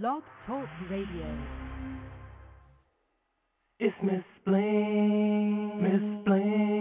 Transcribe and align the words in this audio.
Blog 0.00 0.22
Talk 0.46 0.68
Radio. 0.90 1.38
It's 3.78 3.94
Miss 4.02 4.24
Bling, 4.46 5.82
Miss 5.82 6.24
Bling, 6.24 6.71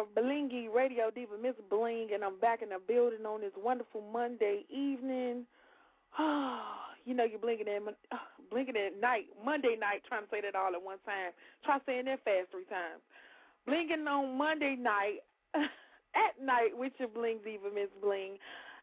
your 0.00 0.24
Blingy 0.24 0.72
Radio 0.72 1.10
Diva, 1.14 1.36
Miss 1.40 1.54
Bling, 1.68 2.08
and 2.14 2.24
I'm 2.24 2.38
back 2.38 2.62
in 2.62 2.70
the 2.70 2.78
building 2.80 3.26
on 3.26 3.40
this 3.42 3.52
wonderful 3.56 4.00
Monday 4.12 4.64
evening. 4.70 5.44
you 7.04 7.12
know, 7.12 7.24
you're 7.24 7.38
blinking 7.40 7.68
at 7.68 7.82
blinking 8.50 8.76
at 8.76 9.00
night, 9.00 9.26
Monday 9.44 9.76
night, 9.78 10.02
trying 10.08 10.22
to 10.22 10.30
say 10.30 10.40
that 10.40 10.56
all 10.56 10.72
at 10.72 10.82
one 10.82 10.98
time. 11.04 11.32
Try 11.64 11.78
saying 11.84 12.06
that 12.06 12.24
fast 12.24 12.50
three 12.50 12.64
times. 12.64 13.04
Blinking 13.66 14.06
on 14.08 14.38
Monday 14.38 14.76
night, 14.78 15.20
at 15.54 16.34
night 16.40 16.72
with 16.72 16.92
your 16.98 17.08
Bling 17.08 17.40
Diva, 17.44 17.68
Miss 17.74 17.92
Bling, 18.00 18.38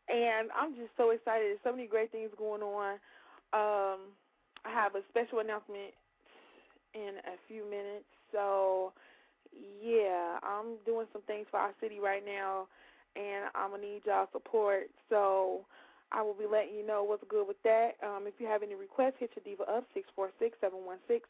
and 0.09 0.49
I'm 0.53 0.75
just 0.75 0.93
so 0.97 1.09
excited. 1.09 1.49
There's 1.49 1.65
so 1.65 1.71
many 1.71 1.87
great 1.87 2.11
things 2.11 2.29
going 2.37 2.61
on. 2.61 3.01
Um, 3.57 4.13
I 4.65 4.69
have 4.69 4.93
a 4.93 5.01
special 5.09 5.39
announcement 5.39 5.97
in 6.93 7.17
a 7.25 7.41
few 7.47 7.65
minutes, 7.65 8.05
so 8.31 8.93
yeah, 9.53 10.39
I'm 10.43 10.77
doing 10.85 11.07
some 11.13 11.21
things 11.23 11.47
for 11.49 11.59
our 11.59 11.73
city 11.81 11.99
right 11.99 12.23
now, 12.25 12.67
and 13.15 13.49
I'm 13.55 13.71
gonna 13.71 13.83
need 13.83 14.01
y'all 14.05 14.27
support. 14.31 14.89
So 15.09 15.65
I 16.11 16.21
will 16.21 16.33
be 16.33 16.45
letting 16.49 16.75
you 16.75 16.85
know 16.85 17.03
what's 17.03 17.23
good 17.27 17.47
with 17.47 17.61
that. 17.63 17.97
Um, 18.03 18.27
if 18.27 18.35
you 18.39 18.47
have 18.47 18.63
any 18.63 18.75
requests, 18.75 19.19
hit 19.19 19.31
your 19.35 19.43
diva 19.43 19.69
up 19.69 19.85
six 19.93 20.07
four 20.15 20.29
six 20.39 20.57
seven 20.61 20.85
one 20.85 20.99
six 21.07 21.27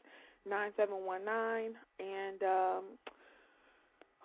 nine 0.48 0.70
seven 0.76 1.04
one 1.04 1.24
nine, 1.24 1.72
and 1.98 2.42
um, 2.42 2.84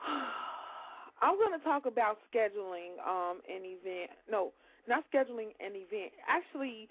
I'm 1.21 1.39
gonna 1.39 1.63
talk 1.63 1.85
about 1.85 2.19
scheduling 2.29 2.99
um, 3.05 3.39
an 3.49 3.63
event. 3.63 4.11
No, 4.29 4.51
not 4.87 5.03
scheduling 5.13 5.55
an 5.59 5.73
event. 5.73 6.11
Actually, 6.27 6.87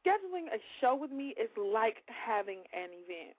scheduling 0.00 0.46
a 0.54 0.58
show 0.80 0.96
with 0.96 1.10
me 1.10 1.34
is 1.40 1.50
like 1.56 2.02
having 2.06 2.60
an 2.72 2.90
event. 2.90 3.36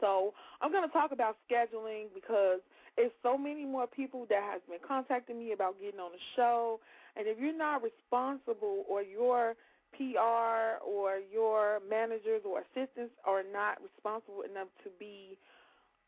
So 0.00 0.34
I'm 0.60 0.72
going 0.72 0.86
to 0.86 0.92
talk 0.92 1.12
about 1.12 1.36
scheduling 1.50 2.06
because 2.14 2.60
it's 2.96 3.14
so 3.22 3.36
many 3.36 3.64
more 3.64 3.86
people 3.86 4.26
that 4.30 4.42
has 4.42 4.60
been 4.68 4.78
contacting 4.86 5.38
me 5.38 5.52
about 5.52 5.80
getting 5.80 6.00
on 6.00 6.12
the 6.12 6.24
show. 6.36 6.80
And 7.16 7.26
if 7.26 7.38
you're 7.38 7.56
not 7.56 7.82
responsible 7.82 8.84
or 8.88 9.02
your 9.02 9.54
PR 9.96 10.82
or 10.82 11.18
your 11.32 11.80
managers 11.88 12.42
or 12.44 12.62
assistants 12.66 13.14
are 13.24 13.42
not 13.42 13.78
responsible 13.82 14.42
enough 14.42 14.68
to 14.82 14.90
be 14.98 15.38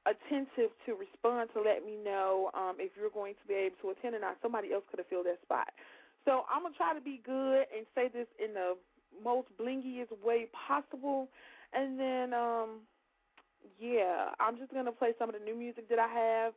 attentive 0.07 0.71
to 0.87 0.95
respond 0.95 1.51
to 1.55 1.61
let 1.61 1.85
me 1.85 1.99
know 1.99 2.51
um, 2.55 2.77
if 2.79 2.93
you're 2.99 3.11
going 3.11 3.35
to 3.35 3.47
be 3.47 3.55
able 3.55 3.77
to 3.83 3.91
attend 3.91 4.15
or 4.15 4.21
not, 4.21 4.37
somebody 4.43 4.73
else 4.73 4.85
could 4.91 4.99
have 4.99 5.09
filled 5.09 5.27
that 5.27 5.43
spot. 5.43 5.69
So 6.25 6.47
I'm 6.51 6.63
going 6.63 6.73
to 6.73 6.79
try 6.79 6.95
to 6.95 7.01
be 7.01 7.21
good 7.25 7.67
and 7.75 7.87
say 7.95 8.09
this 8.09 8.27
in 8.43 8.55
the 8.55 8.75
most 9.23 9.49
blingiest 9.59 10.15
way 10.25 10.47
possible. 10.55 11.29
And 11.73 11.99
then 11.99 12.35
um, 12.35 12.87
yeah, 13.79 14.31
I'm 14.41 14.59
just 14.59 14.73
gonna 14.73 14.93
play 14.93 15.13
some 15.19 15.29
of 15.29 15.35
the 15.35 15.45
new 15.45 15.55
music 15.57 15.89
that 15.89 15.99
I 15.99 16.09
have. 16.09 16.53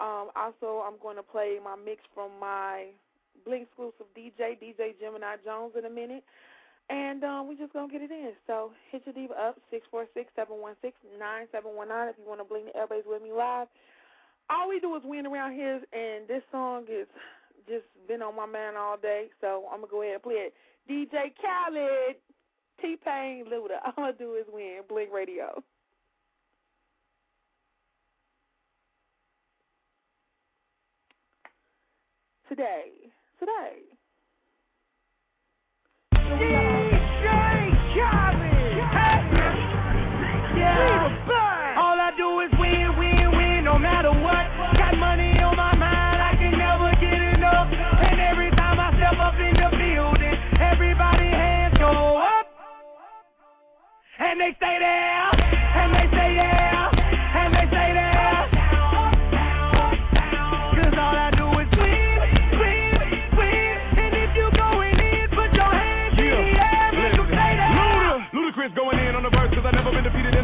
Um, 0.00 0.30
also, 0.34 0.82
I'm 0.82 0.98
going 1.00 1.16
to 1.16 1.22
play 1.22 1.58
my 1.62 1.76
mix 1.76 2.02
from 2.14 2.30
my 2.40 2.86
Blingsclusive 3.46 4.10
DJ, 4.16 4.58
DJ 4.58 4.98
Gemini 4.98 5.36
Jones, 5.44 5.74
in 5.78 5.84
a 5.84 5.90
minute, 5.90 6.24
and 6.90 7.22
um, 7.24 7.48
we're 7.48 7.56
just 7.56 7.72
gonna 7.72 7.90
get 7.90 8.02
it 8.02 8.10
in. 8.10 8.32
So 8.46 8.72
hit 8.90 9.02
your 9.06 9.14
diva 9.14 9.34
up 9.34 9.58
six 9.70 9.86
four 9.90 10.06
six 10.14 10.30
seven 10.34 10.60
one 10.60 10.74
six 10.82 10.96
nine 11.18 11.46
seven 11.52 11.74
one 11.74 11.88
nine 11.88 12.08
if 12.08 12.16
you 12.18 12.26
want 12.26 12.40
to 12.40 12.44
bling 12.44 12.66
the 12.66 12.76
airways 12.76 13.04
with 13.06 13.22
me 13.22 13.32
live. 13.32 13.68
All 14.50 14.68
we 14.68 14.80
do 14.80 14.94
is 14.96 15.02
win 15.04 15.26
around 15.26 15.54
here, 15.54 15.80
and 15.92 16.26
this 16.28 16.42
song 16.50 16.84
is 16.90 17.06
just 17.68 17.86
been 18.08 18.22
on 18.22 18.36
my 18.36 18.46
mind 18.46 18.76
all 18.76 18.96
day, 18.96 19.26
so 19.40 19.64
I'm 19.72 19.80
gonna 19.80 19.90
go 19.90 20.02
ahead 20.02 20.14
and 20.14 20.22
play 20.22 20.50
it. 20.50 20.54
DJ 20.90 21.32
Khaled, 21.40 22.16
T 22.80 22.96
Pain, 23.04 23.46
Luda. 23.46 23.78
All 23.96 24.04
I 24.04 24.12
do 24.12 24.34
is 24.34 24.46
win. 24.52 24.80
Bling 24.88 25.10
Radio. 25.12 25.62
Today. 32.54 32.92
Today. 33.40 33.80
DJ 36.12 36.56
Khaled, 37.96 38.76
Yeah. 40.60 41.78
All 41.80 41.96
I 41.96 42.12
do 42.18 42.40
is 42.40 42.52
win, 42.60 42.92
win, 42.98 43.30
win, 43.38 43.64
no 43.64 43.78
matter 43.78 44.12
what. 44.12 44.44
Got 44.76 44.98
money 44.98 45.32
on 45.40 45.56
my 45.56 45.74
mind, 45.74 46.20
I 46.20 46.36
can 46.36 46.52
never 46.58 46.92
get 47.00 47.22
enough. 47.40 47.72
And 47.72 48.20
every 48.20 48.50
time 48.50 48.78
I 48.78 48.92
step 49.00 49.16
up 49.18 49.40
in 49.40 49.56
the 49.56 49.70
building, 49.72 50.36
everybody 50.60 51.24
hands 51.24 51.78
go 51.78 52.20
up. 52.20 52.46
And 54.18 54.38
they 54.38 54.52
stay 54.58 54.76
there, 54.78 55.41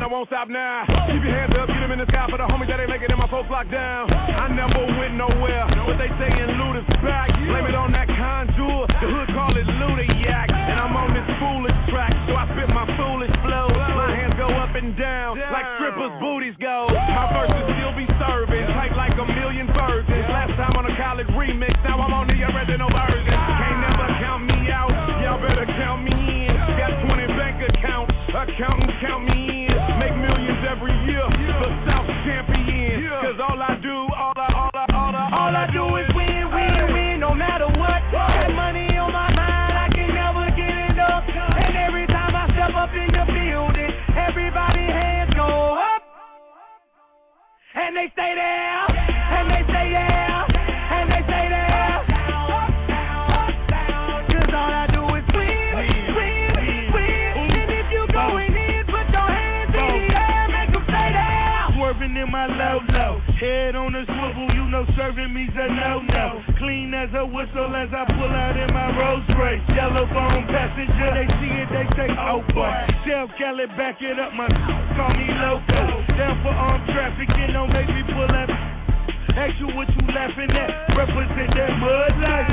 won't 0.08 0.28
stop 0.28 0.48
now. 0.48 0.88
Keep 1.12 1.22
your 1.24 1.36
hands 1.36 1.54
up, 1.60 1.69
get 1.69 1.80
them 1.80 1.92
in 1.92 2.00
the 2.00 2.08
sky 2.08 2.26
for 2.32 2.41
the 2.41 2.48
homies 2.48 2.69
that 2.72 2.80
ain't 2.80 2.88
making 2.88 3.12
it, 3.12 3.19
my 3.20 3.28
folks 3.28 3.48
locked 3.52 3.70
down. 3.70 4.08
I 4.12 4.48
never 4.48 4.88
went 4.96 5.14
nowhere, 5.14 5.69
but 5.84 6.00
they 6.00 6.08
saying 6.16 6.56
Luda's 6.56 6.88
back. 7.04 7.28
Blame 7.36 7.69
it 7.69 7.76
on 7.76 7.92
that 7.92 8.08
Conjure, 8.08 8.88
the 8.88 9.06
hood 9.08 9.28
call 9.36 9.52
it 9.56 9.69
Luda. 9.69 10.08
And 10.69 10.76
I'm 10.76 10.92
on 10.92 11.16
this 11.16 11.24
foolish 11.41 11.76
track, 11.88 12.12
so 12.28 12.36
I 12.36 12.44
spit 12.52 12.69
my 12.69 12.84
foolish 13.00 13.32
flow. 13.41 13.72
My 13.96 14.12
hands 14.12 14.36
go 14.36 14.48
up 14.48 14.76
and 14.76 14.92
down, 14.96 15.41
like 15.52 15.64
strippers' 15.80 16.12
booties 16.20 16.52
go. 16.60 16.92
My 16.92 17.32
verses 17.32 17.64
still 17.72 17.96
be 17.96 18.04
serving, 18.20 18.69
tight 18.76 18.92
like 18.92 19.16
a 19.16 19.25
million 19.25 19.66
virgins. 19.72 20.28
Last 20.28 20.52
time 20.60 20.76
on 20.76 20.84
a 20.84 20.92
Khaled 20.96 21.28
remix, 21.32 21.72
now 21.84 22.00
I'm 22.00 22.12
on 22.12 22.28
the 22.28 22.36
original 22.36 22.92
version. 22.92 23.32
Can't 23.32 23.80
never 23.80 24.08
count 24.20 24.44
me 24.44 24.69
out, 24.69 24.92
y'all 25.25 25.40
better 25.40 25.64
count 25.64 26.04
me 26.04 26.12
in. 26.12 26.52
Got 26.76 26.92
20 27.08 27.26
bank 27.40 27.56
accounts, 27.64 28.12
accountants 28.28 28.96
count 29.00 29.25
me 29.25 29.32
in. 29.32 29.47
Every 30.68 30.92
year 31.08 31.47
know 64.78 64.86
serving 64.96 65.34
me's 65.34 65.50
a 65.54 65.66
no 65.75 65.98
no. 66.06 66.42
Clean 66.58 66.92
as 66.94 67.10
a 67.14 67.26
whistle 67.26 67.75
as 67.75 67.90
I 67.90 68.06
pull 68.14 68.30
out 68.30 68.54
in 68.54 68.70
my 68.70 68.94
Rolls 68.94 69.26
Royce. 69.34 69.62
Yellow 69.75 70.06
bone 70.06 70.46
passenger, 70.46 71.08
they 71.19 71.26
see 71.42 71.50
it, 71.50 71.69
they 71.75 71.86
say 71.98 72.08
oh 72.14 72.42
boy. 72.54 72.70
Self 73.02 73.30
Cali, 73.38 73.66
back 73.75 73.98
it 74.00 74.19
up, 74.19 74.34
my 74.38 74.46
call 74.96 75.10
me 75.19 75.26
loco. 75.42 75.82
Down 76.14 76.38
for 76.46 76.54
armed 76.54 76.86
trafficking, 76.94 77.50
don't 77.52 77.72
make 77.75 77.90
me 77.90 78.02
pull 78.14 78.30
up. 78.30 78.50
Ask 79.34 79.58
you 79.58 79.70
what 79.75 79.90
you 79.90 80.02
laughing 80.14 80.50
at, 80.50 80.70
represent 80.94 81.50
that 81.58 81.72
mud 81.78 82.14
life. 82.22 82.50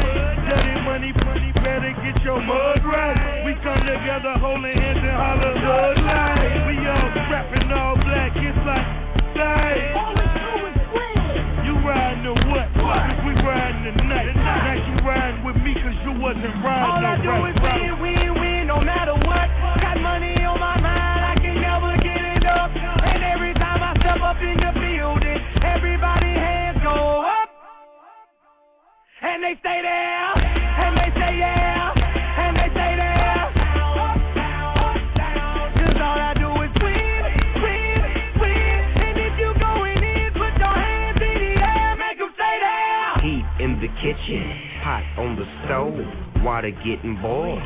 Dirty 0.49 0.75
money, 0.81 1.13
money, 1.25 1.51
better 1.61 1.93
get 2.01 2.17
your 2.25 2.41
mud 2.41 2.81
right. 2.85 3.45
We 3.45 3.53
come 3.61 3.85
together 3.85 4.33
holding 4.41 4.73
hands 4.73 5.01
and 5.01 5.13
holler 5.13 5.53
hood 5.61 5.97
life. 6.01 6.57
We 6.69 6.75
all 6.89 7.09
rapping 7.29 7.69
all 7.69 7.95
black, 8.01 8.33
it's 8.33 8.57
like, 8.65 8.85
like 9.37 10.44
to 12.25 12.33
what? 12.49 12.65
what? 12.81 13.05
We 13.21 13.37
riding 13.45 13.85
tonight. 13.97 14.33
tonight. 14.33 14.33
Now 14.33 14.73
you 14.81 14.95
riding 15.05 15.43
with 15.45 15.57
me 15.57 15.73
cause 15.75 15.93
you 16.01 16.17
wasn't 16.17 16.57
riding 16.65 16.89
All 16.89 17.05
I 17.05 17.21
do 17.21 17.29
right. 17.29 17.53
is 17.53 17.61
win, 17.61 18.01
win, 18.01 18.41
win, 18.41 18.67
no 18.67 18.81
matter 18.81 19.13
what. 19.13 19.45
Got 19.77 20.01
money 20.01 20.33
on 20.41 20.59
my 20.59 20.81
mind, 20.81 21.21
I 21.21 21.35
can 21.37 21.61
never 21.61 21.93
get 22.01 22.21
it 22.25 22.45
up. 22.49 22.71
And 22.73 23.21
every 23.21 23.53
time 23.53 23.77
I 23.83 23.93
step 24.01 24.21
up 24.25 24.41
in 24.41 24.57
the 24.57 24.73
building, 24.73 25.37
everybody 25.61 26.33
hands 26.33 26.81
go 26.81 27.21
up. 27.21 27.49
And 29.21 29.43
they 29.43 29.53
stay 29.61 29.81
there. 29.83 30.54
kitchen, 44.05 44.45
pot 44.83 45.01
on 45.17 45.33
the 45.33 45.45
stove, 45.65 45.97
water 46.45 46.69
getting 46.85 47.17
boiled. 47.23 47.57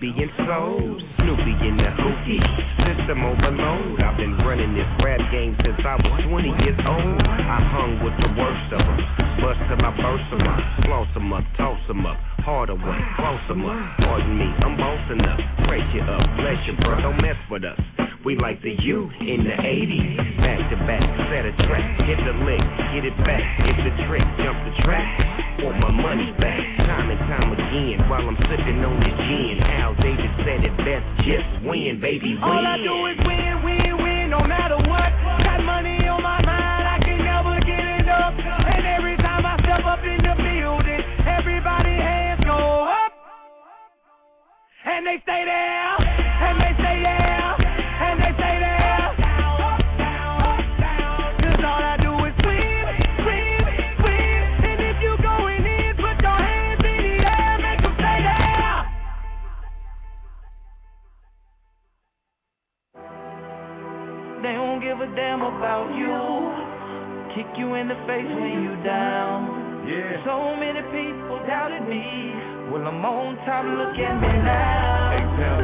Being 0.00 0.30
sold, 0.48 0.96
Snoopy 1.20 1.54
in 1.60 1.76
the 1.76 1.92
hookie. 1.92 2.40
System 2.88 3.20
overload. 3.20 4.00
I've 4.00 4.16
been 4.16 4.38
running 4.48 4.72
this 4.72 4.88
rap 5.04 5.20
game 5.30 5.58
since 5.60 5.76
I 5.84 5.96
was 6.00 6.24
20 6.24 6.48
years 6.64 6.80
old. 6.86 7.20
I 7.20 7.60
hung 7.68 8.00
with 8.00 8.16
the 8.16 8.32
worst 8.32 8.72
of 8.72 8.80
them. 8.80 9.00
Bust 9.44 9.60
them, 9.68 9.84
I 9.84 9.92
burst 10.00 10.30
them 10.32 10.48
up. 10.48 10.84
Floss 10.86 11.08
them 11.12 11.32
up, 11.34 11.44
toss 11.58 11.80
them 11.86 12.06
up. 12.06 12.16
Harder 12.40 12.76
way, 12.76 13.00
close 13.16 13.44
them 13.48 13.66
up. 13.66 13.76
Pardon 13.98 14.38
me, 14.38 14.48
I'm 14.64 14.72
bossing 14.78 15.20
up. 15.20 15.68
Break 15.68 15.84
you 15.92 16.00
up, 16.00 16.24
bless 16.38 16.64
you, 16.64 16.78
bro. 16.80 17.02
Don't 17.02 17.20
mess 17.20 17.36
with 17.50 17.64
us. 17.64 18.07
We 18.24 18.36
like 18.36 18.60
the 18.62 18.74
U 18.82 19.08
in 19.20 19.44
the 19.46 19.54
80s. 19.54 20.42
Back 20.42 20.70
to 20.70 20.76
back, 20.90 21.06
set 21.30 21.46
a 21.46 21.54
track, 21.64 22.02
hit 22.02 22.18
the 22.18 22.34
lick, 22.44 22.60
get 22.92 23.04
it 23.06 23.16
back, 23.24 23.42
hit 23.62 23.78
the 23.78 23.94
trick, 24.06 24.26
jump 24.42 24.58
the 24.66 24.74
track. 24.82 25.06
Want 25.62 25.78
my 25.78 25.90
money 25.90 26.34
back, 26.38 26.58
time 26.82 27.10
and 27.10 27.18
time 27.30 27.52
again, 27.52 28.08
while 28.10 28.26
I'm 28.26 28.36
sipping 28.50 28.82
on 28.82 28.98
the 28.98 29.12
gin. 29.22 29.62
Al 29.62 29.94
Davis 30.02 30.34
said 30.44 30.66
it 30.66 30.76
best, 30.82 31.06
just 31.24 31.46
win, 31.64 32.00
baby, 32.02 32.34
win. 32.34 32.42
All 32.42 32.66
I 32.66 32.76
do 32.82 33.06
is 33.06 33.18
win, 33.22 33.62
win, 33.62 34.02
win, 34.02 34.30
no 34.30 34.42
matter 34.42 34.76
what. 34.76 35.10
Got 35.46 35.62
money 35.62 36.02
on 36.08 36.20
my 36.20 36.42
mind, 36.42 36.84
I 36.90 36.98
can 36.98 37.22
never 37.22 37.54
get 37.62 37.86
enough. 38.02 38.34
And 38.34 38.84
every 38.84 39.16
time 39.18 39.46
I 39.46 39.56
step 39.62 39.86
up 39.86 40.02
in 40.02 40.18
the 40.18 40.34
building, 40.34 41.02
everybody 41.22 41.94
hands 41.94 42.42
go 42.44 42.58
up, 42.82 43.12
and 44.84 45.06
they 45.06 45.22
stay 45.22 45.46
there. 45.46 46.27
damn 65.14 65.42
about 65.42 65.92
you. 65.94 66.16
Kick 67.36 67.46
you 67.56 67.74
in 67.74 67.88
the 67.88 67.98
face 68.08 68.26
when 68.26 68.62
you 68.64 68.74
down. 68.82 69.86
Yeah. 69.86 70.24
So 70.24 70.56
many 70.56 70.82
people 70.92 71.40
doubted 71.46 71.86
me. 71.88 72.34
Well, 72.68 72.84
I'm 72.84 73.00
on 73.04 73.36
time. 73.48 73.78
look 73.78 73.96
at 73.96 74.14
me 74.20 74.32
now. 74.44 75.16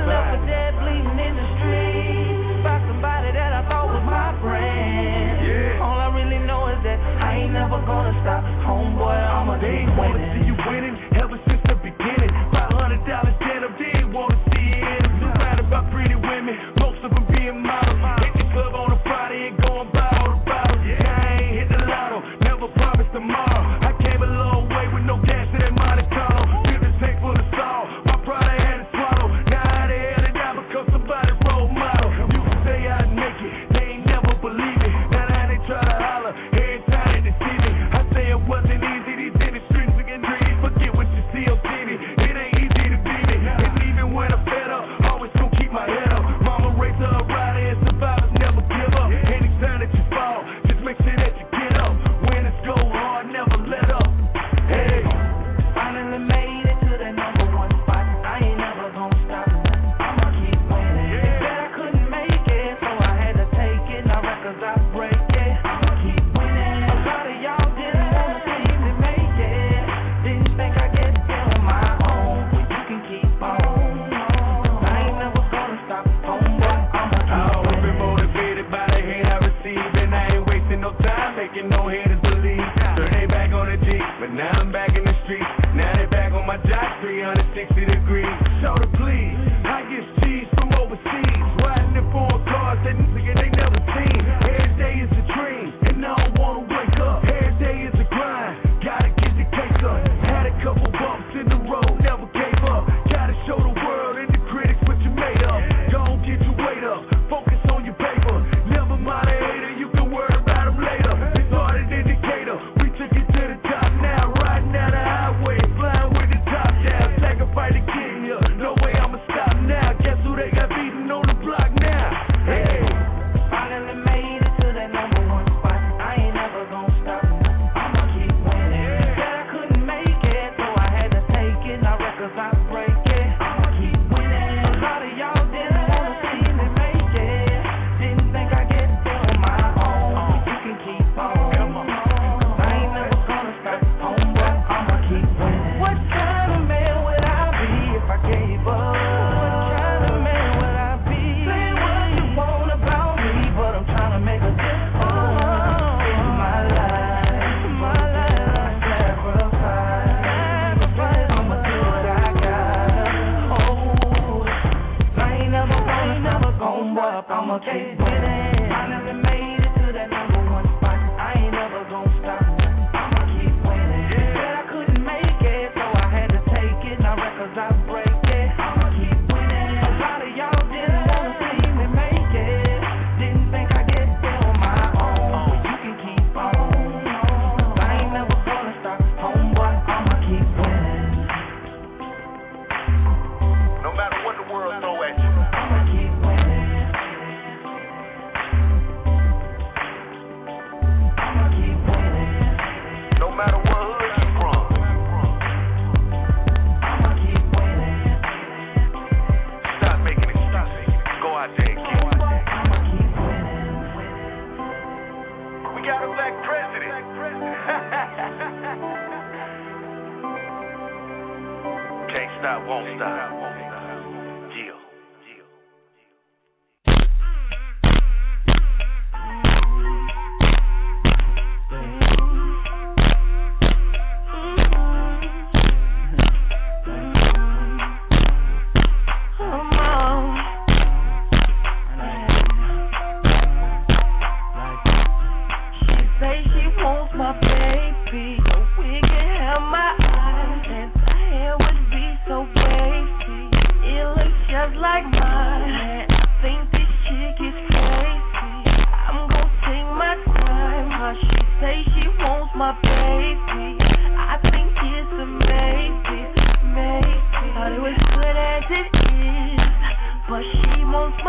Left 0.08 0.26
for 0.32 0.40
dead, 0.48 0.72
bleeding 0.80 1.18
in 1.20 1.34
the 1.36 1.46
street. 1.60 2.64
By 2.64 2.80
somebody 2.88 3.32
that 3.36 3.52
I 3.52 3.68
thought 3.68 3.92
was 3.92 4.04
my 4.08 4.32
friend. 4.40 5.44
Yeah. 5.44 5.84
All 5.84 6.00
I 6.00 6.08
really 6.16 6.40
know 6.46 6.68
is 6.72 6.80
that 6.84 6.96
I 6.96 7.44
ain't 7.44 7.52
never 7.52 7.76
gonna 7.84 8.16
stop. 8.24 8.40
Homeboy, 8.64 9.12
I'm 9.12 9.52
a 9.52 9.58
big 9.60 9.84
winner. 9.98 10.16
Wanna 10.16 10.40
see 10.40 10.46
you 10.48 10.56
winning 10.64 10.96
ever 11.20 11.36
since 11.44 11.60
the 11.68 11.76
beginning. 11.76 12.23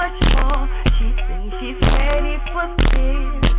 much 0.05 0.21
more. 0.37 0.69
She 0.97 1.07
thinks 1.25 1.55
she's 1.59 1.81
ready 1.81 2.37
for 2.53 2.65
this. 2.77 3.49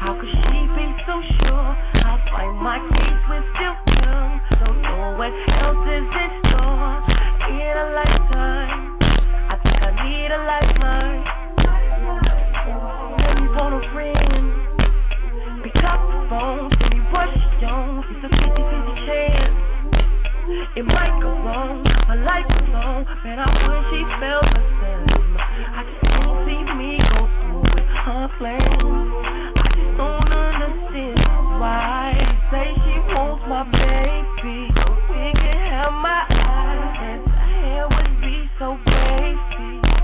How 0.00 0.16
could 0.16 0.32
she 0.32 0.58
be 0.72 0.86
so 1.04 1.20
sure? 1.44 1.70
I 1.92 2.16
fight 2.32 2.56
my 2.56 2.78
case 2.88 3.20
with 3.28 3.44
still 3.52 3.76
young. 4.00 4.40
Don't 4.64 4.80
know 4.80 5.20
what 5.20 5.32
else 5.60 5.84
is 5.92 6.08
in 6.08 6.30
store. 6.48 7.04
In 7.52 7.74
a 7.76 7.86
lifetime, 8.00 8.96
I 9.52 9.60
think 9.60 9.76
I 9.76 9.90
need 10.00 10.30
a 10.32 10.40
lifeline. 10.48 11.20
Let 13.20 13.34
me 13.36 13.46
phone 13.52 13.74
a 13.76 13.82
friend. 13.92 14.44
Pick 15.64 15.84
up 15.84 16.00
the 16.00 16.18
phone, 16.30 16.70
tell 16.80 16.90
me 16.96 17.00
what 17.12 17.28
she 17.28 17.66
on. 17.66 18.04
It's 18.08 18.24
a 18.24 18.28
50 18.40 18.48
50 18.48 19.04
chance. 19.04 19.60
It 20.76 20.86
might 20.86 21.20
go 21.20 21.28
wrong, 21.28 21.84
My 22.08 22.14
life 22.14 22.48
alone. 22.48 23.04
Man, 23.22 23.38
I 23.38 23.48
wish 23.68 23.84
she 23.92 24.00
felt 24.18 24.48
the 24.48 24.79
I 25.80 25.82
just 25.82 26.12
don't 26.12 26.44
see 26.44 26.60
me 26.76 27.00
go 27.00 27.24
through 27.24 27.64
her. 28.04 28.28
I 28.36 28.52
just 29.72 29.96
don't 29.96 30.28
understand 30.28 31.24
why 31.56 32.12
she 32.20 32.36
say 32.52 32.68
she 32.84 33.00
wants 33.16 33.48
my 33.48 33.64
baby. 33.64 34.68
My 36.04 36.20
eyes, 36.28 37.24
her 37.24 37.48
hair 37.48 37.88
would 37.88 38.12
be 38.20 38.36
so. 38.58 38.76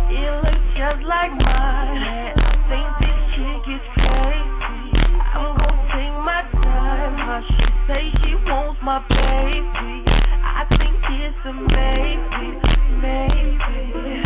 It 0.09 0.33
looks 0.49 0.65
just 0.81 1.03
like 1.05 1.33
mine, 1.33 1.45
I 1.45 2.57
think 2.73 2.89
this 3.05 3.21
chick 3.37 3.69
is 3.69 3.85
crazy. 4.01 5.13
I'm 5.37 5.61
gonna 5.61 5.93
take 5.93 6.17
my 6.25 6.41
time. 6.57 7.21
How 7.21 7.45
she 7.53 7.65
say 7.87 8.17
she 8.25 8.33
wants 8.49 8.81
my 8.83 9.05
baby. 9.13 10.09
I 10.09 10.65
think 10.71 10.97
it's 11.21 11.37
a 11.45 11.53
maybe, 11.53 12.65
maybe. 13.03 14.26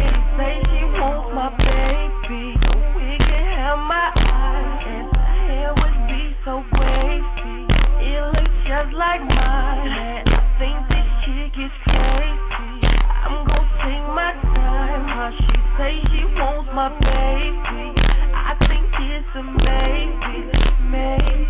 so 6.45 6.63
wavy. 6.73 7.69
It 8.01 8.21
looks 8.33 8.57
just 8.65 8.93
like 8.97 9.21
mine. 9.21 9.93
And 9.93 10.29
I 10.29 10.41
think 10.57 10.77
this 10.89 11.09
chick 11.21 11.53
is 11.53 11.73
crazy. 11.85 12.81
I'm 12.81 13.45
gonna 13.45 13.69
take 13.85 14.05
my 14.09 14.33
time. 14.57 15.05
How 15.05 15.29
she 15.37 15.53
say 15.77 16.01
she 16.09 16.25
wants 16.33 16.69
my 16.73 16.89
baby. 16.97 17.93
I 18.33 18.57
think 18.65 18.89
it's 19.05 19.29
a 19.37 19.43
maybe, 19.43 20.49
maybe. 20.89 21.45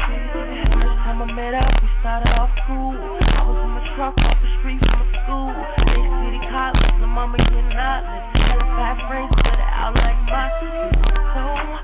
First 0.76 0.98
time 1.08 1.22
I 1.24 1.32
met 1.32 1.54
up, 1.56 1.72
we 1.82 1.88
started 2.02 2.36
off 2.36 2.52
cool. 2.68 2.92
I 3.00 3.48
was 3.48 3.64
in 3.64 3.72
my 3.72 3.84
truck 3.96 4.18
off 4.18 4.38
the 4.44 4.50
street 4.60 4.82
from 4.92 5.08
school. 5.24 5.56
Big 5.88 6.04
city 6.04 6.42
college, 6.52 7.00
my 7.00 7.08
mama 7.08 7.38
getting 7.38 7.72
out. 7.80 8.04
Four 8.36 8.60
or 8.60 8.68
five 8.76 9.00
friends, 9.08 9.32
but 9.40 9.56
I 9.56 9.88
like 9.96 10.20
my 10.28 10.52
sister. 10.60 11.16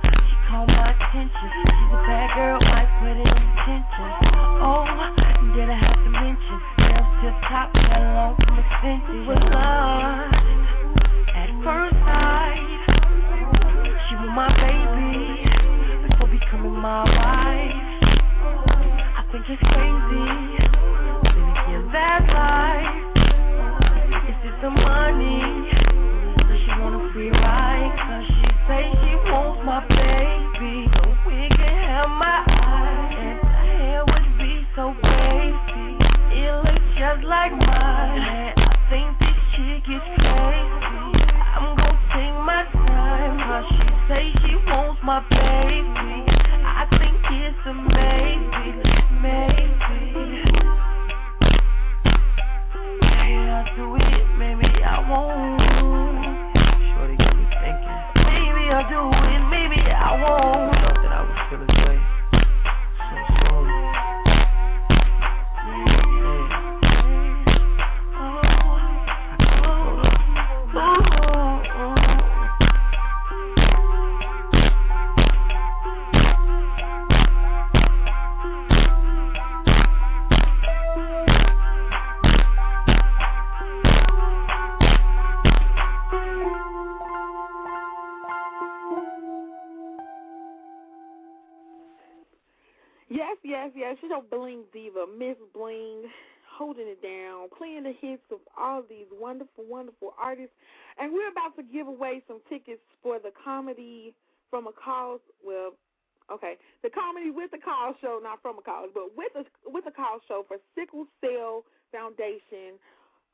So 0.04 0.07
call 0.48 0.66
my 0.66 0.96
attention. 0.96 1.50
She's 1.68 1.92
a 1.92 2.00
bad 2.08 2.32
girl, 2.36 2.60
might 2.62 2.88
put 3.00 3.12
it 3.12 3.27
in 3.27 3.48
tension. 3.68 4.12
Oh, 4.63 4.88
did 5.54 5.68
I 5.68 5.75
have 5.75 6.00
to 6.00 6.10
mention? 6.10 6.56
Nails 6.80 7.12
to 7.20 7.30
top, 7.51 7.74
got 7.74 8.00
along 8.00 8.36
from 8.39 8.56
extension. 8.56 9.12
We 9.12 9.27
were 9.27 9.44
lost 9.51 10.32
at 11.36 11.51
first 11.68 12.00
sight. 12.08 12.63
She 14.08 14.16
was 14.16 14.32
my 14.32 14.48
baby, 14.56 15.44
before 16.08 16.32
becoming 16.32 16.80
my 16.80 17.04
wife. 17.04 17.84
I 19.20 19.27
think 19.32 19.44
it's 19.51 19.62
crazy, 19.68 20.32
living 21.27 21.75
in 21.75 21.92
that 21.92 22.24
life. 22.32 23.04
Is 24.32 24.39
it 24.48 24.56
the 24.62 24.70
money? 24.70 25.87
she 26.68 26.80
wanna 26.82 27.12
free 27.14 27.32
ride. 27.32 27.96
Cause 27.96 28.28
she 28.28 28.44
say 28.68 28.84
she 29.00 29.16
wants 29.32 29.64
my 29.64 29.80
baby. 29.88 30.92
So 30.92 31.02
we 31.26 31.48
can 31.56 31.76
have 31.88 32.10
my 32.10 32.44
eyes. 32.44 33.16
And 33.16 33.40
her 33.40 33.64
hair 33.64 34.04
would 34.04 34.30
be 34.38 34.68
so 34.76 34.94
crazy. 35.00 35.88
It 36.36 36.52
looks 36.52 36.88
just 37.00 37.24
like 37.24 37.52
mine. 37.52 38.20
And 38.20 38.60
I 38.60 38.76
think 38.92 39.16
this 39.20 39.40
chick 39.56 39.84
is 39.88 40.04
crazy. 40.20 41.08
I'm 41.56 41.76
gonna 41.80 41.96
take 42.12 42.36
my 42.44 42.68
time. 42.74 43.40
Cause 43.48 43.66
she 43.72 43.88
say 44.12 44.24
she 44.44 44.56
wants 44.68 45.00
my 45.04 45.24
baby. 45.32 46.28
I 46.68 46.84
think 47.00 47.16
it's 47.32 47.64
amazing. 47.64 48.84
Maybe. 49.24 49.72
Maybe 52.76 53.50
I 53.56 53.74
do 53.76 53.96
it. 53.96 54.26
Maybe 54.38 54.84
I 54.84 55.10
won't 55.10 55.67
are 58.70 58.84
doing, 58.90 59.50
maybe 59.50 59.82
I 59.90 60.22
won't. 60.22 60.67
yes, 93.44 93.72
yes. 93.75 93.98
You 94.01 94.10
know, 94.10 94.24
Bling 94.29 94.63
Diva, 94.74 95.06
Miss 95.17 95.38
Bling, 95.53 96.03
holding 96.58 96.88
it 96.88 97.01
down, 97.01 97.50
playing 97.58 97.84
the 97.84 97.94
hits 98.01 98.24
of 98.32 98.39
all 98.58 98.84
these 98.89 99.06
wonderful, 99.12 99.63
wonderful 99.70 100.13
artists. 100.22 100.56
And 101.00 101.13
we're 101.13 101.29
about 101.29 101.56
to 101.58 101.63
give 101.63 101.88
away 101.88 102.24
some 102.27 102.39
tickets 102.50 102.82
for 103.03 103.20
the 103.20 103.32
comedy 103.44 104.13
from 104.50 104.67
a 104.67 104.72
cause. 104.72 105.20
Well, 105.46 105.74
okay, 106.32 106.56
the 106.84 106.89
comedy 106.89 107.29
with 107.29 107.51
the 107.51 107.60
call 107.60 107.94
show, 108.01 108.20
not 108.22 108.41
from 108.41 108.58
a 108.58 108.62
cause, 108.62 108.89
but 108.94 109.15
with 109.15 109.32
a 109.36 109.46
with 109.70 109.86
a 109.88 109.91
call 109.91 110.20
show 110.27 110.46
for 110.48 110.58
Sickle 110.75 111.06
Cell 111.22 111.63
Foundation, 111.91 112.82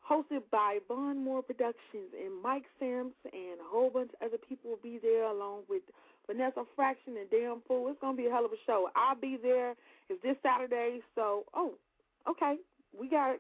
hosted 0.04 0.44
by 0.52 0.80
Von 0.88 1.24
Moore 1.24 1.42
Productions 1.42 2.12
and 2.14 2.42
Mike 2.44 2.66
Sims, 2.80 3.14
and 3.32 3.60
a 3.60 3.68
whole 3.70 3.90
bunch 3.90 4.12
of 4.20 4.28
other 4.28 4.38
people 4.38 4.72
will 4.72 4.84
be 4.84 5.00
there 5.02 5.26
along 5.26 5.64
with 5.70 5.82
Vanessa 6.28 6.64
Fraction, 6.76 7.16
and 7.18 7.30
Damn 7.30 7.62
Fool. 7.68 7.90
It's 7.90 8.00
gonna 8.00 8.18
be 8.18 8.28
a 8.28 8.32
hell 8.32 8.46
of 8.46 8.52
a 8.52 8.62
show. 8.66 8.90
I'll 8.96 9.16
be 9.16 9.38
there. 9.42 9.76
It's 10.10 10.22
this 10.24 10.38
Saturday, 10.44 11.00
so 11.16 11.46
oh, 11.54 11.74
okay, 12.30 12.56
we 12.98 13.10
got 13.10 13.38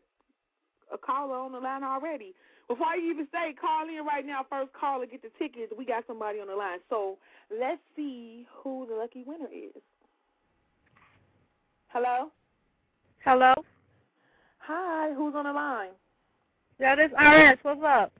a 0.91 0.97
caller 0.97 1.37
on 1.37 1.51
the 1.51 1.59
line 1.59 1.83
already. 1.83 2.33
Before 2.67 2.95
you 2.95 3.11
even 3.11 3.27
say 3.31 3.53
call 3.53 3.87
in 3.87 4.05
right 4.05 4.25
now, 4.25 4.45
first 4.49 4.71
call 4.73 5.01
and 5.01 5.11
get 5.11 5.21
the 5.21 5.29
tickets. 5.37 5.73
We 5.77 5.85
got 5.85 6.05
somebody 6.07 6.39
on 6.39 6.47
the 6.47 6.55
line, 6.55 6.79
so 6.89 7.17
let's 7.51 7.81
see 7.95 8.47
who 8.51 8.87
the 8.89 8.95
lucky 8.95 9.23
winner 9.25 9.49
is. 9.53 9.81
Hello. 11.89 12.29
Hello. 13.23 13.53
Hi, 14.59 15.13
who's 15.13 15.35
on 15.35 15.43
the 15.43 15.51
line? 15.51 15.91
Yeah, 16.79 16.95
this 16.95 17.11
RS. 17.11 17.59
What's 17.61 17.81
up? 17.85 18.11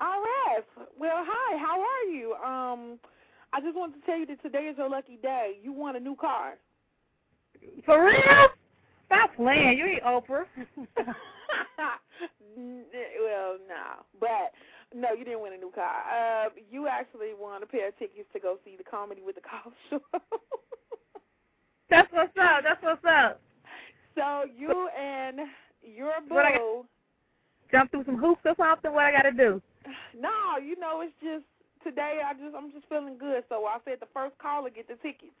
RS. 0.00 0.64
Well, 0.98 1.24
hi. 1.26 1.56
How 1.56 1.80
are 1.80 2.12
you? 2.12 2.34
Um, 2.34 2.98
I 3.52 3.60
just 3.60 3.76
wanted 3.76 4.00
to 4.00 4.06
tell 4.06 4.18
you 4.18 4.26
that 4.26 4.42
today 4.42 4.68
is 4.70 4.78
your 4.78 4.88
lucky 4.88 5.16
day. 5.22 5.58
You 5.62 5.72
won 5.72 5.96
a 5.96 6.00
new 6.00 6.14
car. 6.14 6.54
For 7.84 8.04
real? 8.04 8.48
Stop 9.06 9.34
playing. 9.36 9.76
You 9.78 9.86
ain't 9.86 10.02
Oprah. 10.04 10.44
well, 10.96 11.16
no, 13.68 14.04
but 14.20 14.52
no, 14.94 15.12
you 15.12 15.24
didn't 15.24 15.42
win 15.42 15.52
a 15.54 15.56
new 15.56 15.72
car. 15.74 16.02
Uh, 16.08 16.48
you 16.70 16.86
actually 16.86 17.30
won 17.38 17.62
a 17.62 17.66
pair 17.66 17.88
of 17.88 17.98
tickets 17.98 18.28
to 18.32 18.38
go 18.40 18.58
see 18.64 18.76
the 18.76 18.84
comedy 18.84 19.20
with 19.24 19.34
the 19.34 19.40
call 19.40 19.72
show. 19.90 20.00
That's 21.88 22.12
what's 22.12 22.36
up. 22.40 22.62
That's 22.62 22.82
what's 22.82 23.04
up. 23.04 23.40
So 24.16 24.44
you 24.56 24.88
and 24.98 25.40
your 25.82 26.12
boo. 26.28 26.34
What 26.34 26.44
I 26.44 26.52
got- 26.52 26.84
Jump 27.72 27.90
through 27.92 28.04
some 28.04 28.16
hoops 28.16 28.40
or 28.44 28.54
something? 28.56 28.92
What 28.92 29.04
I 29.04 29.12
got 29.12 29.22
to 29.22 29.32
do? 29.32 29.62
No, 30.20 30.58
you 30.62 30.78
know 30.78 31.00
it's 31.02 31.12
just 31.22 31.44
today. 31.84 32.20
I 32.24 32.34
just 32.34 32.54
I'm 32.56 32.72
just 32.72 32.86
feeling 32.88 33.16
good. 33.18 33.44
So 33.48 33.66
I 33.66 33.78
said 33.84 33.98
the 34.00 34.08
first 34.12 34.36
caller 34.38 34.70
get 34.70 34.88
the 34.88 34.96
tickets. 34.96 35.32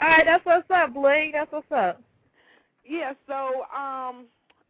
All 0.00 0.08
right, 0.08 0.24
that's 0.24 0.44
what's 0.44 0.70
up, 0.70 0.94
Bling. 0.94 1.32
That's 1.32 1.50
what's 1.50 1.70
up. 1.72 2.00
Yeah, 2.84 3.12
so 3.26 3.64
um, 3.76 4.26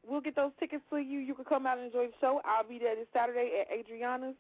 we'll 0.06 0.20
get 0.20 0.37
those 0.37 0.52
tickets 0.59 0.82
to 0.90 0.97
you. 0.97 1.18
You 1.20 1.35
can 1.35 1.44
come 1.44 1.66
out 1.66 1.78
and 1.78 1.87
enjoy 1.87 2.06
the 2.06 2.12
show. 2.20 2.40
I'll 2.44 2.68
be 2.68 2.78
there 2.78 2.97
this 2.97 3.06
Saturday 3.12 3.62
at 3.62 3.73
Adriana's, 3.73 4.35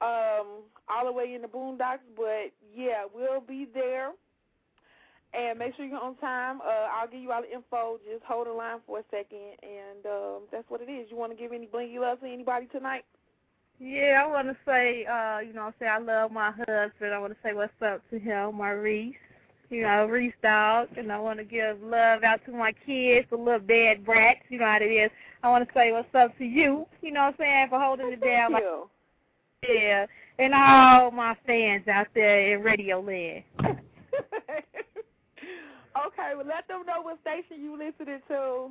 um, 0.00 0.66
all 0.88 1.06
the 1.06 1.12
way 1.12 1.34
in 1.34 1.42
the 1.42 1.48
Boondocks. 1.48 2.04
But 2.16 2.52
yeah, 2.74 3.04
we'll 3.12 3.40
be 3.40 3.66
there. 3.72 4.10
And 5.34 5.58
make 5.58 5.74
sure 5.76 5.86
you're 5.86 5.98
on 5.98 6.16
time. 6.16 6.60
Uh, 6.60 6.88
I'll 6.92 7.08
give 7.08 7.20
you 7.20 7.32
all 7.32 7.40
the 7.40 7.50
info. 7.50 7.98
Just 8.04 8.22
hold 8.24 8.48
the 8.48 8.52
line 8.52 8.80
for 8.86 8.98
a 8.98 9.02
second, 9.10 9.56
and 9.62 10.04
um, 10.04 10.42
that's 10.52 10.68
what 10.68 10.82
it 10.82 10.90
is. 10.90 11.10
You 11.10 11.16
want 11.16 11.32
to 11.32 11.38
give 11.38 11.52
any 11.52 11.66
blingy 11.66 11.98
love 11.98 12.20
to 12.20 12.26
anybody 12.26 12.66
tonight? 12.66 13.04
Yeah, 13.82 14.22
I 14.24 14.28
want 14.28 14.46
to 14.46 14.56
say, 14.64 15.04
uh, 15.06 15.40
you 15.40 15.52
know, 15.52 15.72
say 15.80 15.86
I 15.86 15.98
love 15.98 16.30
my 16.30 16.52
husband. 16.52 17.12
I 17.12 17.18
want 17.18 17.32
to 17.32 17.38
say 17.42 17.52
what's 17.52 17.72
up 17.84 18.00
to 18.10 18.18
him, 18.18 18.54
Maurice. 18.54 19.16
You 19.70 19.82
know, 19.82 20.06
Reese 20.06 20.34
dog, 20.40 20.88
and 20.96 21.10
I 21.10 21.18
want 21.18 21.40
to 21.40 21.44
give 21.44 21.82
love 21.82 22.22
out 22.22 22.44
to 22.46 22.52
my 22.52 22.72
kids, 22.86 23.26
the 23.30 23.36
little 23.36 23.58
bad 23.58 24.04
brats. 24.04 24.38
You 24.50 24.60
know 24.60 24.66
how 24.66 24.76
it 24.80 24.84
is. 24.84 25.10
I 25.42 25.50
want 25.50 25.66
to 25.66 25.74
say 25.74 25.90
what's 25.90 26.14
up 26.14 26.36
to 26.38 26.44
you. 26.44 26.86
You 27.00 27.10
know 27.10 27.22
what 27.22 27.28
I'm 27.30 27.34
saying 27.38 27.66
for 27.70 27.80
holding 27.80 28.12
it 28.12 28.20
down. 28.20 28.52
Thank 28.52 28.62
Like, 28.62 28.62
you. 28.62 28.88
yeah, 29.74 30.06
and 30.38 30.54
all 30.54 31.10
my 31.10 31.36
fans 31.44 31.88
out 31.88 32.06
there 32.14 32.54
in 32.54 32.62
Radio 32.62 33.00
Land. 33.00 33.42
okay, 36.06 36.32
well, 36.36 36.46
let 36.46 36.68
them 36.68 36.86
know 36.86 37.02
what 37.02 37.18
station 37.22 37.64
you 37.64 37.72
listening 37.72 38.20
to. 38.28 38.70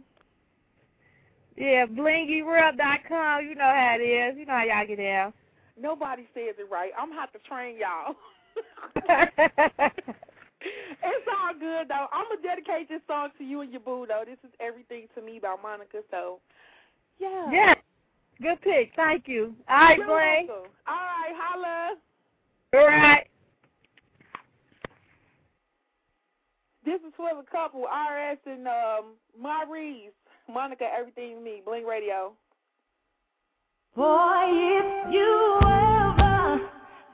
Yeah, 1.57 1.85
blingyworld.com. 1.85 3.45
You 3.45 3.55
know 3.55 3.63
how 3.63 3.97
it 3.99 4.03
is. 4.03 4.37
You 4.37 4.45
know 4.45 4.53
how 4.53 4.63
y'all 4.63 4.87
get 4.87 4.97
down. 4.97 5.33
Nobody 5.79 6.27
says 6.33 6.55
it 6.57 6.67
right. 6.71 6.91
I'm 6.97 7.09
gonna 7.09 7.21
have 7.21 7.31
to 7.33 7.39
train 7.39 7.77
y'all. 7.77 8.15
it's 11.03 11.27
all 11.27 11.53
good 11.59 11.87
though. 11.89 12.07
I'm 12.11 12.25
gonna 12.29 12.41
dedicate 12.41 12.89
this 12.89 13.01
song 13.07 13.29
to 13.37 13.43
you 13.43 13.61
and 13.61 13.71
your 13.71 13.81
boo 13.81 14.05
though. 14.07 14.23
This 14.25 14.37
is 14.43 14.51
everything 14.59 15.07
to 15.15 15.21
me 15.21 15.39
by 15.41 15.55
Monica. 15.61 15.99
So, 16.09 16.39
yeah. 17.19 17.51
yeah, 17.51 17.73
good 18.41 18.61
pick. 18.61 18.91
Thank 18.95 19.27
you. 19.27 19.55
All 19.69 19.77
right, 19.77 19.97
You're 19.97 20.07
welcome. 20.07 20.71
All 20.87 20.95
right, 20.95 21.33
holla. 21.35 21.95
All 22.73 22.87
right. 22.87 23.27
This 26.83 26.99
is 27.01 27.13
for 27.15 27.29
the 27.35 27.43
couple, 27.49 27.81
RS 27.83 28.39
and 28.45 28.67
um 28.67 29.13
Maurice. 29.39 30.11
Monica, 30.53 30.85
everything 30.97 31.35
to 31.35 31.41
me. 31.41 31.61
Bling 31.65 31.85
Radio. 31.85 32.33
Boy, 33.95 34.47
if 34.47 35.13
you 35.13 35.59
ever 35.63 36.61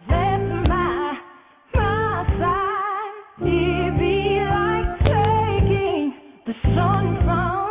left 0.08 0.70
my, 0.70 1.18
my 1.74 2.26
side, 2.40 3.14
it'd 3.42 3.98
be 3.98 4.40
like 4.40 5.00
taking 5.00 6.14
the 6.46 6.54
sun 6.76 7.18
from 7.26 7.67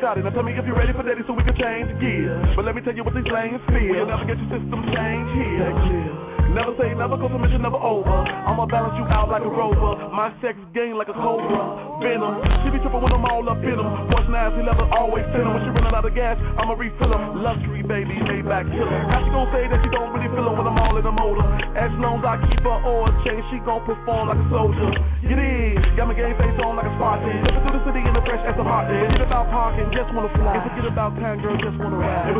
shot 0.00 0.18
it. 0.18 0.24
Now 0.24 0.30
tell 0.30 0.42
me 0.42 0.52
if 0.56 0.64
you're 0.64 0.76
ready 0.76 0.92
for 0.92 1.02
daddy 1.02 1.20
so 1.26 1.34
we 1.34 1.44
can 1.44 1.56
change 1.56 1.92
gears. 2.00 2.56
But 2.56 2.64
let 2.64 2.74
me 2.74 2.80
tell 2.80 2.94
you 2.94 3.04
what 3.04 3.14
these 3.14 3.28
lanes 3.28 3.60
feel. 3.68 3.92
We'll 3.92 4.06
never 4.08 4.24
get 4.24 4.40
your 4.40 4.48
system 4.48 4.80
changed 4.88 5.32
here. 5.36 6.29
Never 6.50 6.74
say 6.82 6.90
never 6.98 7.14
cause 7.14 7.30
the 7.30 7.38
mission 7.38 7.62
never 7.62 7.78
over. 7.78 8.10
I'ma 8.10 8.66
balance 8.66 8.98
you 8.98 9.06
out 9.06 9.30
like 9.30 9.46
a 9.46 9.48
rover. 9.48 9.94
My 10.10 10.34
sex 10.42 10.58
game 10.74 10.98
like 10.98 11.06
a 11.06 11.14
cobra. 11.14 12.02
Venom. 12.02 12.42
She 12.66 12.74
be 12.74 12.82
trippin' 12.82 12.98
when 12.98 13.14
I'm 13.14 13.22
all 13.22 13.46
up 13.46 13.62
in 13.62 13.78
them. 13.78 13.86
Force 14.10 14.26
never 14.26 14.82
always 14.90 15.22
fit 15.30 15.46
them. 15.46 15.54
When 15.54 15.62
she 15.62 15.70
runnin' 15.70 15.94
out 15.94 16.02
of 16.02 16.14
gas, 16.14 16.34
I'ma 16.58 16.74
refill 16.74 17.14
them. 17.14 17.46
Luxury 17.46 17.86
baby, 17.86 18.18
Maybach 18.18 18.66
killer. 18.66 18.98
How 19.14 19.22
she 19.22 19.30
gon' 19.30 19.46
say 19.54 19.70
that 19.70 19.78
she 19.78 19.90
don't 19.94 20.10
really 20.10 20.26
feel 20.34 20.50
her 20.50 20.54
when 20.58 20.66
I'm 20.66 20.74
all 20.74 20.98
in 20.98 21.04
the 21.06 21.14
motor? 21.14 21.46
As 21.78 21.94
long 22.02 22.18
as 22.18 22.26
I 22.26 22.34
keep 22.50 22.66
her 22.66 22.78
oil 22.82 23.14
changed, 23.22 23.46
she 23.54 23.62
gon' 23.62 23.86
perform 23.86 24.34
like 24.34 24.42
a 24.42 24.46
soldier. 24.50 24.90
Get 25.22 25.38
in. 25.38 25.78
Got 25.94 26.10
my 26.10 26.18
game 26.18 26.34
face 26.34 26.58
on 26.66 26.74
like 26.74 26.90
a 26.90 26.94
Spartan. 26.98 27.46
Looking 27.46 27.62
through 27.62 27.78
the 27.78 27.82
city 27.86 28.02
in 28.02 28.10
the 28.10 28.22
fresh 28.26 28.42
as 28.42 28.58
a 28.58 28.64
hot. 28.66 28.90
Forget 28.90 29.22
about 29.22 29.46
parking, 29.54 29.86
just 29.94 30.10
wanna 30.10 30.34
fly. 30.34 30.58
And 30.58 30.66
forget 30.66 30.86
about 30.90 31.14
time, 31.14 31.38
girl, 31.38 31.54
just 31.62 31.78
wanna 31.78 32.02
ride. 32.02 32.34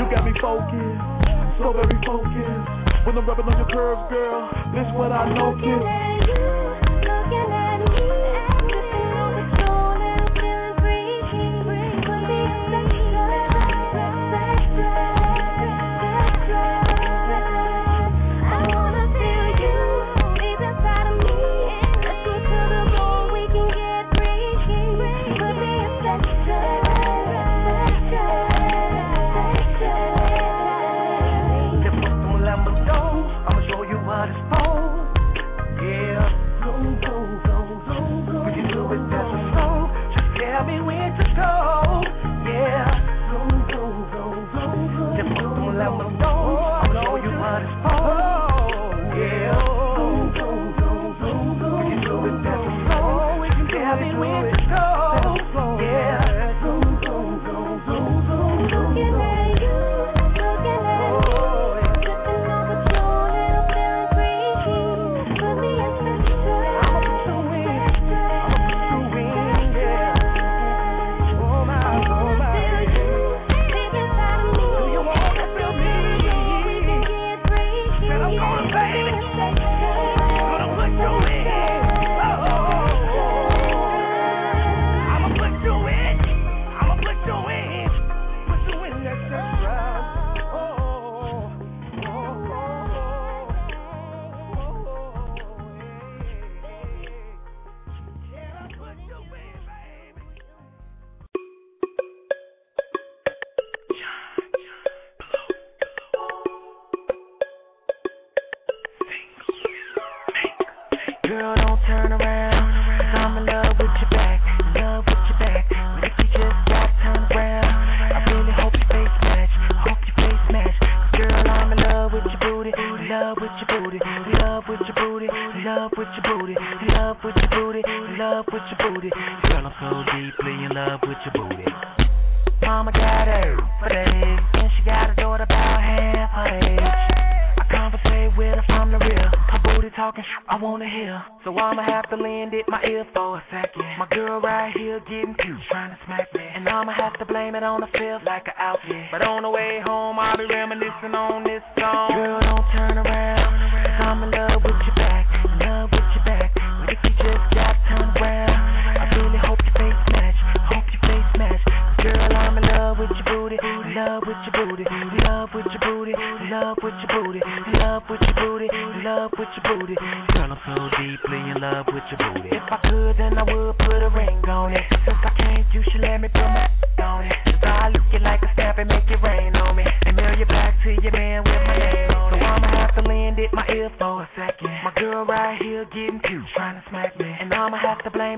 You 0.00 0.08
got 0.08 0.24
me 0.24 0.32
focused, 0.40 1.60
so 1.60 1.76
very 1.76 1.98
focused. 2.08 2.79
When 3.04 3.16
I'm 3.16 3.26
rubbing 3.26 3.46
on 3.46 3.56
your 3.56 3.66
curves, 3.68 4.12
girl, 4.12 4.50
this 4.74 4.86
what 4.94 5.10
I 5.10 5.32
know, 5.32 5.56
kid. 5.56 6.59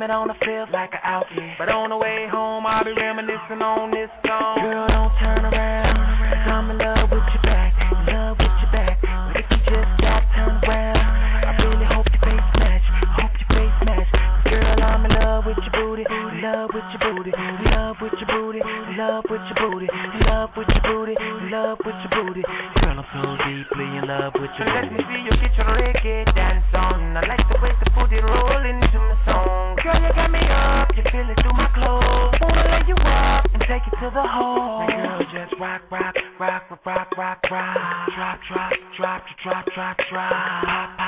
Blame 0.03 0.11
it 0.11 0.15
on 0.15 0.29
the 0.29 0.35
fifth 0.35 0.73
like 0.73 0.93
an 0.93 1.01
outfit. 1.03 1.57
But 1.59 1.69
on 1.69 1.91
the 1.91 1.97
way 1.97 2.27
home, 2.31 2.67
I'll 2.67 2.85
be 2.85 2.93
reminiscing 2.93 3.63
on 3.63 3.91
this 3.91 4.11
song. 4.27 4.59
Girl, 4.61 4.89
don't 4.89 5.13
turn 5.19 5.45
around. 5.45 5.52
Drop, 39.43 39.67
drop, 39.75 39.97
drop, 40.09 41.02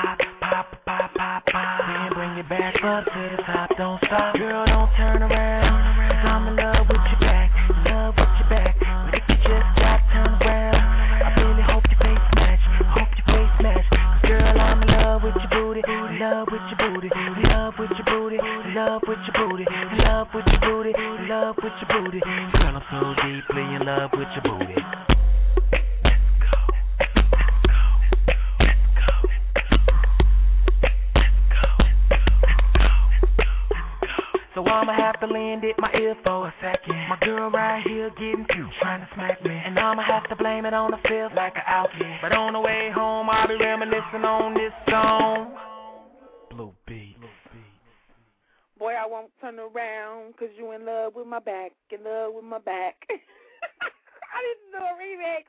because 50.35 50.53
you're 50.59 50.75
in 50.75 50.85
love 50.85 51.15
with 51.15 51.27
my 51.27 51.39
back, 51.39 51.71
in 51.89 52.03
love 52.03 52.35
with 52.35 52.43
my 52.43 52.59
back. 52.59 52.99
I 53.09 54.37
need 54.43 54.59
to 54.59 54.69
do 54.75 54.81
a 54.83 54.93
remix. 54.99 55.47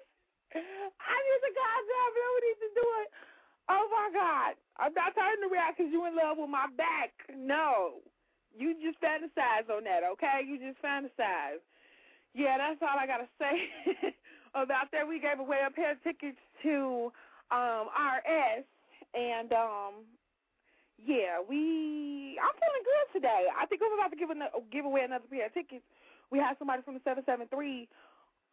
I 0.54 1.16
need 1.18 1.42
to 1.42 1.52
goddamn 1.52 2.12
really 2.14 2.40
need 2.46 2.60
to 2.62 2.70
do 2.78 2.86
it. 3.02 3.08
Oh 3.66 3.86
my 3.90 4.08
God. 4.14 4.54
I'm 4.78 4.94
not 4.94 5.18
turning 5.18 5.42
around 5.50 5.74
because 5.74 5.90
you're 5.90 6.06
in 6.06 6.14
love 6.14 6.38
with 6.38 6.50
my 6.50 6.70
back. 6.78 7.12
No. 7.34 8.00
You 8.56 8.72
just 8.80 9.02
fantasize 9.02 9.68
on 9.68 9.84
that, 9.84 10.00
okay? 10.16 10.46
You 10.46 10.56
just 10.56 10.80
fantasize. 10.80 11.60
Yeah, 12.32 12.56
that's 12.56 12.80
all 12.80 12.96
I 12.96 13.06
got 13.06 13.18
to 13.18 13.28
say 13.40 14.14
about 14.54 14.92
that. 14.92 15.08
We 15.08 15.20
gave 15.20 15.40
away 15.40 15.60
a 15.66 15.70
pair 15.70 15.92
of 15.92 16.02
tickets 16.04 16.38
to 16.62 17.12
um, 17.50 17.88
RS, 17.92 18.64
and 19.14 19.52
um, 19.52 20.06
yeah, 21.04 21.40
we. 21.46 22.38
I'm 22.40 22.54
feeling 22.56 22.84
good 22.84 23.20
today. 23.20 23.46
I 23.52 23.66
think 23.66 23.82
I'm 23.84 23.98
about 23.98 24.10
to 24.10 24.16
give 24.16 24.30
an, 24.30 24.42
give 24.72 24.84
away 24.84 25.02
another 25.02 25.24
pair 25.28 25.46
of 25.46 25.54
tickets. 25.54 25.84
We 26.30 26.38
have 26.38 26.56
somebody 26.58 26.82
from 26.82 26.94
the 26.94 27.00
seven 27.04 27.24
seven 27.26 27.46
three 27.48 27.88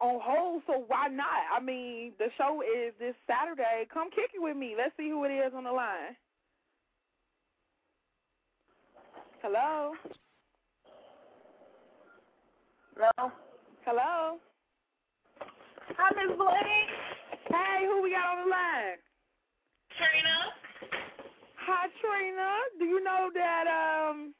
on 0.00 0.20
hold, 0.22 0.62
so 0.66 0.84
why 0.86 1.08
not? 1.08 1.48
I 1.54 1.60
mean, 1.60 2.12
the 2.18 2.28
show 2.36 2.62
is 2.62 2.92
this 2.98 3.14
Saturday. 3.26 3.86
Come 3.92 4.10
kick 4.10 4.30
it 4.34 4.42
with 4.42 4.56
me. 4.56 4.74
Let's 4.76 4.92
see 4.96 5.08
who 5.08 5.24
it 5.24 5.32
is 5.32 5.52
on 5.56 5.64
the 5.64 5.72
line. 5.72 6.16
Hello. 9.42 9.92
Hello. 12.96 13.32
Hello. 13.84 14.38
Hi, 15.98 16.10
Miss 16.16 16.36
Blake. 16.36 16.90
Hey, 17.48 17.84
who 17.86 18.02
we 18.02 18.10
got 18.10 18.38
on 18.38 18.44
the 18.44 18.50
line? 18.50 18.98
Trina. 19.98 20.36
Hi, 21.66 21.88
Trina. 22.00 22.50
Do 22.78 22.84
you 22.84 23.02
know 23.02 23.30
that 23.32 23.64
um 23.64 24.34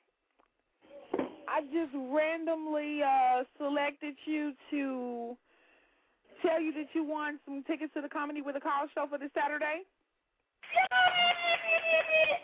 I 1.48 1.62
just 1.72 1.94
randomly 1.94 3.00
uh 3.02 3.44
selected 3.56 4.14
you 4.26 4.52
to 4.70 5.36
tell 6.42 6.60
you 6.60 6.72
that 6.74 6.92
you 6.92 7.04
won 7.04 7.40
some 7.44 7.64
tickets 7.64 7.94
to 7.94 8.02
the 8.02 8.08
Comedy 8.08 8.42
with 8.42 8.56
a 8.56 8.60
Call 8.60 8.86
show 8.94 9.06
for 9.08 9.16
this 9.16 9.30
Saturday? 9.32 9.88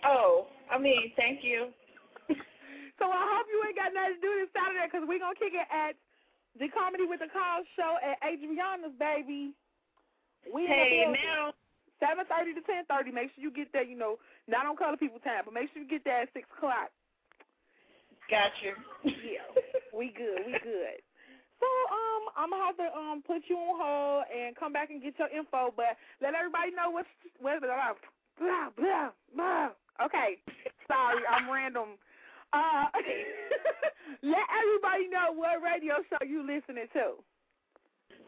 Oh, 0.04 0.46
I 0.70 0.78
mean, 0.78 1.12
thank 1.16 1.44
you. 1.44 1.68
So 2.98 3.08
I 3.08 3.24
hope 3.32 3.48
you 3.48 3.60
ain't 3.64 3.76
got 3.76 3.92
nothing 3.96 4.16
to 4.16 4.20
do 4.20 4.32
this 4.44 4.52
Saturday 4.52 4.84
because 4.84 5.08
we're 5.08 5.20
going 5.20 5.32
to 5.32 5.40
kick 5.40 5.56
it 5.56 5.68
at 5.72 5.96
the 6.60 6.68
Comedy 6.68 7.08
with 7.08 7.24
a 7.24 7.32
Call 7.32 7.64
show 7.72 7.96
at 8.04 8.20
Adriana's, 8.20 8.92
baby. 9.00 9.56
We 10.52 10.68
Hey, 10.68 11.08
now. 11.08 11.52
Seven 12.00 12.24
thirty 12.26 12.56
to 12.56 12.64
ten 12.64 12.88
thirty. 12.88 13.12
Make 13.12 13.30
sure 13.36 13.44
you 13.44 13.52
get 13.52 13.72
there. 13.72 13.84
You 13.84 13.96
know, 13.96 14.16
not 14.48 14.66
on 14.66 14.76
color 14.76 14.96
people 14.96 15.20
time, 15.20 15.44
but 15.44 15.54
make 15.54 15.68
sure 15.72 15.82
you 15.82 15.88
get 15.88 16.02
there 16.04 16.24
at 16.24 16.32
six 16.32 16.48
o'clock. 16.56 16.88
Got 18.32 18.50
you. 18.64 18.72
Yeah, 19.04 19.44
we 19.92 20.08
good. 20.16 20.48
We 20.48 20.52
good. 20.64 20.98
So 21.60 21.68
um, 21.92 22.22
I'm 22.40 22.50
gonna 22.50 22.64
have 22.64 22.78
to 22.80 22.88
um 22.96 23.22
put 23.26 23.44
you 23.52 23.56
on 23.60 23.76
hold 23.76 24.24
and 24.32 24.56
come 24.56 24.72
back 24.72 24.88
and 24.88 25.02
get 25.02 25.18
your 25.20 25.28
info, 25.28 25.74
but 25.76 26.00
let 26.24 26.34
everybody 26.34 26.72
know 26.72 26.88
what's 26.88 27.08
what 27.38 27.60
blah 27.60 27.92
blah 28.40 28.72
blah 28.76 29.10
blah. 29.36 29.68
Okay, 30.00 30.40
sorry, 30.88 31.20
I'm 31.28 31.50
random. 31.52 32.00
Uh, 32.52 32.86
let 34.22 34.46
everybody 34.48 35.06
know 35.12 35.36
what 35.36 35.60
radio 35.62 36.00
show 36.08 36.24
you 36.24 36.40
listening 36.40 36.88
to. 36.96 37.20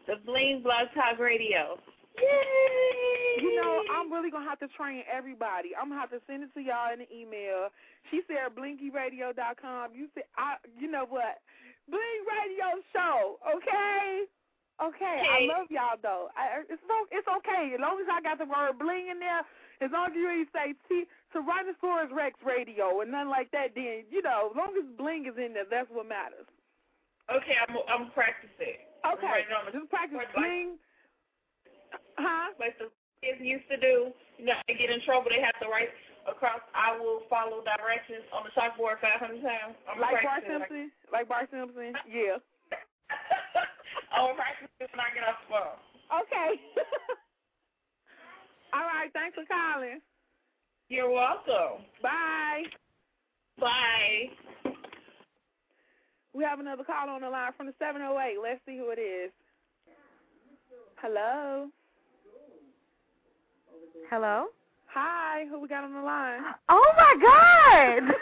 The 0.05 0.21
Bling 0.25 0.61
Blog 0.61 0.93
Talk 0.93 1.17
Radio. 1.17 1.79
Yay! 2.17 3.41
You 3.41 3.55
know, 3.59 3.81
I'm 3.97 4.11
really 4.11 4.29
gonna 4.29 4.47
have 4.47 4.59
to 4.59 4.67
train 4.69 5.03
everybody. 5.11 5.71
I'm 5.73 5.89
gonna 5.89 5.99
have 5.99 6.11
to 6.11 6.21
send 6.27 6.43
it 6.43 6.53
to 6.53 6.61
y'all 6.61 6.93
in 6.93 7.01
an 7.01 7.07
email. 7.13 7.69
She 8.11 8.21
said 8.27 8.53
blinkyradio.com. 8.55 9.91
You 9.95 10.07
said 10.13 10.23
I 10.37 10.55
you 10.77 10.89
know 10.89 11.05
what? 11.09 11.41
Bling 11.89 12.21
Radio 12.29 12.79
Show, 12.93 13.39
okay? 13.43 14.23
Okay, 14.81 15.17
I 15.29 15.45
love 15.45 15.67
y'all 15.69 15.97
though. 16.01 16.29
I, 16.37 16.63
it's 16.69 16.81
no, 16.87 17.05
it's 17.11 17.27
okay 17.27 17.73
as 17.73 17.81
long 17.81 17.99
as 18.01 18.07
I 18.09 18.21
got 18.21 18.37
the 18.39 18.45
word 18.49 18.77
bling 18.79 19.09
in 19.11 19.19
there. 19.19 19.41
As 19.81 19.91
long 19.91 20.13
as 20.13 20.15
you 20.15 20.29
ain't 20.29 20.47
say 20.53 20.73
T 20.87 21.03
Tyrannosaurus 21.33 22.13
Rex 22.13 22.37
Radio 22.45 23.01
and 23.01 23.11
nothing 23.11 23.29
like 23.33 23.51
that, 23.51 23.73
then 23.75 24.05
you 24.09 24.21
know, 24.21 24.49
as 24.53 24.55
long 24.57 24.73
as 24.77 24.85
bling 24.97 25.25
is 25.25 25.35
in 25.37 25.53
there, 25.53 25.65
that's 25.69 25.89
what 25.91 26.07
matters. 26.07 26.47
Okay, 27.29 27.57
I'm 27.67 27.75
I'm 27.89 28.11
practicing. 28.13 28.79
I'm 29.03 29.17
Okay, 29.17 29.43
on 29.51 29.65
the- 29.67 29.73
just 29.77 29.89
practice 29.89 30.17
like- 30.17 30.33
bling. 30.33 30.77
Huh? 32.17 32.53
Like 32.59 32.77
the 32.77 32.89
kids 33.21 33.39
used 33.41 33.67
to 33.69 33.77
do. 33.77 34.11
You 34.37 34.45
know, 34.51 34.57
they 34.67 34.75
get 34.75 34.89
in 34.89 35.01
trouble. 35.01 35.29
They 35.29 35.41
have 35.41 35.57
to 35.61 35.69
write 35.69 35.89
across. 36.29 36.61
I 36.75 36.97
will 36.97 37.23
follow 37.29 37.63
directions 37.63 38.25
on 38.33 38.43
the 38.43 38.51
chalkboard 38.53 38.99
500 39.01 39.41
times. 39.41 39.75
I'm 39.87 39.99
Like 39.99 40.23
Bart. 40.23 40.43
Simpson? 40.47 40.91
Like 41.11 41.27
Bart 41.27 41.49
Simpson? 41.51 41.93
Yeah. 42.09 42.37
I 44.13 44.21
will 44.21 44.35
practice 44.37 44.69
when 44.77 45.01
I 45.01 45.09
get 45.13 45.25
off 45.25 45.41
the 45.45 45.53
phone. 45.53 45.77
Okay. 46.27 46.61
All 48.73 48.85
right. 48.85 49.09
Thanks 49.13 49.35
for 49.35 49.45
calling. 49.45 50.01
You're 50.89 51.09
welcome. 51.09 51.85
Bye. 52.01 52.63
Bye. 53.59 54.29
We 56.33 56.43
have 56.43 56.59
another 56.59 56.83
call 56.83 57.09
on 57.09 57.21
the 57.21 57.29
line 57.29 57.51
from 57.55 57.67
the 57.67 57.73
708. 57.79 58.37
Let's 58.41 58.61
see 58.65 58.77
who 58.77 58.89
it 58.89 58.99
is. 58.99 59.31
Hello. 61.01 61.69
Hello? 64.09 64.45
Hi. 64.87 65.45
Who 65.49 65.59
we 65.59 65.67
got 65.67 65.83
on 65.83 65.93
the 65.93 66.01
line? 66.01 66.41
Oh 66.69 66.93
my 66.97 67.15
God! 67.21 68.13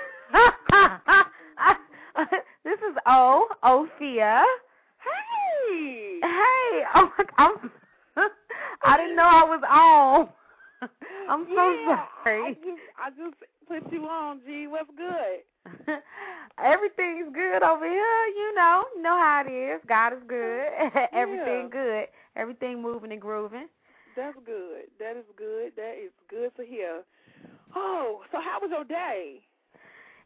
this 2.63 2.79
is 2.79 2.95
O, 3.05 3.47
Ophia. 3.63 4.43
Hey. 5.03 6.19
Hey, 6.21 6.83
oh 6.95 7.11
my, 7.17 7.25
I'm 7.37 7.71
I 8.83 8.97
didn't 8.97 9.15
know 9.15 9.23
I 9.23 9.43
was 9.43 9.61
on. 9.69 10.29
I'm 11.29 11.45
so 11.55 11.71
yeah, 11.71 12.05
sorry. 12.23 12.43
I 12.43 12.53
just, 12.53 12.81
I 12.97 13.09
just 13.09 13.35
put 13.67 13.93
you 13.93 14.05
on, 14.05 14.41
G. 14.45 14.67
What's 14.67 14.89
good? 14.97 15.97
Everything's 16.63 17.33
good 17.33 17.63
over 17.63 17.85
here, 17.87 18.25
you 18.35 18.55
know. 18.55 18.83
You 18.95 19.01
know 19.01 19.17
how 19.17 19.43
it 19.45 19.51
is. 19.51 19.81
God 19.87 20.13
is 20.13 20.19
good. 20.27 20.67
Everything 21.13 21.69
good. 21.71 22.05
Everything 22.35 22.81
moving 22.81 23.11
and 23.11 23.21
grooving. 23.21 23.67
That's 24.15 24.37
good. 24.45 24.91
That 24.99 25.17
is 25.17 25.25
good. 25.37 25.73
That 25.75 25.95
is 26.03 26.11
good 26.29 26.55
to 26.57 26.65
hear. 26.65 27.03
Oh, 27.75 28.21
so 28.31 28.39
how 28.41 28.59
was 28.61 28.69
your 28.71 28.83
day? 28.83 29.39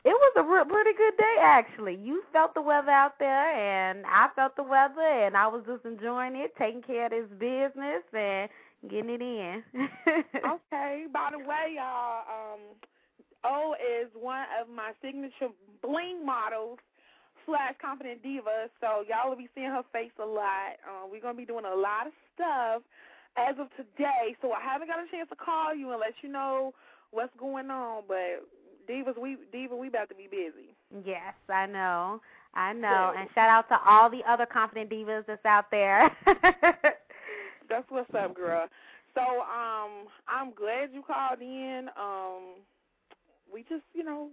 It 0.06 0.14
was 0.14 0.34
a 0.38 0.44
re- 0.44 0.66
pretty 0.70 0.96
good 0.96 1.18
day, 1.18 1.36
actually. 1.42 1.96
You 1.96 2.22
felt 2.32 2.54
the 2.54 2.62
weather 2.62 2.92
out 2.92 3.18
there, 3.18 3.50
and 3.58 4.06
I 4.06 4.30
felt 4.36 4.56
the 4.56 4.64
weather, 4.64 5.02
and 5.02 5.36
I 5.36 5.48
was 5.48 5.64
just 5.66 5.84
enjoying 5.84 6.36
it, 6.36 6.54
taking 6.60 6.84
care 6.84 7.06
of 7.06 7.12
this 7.12 7.30
business 7.40 8.04
and 8.14 8.50
getting 8.88 9.10
it 9.10 9.22
in. 9.22 9.64
okay. 10.38 11.06
By 11.12 11.30
the 11.32 11.40
way, 11.40 11.74
y'all, 11.76 12.22
um, 12.30 12.60
O 13.44 13.74
is 13.74 14.10
one 14.14 14.46
of 14.62 14.70
my 14.70 14.92
signature 15.02 15.50
bling 15.82 16.24
models 16.24 16.78
slash 17.48 17.74
confident 17.82 18.22
diva. 18.22 18.70
So 18.82 19.04
y'all 19.10 19.30
will 19.30 19.38
be 19.38 19.50
seeing 19.56 19.70
her 19.70 19.84
face 19.92 20.14
a 20.22 20.26
lot. 20.26 20.78
Uh, 20.86 21.08
we're 21.10 21.22
gonna 21.22 21.38
be 21.38 21.46
doing 21.46 21.66
a 21.66 21.76
lot 21.76 22.06
of 22.06 22.14
stuff 22.36 22.82
as 23.38 23.56
of 23.60 23.68
today. 23.76 24.36
So 24.42 24.52
I 24.52 24.62
haven't 24.62 24.88
got 24.88 25.00
a 25.00 25.10
chance 25.12 25.30
to 25.30 25.36
call 25.36 25.76
you 25.76 25.92
and 25.92 26.00
let 26.00 26.14
you 26.22 26.30
know 26.30 26.74
what's 27.12 27.34
going 27.40 27.70
on, 27.70 28.04
but 28.08 28.44
divas, 28.90 29.20
we 29.20 29.38
diva, 29.52 29.76
we 29.76 29.88
about 29.88 30.10
to 30.10 30.16
be 30.16 30.28
busy. 30.30 30.76
yes, 31.06 31.34
I 31.50 31.66
know. 31.66 32.22
I 32.54 32.72
know. 32.74 33.14
And 33.18 33.28
shout 33.36 33.50
out 33.50 33.68
to 33.70 33.78
all 33.86 34.10
the 34.10 34.22
other 34.28 34.46
confident 34.46 34.90
divas 34.90 35.26
that's 35.28 35.46
out 35.46 35.70
there. 35.72 36.10
That's 37.68 37.90
what's 37.90 38.14
up, 38.14 38.36
girl. 38.36 38.68
So 39.14 39.22
um, 39.22 40.08
I'm 40.28 40.54
glad 40.54 40.90
you 40.94 41.02
called 41.02 41.42
in. 41.42 41.88
Um, 42.00 42.62
we 43.52 43.62
just, 43.64 43.84
you 43.94 44.04
know, 44.04 44.30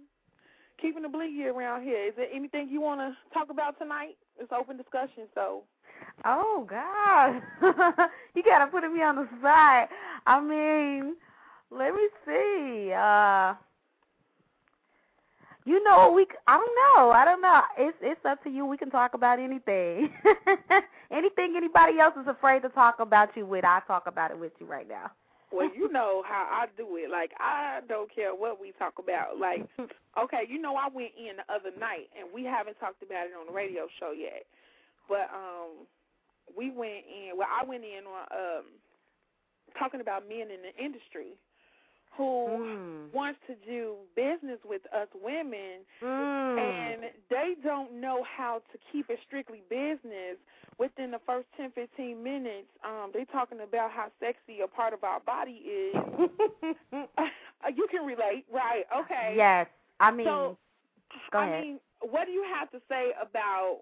keeping 0.81 1.01
the 1.01 1.09
blingy 1.09 1.51
around 1.51 1.83
here. 1.83 2.07
Is 2.07 2.13
there 2.15 2.27
anything 2.33 2.69
you 2.69 2.79
want 2.79 2.99
to 3.01 3.17
talk 3.33 3.49
about 3.49 3.77
tonight? 3.79 4.17
It's 4.39 4.51
open 4.57 4.77
discussion, 4.77 5.27
so. 5.33 5.63
Oh 6.25 6.67
God, 6.69 7.41
you 8.35 8.43
gotta 8.43 8.67
put 8.67 8.89
me 8.91 9.01
on 9.01 9.15
the 9.15 9.27
spot. 9.39 9.89
I 10.25 10.39
mean, 10.39 11.15
let 11.71 11.93
me 11.93 12.07
see. 12.25 12.91
Uh, 12.93 13.55
you 15.65 15.83
know, 15.83 16.11
we. 16.13 16.23
c- 16.23 16.37
I 16.47 16.57
don't 16.57 16.75
know. 16.75 17.11
I 17.11 17.25
don't 17.25 17.41
know. 17.41 17.61
It's 17.77 17.97
it's 18.01 18.25
up 18.25 18.43
to 18.43 18.49
you. 18.49 18.65
We 18.65 18.77
can 18.77 18.89
talk 18.89 19.13
about 19.13 19.39
anything. 19.39 20.09
anything 21.11 21.53
anybody 21.55 21.99
else 21.99 22.15
is 22.19 22.27
afraid 22.27 22.61
to 22.63 22.69
talk 22.69 22.99
about 22.99 23.29
you 23.35 23.45
with, 23.45 23.63
I 23.63 23.81
talk 23.87 24.07
about 24.07 24.31
it 24.31 24.39
with 24.39 24.51
you 24.59 24.65
right 24.65 24.87
now. 24.87 25.11
Well, 25.51 25.69
you 25.73 25.91
know 25.91 26.23
how 26.27 26.47
I 26.51 26.65
do 26.75 26.87
it. 26.97 27.09
Like 27.09 27.31
I 27.39 27.79
don't 27.87 28.13
care 28.13 28.33
what 28.35 28.59
we 28.59 28.73
talk 28.77 28.95
about. 28.99 29.39
Like, 29.39 29.67
okay, 30.21 30.43
you 30.49 30.59
know 30.59 30.75
I 30.75 30.87
went 30.93 31.11
in 31.17 31.37
the 31.37 31.53
other 31.53 31.71
night 31.79 32.09
and 32.17 32.27
we 32.33 32.43
haven't 32.43 32.79
talked 32.79 33.03
about 33.03 33.27
it 33.27 33.33
on 33.39 33.47
the 33.47 33.53
radio 33.53 33.87
show 33.99 34.11
yet. 34.11 34.43
But 35.07 35.29
um 35.33 35.85
we 36.57 36.71
went 36.71 37.05
in 37.07 37.37
well 37.37 37.47
I 37.51 37.65
went 37.65 37.83
in 37.83 38.05
on 38.05 38.23
um 38.31 38.65
talking 39.79 40.01
about 40.01 40.27
men 40.27 40.49
in 40.51 40.61
the 40.61 40.73
industry 40.83 41.33
who 42.17 42.45
Mm. 42.45 43.11
wants 43.13 43.39
to 43.47 43.55
do 43.65 43.95
business 44.15 44.59
with 44.65 44.81
us 44.93 45.07
women 45.21 45.81
Mm. 46.01 46.57
and 46.59 47.01
they 47.29 47.55
don't 47.63 47.93
know 47.99 48.23
how 48.23 48.61
to 48.71 48.77
keep 48.91 49.09
it 49.09 49.19
strictly 49.25 49.61
business 49.69 50.37
within 50.77 51.11
the 51.11 51.19
first 51.25 51.47
ten 51.57 51.71
fifteen 51.71 52.23
minutes 52.23 52.67
um 52.83 53.11
they 53.13 53.25
talking 53.25 53.61
about 53.61 53.91
how 53.91 54.11
sexy 54.19 54.61
a 54.61 54.67
part 54.67 54.93
of 54.93 55.03
our 55.03 55.19
body 55.21 55.61
is 55.65 55.95
you 57.75 57.87
can 57.91 58.05
relate 58.05 58.45
right 58.53 58.85
okay 58.95 59.33
yes, 59.35 59.67
I 59.99 60.11
mean, 60.11 60.25
so 60.27 60.57
go 61.31 61.39
ahead. 61.39 61.59
i 61.59 61.61
mean 61.61 61.79
what 62.01 62.25
do 62.25 62.31
you 62.31 62.43
have 62.55 62.69
to 62.71 62.79
say 62.89 63.11
about 63.21 63.81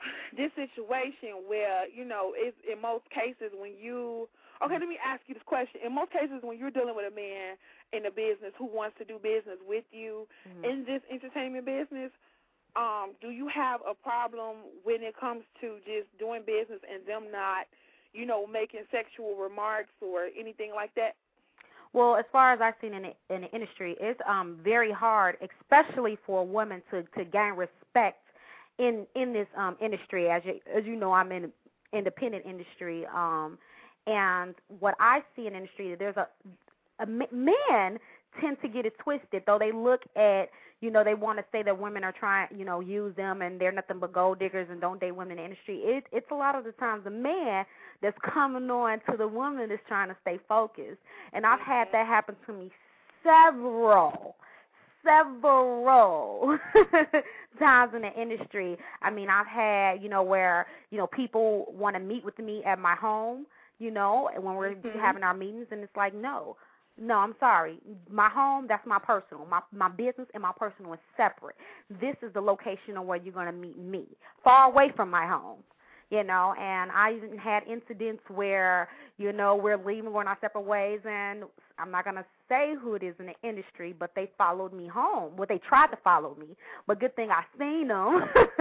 this 0.36 0.50
situation 0.54 1.44
where 1.46 1.88
you 1.88 2.04
know 2.04 2.32
it's 2.36 2.56
in 2.70 2.80
most 2.80 3.04
cases 3.10 3.52
when 3.56 3.72
you 3.78 4.28
okay 4.64 4.78
let 4.78 4.88
me 4.88 4.98
ask 5.04 5.20
you 5.26 5.34
this 5.34 5.42
question. 5.46 5.80
In 5.84 5.94
most 5.94 6.12
cases 6.12 6.40
when 6.42 6.58
you're 6.58 6.70
dealing 6.70 6.96
with 6.96 7.10
a 7.10 7.14
man 7.14 7.56
in 7.92 8.06
a 8.06 8.10
business 8.10 8.52
who 8.58 8.66
wants 8.66 8.96
to 8.98 9.04
do 9.04 9.18
business 9.18 9.58
with 9.66 9.84
you 9.92 10.26
Mhm. 10.48 10.64
in 10.64 10.84
this 10.84 11.02
entertainment 11.10 11.64
business 11.66 12.10
um 12.76 13.12
do 13.20 13.30
you 13.30 13.48
have 13.48 13.80
a 13.88 13.94
problem 13.94 14.56
when 14.84 15.02
it 15.02 15.16
comes 15.16 15.42
to 15.60 15.78
just 15.84 16.06
doing 16.18 16.42
business 16.46 16.80
and 16.90 17.04
them 17.06 17.30
not 17.32 17.66
you 18.12 18.26
know 18.26 18.46
making 18.46 18.80
sexual 18.90 19.36
remarks 19.36 19.92
or 20.00 20.28
anything 20.38 20.72
like 20.74 20.94
that? 20.94 21.16
Well, 21.94 22.16
as 22.16 22.24
far 22.30 22.52
as 22.52 22.60
I've 22.60 22.74
seen 22.80 22.92
in 22.92 23.02
the, 23.02 23.34
in 23.34 23.42
the 23.42 23.50
industry, 23.50 23.96
it's 24.00 24.20
um 24.26 24.58
very 24.62 24.92
hard, 24.92 25.38
especially 25.40 26.18
for 26.26 26.42
a 26.42 26.44
woman 26.44 26.82
to 26.90 27.02
to 27.16 27.24
gain 27.24 27.54
respect 27.54 28.18
in 28.78 29.06
in 29.14 29.32
this 29.32 29.46
um 29.56 29.76
industry. 29.80 30.28
As 30.28 30.42
you 30.44 30.60
as 30.74 30.84
you 30.84 30.96
know, 30.96 31.12
I'm 31.12 31.32
in 31.32 31.52
independent 31.92 32.44
industry. 32.46 33.06
Um, 33.14 33.58
and 34.06 34.54
what 34.80 34.94
I 35.00 35.22
see 35.36 35.46
in 35.46 35.54
industry, 35.54 35.90
that 35.90 35.98
there's 35.98 36.16
a 36.16 37.06
men 37.06 37.98
tend 38.40 38.60
to 38.62 38.68
get 38.68 38.86
it 38.86 38.98
twisted. 38.98 39.42
Though 39.46 39.58
they 39.58 39.72
look 39.72 40.02
at 40.16 40.50
you 40.80 40.90
know 40.90 41.02
they 41.02 41.14
want 41.14 41.38
to 41.38 41.44
say 41.50 41.62
that 41.62 41.78
women 41.78 42.04
are 42.04 42.12
trying 42.12 42.48
you 42.56 42.64
know 42.64 42.80
use 42.80 43.14
them 43.16 43.42
and 43.42 43.60
they're 43.60 43.72
nothing 43.72 43.98
but 43.98 44.12
gold 44.12 44.38
diggers 44.38 44.68
and 44.70 44.80
don't 44.80 45.00
date 45.00 45.12
women 45.12 45.32
in 45.32 45.36
the 45.38 45.44
industry. 45.44 45.78
It 45.78 46.04
it's 46.12 46.30
a 46.30 46.34
lot 46.34 46.54
of 46.54 46.64
the 46.64 46.72
times 46.72 47.04
the 47.04 47.10
man 47.10 47.64
that's 48.00 48.16
coming 48.22 48.70
on 48.70 49.00
to 49.10 49.16
the 49.16 49.26
woman 49.26 49.68
that's 49.68 49.82
trying 49.88 50.08
to 50.08 50.16
stay 50.22 50.38
focused. 50.48 51.00
And 51.32 51.44
I've 51.44 51.60
had 51.60 51.88
that 51.92 52.06
happen 52.06 52.36
to 52.46 52.52
me 52.52 52.70
several, 53.22 54.36
several 55.04 56.58
times 57.58 57.92
in 57.94 58.02
the 58.02 58.12
industry. 58.20 58.76
I 59.02 59.10
mean, 59.10 59.28
I've 59.30 59.46
had, 59.46 60.02
you 60.02 60.08
know, 60.08 60.22
where, 60.22 60.66
you 60.90 60.98
know, 60.98 61.06
people 61.06 61.66
want 61.72 61.96
to 61.96 62.00
meet 62.00 62.24
with 62.24 62.38
me 62.38 62.62
at 62.64 62.78
my 62.78 62.94
home, 62.94 63.46
you 63.78 63.90
know, 63.90 64.30
and 64.34 64.42
when 64.42 64.56
we're 64.56 64.74
Mhm. 64.74 65.00
having 65.00 65.22
our 65.22 65.34
meetings 65.34 65.66
and 65.70 65.82
it's 65.82 65.96
like, 65.96 66.14
no. 66.14 66.56
No, 67.00 67.18
I'm 67.18 67.36
sorry. 67.38 67.78
My 68.10 68.28
home, 68.28 68.66
that's 68.68 68.84
my 68.84 68.98
personal. 68.98 69.46
My 69.46 69.60
my 69.70 69.88
business 69.88 70.26
and 70.34 70.42
my 70.42 70.50
personal 70.58 70.94
is 70.94 70.98
separate. 71.16 71.54
This 71.88 72.16
is 72.22 72.32
the 72.32 72.40
location 72.40 72.96
of 72.96 73.04
where 73.04 73.18
you're 73.18 73.32
going 73.32 73.46
to 73.46 73.52
meet 73.52 73.78
me. 73.78 74.04
Far 74.42 74.68
away 74.68 74.90
from 74.96 75.08
my 75.08 75.24
home 75.26 75.62
you 76.10 76.24
know 76.24 76.54
and 76.58 76.90
i 76.92 77.12
even 77.14 77.36
had 77.36 77.62
incidents 77.68 78.22
where 78.28 78.88
you 79.18 79.32
know 79.32 79.54
we're 79.54 79.76
leaving 79.76 80.06
we're 80.06 80.12
going 80.12 80.26
our 80.26 80.38
separate 80.40 80.62
ways 80.62 81.00
and 81.06 81.44
i'm 81.78 81.90
not 81.90 82.04
going 82.04 82.16
to 82.16 82.24
say 82.48 82.74
who 82.80 82.94
it 82.94 83.02
is 83.02 83.14
in 83.18 83.26
the 83.26 83.48
industry 83.48 83.94
but 83.98 84.10
they 84.14 84.30
followed 84.38 84.72
me 84.72 84.86
home 84.86 85.36
well 85.36 85.46
they 85.48 85.58
tried 85.58 85.88
to 85.88 85.98
follow 86.02 86.36
me 86.38 86.56
but 86.86 87.00
good 87.00 87.14
thing 87.16 87.30
i 87.30 87.42
seen 87.58 87.88
them 87.88 88.22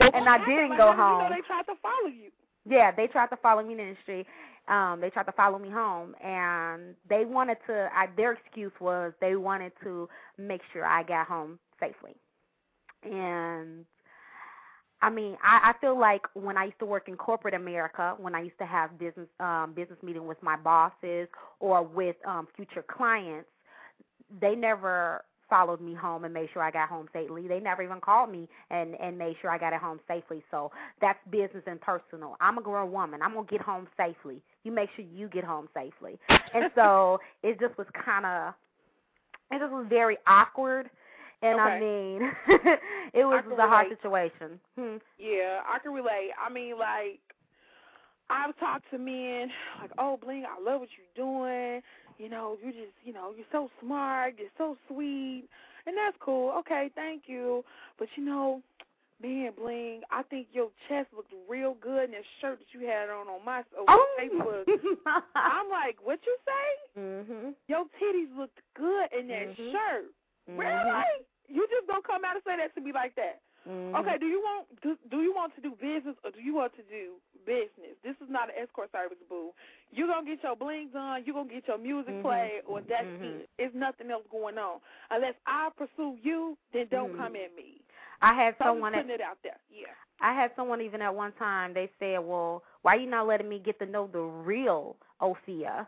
and 0.00 0.28
i 0.28 0.38
didn't 0.38 0.76
go 0.76 0.90
you 0.90 0.96
know 0.96 0.96
home 0.96 1.30
they 1.30 1.40
tried 1.46 1.62
to 1.62 1.74
follow 1.82 2.08
you 2.08 2.30
yeah, 2.68 2.90
they 2.90 3.06
tried 3.06 3.28
to 3.28 3.36
follow 3.36 3.62
me 3.62 3.72
in 3.72 3.78
the 3.78 3.84
industry. 3.84 4.26
Um, 4.68 5.00
they 5.00 5.10
tried 5.10 5.24
to 5.24 5.32
follow 5.32 5.58
me 5.58 5.68
home, 5.68 6.14
and 6.24 6.94
they 7.08 7.24
wanted 7.26 7.58
to. 7.66 7.88
I, 7.94 8.08
their 8.16 8.32
excuse 8.32 8.72
was 8.80 9.12
they 9.20 9.36
wanted 9.36 9.72
to 9.82 10.08
make 10.38 10.62
sure 10.72 10.86
I 10.86 11.02
got 11.02 11.26
home 11.26 11.58
safely. 11.78 12.14
And 13.02 13.84
I 15.04 15.10
mean, 15.10 15.36
I, 15.44 15.74
I 15.74 15.80
feel 15.82 15.98
like 16.00 16.22
when 16.32 16.56
I 16.56 16.64
used 16.64 16.78
to 16.78 16.86
work 16.86 17.08
in 17.08 17.16
corporate 17.16 17.52
America, 17.52 18.14
when 18.18 18.34
I 18.34 18.40
used 18.40 18.56
to 18.58 18.64
have 18.64 18.98
business 18.98 19.28
um, 19.38 19.74
business 19.76 19.98
meeting 20.02 20.26
with 20.26 20.42
my 20.42 20.56
bosses 20.56 21.28
or 21.60 21.82
with 21.82 22.16
um, 22.26 22.48
future 22.56 22.82
clients, 22.82 23.50
they 24.40 24.54
never 24.54 25.22
followed 25.50 25.82
me 25.82 25.92
home 25.92 26.24
and 26.24 26.32
made 26.32 26.48
sure 26.54 26.62
I 26.62 26.70
got 26.70 26.88
home 26.88 27.06
safely. 27.12 27.46
They 27.46 27.60
never 27.60 27.82
even 27.82 28.00
called 28.00 28.30
me 28.30 28.48
and 28.70 28.94
and 28.94 29.18
made 29.18 29.36
sure 29.42 29.50
I 29.50 29.58
got 29.58 29.74
it 29.74 29.80
home 29.80 30.00
safely. 30.08 30.42
So 30.50 30.72
that's 31.02 31.18
business 31.30 31.64
and 31.66 31.78
personal. 31.82 32.36
I'm 32.40 32.56
a 32.56 32.62
grown 32.62 32.90
woman. 32.90 33.20
I'm 33.20 33.34
gonna 33.34 33.46
get 33.46 33.60
home 33.60 33.86
safely. 33.98 34.40
You 34.62 34.72
make 34.72 34.88
sure 34.96 35.04
you 35.04 35.28
get 35.28 35.44
home 35.44 35.68
safely. 35.74 36.18
And 36.54 36.70
so 36.74 37.20
it 37.42 37.60
just 37.60 37.76
was 37.76 37.86
kind 38.06 38.24
of, 38.24 38.54
it 39.50 39.58
just 39.58 39.70
was 39.70 39.84
very 39.90 40.16
awkward. 40.26 40.88
And 41.44 41.60
I 41.60 41.78
mean, 41.80 42.22
it 43.12 43.24
was 43.24 43.42
can 43.48 43.58
a 43.58 43.68
hard 43.68 43.86
situation. 43.90 44.60
Hmm. 44.78 44.96
Yeah, 45.18 45.60
I 45.68 45.78
can 45.78 45.92
relate. 45.92 46.30
I 46.44 46.50
mean, 46.50 46.78
like, 46.78 47.20
I've 48.30 48.58
talked 48.58 48.90
to 48.90 48.98
men 48.98 49.50
like, 49.80 49.90
"Oh, 49.98 50.16
Bling, 50.16 50.44
I 50.46 50.58
love 50.62 50.80
what 50.80 50.88
you're 50.96 51.14
doing. 51.14 51.82
You 52.18 52.28
know, 52.30 52.56
you 52.64 52.72
just, 52.72 52.94
you 53.04 53.12
know, 53.12 53.32
you're 53.36 53.46
so 53.52 53.70
smart, 53.80 54.34
you're 54.38 54.48
so 54.56 54.76
sweet, 54.88 55.44
and 55.86 55.96
that's 55.96 56.16
cool. 56.20 56.50
Okay, 56.60 56.90
thank 56.94 57.24
you. 57.26 57.64
But 57.98 58.08
you 58.16 58.24
know, 58.24 58.62
man, 59.20 59.52
Bling, 59.58 60.00
I 60.10 60.22
think 60.22 60.46
your 60.52 60.70
chest 60.88 61.08
looked 61.14 61.32
real 61.48 61.74
good 61.82 62.04
in 62.04 62.10
that 62.12 62.22
shirt 62.40 62.60
that 62.60 62.78
you 62.78 62.86
had 62.86 63.10
on 63.10 63.28
on 63.28 63.44
my 63.44 63.58
on 63.58 63.84
Oh. 63.88 64.06
Facebook. 64.18 64.64
I'm 65.34 65.68
like, 65.68 65.96
what 66.02 66.18
you 66.24 66.36
say? 66.46 67.00
mhm. 67.00 67.54
Your 67.68 67.84
titties 68.00 68.34
looked 68.38 68.60
good 68.74 69.08
in 69.12 69.26
that 69.28 69.48
Mhm. 69.58 69.72
shirt. 69.72 70.04
Mhm. 70.48 70.58
Really? 70.58 71.26
You 71.48 71.66
just 71.70 71.86
don't 71.86 72.06
come 72.06 72.24
out 72.24 72.36
and 72.36 72.44
say 72.44 72.56
that 72.56 72.74
to 72.74 72.80
me 72.80 72.92
like 72.92 73.14
that. 73.16 73.40
Mhm. 73.68 73.94
Okay, 73.96 74.18
do 74.18 74.26
you 74.26 74.40
want 74.40 74.68
do, 74.82 74.96
do 75.10 75.22
you 75.22 75.32
want 75.34 75.54
to 75.56 75.60
do 75.62 75.72
business 75.80 76.16
or 76.24 76.30
do 76.30 76.40
you 76.40 76.54
want 76.54 76.74
to 76.76 76.82
do 76.84 77.16
business? 77.46 77.96
This 78.02 78.16
is 78.20 78.28
not 78.28 78.48
an 78.50 78.56
escort 78.60 78.90
service, 78.92 79.18
boo. 79.28 79.52
You're 79.90 80.08
gonna 80.08 80.26
get 80.26 80.42
your 80.42 80.56
bling 80.56 80.90
done, 80.92 81.22
you're 81.24 81.34
gonna 81.34 81.48
get 81.48 81.66
your 81.68 81.78
music 81.78 82.14
Mhm. 82.14 82.22
played, 82.22 82.62
or 82.66 82.80
that's 82.82 83.06
Mhm. 83.06 83.40
it. 83.40 83.50
It's 83.58 83.74
nothing 83.74 84.10
else 84.10 84.26
going 84.30 84.58
on. 84.58 84.80
Unless 85.10 85.36
I 85.46 85.70
pursue 85.76 86.18
you, 86.22 86.58
then 86.72 86.88
don't 86.88 87.12
Mhm. 87.12 87.16
come 87.16 87.36
at 87.36 87.54
me. 87.54 87.80
I 88.20 88.34
had 88.34 88.56
So 88.58 88.64
someone 88.64 88.94
at 88.94 89.02
putting 89.02 89.14
it 89.14 89.20
out 89.20 89.38
there. 89.42 89.58
Yeah. 89.70 89.94
I 90.20 90.32
had 90.34 90.54
someone 90.56 90.80
even 90.80 91.00
at 91.02 91.14
one 91.14 91.32
time 91.32 91.72
they 91.72 91.88
said, 91.98 92.18
"Well, 92.20 92.64
why 92.82 92.96
you 92.96 93.06
not 93.06 93.26
letting 93.26 93.48
me 93.48 93.58
get 93.58 93.78
to 93.78 93.86
know 93.86 94.06
the 94.08 94.20
real 94.20 94.96
Ophia?" 95.20 95.86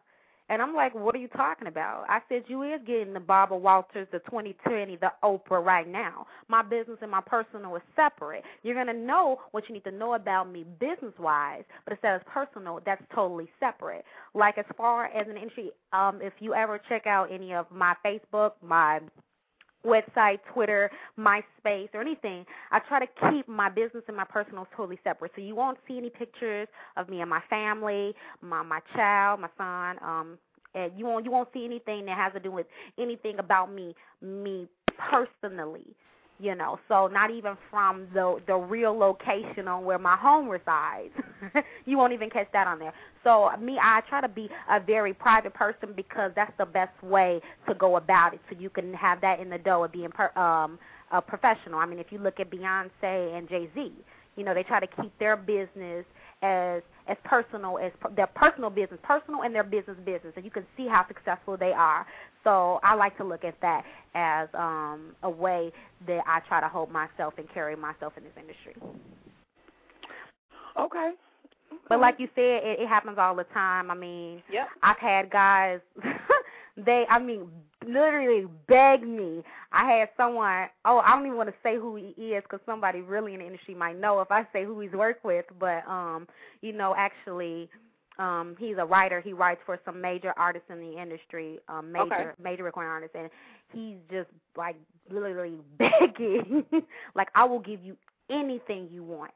And 0.48 0.62
I'm 0.62 0.74
like, 0.74 0.94
"What 0.94 1.14
are 1.14 1.18
you 1.18 1.28
talking 1.28 1.68
about?" 1.68 2.06
I 2.08 2.20
said, 2.28 2.44
"You 2.48 2.62
is 2.62 2.80
getting 2.86 3.12
the 3.12 3.20
Barbara 3.20 3.58
Walters, 3.58 4.08
the 4.12 4.20
2020, 4.20 4.96
the 4.96 5.12
Oprah 5.22 5.64
right 5.64 5.86
now. 5.88 6.26
My 6.48 6.62
business 6.62 6.98
and 7.02 7.10
my 7.10 7.20
personal 7.20 7.74
is 7.76 7.82
separate. 7.96 8.44
You're 8.62 8.74
gonna 8.74 8.92
know 8.92 9.40
what 9.50 9.68
you 9.68 9.74
need 9.74 9.84
to 9.84 9.90
know 9.90 10.14
about 10.14 10.48
me 10.48 10.64
business 10.64 11.18
wise, 11.18 11.64
but 11.84 11.92
instead 11.92 12.14
of 12.20 12.26
personal, 12.26 12.80
that's 12.84 13.02
totally 13.14 13.50
separate. 13.60 14.04
Like 14.34 14.58
as 14.58 14.66
far 14.76 15.06
as 15.06 15.28
an 15.28 15.36
entry, 15.36 15.72
um, 15.92 16.22
if 16.22 16.34
you 16.40 16.54
ever 16.54 16.78
check 16.88 17.06
out 17.06 17.30
any 17.32 17.54
of 17.54 17.70
my 17.70 17.94
Facebook, 18.04 18.52
my 18.62 19.00
website, 19.86 20.38
Twitter, 20.52 20.90
MySpace, 21.18 21.88
or 21.94 22.00
anything, 22.00 22.44
I 22.70 22.80
try 22.80 23.00
to 23.00 23.30
keep 23.30 23.48
my 23.48 23.68
business 23.68 24.04
and 24.08 24.16
my 24.16 24.24
personal 24.24 24.66
totally 24.76 24.98
separate. 25.04 25.32
So 25.36 25.42
you 25.42 25.54
won't 25.54 25.78
see 25.86 25.98
any 25.98 26.10
pictures 26.10 26.68
of 26.96 27.08
me 27.08 27.20
and 27.20 27.30
my 27.30 27.42
family, 27.48 28.14
my 28.42 28.62
my 28.62 28.80
child, 28.94 29.40
my 29.40 29.48
son. 29.56 29.98
Um, 30.02 30.38
and 30.74 30.92
you 30.96 31.06
won't 31.06 31.24
you 31.24 31.30
won't 31.30 31.48
see 31.54 31.64
anything 31.64 32.04
that 32.06 32.16
has 32.16 32.32
to 32.34 32.40
do 32.40 32.50
with 32.50 32.66
anything 32.98 33.38
about 33.38 33.72
me, 33.72 33.94
me 34.20 34.68
personally. 34.98 35.86
You 36.38 36.54
know, 36.54 36.78
so 36.86 37.06
not 37.06 37.30
even 37.30 37.56
from 37.70 38.08
the 38.12 38.40
the 38.46 38.56
real 38.56 38.96
location 38.96 39.68
on 39.68 39.84
where 39.84 39.98
my 39.98 40.16
home 40.16 40.48
resides. 40.48 41.14
you 41.86 41.96
won't 41.96 42.12
even 42.12 42.28
catch 42.28 42.48
that 42.52 42.66
on 42.66 42.78
there. 42.78 42.92
So 43.24 43.50
me, 43.60 43.78
I 43.80 44.02
try 44.08 44.20
to 44.20 44.28
be 44.28 44.50
a 44.70 44.78
very 44.78 45.14
private 45.14 45.54
person 45.54 45.94
because 45.96 46.32
that's 46.36 46.52
the 46.58 46.66
best 46.66 47.02
way 47.02 47.40
to 47.66 47.74
go 47.74 47.96
about 47.96 48.34
it. 48.34 48.40
So 48.50 48.56
you 48.58 48.68
can 48.68 48.92
have 48.94 49.20
that 49.22 49.40
in 49.40 49.48
the 49.48 49.58
dough 49.58 49.84
of 49.84 49.92
being 49.92 50.10
per, 50.10 50.30
um, 50.38 50.78
a 51.10 51.22
professional. 51.22 51.78
I 51.78 51.86
mean, 51.86 51.98
if 51.98 52.12
you 52.12 52.18
look 52.18 52.38
at 52.38 52.50
Beyonce 52.50 53.36
and 53.36 53.48
Jay 53.48 53.70
Z, 53.74 53.92
you 54.36 54.44
know 54.44 54.52
they 54.52 54.62
try 54.62 54.80
to 54.80 54.86
keep 54.86 55.18
their 55.18 55.36
business 55.36 56.04
as 56.42 56.82
as 57.08 57.16
personal 57.24 57.78
as 57.78 57.92
their 58.14 58.26
personal 58.26 58.68
business 58.68 59.00
personal 59.02 59.42
and 59.42 59.54
their 59.54 59.64
business 59.64 59.96
business, 60.04 60.32
and 60.36 60.44
you 60.44 60.50
can 60.50 60.66
see 60.76 60.86
how 60.86 61.06
successful 61.08 61.56
they 61.56 61.72
are. 61.72 62.06
So 62.46 62.78
I 62.84 62.94
like 62.94 63.16
to 63.16 63.24
look 63.24 63.44
at 63.44 63.60
that 63.60 63.82
as 64.14 64.48
um, 64.54 65.16
a 65.24 65.30
way 65.30 65.72
that 66.06 66.20
I 66.28 66.38
try 66.46 66.60
to 66.60 66.68
hold 66.68 66.92
myself 66.92 67.34
and 67.38 67.52
carry 67.52 67.74
myself 67.74 68.12
in 68.16 68.22
this 68.22 68.32
industry. 68.38 68.76
Okay. 70.78 71.10
But 71.88 71.98
like 72.00 72.14
you 72.20 72.28
said, 72.36 72.62
it, 72.62 72.80
it 72.82 72.88
happens 72.88 73.18
all 73.18 73.34
the 73.34 73.44
time. 73.52 73.90
I 73.90 73.94
mean, 73.94 74.44
Yep. 74.52 74.68
I've 74.84 74.98
had 74.98 75.28
guys, 75.28 75.80
they, 76.76 77.04
I 77.10 77.18
mean, 77.18 77.48
literally 77.84 78.46
beg 78.68 79.02
me. 79.02 79.42
I 79.72 79.90
had 79.90 80.10
someone, 80.16 80.68
oh, 80.84 80.98
I 80.98 81.16
don't 81.16 81.26
even 81.26 81.36
want 81.36 81.48
to 81.48 81.54
say 81.64 81.74
who 81.74 81.96
he 81.96 82.12
is 82.26 82.44
because 82.44 82.60
somebody 82.64 83.00
really 83.00 83.34
in 83.34 83.40
the 83.40 83.46
industry 83.46 83.74
might 83.74 83.98
know 83.98 84.20
if 84.20 84.30
I 84.30 84.46
say 84.52 84.64
who 84.64 84.78
he's 84.78 84.92
worked 84.92 85.24
with. 85.24 85.46
But, 85.58 85.82
um, 85.88 86.28
you 86.62 86.72
know, 86.72 86.94
actually, 86.96 87.68
um, 88.18 88.56
he's 88.58 88.76
a 88.78 88.84
writer. 88.84 89.20
He 89.20 89.32
writes 89.32 89.60
for 89.66 89.78
some 89.84 90.00
major 90.00 90.32
artists 90.36 90.68
in 90.70 90.80
the 90.80 91.00
industry, 91.00 91.58
um, 91.68 91.92
major, 91.92 92.30
Okay. 92.32 92.42
major 92.42 92.64
recording 92.64 92.90
artists, 92.90 93.16
and 93.18 93.30
he's 93.72 93.96
just 94.10 94.28
like 94.56 94.76
literally 95.10 95.56
begging, 95.78 96.64
like 97.14 97.28
I 97.34 97.44
will 97.44 97.60
give 97.60 97.82
you 97.84 97.96
anything 98.30 98.88
you 98.90 99.02
want, 99.04 99.32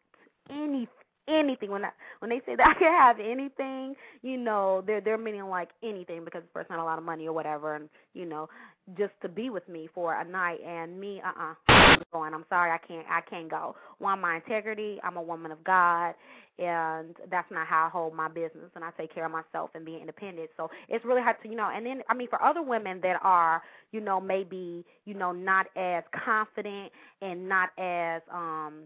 any 0.51 0.89
anything. 1.29 1.71
When 1.71 1.85
I 1.85 1.91
when 2.21 2.31
they 2.31 2.41
say 2.47 2.57
that 2.57 2.67
I 2.67 2.75
can 2.75 2.93
have 2.93 3.21
anything, 3.21 3.95
you 4.23 4.37
know, 4.37 4.83
they're 4.87 5.01
they're 5.01 5.19
meaning 5.19 5.49
like 5.49 5.71
anything 5.83 6.25
because 6.25 6.43
the 6.43 6.49
person 6.49 6.73
had 6.73 6.81
a 6.81 6.85
lot 6.85 6.99
of 6.99 7.05
money 7.05 7.27
or 7.27 7.33
whatever, 7.33 7.75
and 7.77 7.89
you 8.15 8.27
know, 8.27 8.49
just 8.97 9.13
to 9.23 9.29
be 9.29 9.51
with 9.51 9.69
me 9.69 9.89
for 9.95 10.15
a 10.15 10.25
night. 10.25 10.61
And 10.67 10.99
me, 11.01 11.21
uh, 11.25 11.29
uh-uh, 11.29 11.55
I'm 11.69 12.03
going. 12.13 12.35
I'm 12.35 12.45
sorry, 12.49 12.71
I 12.71 12.79
can't. 12.79 13.07
I 13.09 13.21
can't 13.23 13.49
go. 13.51 13.77
One, 13.99 14.21
my 14.21 14.37
integrity. 14.37 14.99
I'm 15.05 15.17
a 15.17 15.23
woman 15.23 15.53
of 15.53 15.63
God, 15.65 16.15
and 16.61 17.17
that's 17.31 17.51
not 17.51 17.67
how 17.67 17.87
I 17.87 17.89
hold 17.91 18.15
my 18.15 18.29
business. 18.29 18.71
And 18.77 18.85
I 18.85 18.91
take 18.99 19.15
care 19.15 19.25
of 19.25 19.33
myself 19.33 19.71
and 19.75 19.85
being 19.85 20.01
independent. 20.01 20.51
So 20.57 20.71
it's 20.89 21.05
really 21.05 21.23
hard 21.23 21.37
to, 21.43 21.49
you 21.49 21.57
know. 21.57 21.71
And 21.75 21.87
then, 21.87 22.03
I 22.09 22.15
mean, 22.15 22.29
for 22.29 22.43
other 22.43 22.63
women 22.63 23.01
that 23.03 23.19
are, 23.23 23.63
you 23.93 24.01
know, 24.01 24.21
maybe, 24.21 24.85
you 25.07 25.15
know, 25.15 25.33
not 25.33 25.67
as 25.77 26.05
confident 26.25 26.93
and 27.23 27.49
not 27.49 27.71
as 27.79 28.23
um 28.33 28.85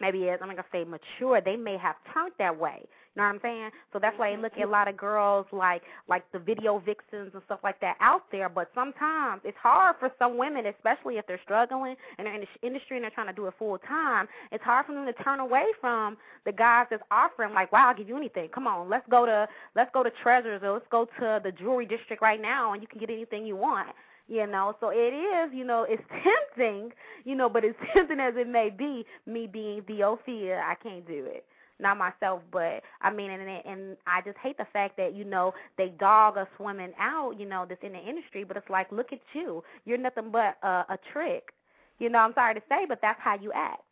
maybe 0.00 0.28
as 0.28 0.38
I'm 0.42 0.48
not 0.48 0.56
gonna 0.56 0.68
say 0.72 0.84
mature, 0.84 1.40
they 1.40 1.56
may 1.56 1.78
have 1.78 1.96
turned 2.14 2.32
that 2.38 2.58
way. 2.58 2.86
Know 3.18 3.24
what 3.24 3.34
I'm 3.34 3.40
saying? 3.42 3.70
So 3.92 3.98
that's 3.98 4.16
why 4.16 4.30
you 4.30 4.36
look 4.36 4.52
at 4.52 4.58
a 4.58 4.62
mm-hmm. 4.62 4.70
lot 4.70 4.86
of 4.86 4.96
girls 4.96 5.44
like 5.50 5.82
like 6.06 6.22
the 6.30 6.38
video 6.38 6.78
vixens 6.78 7.34
and 7.34 7.42
stuff 7.46 7.58
like 7.64 7.80
that 7.80 7.96
out 8.00 8.22
there. 8.30 8.48
But 8.48 8.70
sometimes 8.76 9.40
it's 9.42 9.58
hard 9.60 9.96
for 9.98 10.12
some 10.20 10.38
women, 10.38 10.66
especially 10.66 11.16
if 11.16 11.26
they're 11.26 11.40
struggling 11.42 11.96
and 12.16 12.28
they're 12.28 12.34
in 12.36 12.42
the 12.42 12.66
industry 12.66 12.96
and 12.96 13.02
they're 13.02 13.10
trying 13.10 13.26
to 13.26 13.32
do 13.32 13.46
it 13.46 13.54
full 13.58 13.76
time. 13.78 14.28
It's 14.52 14.62
hard 14.62 14.86
for 14.86 14.94
them 14.94 15.04
to 15.04 15.12
turn 15.24 15.40
away 15.40 15.64
from 15.80 16.16
the 16.46 16.52
guys 16.52 16.86
that's 16.90 17.02
offering 17.10 17.52
like, 17.54 17.72
wow, 17.72 17.88
I'll 17.88 17.96
give 17.96 18.08
you 18.08 18.16
anything. 18.16 18.50
Come 18.54 18.68
on, 18.68 18.88
let's 18.88 19.06
go 19.10 19.26
to 19.26 19.48
let's 19.74 19.90
go 19.92 20.04
to 20.04 20.12
Treasures 20.22 20.62
or 20.62 20.74
let's 20.74 20.86
go 20.88 21.06
to 21.18 21.40
the 21.42 21.50
jewelry 21.50 21.86
district 21.86 22.22
right 22.22 22.40
now 22.40 22.72
and 22.72 22.80
you 22.80 22.86
can 22.86 23.00
get 23.00 23.10
anything 23.10 23.44
you 23.44 23.56
want 23.56 23.88
you 24.28 24.46
know 24.46 24.76
so 24.78 24.90
it 24.90 25.14
is 25.14 25.50
you 25.54 25.64
know 25.64 25.86
it's 25.88 26.02
tempting 26.58 26.92
you 27.24 27.34
know 27.34 27.48
but 27.48 27.64
as 27.64 27.74
tempting 27.94 28.20
as 28.20 28.34
it 28.36 28.46
may 28.46 28.68
be 28.68 29.06
me 29.24 29.46
being 29.46 29.80
theophia 29.82 30.62
i 30.66 30.74
can't 30.74 31.06
do 31.06 31.24
it 31.24 31.46
not 31.80 31.96
myself 31.96 32.42
but 32.50 32.82
i 33.00 33.10
mean 33.10 33.30
and 33.30 33.42
and 33.42 33.96
i 34.06 34.20
just 34.22 34.38
hate 34.38 34.56
the 34.58 34.66
fact 34.72 34.96
that 34.96 35.14
you 35.14 35.24
know 35.24 35.52
they 35.76 35.88
dog 35.98 36.36
us 36.36 36.48
women 36.58 36.92
out 36.98 37.38
you 37.38 37.46
know 37.46 37.64
that's 37.68 37.82
in 37.82 37.92
the 37.92 37.98
industry 37.98 38.44
but 38.44 38.56
it's 38.56 38.70
like 38.70 38.90
look 38.92 39.12
at 39.12 39.20
you 39.32 39.62
you're 39.84 39.98
nothing 39.98 40.30
but 40.30 40.56
a, 40.62 40.84
a 40.90 40.98
trick 41.12 41.52
you 41.98 42.08
know 42.08 42.18
i'm 42.18 42.34
sorry 42.34 42.54
to 42.54 42.62
say 42.68 42.84
but 42.88 42.98
that's 43.00 43.20
how 43.20 43.38
you 43.38 43.52
act 43.54 43.82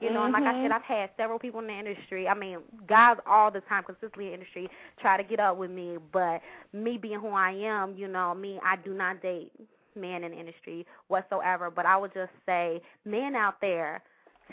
you 0.00 0.10
know, 0.10 0.24
and 0.24 0.32
like 0.32 0.44
I 0.44 0.52
said, 0.52 0.70
mm-hmm. 0.70 0.72
I've 0.72 0.82
had 0.82 1.10
several 1.18 1.38
people 1.38 1.60
in 1.60 1.66
the 1.66 1.78
industry. 1.78 2.26
I 2.26 2.32
mean, 2.32 2.60
guys 2.88 3.18
all 3.26 3.50
the 3.50 3.60
time, 3.60 3.84
consistently 3.84 4.26
in 4.26 4.30
the 4.30 4.34
industry, 4.38 4.68
try 4.98 5.18
to 5.18 5.22
get 5.22 5.40
up 5.40 5.58
with 5.58 5.70
me. 5.70 5.98
But 6.10 6.40
me 6.72 6.96
being 6.96 7.20
who 7.20 7.28
I 7.28 7.50
am, 7.50 7.94
you 7.96 8.08
know, 8.08 8.34
me, 8.34 8.58
I 8.64 8.76
do 8.76 8.94
not 8.94 9.20
date 9.20 9.52
men 9.94 10.24
in 10.24 10.32
the 10.32 10.38
industry 10.38 10.86
whatsoever. 11.08 11.70
But 11.70 11.84
I 11.84 11.98
would 11.98 12.14
just 12.14 12.32
say, 12.46 12.80
men 13.04 13.34
out 13.34 13.60
there, 13.60 14.02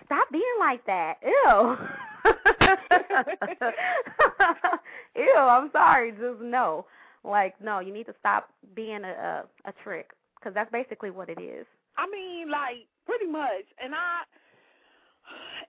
stop 0.06 0.28
being 0.32 0.44
like 0.60 0.86
that. 0.86 1.16
Ew. 1.24 1.78
Ew. 5.16 5.36
I'm 5.38 5.70
sorry. 5.72 6.12
Just 6.12 6.42
no. 6.42 6.86
Like, 7.24 7.60
no, 7.62 7.80
you 7.80 7.94
need 7.94 8.06
to 8.06 8.16
stop 8.20 8.50
being 8.76 9.04
a 9.04 9.44
a, 9.66 9.70
a 9.70 9.74
trick 9.84 10.12
because 10.40 10.54
that's 10.54 10.72
basically 10.72 11.10
what 11.10 11.30
it 11.30 11.42
is. 11.42 11.66
I 11.98 12.08
mean, 12.10 12.50
like 12.50 12.88
pretty 13.06 13.26
much, 13.26 13.66
and 13.84 13.94
I 13.94 14.24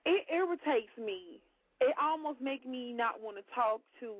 it 0.05 0.25
irritates 0.31 0.95
me. 0.97 1.41
It 1.81 1.95
almost 2.01 2.41
makes 2.41 2.65
me 2.65 2.93
not 2.93 3.21
want 3.21 3.37
to 3.37 3.43
talk 3.55 3.81
to 4.01 4.13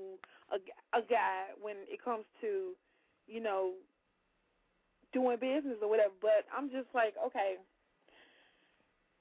a, 0.51 0.57
a 0.97 1.01
guy 1.01 1.51
when 1.59 1.75
it 1.87 2.03
comes 2.03 2.23
to, 2.41 2.71
you 3.27 3.41
know, 3.41 3.73
doing 5.13 5.37
business 5.39 5.77
or 5.81 5.89
whatever. 5.89 6.13
But 6.21 6.45
I'm 6.55 6.69
just 6.69 6.87
like, 6.93 7.13
okay. 7.27 7.55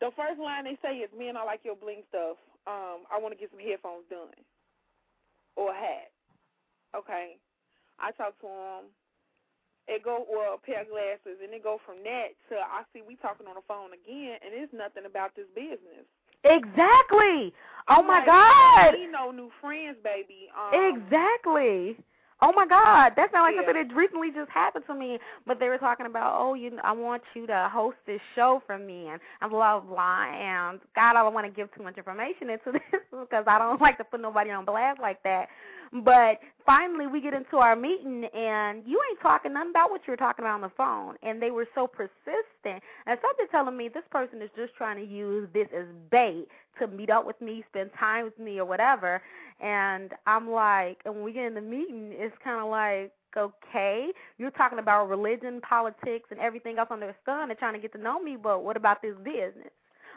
The 0.00 0.10
first 0.14 0.38
line 0.38 0.64
they 0.64 0.78
say 0.82 0.98
is, 1.02 1.10
"Man, 1.16 1.36
I 1.36 1.44
like 1.44 1.64
your 1.64 1.76
bling 1.76 2.02
stuff. 2.08 2.38
Um, 2.66 3.06
I 3.10 3.18
want 3.18 3.34
to 3.34 3.40
get 3.40 3.50
some 3.50 3.60
headphones 3.60 4.06
done 4.10 4.34
or 5.56 5.72
a 5.72 5.78
hat." 5.78 6.10
Okay, 6.94 7.36
I 7.98 8.12
talk 8.12 8.38
to 8.40 8.46
him. 8.46 8.84
It 9.88 10.04
go 10.04 10.26
well 10.28 10.54
a 10.54 10.58
pair 10.58 10.82
of 10.82 10.88
glasses, 10.88 11.40
and 11.42 11.52
it 11.52 11.64
go 11.64 11.80
from 11.84 12.04
that 12.04 12.36
to 12.48 12.60
I 12.60 12.84
see 12.92 13.02
we 13.02 13.16
talking 13.16 13.46
on 13.46 13.56
the 13.56 13.66
phone 13.66 13.90
again, 13.92 14.38
and 14.44 14.52
it's 14.54 14.72
nothing 14.72 15.06
about 15.06 15.34
this 15.34 15.48
business. 15.54 16.06
Exactly. 16.44 17.52
Oh 17.88 18.00
I'm 18.00 18.06
my 18.06 18.18
like, 18.18 18.26
God. 18.26 18.94
We 18.94 19.06
no 19.06 19.30
new 19.32 19.50
friends, 19.60 19.96
baby. 20.04 20.48
Um, 20.54 21.02
Exactly. 21.02 21.96
Oh 22.40 22.52
my 22.54 22.66
God, 22.66 23.14
that 23.16 23.32
sounds 23.32 23.46
like 23.46 23.54
Yeah. 23.56 23.66
something 23.66 23.88
that 23.88 23.96
recently 23.96 24.30
just 24.30 24.50
happened 24.50 24.84
to 24.86 24.94
me. 24.94 25.18
But 25.46 25.58
they 25.58 25.68
were 25.68 25.78
talking 25.78 26.06
about, 26.06 26.34
oh, 26.40 26.54
you, 26.54 26.78
I 26.84 26.92
want 26.92 27.22
you 27.34 27.46
to 27.48 27.68
host 27.72 27.96
this 28.06 28.20
show 28.36 28.62
for 28.66 28.78
me, 28.78 29.08
and 29.08 29.20
blah 29.50 29.80
blah 29.80 29.80
blah. 29.80 30.24
And 30.32 30.80
God, 30.94 31.16
I 31.16 31.22
don't 31.24 31.34
want 31.34 31.46
to 31.46 31.52
give 31.52 31.74
too 31.74 31.82
much 31.82 31.98
information 31.98 32.50
into 32.50 32.72
this 32.72 33.02
because 33.10 33.44
I 33.46 33.58
don't 33.58 33.80
like 33.86 33.98
to 33.98 34.04
put 34.04 34.20
nobody 34.20 34.50
on 34.50 34.64
blast 34.64 35.00
like 35.00 35.22
that. 35.24 35.48
But 35.92 36.40
finally, 36.66 37.06
we 37.06 37.20
get 37.20 37.34
into 37.34 37.56
our 37.56 37.74
meeting, 37.74 38.24
and 38.34 38.82
you 38.86 39.00
ain't 39.10 39.20
talking 39.20 39.54
nothing 39.54 39.70
about 39.70 39.90
what 39.90 40.02
you 40.06 40.12
were 40.12 40.18
talking 40.18 40.44
about 40.44 40.56
on 40.56 40.60
the 40.60 40.72
phone. 40.76 41.16
And 41.22 41.40
they 41.40 41.50
were 41.50 41.66
so 41.74 41.86
persistent, 41.86 42.82
and 43.06 43.18
something 43.22 43.46
telling 43.50 43.76
me 43.76 43.88
this 43.88 44.04
person 44.10 44.42
is 44.42 44.50
just 44.56 44.74
trying 44.74 44.96
to 44.96 45.10
use 45.10 45.48
this 45.54 45.68
as 45.76 45.86
bait 46.10 46.46
to 46.78 46.86
meet 46.86 47.10
up 47.10 47.26
with 47.26 47.40
me, 47.40 47.64
spend 47.70 47.90
time 47.98 48.24
with 48.24 48.38
me, 48.38 48.58
or 48.58 48.64
whatever. 48.64 49.22
And 49.60 50.12
I'm 50.26 50.50
like, 50.50 51.00
and 51.04 51.14
when 51.14 51.24
we 51.24 51.32
get 51.32 51.46
in 51.46 51.54
the 51.54 51.60
meeting, 51.60 52.12
it's 52.12 52.36
kind 52.44 52.62
of 52.62 52.70
like, 52.70 53.12
okay, 53.36 54.08
you're 54.38 54.50
talking 54.50 54.78
about 54.78 55.08
religion, 55.08 55.60
politics, 55.60 56.28
and 56.30 56.40
everything 56.40 56.78
else 56.78 56.88
under 56.90 57.06
the 57.06 57.14
sun, 57.24 57.50
and 57.50 57.58
trying 57.58 57.74
to 57.74 57.80
get 57.80 57.92
to 57.92 57.98
know 57.98 58.20
me, 58.20 58.36
but 58.36 58.62
what 58.62 58.76
about 58.76 59.02
this 59.02 59.14
business? 59.24 59.72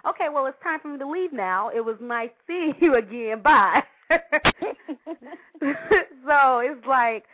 Okay, 0.08 0.28
well, 0.34 0.46
it's 0.46 0.58
time 0.64 0.80
for 0.80 0.90
me 0.90 0.98
to 1.00 1.10
leave 1.10 1.34
now. 1.34 1.70
It 1.70 1.82
was 1.82 1.96
nice 2.02 2.30
seeing 2.48 2.74
you 2.80 2.96
again. 2.96 3.42
Bye. 3.44 3.84
so 6.28 6.60
it's 6.60 6.86
like 6.86 7.26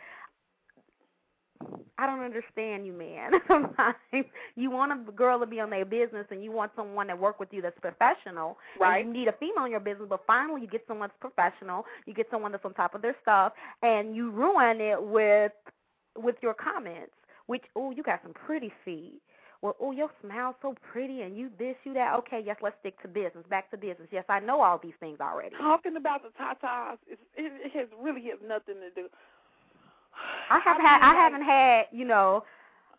I 1.98 2.06
don't 2.06 2.20
understand 2.20 2.86
you, 2.86 2.92
man. 2.92 3.32
You 4.56 4.70
want 4.70 4.90
a 4.90 5.12
girl 5.12 5.38
to 5.38 5.46
be 5.46 5.60
on 5.60 5.70
their 5.70 5.84
business, 5.84 6.26
and 6.30 6.42
you 6.42 6.50
want 6.50 6.72
someone 6.74 7.06
to 7.08 7.16
work 7.16 7.38
with 7.38 7.48
you 7.52 7.62
that's 7.62 7.78
professional. 7.78 8.58
Right. 8.80 9.04
And 9.04 9.14
you 9.14 9.20
need 9.20 9.28
a 9.28 9.32
female 9.32 9.66
in 9.66 9.70
your 9.70 9.80
business, 9.80 10.08
but 10.08 10.22
finally 10.26 10.62
you 10.62 10.66
get 10.66 10.84
someone 10.88 11.10
that's 11.10 11.20
professional. 11.34 11.84
You 12.06 12.14
get 12.14 12.26
someone 12.30 12.50
that's 12.50 12.64
on 12.64 12.74
top 12.74 12.96
of 12.96 13.02
their 13.02 13.14
stuff, 13.22 13.52
and 13.82 14.16
you 14.16 14.30
ruin 14.30 14.80
it 14.80 15.00
with 15.00 15.52
with 16.16 16.36
your 16.42 16.54
comments. 16.54 17.12
Which, 17.46 17.62
oh, 17.76 17.92
you 17.92 18.02
got 18.02 18.20
some 18.22 18.34
pretty 18.34 18.72
feet. 18.84 19.20
Well, 19.60 19.76
oh, 19.80 19.90
your 19.90 20.10
smile's 20.24 20.54
so 20.62 20.74
pretty, 20.92 21.22
and 21.22 21.36
you 21.36 21.50
this, 21.58 21.74
you 21.84 21.92
that. 21.94 22.14
Okay, 22.18 22.42
yes, 22.44 22.56
let's 22.62 22.76
stick 22.80 23.00
to 23.02 23.08
business. 23.08 23.44
Back 23.50 23.70
to 23.72 23.76
business. 23.76 24.08
Yes, 24.12 24.24
I 24.28 24.38
know 24.38 24.60
all 24.60 24.78
these 24.80 24.94
things 25.00 25.18
already. 25.20 25.56
Talking 25.56 25.96
about 25.96 26.22
the 26.22 26.28
tatas, 26.40 26.98
it, 27.08 27.18
it 27.36 27.72
has 27.72 27.88
really 28.00 28.22
has 28.22 28.38
nothing 28.46 28.76
to 28.76 28.90
do. 28.94 29.08
I 30.50 30.60
have 30.60 30.78
I 30.78 30.82
had, 30.82 31.02
I 31.02 31.08
like, 31.08 31.16
haven't 31.16 31.42
had. 31.42 31.86
You 31.90 32.04
know, 32.04 32.44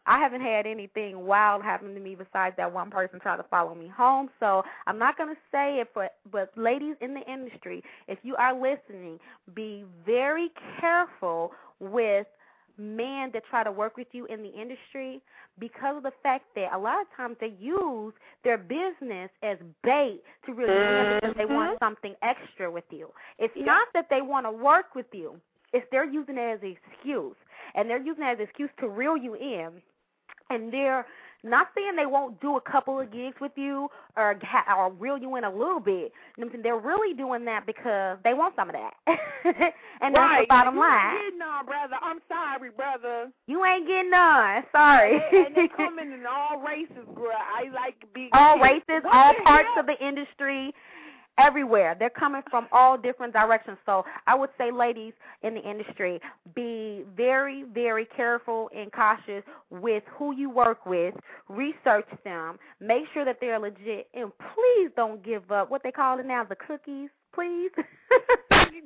I 0.05 0.17
haven't 0.17 0.41
had 0.41 0.65
anything 0.65 1.25
wild 1.25 1.63
happen 1.63 1.93
to 1.93 1.99
me 1.99 2.15
besides 2.15 2.55
that 2.57 2.73
one 2.73 2.89
person 2.89 3.19
trying 3.19 3.37
to 3.37 3.45
follow 3.49 3.75
me 3.75 3.87
home. 3.87 4.29
So 4.39 4.63
I'm 4.87 4.97
not 4.97 5.17
gonna 5.17 5.35
say 5.51 5.79
it, 5.79 5.89
but 5.95 6.15
but 6.31 6.51
ladies 6.57 6.95
in 6.99 7.13
the 7.13 7.21
industry, 7.31 7.83
if 8.07 8.19
you 8.23 8.35
are 8.35 8.53
listening, 8.53 9.19
be 9.53 9.85
very 10.05 10.49
careful 10.81 11.51
with 11.79 12.27
men 12.79 13.29
that 13.33 13.43
try 13.49 13.63
to 13.63 13.71
work 13.71 13.97
with 13.97 14.07
you 14.11 14.25
in 14.27 14.41
the 14.41 14.49
industry 14.49 15.21
because 15.59 15.97
of 15.97 16.03
the 16.03 16.11
fact 16.23 16.45
that 16.55 16.73
a 16.73 16.77
lot 16.77 17.01
of 17.01 17.07
times 17.15 17.35
they 17.39 17.53
use 17.59 18.13
their 18.43 18.57
business 18.57 19.29
as 19.43 19.57
bait 19.83 20.21
to 20.45 20.53
really 20.53 21.19
because 21.19 21.35
they 21.37 21.45
want 21.45 21.71
mm-hmm. 21.71 21.85
something 21.85 22.15
extra 22.21 22.71
with 22.71 22.85
you. 22.89 23.09
It's 23.37 23.53
not 23.57 23.87
that 23.93 24.07
they 24.09 24.21
want 24.21 24.45
to 24.45 24.51
work 24.51 24.95
with 24.95 25.07
you. 25.11 25.39
It's 25.73 25.85
they're 25.91 26.09
using 26.09 26.37
it 26.37 26.41
as 26.41 26.59
an 26.63 26.75
excuse. 26.93 27.35
And 27.75 27.89
they're 27.89 28.01
using 28.01 28.23
it 28.23 28.31
as 28.31 28.37
an 28.39 28.45
excuse 28.45 28.69
to 28.79 28.87
reel 28.87 29.17
you 29.17 29.35
in. 29.35 29.69
And 30.49 30.73
they're 30.73 31.05
not 31.43 31.67
saying 31.75 31.95
they 31.95 32.05
won't 32.05 32.39
do 32.41 32.57
a 32.57 32.61
couple 32.61 32.99
of 32.99 33.11
gigs 33.11 33.35
with 33.39 33.53
you 33.55 33.87
or 34.17 34.39
or 34.75 34.91
reel 34.93 35.17
you 35.17 35.35
in 35.37 35.43
a 35.43 35.49
little 35.49 35.79
bit. 35.79 36.11
You 36.35 36.43
know 36.43 36.45
what 36.45 36.45
I'm 36.45 36.51
saying? 36.51 36.63
They're 36.63 36.79
really 36.79 37.15
doing 37.15 37.45
that 37.45 37.65
because 37.65 38.17
they 38.23 38.33
want 38.33 38.55
some 38.55 38.69
of 38.69 38.75
that. 38.75 38.93
and 40.01 40.15
that's 40.15 40.41
the 40.41 40.45
bottom 40.49 40.75
you 40.75 40.81
line. 40.81 41.15
ain't 41.15 41.21
getting 41.23 41.39
none, 41.39 41.65
brother. 41.65 41.95
I'm 42.01 42.19
sorry, 42.27 42.71
brother. 42.71 43.31
You 43.47 43.63
ain't 43.65 43.87
getting 43.87 44.11
none. 44.11 44.63
Sorry. 44.71 45.21
and, 45.31 45.47
and 45.47 45.55
they 45.55 45.67
coming 45.77 46.11
in 46.11 46.23
all 46.25 46.59
races, 46.61 47.07
girl. 47.15 47.31
I 47.31 47.69
like 47.73 47.95
big. 48.13 48.29
all 48.33 48.57
kids. 48.59 48.83
races, 48.89 49.03
all 49.11 49.33
parts 49.43 49.69
of 49.77 49.85
the 49.85 49.95
industry, 50.05 50.73
everywhere. 51.39 51.95
They're 51.97 52.09
coming 52.09 52.41
from 52.49 52.67
all 52.71 52.97
different 52.97 53.33
directions. 53.33 53.77
So 53.85 54.03
I 54.27 54.35
would 54.35 54.49
say, 54.57 54.71
ladies 54.71 55.13
in 55.43 55.55
the 55.55 55.61
industry, 55.61 56.19
be 56.55 57.03
very, 57.15 57.63
very 57.73 58.05
careful 58.05 58.69
and 58.75 58.91
cautious 58.91 59.43
with 59.69 60.03
who 60.17 60.35
you 60.35 60.49
work 60.49 60.85
with. 60.85 61.15
Research 61.47 62.07
them. 62.23 62.57
Make 62.79 63.03
sure 63.13 63.25
that 63.25 63.37
they're 63.39 63.59
legit, 63.59 64.07
and 64.13 64.31
please 64.37 64.91
don't 64.95 65.23
give 65.23 65.51
up. 65.51 65.71
What 65.71 65.83
they 65.83 65.91
call 65.91 66.19
it 66.19 66.25
now, 66.25 66.43
the 66.43 66.55
cookies. 66.55 67.09
Please. 67.33 67.71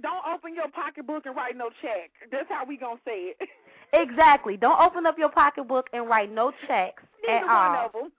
Don't 0.02 0.26
open 0.28 0.54
your 0.54 0.68
pocketbook 0.68 1.26
and 1.26 1.34
write 1.34 1.56
no 1.56 1.70
check. 1.82 2.12
That's 2.30 2.48
how 2.50 2.66
we 2.66 2.78
gonna 2.78 3.00
say 3.06 3.32
it. 3.32 3.50
exactly. 3.94 4.58
Don't 4.58 4.80
open 4.82 5.06
up 5.06 5.18
your 5.18 5.30
pocketbook 5.30 5.88
and 5.94 6.10
write 6.10 6.30
no 6.30 6.52
checks 6.68 7.02
Neither 7.26 7.46
at 7.46 7.50
all. 7.50 8.10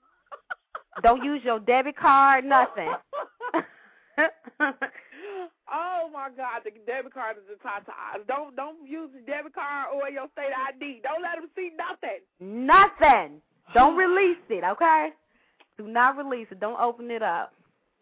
Don't 1.03 1.23
use 1.23 1.43
your 1.45 1.61
debit 1.61 1.97
card. 1.97 2.45
Nothing. 2.45 2.89
oh 4.19 6.11
my 6.13 6.29
God, 6.37 6.63
the 6.65 6.71
debit 6.87 7.15
card 7.15 7.37
is 7.39 7.45
the 7.49 7.57
tatas. 7.67 8.27
Don't 8.27 8.55
don't 8.57 8.89
use 8.89 9.11
the 9.15 9.21
debit 9.21 9.55
card 9.55 9.89
or 9.95 10.09
your 10.11 10.29
state 10.33 10.53
ID. 10.69 11.01
Don't 11.03 11.23
let 11.23 11.37
them 11.37 11.49
see 11.57 11.71
nothing. 11.77 12.21
Nothing. 12.41 13.41
Don't 13.75 13.97
release 14.05 14.39
it, 14.49 14.65
okay? 14.65 15.11
Do 15.79 15.89
not 15.89 16.17
release 16.17 16.47
it. 16.51 16.61
Don't 16.61 16.81
open 16.81 17.11
it 17.11 17.23
up. 17.23 17.53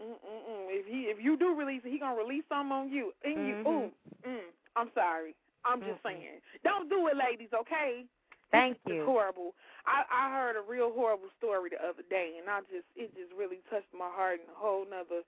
Mm-mm-mm. 0.03 0.67
If 0.69 0.87
he 0.87 1.03
if 1.09 1.23
you 1.23 1.37
do 1.37 1.55
release 1.55 1.83
it, 1.85 1.91
he 1.93 1.99
gonna 1.99 2.17
release 2.17 2.45
something 2.49 2.73
on 2.73 2.91
you. 2.91 3.13
And 3.25 3.47
you, 3.47 3.55
Mhm. 3.55 3.67
ooh, 3.67 3.93
mm, 4.29 4.41
I'm 4.77 4.91
sorry. 4.95 5.35
I'm 5.65 5.81
just 5.81 6.03
saying. 6.03 6.41
Don't 6.65 6.89
do 6.89 7.07
it, 7.07 7.17
ladies. 7.17 7.51
Okay. 7.55 8.05
Thank 8.51 8.77
It's 8.85 8.93
you. 8.93 9.05
horrible. 9.07 9.55
I 9.87 10.05
I 10.11 10.31
heard 10.31 10.57
a 10.57 10.61
real 10.61 10.93
horrible 10.93 11.31
story 11.39 11.71
the 11.71 11.81
other 11.81 12.03
day, 12.11 12.37
and 12.39 12.51
I 12.51 12.61
just 12.63 12.85
it 12.97 13.15
just 13.15 13.33
really 13.39 13.61
touched 13.71 13.93
my 13.95 14.11
heart 14.11 14.41
in 14.41 14.51
a 14.51 14.59
whole 14.59 14.85
nother 14.85 15.23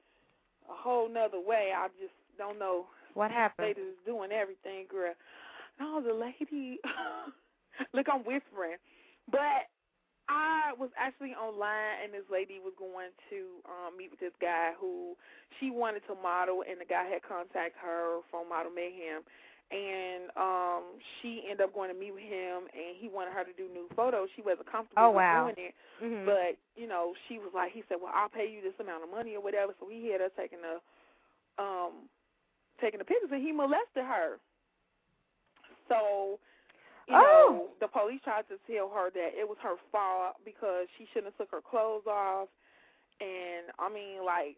a 0.70 0.74
whole 0.74 1.08
nother 1.08 1.40
way. 1.40 1.72
I 1.76 1.88
just 2.00 2.14
don't 2.38 2.58
know. 2.58 2.86
What 3.14 3.30
happened? 3.30 3.68
Ladies 3.68 3.94
is 3.94 4.06
doing 4.06 4.32
everything, 4.32 4.86
girl. 4.90 5.14
No, 5.78 6.02
the 6.02 6.14
lady. 6.14 6.78
look, 7.94 8.06
I'm 8.10 8.20
whispering, 8.20 8.78
but 9.30 9.70
I 10.28 10.72
was 10.78 10.90
actually 10.96 11.36
online, 11.36 12.02
and 12.02 12.14
this 12.14 12.24
lady 12.32 12.56
was 12.62 12.72
going 12.78 13.12
to 13.28 13.38
um, 13.68 13.96
meet 13.98 14.10
with 14.10 14.20
this 14.20 14.34
guy 14.40 14.72
who 14.80 15.16
she 15.60 15.70
wanted 15.70 16.02
to 16.08 16.14
model, 16.16 16.64
and 16.64 16.80
the 16.80 16.88
guy 16.88 17.04
had 17.04 17.20
contacted 17.22 17.76
her 17.82 18.24
from 18.30 18.48
Model 18.48 18.72
Mayhem, 18.72 19.20
and 19.70 20.30
um, 20.36 21.00
she 21.20 21.42
ended 21.48 21.62
up 21.62 21.74
going 21.74 21.92
to 21.92 21.98
meet 21.98 22.12
with 22.12 22.22
him, 22.22 22.68
and 22.72 22.96
he 22.98 23.08
wanted 23.08 23.32
her 23.32 23.44
to 23.44 23.52
do 23.56 23.68
new 23.72 23.88
photos. 23.96 24.28
She 24.36 24.42
wasn't 24.42 24.70
comfortable 24.70 25.08
Oh, 25.08 25.10
wow. 25.10 25.44
doing 25.48 25.56
it, 25.58 25.74
Mhm. 26.02 26.26
but 26.26 26.58
you 26.76 26.86
know, 26.86 27.14
she 27.28 27.38
was 27.38 27.50
like, 27.54 27.72
he 27.72 27.82
said, 27.88 27.98
well, 28.00 28.12
I'll 28.14 28.28
pay 28.28 28.48
you 28.50 28.60
this 28.60 28.78
amount 28.78 29.04
of 29.04 29.10
money 29.10 29.34
or 29.34 29.42
whatever. 29.42 29.74
So 29.80 29.88
he 29.88 30.10
had 30.12 30.20
her 30.20 30.28
taking 30.36 30.60
the, 30.60 30.80
um, 31.62 32.08
taking 32.80 32.98
the 32.98 33.04
pictures, 33.04 33.30
and 33.32 33.42
he 33.42 33.52
molested 33.52 34.04
her. 34.04 34.38
So, 35.88 36.38
you 37.08 37.14
Oh. 37.16 37.20
know, 37.20 37.68
the 37.80 37.88
police 37.88 38.20
tried 38.24 38.48
to 38.48 38.56
tell 38.70 38.88
her 38.88 39.10
that 39.10 39.30
it 39.36 39.48
was 39.48 39.58
her 39.62 39.76
fault 39.92 40.36
because 40.44 40.86
she 40.96 41.06
shouldn't 41.12 41.32
have 41.34 41.38
took 41.38 41.50
her 41.50 41.60
clothes 41.60 42.06
off, 42.06 42.48
and 43.20 43.72
I 43.78 43.88
mean, 43.88 44.24
like, 44.24 44.56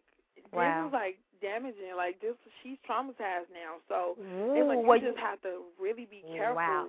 Wow. 0.51 0.83
this 0.83 0.87
is 0.87 0.93
like 0.93 1.17
damaging. 1.41 1.95
Like 1.95 2.19
this, 2.21 2.35
she's 2.63 2.77
traumatized 2.89 3.51
now. 3.53 3.77
So 3.87 4.15
it's 4.17 4.63
Ooh, 4.63 4.67
like 4.67 4.79
you 4.79 4.87
well, 4.87 4.99
just 4.99 5.17
have 5.17 5.41
to 5.41 5.61
really 5.79 6.07
be 6.09 6.23
careful. 6.35 6.55
Wow. 6.55 6.87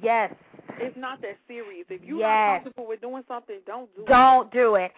Yes. 0.00 0.34
It's 0.78 0.96
not 0.96 1.20
that 1.22 1.36
serious. 1.48 1.86
If 1.88 2.02
you're 2.04 2.18
Yes. 2.18 2.46
not 2.48 2.62
comfortable 2.64 2.88
with 2.88 3.00
doing 3.00 3.24
something, 3.26 3.56
don't 3.66 3.94
do 3.94 4.02
it. 4.02 4.06
Don't 4.06 4.52
do 4.52 4.74
it. 4.76 4.92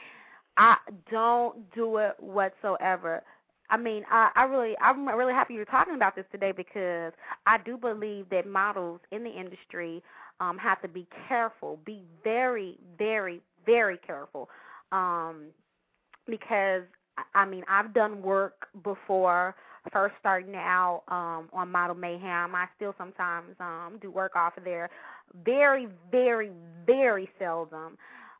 I 0.56 0.76
don't 1.10 1.72
do 1.74 1.96
it 1.96 2.14
whatsoever. 2.20 3.22
I 3.70 3.78
mean, 3.78 4.04
I, 4.10 4.30
I 4.34 4.42
really, 4.44 4.76
I'm 4.82 5.08
really 5.08 5.32
happy 5.32 5.54
you're 5.54 5.64
talking 5.64 5.94
about 5.94 6.14
this 6.14 6.26
today 6.30 6.52
because 6.52 7.12
I 7.46 7.56
do 7.64 7.78
believe 7.78 8.28
that 8.30 8.46
models 8.46 9.00
in 9.12 9.24
the 9.24 9.30
industry 9.30 10.02
um, 10.40 10.58
have 10.58 10.82
to 10.82 10.88
be 10.88 11.06
careful, 11.26 11.78
be 11.86 12.02
very, 12.22 12.78
very, 12.98 13.40
very 13.64 13.96
careful, 13.96 14.50
um, 14.92 15.46
because 16.26 16.82
I- 17.34 17.44
mean, 17.44 17.64
I've 17.68 17.92
done 17.94 18.22
work 18.22 18.68
before. 18.82 19.54
First 19.92 20.14
starting 20.20 20.54
out 20.54 21.02
um, 21.08 21.48
on 21.52 21.72
Model 21.72 21.96
Mayhem, 21.96 22.54
I 22.54 22.68
still 22.76 22.94
sometimes 22.96 23.56
um, 23.58 23.98
do 24.00 24.12
work 24.12 24.36
off 24.36 24.56
of 24.56 24.62
there. 24.62 24.88
Very, 25.44 25.88
very, 26.10 26.52
very 26.86 27.28
seldom. 27.38 27.98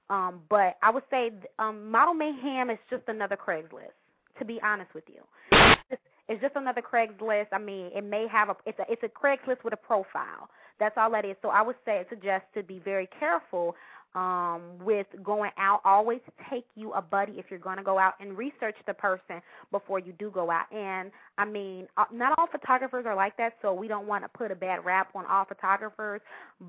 Um, 0.08 0.40
but 0.48 0.76
I 0.82 0.90
would 0.90 1.02
say 1.10 1.32
um, 1.58 1.90
Model 1.90 2.14
Mayhem 2.14 2.70
is 2.70 2.78
just 2.90 3.02
another 3.08 3.36
Craigslist. 3.36 3.96
To 4.38 4.44
be 4.44 4.60
honest 4.62 4.94
with 4.94 5.04
you, 5.08 5.20
it's 5.50 5.80
just, 5.90 6.02
it's 6.28 6.40
just 6.40 6.56
another 6.56 6.80
Craigslist. 6.80 7.48
I 7.52 7.58
mean, 7.58 7.90
it 7.94 8.04
may 8.04 8.26
have 8.28 8.48
a 8.48 8.56
it's 8.64 8.78
a 8.78 8.84
it's 8.90 9.02
a 9.02 9.08
Craigslist 9.08 9.64
with 9.64 9.72
a 9.74 9.76
profile. 9.76 10.48
That's 10.78 10.96
all 10.96 11.10
that 11.12 11.24
is. 11.24 11.36
So 11.42 11.48
I 11.48 11.62
would 11.62 11.76
say 11.84 12.04
suggest 12.08 12.44
to 12.54 12.62
be 12.62 12.78
very 12.78 13.08
careful 13.18 13.74
um, 14.14 14.62
with 14.82 15.06
going 15.22 15.50
out. 15.56 15.80
Always 15.84 16.20
take 16.50 16.66
you 16.74 16.92
a 16.92 17.02
buddy 17.02 17.34
if 17.38 17.46
you're 17.50 17.58
going 17.58 17.78
to 17.78 17.82
go 17.82 17.98
out 17.98 18.14
and 18.20 18.36
research 18.36 18.76
the 18.86 18.94
person 18.94 19.40
before 19.70 19.98
you 19.98 20.12
do 20.18 20.30
go 20.30 20.50
out. 20.50 20.72
And 20.72 21.10
I 21.38 21.44
mean, 21.44 21.86
uh, 21.96 22.04
not 22.12 22.34
all 22.38 22.46
photographers 22.46 23.06
are 23.06 23.14
like 23.14 23.36
that, 23.38 23.54
so 23.62 23.72
we 23.72 23.88
don't 23.88 24.06
want 24.06 24.24
to 24.24 24.28
put 24.28 24.50
a 24.50 24.54
bad 24.54 24.84
rap 24.84 25.08
on 25.14 25.24
all 25.26 25.44
photographers. 25.44 26.20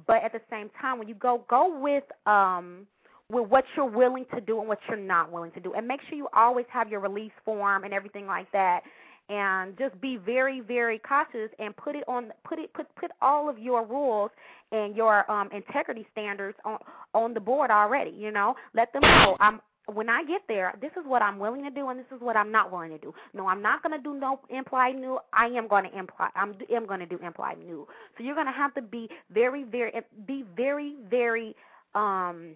But 0.07 0.23
at 0.23 0.31
the 0.31 0.41
same 0.49 0.69
time, 0.81 0.99
when 0.99 1.07
you 1.07 1.15
go, 1.15 1.43
go 1.49 1.79
with 1.79 2.05
um 2.25 2.87
with 3.29 3.49
what 3.49 3.63
you're 3.75 3.85
willing 3.89 4.25
to 4.33 4.41
do 4.41 4.59
and 4.59 4.67
what 4.67 4.79
you're 4.87 4.97
not 4.97 5.31
willing 5.31 5.51
to 5.51 5.59
do. 5.59 5.73
And 5.73 5.87
make 5.87 6.01
sure 6.07 6.17
you 6.17 6.27
always 6.33 6.65
have 6.69 6.89
your 6.89 6.99
release 6.99 7.31
form 7.43 7.83
and 7.83 7.93
everything 7.93 8.27
like 8.27 8.51
that. 8.51 8.83
And 9.29 9.77
just 9.77 9.99
be 10.01 10.17
very, 10.17 10.59
very 10.59 10.99
cautious 10.99 11.49
and 11.57 11.75
put 11.77 11.95
it 11.95 12.03
on 12.07 12.31
put 12.43 12.59
it 12.59 12.73
put 12.73 12.93
put 12.95 13.11
all 13.21 13.49
of 13.49 13.57
your 13.57 13.85
rules 13.85 14.31
and 14.71 14.95
your 14.95 15.29
um 15.31 15.49
integrity 15.53 16.05
standards 16.11 16.57
on 16.65 16.77
on 17.13 17.33
the 17.33 17.39
board 17.39 17.71
already, 17.71 18.11
you 18.11 18.31
know. 18.31 18.55
Let 18.73 18.91
them 18.91 19.01
know 19.01 19.37
I'm 19.39 19.61
when 19.87 20.09
I 20.09 20.23
get 20.23 20.41
there, 20.47 20.73
this 20.81 20.91
is 20.91 21.03
what 21.05 21.21
I'm 21.21 21.39
willing 21.39 21.63
to 21.63 21.69
do, 21.69 21.89
and 21.89 21.99
this 21.99 22.05
is 22.15 22.21
what 22.21 22.37
I'm 22.37 22.51
not 22.51 22.71
willing 22.71 22.91
to 22.91 22.97
do. 22.97 23.13
No, 23.33 23.47
I'm 23.47 23.61
not 23.61 23.83
going 23.83 23.95
to 23.97 24.01
do 24.01 24.17
no 24.17 24.39
implied 24.49 24.95
new. 24.95 25.19
I 25.33 25.47
am 25.47 25.67
going 25.67 25.89
to 25.89 25.97
imply. 25.97 26.29
I'm 26.35 26.55
am 26.71 26.85
going 26.85 27.01
to 27.01 27.05
do 27.05 27.17
implied 27.17 27.57
new. 27.59 27.87
So 28.17 28.23
you're 28.23 28.35
going 28.35 28.47
to 28.47 28.53
have 28.53 28.73
to 28.75 28.81
be 28.81 29.09
very, 29.33 29.63
very, 29.63 29.91
be 30.25 30.43
very, 30.55 30.95
very 31.09 31.55
um 31.95 32.55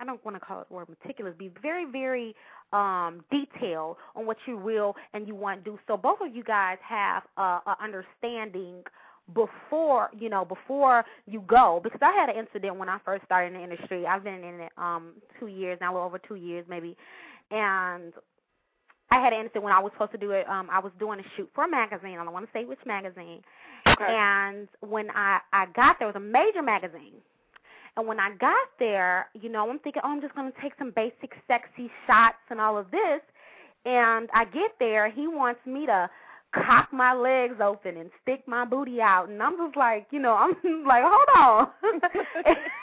I 0.00 0.04
don't 0.04 0.24
want 0.24 0.36
to 0.36 0.40
call 0.40 0.60
it 0.60 0.68
the 0.68 0.74
word 0.74 0.88
meticulous. 0.88 1.34
Be 1.38 1.50
very 1.62 1.84
very 1.90 2.34
um 2.72 3.24
detailed 3.30 3.96
on 4.14 4.26
what 4.26 4.36
you 4.46 4.56
will 4.56 4.94
and 5.12 5.26
you 5.26 5.34
want 5.34 5.64
to 5.64 5.70
do. 5.72 5.78
So 5.86 5.96
both 5.96 6.20
of 6.20 6.34
you 6.34 6.44
guys 6.44 6.78
have 6.82 7.22
a, 7.36 7.60
a 7.66 7.76
understanding 7.82 8.82
before 9.34 10.10
you 10.18 10.28
know 10.28 10.44
before 10.44 11.04
you 11.26 11.42
go 11.46 11.80
because 11.82 12.00
I 12.02 12.12
had 12.12 12.28
an 12.28 12.36
incident 12.36 12.76
when 12.76 12.88
I 12.88 12.98
first 13.04 13.24
started 13.24 13.54
in 13.54 13.60
the 13.60 13.64
industry. 13.64 14.06
I've 14.06 14.24
been 14.24 14.44
in 14.44 14.60
it 14.60 14.72
um 14.76 15.14
two 15.40 15.48
years 15.48 15.78
now, 15.80 15.92
a 15.92 15.94
little 15.94 16.06
over 16.06 16.18
two 16.18 16.36
years 16.36 16.64
maybe, 16.68 16.96
and 17.50 18.12
I 19.10 19.20
had 19.20 19.32
an 19.32 19.40
incident 19.40 19.64
when 19.64 19.72
I 19.72 19.78
was 19.78 19.92
supposed 19.92 20.12
to 20.12 20.18
do 20.18 20.32
it. 20.32 20.48
Um, 20.48 20.68
I 20.70 20.80
was 20.80 20.92
doing 20.98 21.20
a 21.20 21.22
shoot 21.36 21.48
for 21.54 21.64
a 21.64 21.68
magazine. 21.68 22.18
I 22.18 22.24
don't 22.24 22.32
want 22.32 22.46
to 22.46 22.52
say 22.52 22.64
which 22.64 22.80
magazine. 22.84 23.40
Okay. 23.86 24.04
And 24.08 24.68
when 24.80 25.10
I 25.10 25.38
I 25.52 25.66
got 25.66 25.98
there, 25.98 26.08
it 26.08 26.14
was 26.14 26.20
a 26.20 26.24
major 26.24 26.62
magazine. 26.62 27.14
And 27.96 28.06
when 28.06 28.20
I 28.20 28.34
got 28.36 28.68
there, 28.78 29.28
you 29.34 29.48
know, 29.48 29.70
I'm 29.70 29.78
thinking, 29.78 30.02
oh, 30.04 30.10
I'm 30.10 30.20
just 30.20 30.34
going 30.34 30.52
to 30.52 30.60
take 30.60 30.72
some 30.78 30.92
basic 30.94 31.32
sexy 31.46 31.90
shots 32.06 32.36
and 32.50 32.60
all 32.60 32.76
of 32.76 32.90
this. 32.90 33.20
And 33.86 34.28
I 34.34 34.44
get 34.44 34.72
there, 34.78 35.10
he 35.10 35.26
wants 35.26 35.60
me 35.64 35.86
to 35.86 36.10
cock 36.52 36.88
my 36.92 37.14
legs 37.14 37.56
open 37.62 37.96
and 37.96 38.10
stick 38.22 38.42
my 38.46 38.64
booty 38.64 39.00
out, 39.00 39.28
and 39.28 39.42
I'm 39.42 39.56
just 39.56 39.76
like, 39.76 40.06
you 40.10 40.18
know, 40.18 40.34
I'm 40.34 40.84
like, 40.86 41.02
hold 41.04 41.28
on, 41.36 41.68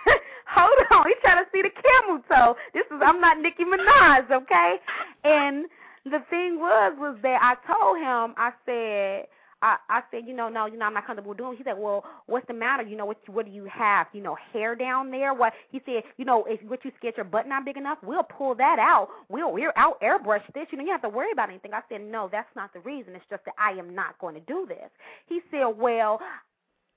hold 0.48 0.80
on. 0.92 1.06
He's 1.08 1.18
trying 1.24 1.44
to 1.44 1.50
see 1.52 1.62
the 1.62 1.70
camel 1.70 2.22
toe. 2.30 2.56
This 2.74 2.86
is 2.92 3.02
I'm 3.04 3.20
not 3.20 3.40
Nicki 3.40 3.64
Minaj, 3.64 4.32
okay? 4.32 4.76
And 5.24 5.66
the 6.06 6.20
thing 6.30 6.60
was, 6.60 6.94
was 6.98 7.18
that 7.24 7.40
I 7.42 7.56
told 7.72 7.98
him, 7.98 8.36
I 8.38 8.52
said. 8.66 9.28
I, 9.64 9.78
I 9.88 10.02
said, 10.12 10.28
you 10.28 10.36
know, 10.36 10.50
no, 10.50 10.66
you 10.66 10.78
know, 10.78 10.86
I'm 10.86 10.94
not 10.94 11.08
comfortable 11.08 11.34
doing. 11.34 11.54
It. 11.54 11.60
He 11.60 11.64
said, 11.64 11.78
well, 11.78 12.04
what's 12.26 12.46
the 12.48 12.54
matter? 12.54 12.84
You 12.84 12.98
know, 12.98 13.06
what 13.06 13.18
what 13.28 13.46
do 13.46 13.52
you 13.52 13.64
have? 13.66 14.08
You 14.12 14.22
know, 14.22 14.38
hair 14.52 14.76
down 14.76 15.10
there? 15.10 15.34
What? 15.34 15.54
He 15.72 15.82
said, 15.86 16.04
you 16.18 16.26
know, 16.26 16.44
if 16.44 16.62
what 16.64 16.84
you 16.84 16.92
scared 16.98 17.16
your 17.16 17.24
butt 17.24 17.48
not 17.48 17.64
big 17.64 17.78
enough, 17.78 17.98
we'll 18.04 18.24
pull 18.24 18.56
that 18.56 18.78
out. 18.78 19.08
We'll 19.30 19.54
we're 19.54 19.72
out 19.78 20.02
airbrush 20.02 20.44
this. 20.54 20.68
You 20.72 20.78
know, 20.78 20.84
you 20.84 20.92
have 20.92 21.02
to 21.04 21.10
worry 21.10 21.32
about 21.32 21.50
anything. 21.50 21.74
I 21.74 21.80
said, 21.88 22.02
no, 22.02 22.28
that's 22.30 22.54
not 22.58 22.74
the 22.74 22.82
reason. 22.82 23.16
It's 23.16 23.24
just 23.30 23.46
that 23.46 23.56
I 23.58 23.72
am 23.72 23.96
not 23.96 24.20
going 24.20 24.36
to 24.36 24.42
do 24.42 24.66
this. 24.68 24.90
He 25.28 25.40
said, 25.50 25.68
well, 25.78 26.20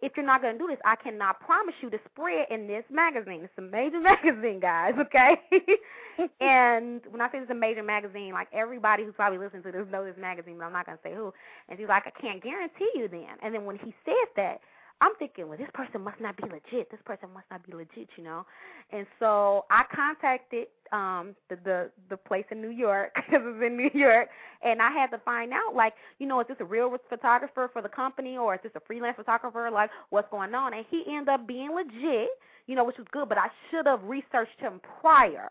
if 0.02 0.12
you're 0.16 0.26
not 0.26 0.42
going 0.42 0.54
to 0.54 0.58
do 0.58 0.66
this, 0.68 0.78
I 0.84 0.96
cannot 0.96 1.40
promise 1.40 1.74
you 1.80 1.90
to 1.90 1.98
spread 2.12 2.46
in 2.50 2.66
this 2.66 2.84
magazine. 2.90 3.40
It's 3.42 3.52
a 3.58 3.62
major 3.62 4.00
magazine, 4.00 4.60
guys, 4.60 4.94
okay? 4.98 5.36
and 6.40 7.00
when 7.10 7.20
I 7.20 7.30
say 7.32 7.38
it's 7.38 7.50
a 7.50 7.54
major 7.54 7.82
magazine, 7.82 8.32
like 8.32 8.48
everybody 8.52 9.04
who's 9.04 9.14
probably 9.14 9.38
listening 9.38 9.62
to 9.64 9.72
this 9.72 9.86
knows 9.90 10.06
this 10.06 10.20
magazine, 10.20 10.56
but 10.58 10.64
I'm 10.64 10.72
not 10.72 10.86
going 10.86 10.98
to 10.98 11.02
say 11.02 11.14
who. 11.14 11.32
And 11.68 11.78
he's 11.78 11.88
like, 11.88 12.04
I 12.06 12.20
can't 12.20 12.42
guarantee 12.42 12.90
you 12.94 13.08
then. 13.08 13.40
And 13.42 13.54
then 13.54 13.64
when 13.64 13.78
he 13.78 13.94
said 14.04 14.28
that, 14.36 14.60
I'm 15.00 15.14
thinking, 15.18 15.48
well, 15.48 15.58
this 15.58 15.68
person 15.74 16.00
must 16.00 16.20
not 16.20 16.36
be 16.36 16.44
legit. 16.44 16.90
This 16.90 17.00
person 17.04 17.28
must 17.34 17.46
not 17.50 17.64
be 17.66 17.72
legit, 17.74 18.08
you 18.16 18.24
know. 18.24 18.46
And 18.92 19.06
so 19.18 19.66
I 19.70 19.84
contacted 19.94 20.68
um 20.92 21.34
the 21.50 21.56
the 21.64 21.90
the 22.10 22.16
place 22.16 22.44
in 22.50 22.62
New 22.62 22.70
York 22.70 23.12
because 23.16 23.42
it's 23.44 23.64
in 23.64 23.76
New 23.76 23.90
York, 23.92 24.28
and 24.62 24.80
I 24.80 24.90
had 24.90 25.08
to 25.08 25.18
find 25.18 25.52
out, 25.52 25.74
like, 25.74 25.94
you 26.18 26.26
know, 26.26 26.40
is 26.40 26.46
this 26.48 26.56
a 26.60 26.64
real 26.64 26.96
photographer 27.08 27.68
for 27.72 27.82
the 27.82 27.88
company 27.88 28.38
or 28.38 28.54
is 28.54 28.60
this 28.62 28.72
a 28.74 28.80
freelance 28.80 29.16
photographer? 29.16 29.70
Like, 29.70 29.90
what's 30.10 30.30
going 30.30 30.54
on? 30.54 30.72
And 30.72 30.86
he 30.90 31.04
ended 31.08 31.28
up 31.28 31.46
being 31.46 31.74
legit, 31.74 32.30
you 32.66 32.74
know, 32.74 32.84
which 32.84 32.98
was 32.98 33.06
good. 33.12 33.28
But 33.28 33.38
I 33.38 33.48
should 33.70 33.86
have 33.86 34.02
researched 34.04 34.58
him 34.58 34.80
prior. 35.00 35.50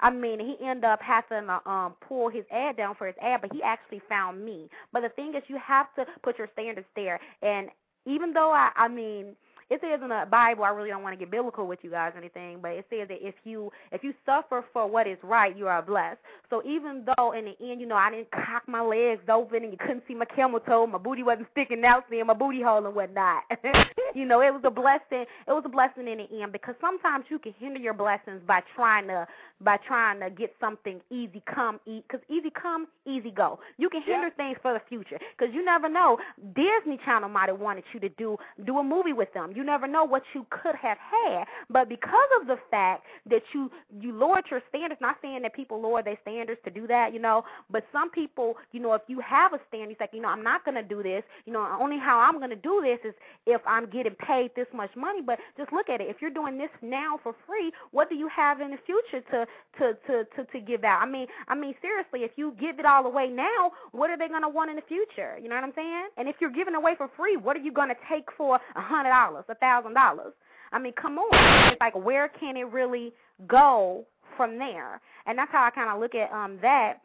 I 0.00 0.10
mean, 0.10 0.40
he 0.40 0.56
ended 0.66 0.84
up 0.84 1.00
having 1.02 1.46
to 1.46 1.70
um 1.70 1.94
pull 2.08 2.28
his 2.28 2.44
ad 2.50 2.76
down 2.76 2.96
for 2.96 3.06
his 3.06 3.16
ad, 3.22 3.42
but 3.42 3.52
he 3.52 3.62
actually 3.62 4.00
found 4.08 4.44
me. 4.44 4.68
But 4.92 5.02
the 5.02 5.10
thing 5.10 5.34
is, 5.36 5.42
you 5.46 5.58
have 5.64 5.94
to 5.94 6.06
put 6.22 6.38
your 6.38 6.48
standards 6.54 6.88
there, 6.96 7.20
and 7.42 7.68
even 8.06 8.32
though 8.32 8.52
I, 8.52 8.70
I 8.76 8.88
mean, 8.88 9.36
it 9.70 9.80
says 9.80 10.00
in 10.02 10.08
the 10.08 10.26
Bible, 10.30 10.64
I 10.64 10.70
really 10.70 10.90
don't 10.90 11.02
want 11.02 11.12
to 11.14 11.18
get 11.18 11.30
biblical 11.30 11.66
with 11.66 11.78
you 11.82 11.90
guys 11.90 12.12
or 12.14 12.18
anything, 12.18 12.58
but 12.60 12.72
it 12.72 12.86
says 12.90 13.08
that 13.08 13.18
if 13.20 13.34
you 13.44 13.70
if 13.92 14.02
you 14.02 14.12
suffer 14.26 14.64
for 14.72 14.86
what 14.88 15.06
is 15.06 15.18
right, 15.22 15.56
you 15.56 15.68
are 15.68 15.80
blessed. 15.80 16.18
So 16.50 16.62
even 16.66 17.06
though 17.16 17.32
in 17.32 17.44
the 17.44 17.56
end, 17.60 17.80
you 17.80 17.86
know, 17.86 17.94
I 17.94 18.10
didn't 18.10 18.30
cock 18.32 18.64
my 18.66 18.80
legs 18.82 19.22
open 19.28 19.62
and 19.62 19.72
you 19.72 19.78
couldn't 19.78 20.02
see 20.08 20.14
my 20.14 20.24
camel 20.24 20.58
toe, 20.60 20.86
my 20.86 20.98
booty 20.98 21.22
wasn't 21.22 21.46
sticking 21.52 21.84
out, 21.84 22.04
seeing 22.10 22.26
my 22.26 22.34
booty 22.34 22.60
hole 22.60 22.84
and 22.84 22.94
whatnot. 22.94 23.44
you 24.14 24.24
know, 24.24 24.40
it 24.40 24.52
was 24.52 24.62
a 24.64 24.70
blessing. 24.70 25.24
It 25.46 25.52
was 25.52 25.62
a 25.64 25.68
blessing 25.68 26.08
in 26.08 26.18
the 26.18 26.42
end 26.42 26.52
because 26.52 26.74
sometimes 26.80 27.26
you 27.28 27.38
can 27.38 27.54
hinder 27.58 27.78
your 27.78 27.94
blessings 27.94 28.40
by 28.46 28.62
trying 28.74 29.06
to 29.06 29.26
by 29.60 29.76
trying 29.86 30.20
to 30.20 30.30
get 30.30 30.54
something 30.58 31.00
easy 31.10 31.42
come 31.52 31.78
eat 31.86 32.04
because 32.08 32.24
easy 32.28 32.50
come 32.50 32.88
easy 33.06 33.30
go. 33.30 33.60
You 33.78 33.88
can 33.88 34.02
hinder 34.02 34.28
Yeah. 34.28 34.30
things 34.46 34.58
for 34.62 34.72
the 34.72 34.80
future 34.88 35.18
because 35.38 35.54
you 35.54 35.64
never 35.64 35.88
know. 35.88 36.18
Disney 36.54 36.98
Channel 37.04 37.28
might 37.28 37.48
have 37.48 37.60
wanted 37.60 37.84
you 37.92 38.00
to 38.00 38.08
do 38.10 38.36
do 38.64 38.78
a 38.78 38.82
movie 38.82 39.12
with 39.12 39.32
them. 39.32 39.52
You 39.54 39.59
never 39.64 39.86
know 39.86 40.04
what 40.04 40.22
you 40.34 40.46
could 40.50 40.74
have 40.76 40.98
had, 40.98 41.44
but 41.68 41.88
because 41.88 42.28
of 42.40 42.46
the 42.46 42.56
fact 42.70 43.04
that 43.28 43.42
you 43.54 43.70
you 44.00 44.12
lowered 44.12 44.44
your 44.50 44.62
standards, 44.68 45.00
not 45.00 45.16
saying 45.22 45.42
that 45.42 45.54
people 45.54 45.80
lower 45.80 46.02
their 46.02 46.18
standards 46.22 46.60
to 46.64 46.70
do 46.70 46.86
that, 46.86 47.12
you 47.12 47.20
know, 47.20 47.44
but 47.70 47.84
some 47.92 48.10
people, 48.10 48.56
you 48.72 48.80
know, 48.80 48.92
if 48.94 49.02
you 49.08 49.20
have 49.20 49.52
a 49.52 49.60
standard, 49.68 49.92
it's 49.92 50.00
like, 50.00 50.10
you 50.12 50.20
know, 50.20 50.28
I'm 50.28 50.42
not 50.42 50.64
gonna 50.64 50.82
do 50.82 51.02
this. 51.02 51.22
You 51.46 51.52
know, 51.52 51.76
only 51.80 51.98
how 51.98 52.18
I'm 52.20 52.38
gonna 52.40 52.56
do 52.56 52.80
this 52.82 52.98
is 53.08 53.14
if 53.46 53.60
I'm 53.66 53.88
getting 53.90 54.14
paid 54.14 54.50
this 54.56 54.66
much 54.74 54.90
money. 54.96 55.20
But 55.22 55.38
just 55.56 55.72
look 55.72 55.88
at 55.88 56.00
it. 56.00 56.08
If 56.08 56.16
you're 56.20 56.30
doing 56.30 56.58
this 56.58 56.70
now 56.82 57.18
for 57.22 57.34
free, 57.46 57.72
what 57.90 58.08
do 58.08 58.14
you 58.14 58.28
have 58.28 58.60
in 58.60 58.70
the 58.70 58.78
future 58.86 59.24
to 59.30 59.46
to 59.78 59.94
to 60.06 60.24
to, 60.36 60.44
to 60.44 60.60
give 60.60 60.84
out? 60.84 61.02
I 61.02 61.06
mean, 61.06 61.26
I 61.48 61.54
mean 61.54 61.74
seriously, 61.80 62.20
if 62.20 62.32
you 62.36 62.54
give 62.60 62.78
it 62.78 62.86
all 62.86 63.06
away 63.06 63.28
now, 63.28 63.72
what 63.92 64.10
are 64.10 64.18
they 64.18 64.28
gonna 64.28 64.48
want 64.48 64.70
in 64.70 64.76
the 64.76 64.82
future? 64.82 65.38
You 65.40 65.48
know 65.48 65.54
what 65.54 65.64
I'm 65.64 65.72
saying? 65.74 66.08
And 66.16 66.28
if 66.28 66.36
you're 66.40 66.50
giving 66.50 66.74
away 66.74 66.94
for 66.96 67.10
free, 67.16 67.36
what 67.36 67.56
are 67.56 67.60
you 67.60 67.72
gonna 67.72 67.94
take 68.10 68.24
for 68.36 68.58
a 68.76 68.80
hundred 68.80 69.10
dollars, 69.10 69.44
a 69.50 69.54
thousand 69.56 69.94
dollars? 69.94 70.32
I 70.72 70.78
mean, 70.78 70.92
come 70.92 71.18
on. 71.18 71.72
It's 71.72 71.80
like 71.80 71.94
where 71.94 72.28
can 72.28 72.56
it 72.56 72.64
really 72.64 73.12
go 73.46 74.06
from 74.36 74.58
there? 74.58 75.00
And 75.26 75.36
that's 75.38 75.50
how 75.50 75.64
I 75.64 75.70
kind 75.70 75.90
of 75.90 76.00
look 76.00 76.14
at 76.14 76.32
um 76.32 76.58
that. 76.62 77.00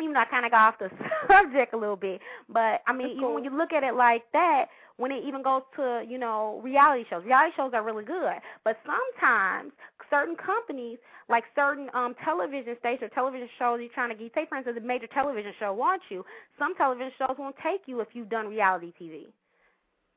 Even 0.00 0.14
though 0.14 0.20
I 0.20 0.24
kind 0.24 0.44
of 0.44 0.50
got 0.50 0.74
off 0.74 0.78
the 0.80 0.90
subject 1.30 1.72
a 1.72 1.76
little 1.76 1.96
bit, 1.96 2.20
but 2.48 2.82
I 2.86 2.92
mean, 2.92 3.08
That's 3.08 3.16
even 3.18 3.34
when 3.34 3.44
you 3.44 3.56
look 3.56 3.72
at 3.72 3.84
it 3.84 3.94
like 3.94 4.24
that, 4.32 4.66
when 4.96 5.12
it 5.12 5.22
even 5.24 5.42
goes 5.42 5.62
to 5.76 6.04
you 6.08 6.18
know 6.18 6.60
reality 6.64 7.04
shows, 7.08 7.24
reality 7.24 7.52
shows 7.56 7.72
are 7.74 7.84
really 7.84 8.04
good. 8.04 8.34
But 8.64 8.76
sometimes 8.84 9.72
certain 10.10 10.34
companies, 10.34 10.98
like 11.28 11.44
certain 11.54 11.90
um 11.94 12.14
television 12.24 12.76
stations, 12.80 13.04
or 13.04 13.14
television 13.14 13.48
shows, 13.58 13.78
you're 13.80 13.94
trying 13.94 14.10
to 14.10 14.16
get. 14.16 14.32
Say, 14.34 14.46
for 14.48 14.56
instance, 14.56 14.78
a 14.80 14.84
major 14.84 15.06
television 15.06 15.52
show 15.60 15.72
wants 15.72 16.06
you. 16.08 16.24
Some 16.58 16.74
television 16.74 17.12
shows 17.18 17.36
won't 17.38 17.56
take 17.62 17.82
you 17.86 18.00
if 18.00 18.08
you've 18.14 18.30
done 18.30 18.48
reality 18.48 18.92
TV 19.00 19.26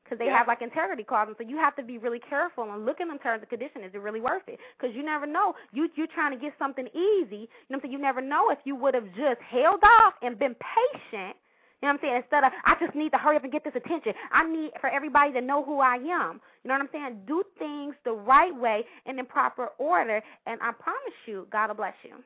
because 0.08 0.18
they 0.18 0.26
Yeah. 0.26 0.38
have 0.38 0.48
like 0.48 0.62
integrity 0.62 1.04
clauses. 1.04 1.36
So 1.38 1.44
you 1.44 1.56
have 1.58 1.76
to 1.76 1.82
be 1.82 1.98
really 1.98 2.20
careful 2.20 2.64
and 2.72 2.86
look 2.86 3.00
in 3.00 3.08
them 3.08 3.18
terms 3.18 3.42
and 3.42 3.50
conditions. 3.50 3.84
Is 3.84 3.94
it 3.94 4.00
really 4.00 4.20
worth 4.20 4.48
it? 4.48 4.58
Because 4.78 4.94
you 4.96 5.02
never 5.02 5.26
know. 5.26 5.54
You 5.72 5.90
you're 5.96 6.06
trying 6.06 6.32
to 6.32 6.38
get 6.38 6.54
something 6.58 6.86
easy. 6.88 7.36
You 7.36 7.48
know 7.48 7.48
what 7.68 7.76
I'm 7.76 7.80
saying? 7.82 7.92
You 7.92 7.98
never 7.98 8.20
know 8.20 8.50
if 8.50 8.58
you 8.64 8.74
would 8.76 8.94
have 8.94 9.06
just 9.16 9.40
held 9.42 9.80
off 9.84 10.14
and 10.22 10.38
been 10.38 10.56
patient. 10.56 11.36
You 11.80 11.86
know 11.86 11.92
what 11.94 11.94
I'm 11.94 11.98
saying? 12.00 12.16
Instead 12.16 12.44
of 12.44 12.52
I 12.64 12.74
just 12.80 12.94
need 12.94 13.12
to 13.12 13.18
hurry 13.18 13.36
up 13.36 13.44
and 13.44 13.52
get 13.52 13.64
this 13.64 13.76
attention. 13.76 14.14
I 14.32 14.44
need 14.48 14.72
for 14.80 14.88
everybody 14.90 15.32
to 15.32 15.40
know 15.40 15.62
who 15.62 15.80
I 15.80 15.96
am. 15.96 16.40
You 16.64 16.68
know 16.68 16.74
what 16.74 16.82
I'm 16.82 16.88
saying? 16.92 17.20
Do 17.26 17.44
things 17.58 17.94
the 18.04 18.12
right 18.12 18.54
way 18.54 18.84
and 19.06 19.18
in 19.18 19.26
proper 19.26 19.68
order, 19.78 20.22
and 20.46 20.60
I 20.60 20.72
promise 20.72 21.14
you, 21.26 21.46
God 21.50 21.68
will 21.68 21.76
bless 21.76 21.94
you. 22.02 22.16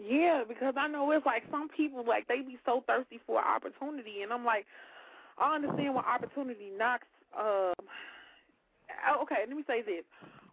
Yeah, 0.00 0.42
because 0.46 0.74
I 0.76 0.88
know 0.88 1.10
it's 1.12 1.24
like 1.24 1.44
some 1.50 1.68
people 1.68 2.04
like 2.06 2.26
they 2.26 2.40
be 2.40 2.58
so 2.66 2.82
thirsty 2.86 3.20
for 3.26 3.38
opportunity, 3.40 4.22
and 4.22 4.32
I'm 4.32 4.44
like, 4.44 4.66
I 5.38 5.54
understand 5.56 5.94
when 5.94 6.04
opportunity 6.04 6.70
knocks. 6.76 7.06
Um, 7.36 7.74
oh, 9.08 9.22
okay, 9.22 9.42
let 9.46 9.56
me 9.56 9.64
say 9.66 9.82
this: 9.82 10.04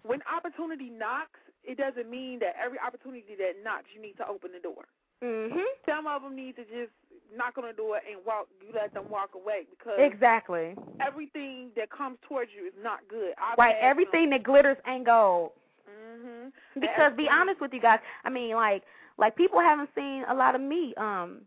when 0.04 0.20
opportunity 0.26 0.90
knocks, 0.90 1.40
it 1.64 1.78
doesn't 1.78 2.10
mean 2.10 2.40
that 2.40 2.56
every 2.64 2.80
opportunity 2.80 3.36
that 3.38 3.64
knocks 3.64 3.86
you 3.94 4.02
need 4.02 4.18
to 4.18 4.28
open 4.28 4.52
the 4.52 4.60
door. 4.60 4.86
Mhm. 5.22 5.64
Some 5.86 6.08
of 6.08 6.24
them 6.24 6.36
need 6.36 6.56
to 6.56 6.66
just 6.66 6.92
knock 7.36 7.58
on 7.58 7.66
the 7.66 7.74
door 7.74 8.02
and 8.10 8.26
walk. 8.26 8.48
You 8.62 8.74
let 8.74 8.94
them 8.94 9.10
walk 9.10 9.36
away 9.36 9.68
because 9.70 10.00
Exactly. 10.00 10.76
everything 11.00 11.72
that 11.76 11.90
comes 11.90 12.18
towards 12.28 12.52
you 12.54 12.66
is 12.66 12.74
not 12.82 13.08
good. 13.08 13.34
I've 13.38 13.58
Right. 13.58 13.76
Everything 13.80 14.32
that 14.32 14.44
glitters 14.44 14.78
ain't 14.88 15.06
gold. 15.06 15.52
hmm 15.86 16.50
Because 16.80 17.14
be 17.14 17.30
honest 17.30 17.60
with 17.62 17.74
you 17.74 17.80
guys, 17.80 18.00
I 18.24 18.30
mean 18.30 18.56
like 18.56 18.84
like 19.18 19.36
people 19.36 19.60
haven't 19.60 19.94
seen 19.94 20.24
a 20.28 20.34
lot 20.34 20.56
of 20.56 20.62
me, 20.62 20.96
um, 20.96 21.46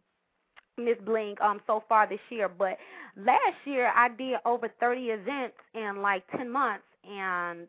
Miss 0.79 0.99
Bling, 1.05 1.37
um, 1.41 1.61
so 1.66 1.83
far 1.89 2.09
this 2.09 2.20
year. 2.31 2.49
But 2.49 2.79
last 3.16 3.57
year 3.64 3.93
I 3.95 4.09
did 4.09 4.37
over 4.45 4.68
thirty 4.81 5.07
events 5.11 5.57
in 5.75 6.03
like 6.03 6.25
ten 6.37 6.51
months 6.51 6.85
and 7.09 7.68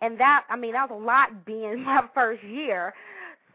and 0.00 0.18
that 0.18 0.44
I 0.50 0.56
mean 0.56 0.72
that 0.72 0.90
was 0.90 1.00
a 1.00 1.04
lot 1.04 1.44
being 1.44 1.82
my 1.84 2.02
first 2.14 2.42
year. 2.44 2.94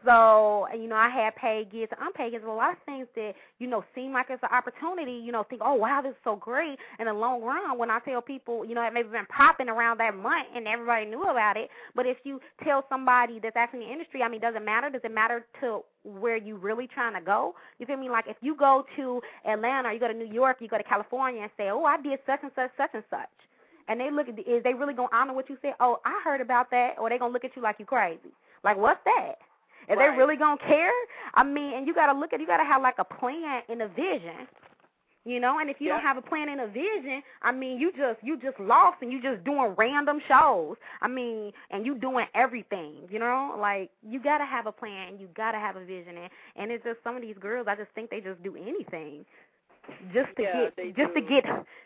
So, 0.04 0.68
you 0.72 0.86
know, 0.86 0.96
I 0.96 1.08
had 1.08 1.34
paid 1.34 1.72
gigs 1.72 1.90
and 1.90 2.06
unpaid 2.06 2.32
gigs. 2.32 2.44
A 2.46 2.50
lot 2.50 2.72
of 2.72 2.78
things 2.86 3.08
that, 3.16 3.34
you 3.58 3.66
know, 3.66 3.84
seem 3.94 4.12
like 4.12 4.26
it's 4.30 4.42
an 4.42 4.50
opportunity, 4.52 5.12
you 5.12 5.32
know, 5.32 5.42
think, 5.42 5.60
oh, 5.64 5.74
wow, 5.74 6.00
this 6.02 6.10
is 6.10 6.16
so 6.22 6.36
great. 6.36 6.78
In 7.00 7.06
the 7.06 7.12
long 7.12 7.42
run, 7.42 7.76
when 7.76 7.90
I 7.90 7.98
tell 8.00 8.22
people, 8.22 8.64
you 8.64 8.74
know, 8.74 8.86
it 8.86 8.92
may 8.92 9.02
have 9.02 9.10
been 9.10 9.26
popping 9.26 9.68
around 9.68 9.98
that 9.98 10.14
month 10.14 10.46
and 10.54 10.68
everybody 10.68 11.06
knew 11.06 11.22
about 11.24 11.56
it. 11.56 11.68
But 11.96 12.06
if 12.06 12.18
you 12.22 12.40
tell 12.62 12.84
somebody 12.88 13.40
that's 13.40 13.56
actually 13.56 13.82
in 13.82 13.86
the 13.88 13.92
industry, 13.92 14.22
I 14.22 14.28
mean, 14.28 14.40
does 14.40 14.54
it 14.54 14.64
matter? 14.64 14.88
Does 14.88 15.02
it 15.02 15.12
matter 15.12 15.44
to 15.60 15.80
where 16.04 16.36
you 16.36 16.56
really 16.56 16.86
trying 16.86 17.14
to 17.14 17.20
go? 17.20 17.54
You 17.80 17.86
feel 17.86 17.96
me? 17.96 18.08
Like 18.08 18.26
if 18.28 18.36
you 18.40 18.54
go 18.56 18.86
to 18.96 19.20
Atlanta 19.44 19.88
or 19.88 19.92
you 19.92 20.00
go 20.00 20.08
to 20.08 20.14
New 20.14 20.32
York, 20.32 20.58
you 20.60 20.68
go 20.68 20.78
to 20.78 20.84
California 20.84 21.42
and 21.42 21.50
say, 21.56 21.70
oh, 21.70 21.84
I 21.84 22.00
did 22.00 22.20
such 22.24 22.40
and 22.42 22.52
such, 22.54 22.70
such 22.76 22.90
and 22.94 23.04
such. 23.10 23.28
And 23.88 23.98
they 23.98 24.10
look 24.10 24.28
at, 24.28 24.38
is 24.38 24.62
they 24.62 24.74
really 24.74 24.94
going 24.94 25.08
to 25.08 25.16
honor 25.16 25.32
what 25.32 25.48
you 25.48 25.56
said? 25.60 25.72
Oh, 25.80 25.98
I 26.04 26.20
heard 26.22 26.40
about 26.40 26.70
that. 26.70 26.96
Or 26.98 27.08
they 27.08 27.18
going 27.18 27.30
to 27.30 27.32
look 27.32 27.44
at 27.44 27.56
you 27.56 27.62
like 27.62 27.76
you 27.78 27.86
crazy. 27.86 28.32
Like, 28.62 28.76
what's 28.76 29.00
that? 29.04 29.38
Are 29.88 29.96
Right. 29.96 30.12
they 30.12 30.16
really 30.18 30.36
gonna 30.36 30.58
care? 30.58 30.92
I 31.34 31.44
mean, 31.44 31.74
and 31.74 31.86
you 31.86 31.94
gotta 31.94 32.18
look 32.18 32.32
at, 32.32 32.40
you 32.40 32.46
gotta 32.46 32.64
have 32.64 32.82
like 32.82 32.98
a 32.98 33.04
plan 33.04 33.62
and 33.68 33.82
a 33.82 33.88
vision. 33.88 34.46
You 35.24 35.40
know, 35.40 35.58
and 35.58 35.68
if 35.68 35.76
you 35.80 35.88
don't 35.88 36.00
have 36.02 36.16
a 36.16 36.22
plan 36.22 36.48
and 36.48 36.60
a 36.62 36.66
vision, 36.66 37.22
I 37.42 37.52
mean, 37.52 37.78
you 37.78 37.92
just 37.92 38.22
you 38.22 38.38
just 38.40 38.58
lost 38.58 38.98
and 39.02 39.12
you 39.12 39.20
just 39.20 39.44
doing 39.44 39.74
random 39.76 40.20
shows. 40.28 40.76
I 41.02 41.08
mean, 41.08 41.52
and 41.70 41.84
you 41.84 41.94
doing 41.96 42.26
everything. 42.34 43.06
You 43.10 43.18
know, 43.18 43.56
like 43.58 43.90
you 44.02 44.20
gotta 44.22 44.46
have 44.46 44.66
a 44.66 44.72
plan, 44.72 45.18
you 45.18 45.28
gotta 45.36 45.58
have 45.58 45.76
a 45.76 45.84
vision, 45.84 46.16
and 46.16 46.30
and 46.56 46.70
it's 46.70 46.84
just 46.84 46.98
some 47.04 47.16
of 47.16 47.22
these 47.22 47.36
girls. 47.38 47.66
I 47.68 47.76
just 47.76 47.90
think 47.94 48.10
they 48.10 48.20
just 48.20 48.42
do 48.42 48.56
anything, 48.56 49.24
just 50.14 50.28
to 50.36 50.42
Yeah, 50.42 50.68
get 50.74 50.96
just 50.96 51.14
to 51.14 51.20
get 51.20 51.44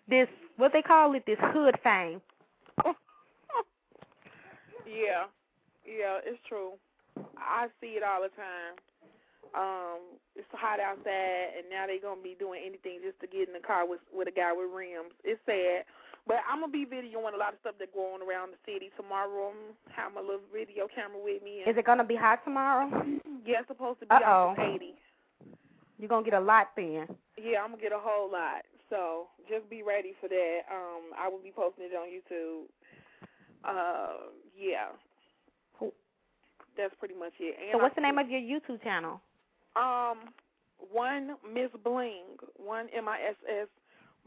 this 0.09 0.28
what 0.57 0.72
they 0.72 0.82
call 0.82 1.14
it 1.14 1.24
this 1.26 1.38
hood 1.40 1.78
fame. 1.82 2.20
Yeah, 4.86 5.26
yeah, 5.86 6.18
it's 6.24 6.40
true. 6.48 6.72
I 7.36 7.68
see 7.80 7.98
it 7.98 8.02
all 8.02 8.22
the 8.22 8.32
time. 8.34 8.74
Um, 9.52 10.16
it's 10.34 10.48
hot 10.52 10.80
outside, 10.80 11.60
and 11.60 11.68
now 11.68 11.84
they're 11.86 12.00
gonna 12.00 12.22
be 12.22 12.36
doing 12.38 12.62
anything 12.64 13.00
just 13.04 13.20
to 13.20 13.26
get 13.26 13.48
in 13.48 13.52
the 13.54 13.60
car 13.60 13.84
with 13.86 14.00
with 14.12 14.28
a 14.28 14.32
guy 14.32 14.52
with 14.52 14.70
rims. 14.72 15.12
It's 15.24 15.40
sad, 15.44 15.84
but 16.26 16.40
I'm 16.48 16.60
gonna 16.60 16.72
be 16.72 16.86
videoing 16.88 17.34
a 17.34 17.36
lot 17.36 17.52
of 17.52 17.60
stuff 17.60 17.76
that 17.78 17.92
going 17.92 18.22
around 18.24 18.56
the 18.56 18.60
city 18.64 18.88
tomorrow. 18.96 19.52
I'm 19.52 19.76
have 19.92 20.14
my 20.14 20.22
little 20.24 20.40
video 20.48 20.88
camera 20.88 21.20
with 21.20 21.42
me. 21.44 21.60
Is 21.68 21.76
it 21.76 21.84
gonna 21.84 22.04
be 22.04 22.16
hot 22.16 22.40
tomorrow? 22.44 22.88
Yeah, 23.44 23.60
it's 23.60 23.68
supposed 23.68 24.00
to 24.00 24.06
be 24.06 24.10
Uh-oh. 24.14 24.56
up 24.56 24.58
80. 24.58 24.94
You're 25.98 26.08
gonna 26.08 26.24
get 26.24 26.34
a 26.34 26.40
lot 26.40 26.72
then. 26.74 27.06
Yeah, 27.36 27.60
I'm 27.62 27.72
gonna 27.76 27.82
get 27.82 27.92
a 27.92 28.00
whole 28.00 28.32
lot. 28.32 28.64
So 28.88 29.28
just 29.48 29.68
be 29.68 29.82
ready 29.82 30.14
for 30.20 30.28
that. 30.28 30.60
Um, 30.72 31.12
I 31.18 31.28
will 31.28 31.40
be 31.44 31.52
posting 31.54 31.84
it 31.84 31.92
on 31.92 32.08
YouTube. 32.08 32.68
Uh, 33.64 34.32
yeah. 34.56 34.88
That's 36.77 36.95
pretty 36.99 37.14
much 37.14 37.33
it. 37.41 37.57
And 37.61 37.73
So 37.73 37.79
what's 37.79 37.93
I- 37.93 38.01
the 38.01 38.07
name 38.07 38.18
of 38.18 38.29
your 38.29 38.41
YouTube 38.41 38.83
channel? 38.83 39.20
Um, 39.77 40.33
one 40.93 41.37
Miss 41.53 41.70
Bling, 41.85 42.39
one 42.57 42.89
M 42.95 43.09
I 43.09 43.18
S 43.23 43.37
S 43.49 43.68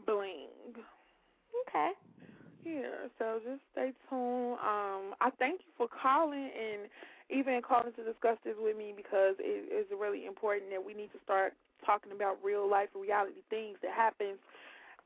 Bling. 0.04 0.48
Okay. 1.68 1.90
Yeah, 2.64 3.06
so 3.18 3.40
just 3.44 3.60
stay 3.72 3.92
tuned. 4.10 4.58
Um, 4.58 5.14
I 5.20 5.30
thank 5.38 5.60
you 5.60 5.72
for 5.76 5.86
calling 5.86 6.50
and 6.50 6.90
even 7.30 7.60
calling 7.62 7.92
to 7.92 8.02
discuss 8.02 8.38
this 8.44 8.54
with 8.58 8.76
me 8.76 8.92
because 8.96 9.36
it 9.38 9.70
is 9.70 9.86
really 9.96 10.26
important 10.26 10.70
that 10.70 10.84
we 10.84 10.92
need 10.94 11.12
to 11.12 11.18
start 11.22 11.54
talking 11.84 12.10
about 12.12 12.38
real 12.42 12.68
life 12.68 12.88
reality 12.94 13.42
things 13.50 13.78
that 13.82 13.92
happens 13.92 14.38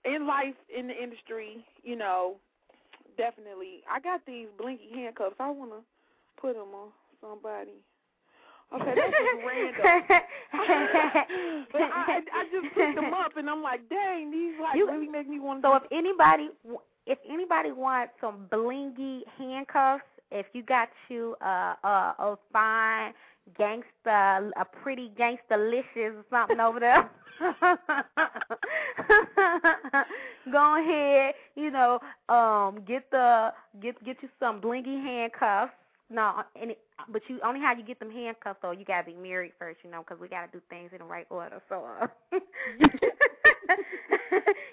in 0.04 0.26
life 0.26 0.54
in 0.74 0.86
the 0.88 0.94
industry. 0.96 1.64
You 1.82 1.96
know, 1.96 2.36
definitely. 3.18 3.82
I 3.90 4.00
got 4.00 4.24
these 4.24 4.46
blinky 4.56 4.88
handcuffs. 4.94 5.36
I 5.38 5.50
want 5.50 5.72
to 5.72 5.80
put 6.40 6.54
them 6.54 6.72
on 6.74 6.88
somebody. 7.20 7.82
Okay, 8.72 8.94
that's 8.94 9.10
just 9.10 9.46
random. 9.46 9.74
but 11.72 11.80
I, 11.80 12.20
I 12.32 12.44
just 12.52 12.74
picked 12.74 12.94
them 12.94 13.12
up 13.12 13.36
and 13.36 13.50
I'm 13.50 13.62
like, 13.62 13.88
dang, 13.88 14.30
these 14.30 14.54
like 14.62 14.76
You- 14.76 14.88
really 14.90 15.08
make 15.08 15.28
me 15.28 15.40
want. 15.40 15.62
So 15.62 15.74
if 15.74 15.82
anybody 15.90 16.50
if 17.06 17.18
anybody 17.28 17.72
wants 17.72 18.12
some 18.20 18.46
blingy 18.52 19.22
handcuffs, 19.38 20.04
if 20.30 20.46
you 20.52 20.62
got 20.62 20.88
you 21.08 21.34
uh, 21.44 21.74
a 21.82 22.14
a 22.18 22.38
fine 22.52 23.12
gangsta, 23.58 24.50
a 24.56 24.64
pretty 24.64 25.10
gangstalicious 25.18 26.14
or 26.14 26.24
something 26.30 26.60
over 26.60 26.78
there. 26.78 27.10
Go 30.52 30.80
ahead, 30.80 31.34
you 31.56 31.70
know, 31.70 31.98
um, 32.28 32.84
get 32.86 33.10
the 33.10 33.52
get 33.82 34.02
get 34.04 34.16
you 34.22 34.28
some 34.38 34.60
blingy 34.60 35.02
handcuffs. 35.02 35.72
No, 36.10 36.42
and 36.60 36.72
it, 36.72 36.78
but 37.08 37.22
you 37.28 37.40
only 37.44 37.60
how 37.60 37.74
you 37.74 37.82
get 37.84 37.98
them 38.00 38.10
handcuffs 38.10 38.58
though. 38.62 38.70
You 38.72 38.84
gotta 38.84 39.06
be 39.06 39.14
married 39.14 39.52
first, 39.58 39.78
you 39.84 39.90
know, 39.90 40.02
'cause 40.02 40.18
we 40.20 40.28
gotta 40.28 40.50
do 40.52 40.60
things 40.68 40.92
in 40.92 40.98
the 40.98 41.04
right 41.04 41.26
order. 41.30 41.60
So, 41.68 41.84
uh, 42.00 42.06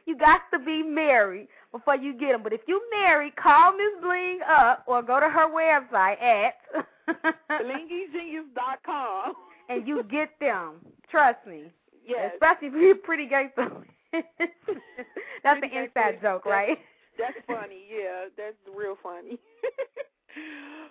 you 0.05 0.15
got 0.17 0.41
to 0.53 0.59
be 0.59 0.84
married 0.84 1.47
before 1.71 1.95
you 1.95 2.13
get 2.13 2.32
them. 2.34 2.43
But 2.43 2.53
if 2.53 2.61
you 2.67 2.82
married, 2.91 3.36
call 3.36 3.73
Miss 3.73 4.01
Bling 4.01 4.39
up 4.49 4.84
or 4.88 5.01
go 5.01 5.19
to 5.19 5.30
her 5.30 5.47
website 5.49 6.21
at 6.21 6.55
BlingyGenius.com. 7.49 9.34
and 9.69 9.88
you 9.88 10.03
get 10.03 10.30
them. 10.39 10.75
Trust 11.11 11.45
me. 11.45 11.71
Yes. 12.05 12.32
Especially 12.34 12.67
if 12.69 12.73
you're 12.73 12.95
pretty 12.95 13.28
gangster. 13.28 13.69
That's 15.43 15.61
the 15.61 15.67
inside 15.67 16.21
joke, 16.21 16.43
That's- 16.45 16.45
right? 16.45 16.78
That's 17.17 17.34
funny. 17.47 17.82
Yeah, 17.89 18.25
that's 18.38 18.55
real 18.78 18.95
funny. 19.01 19.39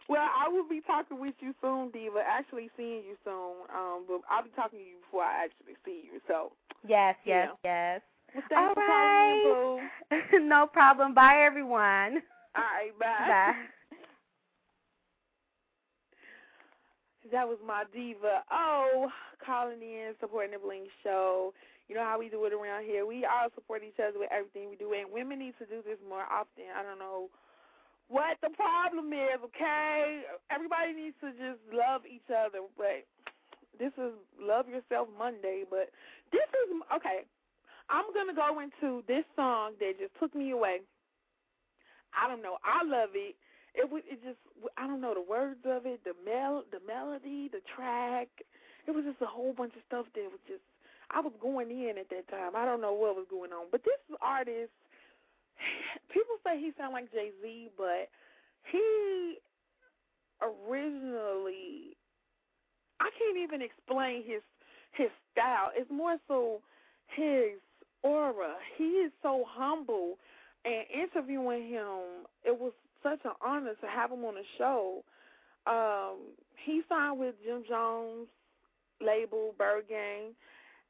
Well, 0.08 0.28
I 0.38 0.48
will 0.48 0.68
be 0.68 0.80
talking 0.86 1.20
with 1.20 1.34
you 1.40 1.54
soon, 1.60 1.90
Diva. 1.90 2.22
Actually, 2.26 2.70
seeing 2.76 3.02
you 3.04 3.16
soon. 3.24 3.66
Um, 3.74 4.04
but 4.06 4.20
I'll 4.30 4.42
be 4.44 4.50
talking 4.56 4.78
to 4.78 4.84
you 4.84 4.98
before 5.04 5.24
I 5.24 5.44
actually 5.44 5.74
see 5.84 6.02
you. 6.12 6.20
So, 6.28 6.52
Yes, 6.86 7.16
yes, 7.24 7.48
Yeah. 7.64 7.64
yes. 7.64 8.00
well, 8.34 8.44
thanks 8.48 8.68
All 8.68 8.74
for 8.74 8.82
calling 8.86 9.10
in, 9.32 9.42
boo. 9.42 10.38
no 10.48 10.66
problem. 10.66 11.14
Bye, 11.14 11.42
everyone. 11.44 12.22
All 12.56 12.62
right, 12.62 12.92
bye. 12.98 13.26
Bye. 13.28 13.54
That 17.32 17.48
was 17.48 17.58
my 17.66 17.82
diva. 17.92 18.44
Oh, 18.52 19.10
calling 19.44 19.82
in, 19.82 20.14
supporting 20.20 20.52
the 20.52 20.58
Bling 20.58 20.86
Show. 21.02 21.52
You 21.88 21.96
know 21.96 22.04
how 22.04 22.18
we 22.18 22.28
do 22.28 22.44
it 22.46 22.52
around 22.52 22.84
here. 22.84 23.04
We 23.06 23.24
all 23.26 23.48
support 23.54 23.82
each 23.82 23.98
other 23.98 24.18
with 24.18 24.30
everything 24.30 24.70
we 24.70 24.76
do, 24.76 24.92
and 24.94 25.10
women 25.12 25.38
need 25.40 25.54
to 25.58 25.66
do 25.66 25.82
this 25.82 25.98
more 26.08 26.22
often. 26.22 26.70
I 26.70 26.82
don't 26.82 26.98
know 26.98 27.28
what 28.08 28.38
the 28.42 28.50
problem 28.50 29.12
is, 29.12 29.38
okay? 29.44 30.22
Everybody 30.50 30.92
needs 30.94 31.16
to 31.20 31.30
just 31.34 31.60
love 31.72 32.02
each 32.06 32.26
other, 32.30 32.62
but 32.76 33.04
this 33.78 33.92
is 33.98 34.14
Love 34.40 34.68
Yourself 34.68 35.08
Monday, 35.18 35.64
but 35.68 35.90
this 36.32 36.46
is, 36.64 36.68
okay, 36.94 37.26
I'm 37.90 38.06
to 38.12 38.34
go 38.34 38.60
into 38.60 39.02
this 39.06 39.24
song 39.36 39.72
that 39.78 39.98
just 39.98 40.12
took 40.18 40.34
me 40.34 40.50
away. 40.50 40.80
I 42.16 42.26
don't 42.26 42.42
know. 42.42 42.58
I 42.64 42.82
love 42.82 43.10
it 43.14 43.36
it 43.76 43.84
was 43.84 44.02
it 44.08 44.18
just 44.24 44.40
I 44.76 44.88
don't 44.88 45.00
know 45.04 45.12
the 45.14 45.22
words 45.22 45.60
of 45.68 45.84
it, 45.84 46.00
the 46.02 46.16
mel 46.24 46.64
the 46.72 46.80
melody, 46.88 47.48
the 47.52 47.60
track. 47.76 48.28
It 48.88 48.90
was 48.90 49.04
just 49.04 49.20
a 49.20 49.28
whole 49.28 49.52
bunch 49.52 49.76
of 49.76 49.84
stuff 49.86 50.06
that 50.16 50.24
was 50.32 50.40
just 50.48 50.64
I 51.12 51.20
was 51.20 51.32
going 51.40 51.70
in 51.70 52.00
at 52.00 52.08
that 52.10 52.26
time. 52.32 52.56
I 52.56 52.64
don't 52.64 52.80
know 52.80 52.96
what 52.96 53.14
was 53.14 53.28
going 53.30 53.52
on, 53.52 53.68
but 53.70 53.84
this 53.84 54.00
artist, 54.20 54.72
people 56.12 56.36
say 56.44 56.58
he 56.60 56.72
sound 56.78 56.92
like 56.92 57.12
Jay 57.12 57.30
Z, 57.42 57.68
but 57.76 58.08
he 58.70 59.38
originally 60.42 61.96
I 63.00 63.10
can't 63.18 63.38
even 63.38 63.62
explain 63.62 64.22
his 64.24 64.42
his 64.92 65.10
style. 65.32 65.70
It's 65.76 65.90
more 65.90 66.16
so 66.28 66.60
his 67.08 67.60
aura. 68.02 68.54
He 68.78 68.84
is 68.84 69.12
so 69.22 69.44
humble 69.46 70.16
and 70.66 70.84
interviewing 70.92 71.68
him, 71.68 72.26
it 72.44 72.58
was 72.58 72.72
such 73.02 73.20
an 73.24 73.32
honor 73.44 73.74
to 73.80 73.86
have 73.86 74.10
him 74.10 74.24
on 74.24 74.34
the 74.34 74.42
show. 74.58 75.04
Um, 75.66 76.34
he 76.64 76.82
signed 76.88 77.18
with 77.20 77.34
Jim 77.44 77.62
Jones 77.68 78.26
label 79.00 79.54
Byrd 79.56 79.84
Gang, 79.88 80.34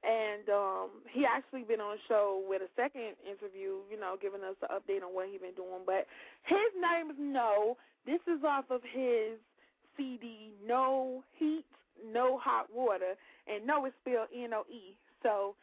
and 0.04 0.48
um, 0.48 0.88
he 1.10 1.24
actually 1.24 1.62
been 1.62 1.80
on 1.80 1.96
the 1.96 2.02
show 2.08 2.42
with 2.48 2.62
a 2.62 2.70
second 2.76 3.16
interview, 3.24 3.80
you 3.90 3.98
know, 3.98 4.16
giving 4.20 4.42
us 4.42 4.56
an 4.62 4.68
update 4.70 5.02
on 5.02 5.14
what 5.14 5.28
he 5.28 5.38
been 5.38 5.56
doing. 5.56 5.82
But 5.84 6.06
his 6.44 6.70
name 6.76 7.10
is 7.10 7.16
Noe. 7.18 7.76
This 8.04 8.20
is 8.28 8.44
off 8.44 8.70
of 8.70 8.82
his 8.82 9.40
CD 9.96 10.52
No 10.66 11.24
Heat, 11.38 11.64
No 12.12 12.38
Hot 12.38 12.68
Water, 12.72 13.16
and 13.48 13.66
Noe 13.66 13.86
is 13.86 13.92
spelled 14.02 14.28
N 14.34 14.54
O 14.54 14.62
E. 14.70 14.94
So 15.22 15.56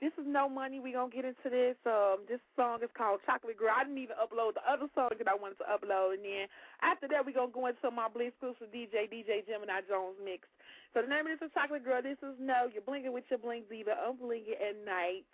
this 0.00 0.10
is 0.18 0.26
no 0.26 0.48
money. 0.48 0.80
We're 0.80 0.98
going 0.98 1.10
to 1.10 1.16
get 1.16 1.24
into 1.24 1.48
this. 1.48 1.78
Um, 1.86 2.26
this 2.28 2.42
song 2.56 2.82
is 2.82 2.90
called 2.98 3.20
Chocolate 3.24 3.56
Girl. 3.56 3.70
I 3.70 3.84
didn't 3.84 4.02
even 4.02 4.18
upload 4.18 4.58
the 4.58 4.64
other 4.66 4.90
song 4.94 5.14
that 5.16 5.28
I 5.28 5.38
wanted 5.38 5.62
to 5.62 5.68
upload. 5.70 6.18
And 6.18 6.24
then 6.26 6.44
after 6.82 7.06
that, 7.08 7.22
we're 7.22 7.36
going 7.36 7.54
to 7.54 7.54
go 7.54 7.70
into 7.70 7.88
my 7.94 8.10
Blingsclusive 8.10 8.74
DJ, 8.74 9.06
DJ 9.06 9.46
Gemini 9.46 9.86
Jones 9.86 10.18
mix. 10.18 10.50
So 10.94 11.02
the 11.02 11.08
name 11.08 11.26
of 11.26 11.34
this 11.34 11.42
is 11.48 11.52
Chocolate 11.52 11.84
Girl. 11.84 12.00
This 12.00 12.22
is 12.22 12.38
Noe. 12.38 12.70
You're 12.72 12.86
blinking 12.86 13.12
with 13.12 13.24
your 13.28 13.40
blink 13.40 13.68
diva. 13.68 13.98
I'm 13.98 14.14
blinking 14.14 14.54
at 14.62 14.78
night. 14.86 15.26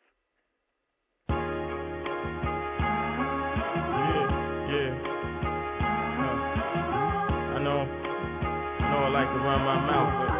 Yeah, 4.08 4.24
yeah. 4.72 4.88
I 7.52 7.61
know, 7.61 7.84
I 7.84 8.88
know 8.88 9.04
I 9.04 9.12
like 9.12 9.28
to 9.28 9.36
run 9.44 9.61
my 9.61 9.76
mouth, 9.84 10.16
but 10.16 10.32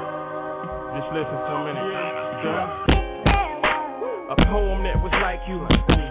just 0.97 1.13
listen 1.13 1.37
for 1.37 1.53
a 1.53 1.69
minute. 1.69 1.85
A 4.25 4.37
poem 4.49 4.81
that 4.89 4.97
was 5.05 5.13
like 5.21 5.45
you. 5.45 5.61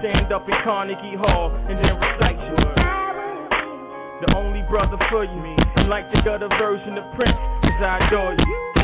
Stand 0.05 0.30
up 0.32 0.45
in 0.45 0.53
Carnegie 0.64 1.18
Hall 1.18 1.49
and 1.49 1.82
then 1.82 1.97
recite 1.97 2.38
you. 2.38 2.62
The 4.22 4.38
only 4.38 4.62
brother 4.70 5.01
for 5.10 5.24
you. 5.26 5.57
And 5.82 5.89
like 5.89 6.05
the 6.14 6.22
gutter 6.22 6.49
version 6.62 6.95
of 6.99 7.12
Prince, 7.16 7.34
cause 7.66 7.82
I 7.82 8.05
adore 8.05 8.38
you. 8.38 8.78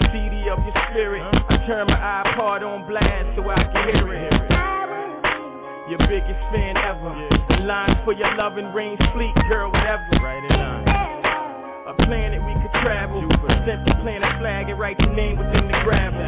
CD 0.00 0.48
of 0.48 0.58
your 0.62 0.76
spirit. 0.90 1.22
I 1.22 1.56
turn 1.66 1.86
my 1.86 1.96
iPod 1.96 2.62
on 2.62 2.86
blast 2.88 3.36
so 3.36 3.48
I 3.48 3.62
can 3.72 3.94
hear 3.94 4.12
it. 4.14 4.32
Your 5.90 5.98
biggest 6.08 6.40
fan 6.52 6.76
ever. 6.76 7.12
The 7.48 7.64
line 7.64 7.96
for 8.04 8.12
your 8.12 8.34
loving 8.36 8.72
rings 8.72 8.98
fleet, 9.12 9.34
girl, 9.48 9.70
whatever. 9.70 10.04
Right 10.22 10.42
in 10.42 10.56
line. 10.56 10.88
A 11.86 11.94
planet 12.06 12.40
we 12.42 12.54
could 12.62 12.72
travel. 12.82 13.20
Simply 13.66 13.92
plant 14.02 14.24
a 14.24 14.32
flag 14.40 14.68
and 14.68 14.78
write 14.78 14.98
your 15.00 15.14
name 15.14 15.36
within 15.38 15.68
the 15.68 15.78
gravel. 15.84 16.20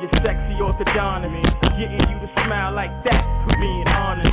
Your 0.00 0.10
sexy 0.22 0.54
orthodontist, 0.62 1.60
getting 1.78 1.98
you 1.98 2.18
to 2.22 2.30
smile 2.46 2.72
like 2.72 2.94
that 3.04 3.24
for 3.46 3.56
being 3.58 3.88
honest. 3.88 4.30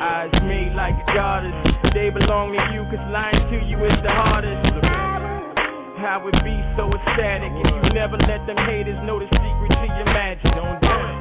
Eyes 0.00 0.32
made 0.44 0.72
like 0.74 0.94
a 0.94 1.14
goddess, 1.14 1.52
they 1.94 2.10
belong 2.10 2.52
to 2.52 2.72
you, 2.72 2.84
cause 2.84 3.12
lying 3.12 3.50
to 3.50 3.66
you 3.66 3.82
is 3.84 4.02
the 4.02 4.10
hardest. 4.10 4.99
How 6.00 6.26
it 6.26 6.32
be 6.42 6.56
so 6.78 6.88
ecstatic 6.88 7.52
if 7.52 7.84
you 7.84 7.92
never 7.92 8.16
let 8.16 8.46
them 8.46 8.56
haters 8.56 8.98
know 9.04 9.18
the 9.18 9.26
secret 9.26 9.68
to 9.68 9.84
your 9.84 10.06
magic. 10.06 10.44
Don't 10.44 10.80
do 10.80 10.88
it. 10.88 11.14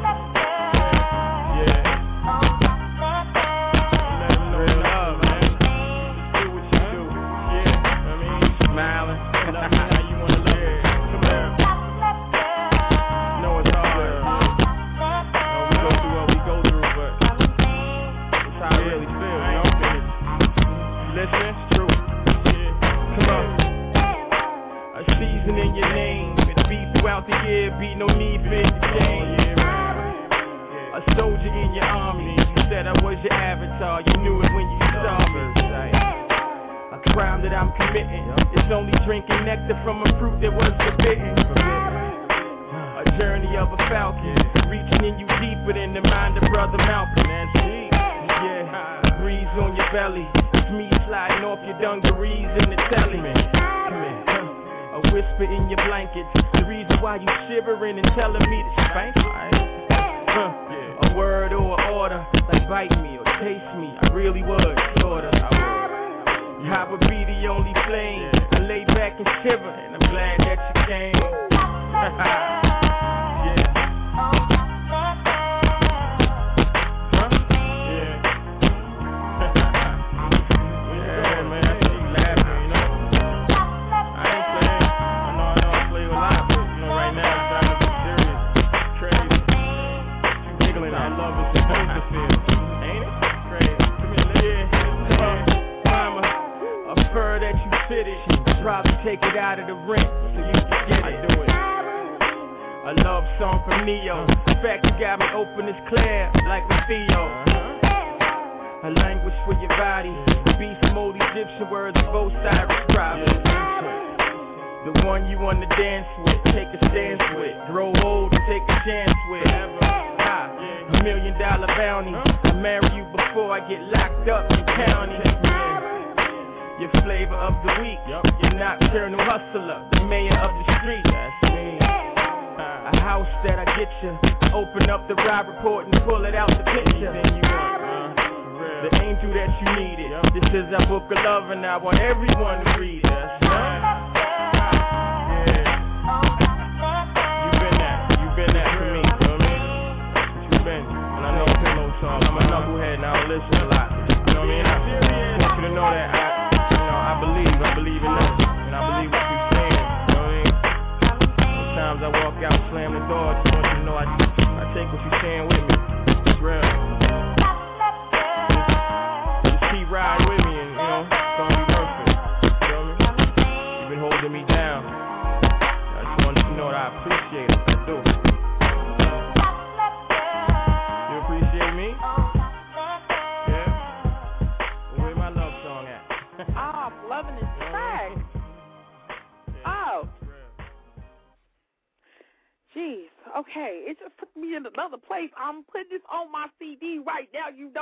Yeah. 1.67 2.58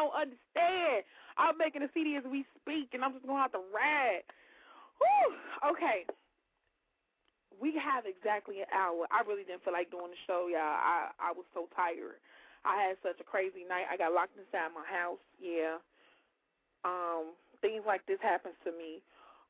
Don't 0.07 0.15
understand. 0.15 1.03
I'm 1.35 1.59
making 1.59 1.83
a 1.83 1.91
CD 1.91 2.15
as 2.15 2.23
we 2.23 2.47
speak, 2.55 2.95
and 2.95 3.03
I'm 3.03 3.13
just 3.13 3.27
to 3.27 3.35
have 3.35 3.51
to 3.51 3.63
ride. 3.69 4.23
Whew. 5.03 5.35
Okay. 5.75 6.07
We 7.59 7.75
have 7.75 8.05
exactly 8.07 8.61
an 8.61 8.69
hour. 8.71 9.05
I 9.11 9.25
really 9.27 9.43
didn't 9.43 9.65
feel 9.65 9.73
like 9.73 9.91
doing 9.91 10.13
the 10.13 10.21
show, 10.25 10.47
y'all. 10.49 10.61
I, 10.61 11.11
I 11.19 11.33
was 11.35 11.45
so 11.53 11.69
tired. 11.75 12.21
I 12.65 12.89
had 12.89 12.97
such 13.01 13.19
a 13.19 13.27
crazy 13.27 13.65
night. 13.67 13.89
I 13.89 13.97
got 13.97 14.13
locked 14.13 14.37
inside 14.37 14.73
my 14.73 14.85
house. 14.85 15.21
Yeah. 15.37 15.81
Um, 16.85 17.33
things 17.61 17.81
like 17.85 18.05
this 18.05 18.21
happens 18.21 18.57
to 18.65 18.71
me 18.71 19.01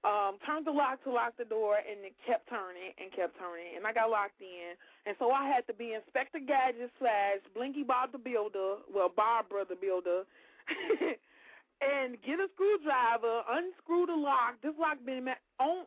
um, 0.06 0.38
turned 0.46 0.68
the 0.68 0.72
lock 0.72 1.02
to 1.04 1.12
lock 1.12 1.34
the 1.38 1.46
door, 1.46 1.78
and 1.82 2.06
it 2.06 2.14
kept 2.26 2.50
turning 2.50 2.94
and 3.02 3.10
kept 3.10 3.38
turning, 3.40 3.76
and 3.76 3.86
I 3.88 3.94
got 3.94 4.10
locked 4.10 4.42
in, 4.42 4.78
and 5.06 5.16
so 5.18 5.32
I 5.32 5.50
had 5.50 5.66
to 5.68 5.74
be 5.74 5.98
Inspector 5.98 6.38
Gadget 6.46 6.92
slash 7.00 7.42
Blinky 7.56 7.84
Bob 7.84 8.12
the 8.12 8.22
Builder, 8.22 8.84
well 8.94 9.10
Barbara 9.10 9.66
the 9.66 9.76
Builder, 9.76 10.24
and 11.82 12.18
get 12.22 12.38
a 12.38 12.48
screwdriver, 12.54 13.42
unscrew 13.50 14.06
the 14.06 14.18
lock. 14.18 14.62
This 14.62 14.78
lock 14.80 14.98
been 15.06 15.28
on. 15.60 15.86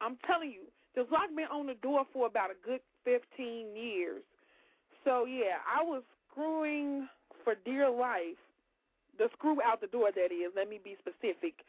I'm 0.00 0.16
telling 0.26 0.54
you, 0.54 0.70
this 0.94 1.10
lock 1.10 1.28
been 1.34 1.50
on 1.50 1.66
the 1.66 1.78
door 1.82 2.06
for 2.12 2.26
about 2.26 2.50
a 2.50 2.58
good 2.64 2.80
15 3.04 3.74
years. 3.74 4.22
So 5.04 5.24
yeah, 5.26 5.58
I 5.66 5.82
was 5.82 6.02
screwing 6.30 7.08
for 7.44 7.54
dear 7.64 7.90
life. 7.90 8.38
The 9.18 9.28
screw 9.36 9.58
out 9.60 9.80
the 9.80 9.86
door, 9.88 10.08
that 10.14 10.32
is. 10.32 10.52
Let 10.56 10.70
me 10.70 10.80
be 10.82 10.96
specific 10.96 11.60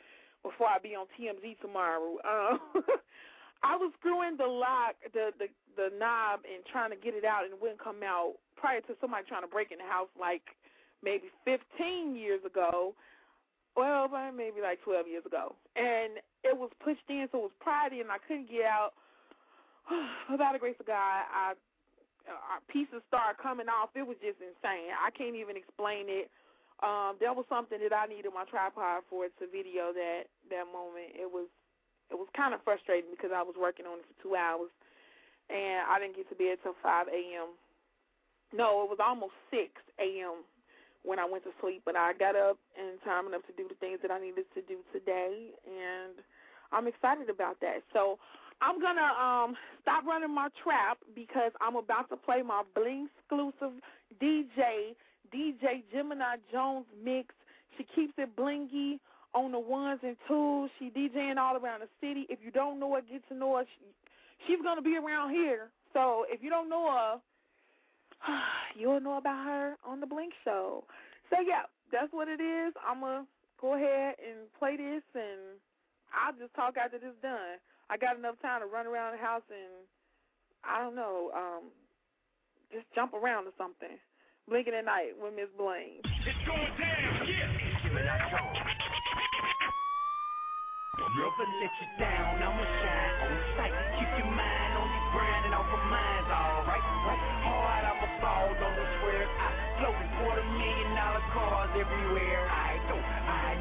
before 0.43 0.67
I 0.67 0.79
be 0.79 0.95
on 0.95 1.05
TMZ 1.17 1.59
tomorrow. 1.61 2.17
Um, 2.25 2.59
I 3.63 3.77
was 3.77 3.93
screwing 3.99 4.37
the 4.37 4.49
lock, 4.49 4.97
the, 5.13 5.29
the 5.37 5.47
the 5.77 5.93
knob, 5.97 6.41
and 6.43 6.65
trying 6.65 6.89
to 6.91 6.99
get 6.99 7.13
it 7.13 7.23
out, 7.23 7.45
and 7.45 7.53
it 7.53 7.61
wouldn't 7.61 7.79
come 7.81 8.03
out. 8.03 8.35
Prior 8.57 8.81
to 8.81 8.93
somebody 8.99 9.23
trying 9.29 9.45
to 9.45 9.47
break 9.47 9.71
in 9.71 9.77
the 9.77 9.87
house, 9.87 10.09
like 10.19 10.41
maybe 11.01 11.29
15 11.45 12.15
years 12.15 12.41
ago, 12.45 12.93
well, 13.77 14.09
maybe 14.35 14.61
like 14.61 14.81
12 14.83 15.07
years 15.07 15.25
ago, 15.25 15.55
and 15.75 16.19
it 16.43 16.57
was 16.57 16.69
pushed 16.83 17.05
in, 17.09 17.29
so 17.31 17.45
it 17.45 17.53
was 17.53 17.57
pried 17.61 17.93
in, 17.93 18.09
and 18.09 18.11
I 18.11 18.19
couldn't 18.27 18.49
get 18.49 18.65
out. 18.65 18.93
Without 20.31 20.53
the 20.53 20.59
grace 20.59 20.77
of 20.79 20.85
God, 20.89 21.25
I 21.29 21.53
uh, 22.29 22.59
pieces 22.69 23.01
started 23.07 23.41
coming 23.41 23.69
off. 23.69 23.89
It 23.95 24.05
was 24.05 24.17
just 24.21 24.37
insane. 24.41 24.93
I 24.93 25.09
can't 25.11 25.35
even 25.35 25.57
explain 25.57 26.05
it. 26.09 26.29
Um, 26.81 27.17
was 27.37 27.45
something 27.49 27.77
that 27.77 27.93
I 27.93 28.09
needed 28.09 28.33
my 28.33 28.45
tripod 28.45 29.05
for 29.09 29.25
to 29.25 29.45
video 29.49 29.93
that 29.93 30.29
that 30.49 30.65
moment. 30.69 31.13
It 31.13 31.29
was 31.29 31.47
it 32.09 32.17
was 32.17 32.27
kind 32.35 32.53
of 32.53 32.61
frustrating 32.65 33.09
because 33.13 33.31
I 33.33 33.41
was 33.41 33.55
working 33.55 33.85
on 33.85 34.01
it 34.01 34.07
for 34.09 34.17
two 34.21 34.35
hours, 34.35 34.73
and 35.49 35.85
I 35.87 36.01
didn't 36.01 36.17
get 36.17 36.29
to 36.29 36.37
bed 36.37 36.57
till 36.63 36.75
five 36.81 37.07
a.m. 37.07 37.53
No, 38.51 38.83
it 38.83 38.89
was 38.89 38.99
almost 38.99 39.37
six 39.53 39.77
a.m. 40.01 40.43
when 41.05 41.19
I 41.21 41.25
went 41.25 41.45
to 41.45 41.53
sleep, 41.61 41.83
but 41.85 41.95
I 41.95 42.13
got 42.17 42.35
up 42.35 42.57
in 42.75 42.97
time 43.05 43.29
enough 43.29 43.45
to 43.47 43.55
do 43.55 43.69
the 43.69 43.77
things 43.77 44.01
that 44.01 44.11
I 44.11 44.19
needed 44.19 44.49
to 44.57 44.61
do 44.65 44.81
today, 44.91 45.53
and 45.65 46.17
I'm 46.73 46.89
excited 46.89 47.29
about 47.29 47.61
that. 47.61 47.85
So 47.93 48.17
I'm 48.61 48.81
gonna 48.81 49.13
um 49.17 49.55
stop 49.81 50.05
running 50.05 50.33
my 50.33 50.49
trap 50.61 50.97
because 51.15 51.51
I'm 51.61 51.75
about 51.75 52.09
to 52.09 52.17
play 52.17 52.41
my 52.41 52.63
bling 52.75 53.09
exclusive 53.17 53.77
DJ 54.21 54.97
DJ 55.33 55.83
Gemini 55.91 56.37
Jones 56.51 56.85
mix. 57.03 57.33
She 57.77 57.85
keeps 57.95 58.13
it 58.17 58.35
blingy 58.35 58.99
on 59.33 59.51
the 59.51 59.59
ones 59.59 59.99
and 60.03 60.15
twos. 60.27 60.69
She 60.77 60.89
DJing 60.89 61.37
all 61.37 61.55
around 61.55 61.81
the 61.81 61.89
city. 62.01 62.25
If 62.29 62.39
you 62.43 62.51
don't 62.51 62.79
know 62.79 62.93
her, 62.95 63.01
get 63.01 63.27
to 63.29 63.35
know 63.35 63.57
her. 63.57 63.63
She, 63.63 63.85
she's 64.47 64.61
gonna 64.63 64.81
be 64.81 64.97
around 64.97 65.31
here. 65.31 65.69
So 65.93 66.25
if 66.29 66.43
you 66.43 66.49
don't 66.49 66.69
know 66.69 66.91
her, 66.91 68.33
you'll 68.79 68.99
know 68.99 69.17
about 69.17 69.45
her 69.45 69.75
on 69.85 69.99
the 69.99 70.05
Bling 70.05 70.31
Show. 70.43 70.83
So 71.29 71.37
yeah, 71.39 71.63
that's 71.91 72.11
what 72.11 72.27
it 72.27 72.41
is. 72.41 72.73
I'm 72.85 73.01
gonna 73.01 73.25
go 73.59 73.75
ahead 73.75 74.15
and 74.19 74.51
play 74.59 74.75
this, 74.75 75.03
and 75.15 75.59
I'll 76.11 76.33
just 76.33 76.53
talk 76.53 76.75
after 76.77 76.99
this 76.99 77.15
done. 77.21 77.59
I 77.89 77.97
got 77.97 78.17
enough 78.17 78.39
time 78.41 78.61
to 78.61 78.67
run 78.67 78.87
around 78.87 79.19
the 79.19 79.23
house 79.23 79.43
and 79.51 79.83
I 80.63 80.79
don't 80.79 80.95
know, 80.95 81.31
um, 81.35 81.63
just 82.71 82.85
jump 82.95 83.13
around 83.13 83.47
or 83.47 83.55
something. 83.57 83.99
Blingin' 84.51 84.75
at 84.75 84.83
night 84.83 85.15
with 85.15 85.31
Miss 85.31 85.47
Bling. 85.55 86.03
It's 86.03 86.35
going 86.43 86.59
down, 86.75 87.23
yeah. 87.23 87.47
Let 91.41 91.71
you 91.79 91.87
down, 91.97 92.35
I'ma 92.35 92.65
shine 92.83 93.15
on 93.23 93.33
sight. 93.55 93.73
Keep 93.95 94.11
your 94.19 94.27
mind 94.27 94.73
on 94.75 94.87
and 95.47 95.55
off 95.55 95.71
of 95.71 95.83
mine's 95.87 96.29
alright. 96.29 96.83
Right? 96.83 97.23
Hard, 97.47 97.83
I'ma 97.95 98.07
fall 98.19 98.51
on 98.51 98.73
the 98.75 98.85
square. 98.99 99.25
I 99.25 99.47
float 99.79 99.95
quarter 100.19 100.45
million 100.51 100.89
dollar 100.99 101.23
cars 101.31 101.71
everywhere. 101.79 102.43
I 102.51 102.71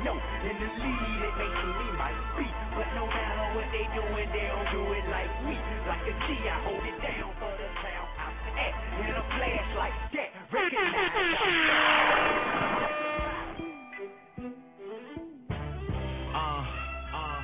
know. 0.04 0.16
In 0.16 0.56
the 0.56 0.68
lead, 0.80 1.20
it 1.24 1.34
may 1.36 1.50
see 1.60 1.72
me 1.76 1.88
my 1.96 2.12
be. 2.36 2.46
But 2.76 2.88
no 2.96 3.04
matter 3.06 3.46
what 3.56 3.68
they 3.72 3.84
doing, 3.92 4.28
they 4.32 4.46
don't 4.48 4.68
do 4.72 4.82
it 4.96 5.06
like 5.10 5.32
me. 5.44 5.56
Like 5.88 6.04
a 6.08 6.14
G, 6.24 6.48
I 6.48 6.56
hold 6.64 6.84
it 6.84 6.96
down 7.02 7.30
for 7.36 7.52
the 7.52 7.68
town 7.84 8.06
I'm 8.16 8.34
at. 8.56 8.74
In 9.00 9.14
a 9.16 9.24
flash 9.36 9.68
like 9.76 9.96
that, 10.16 10.28
recognize 10.52 11.10
Uh, 16.30 16.64
uh, 17.12 17.40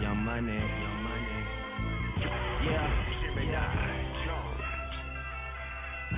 young 0.00 0.18
money, 0.24 0.56
young 0.56 0.98
money. 1.04 1.38
Yeah. 2.64 3.03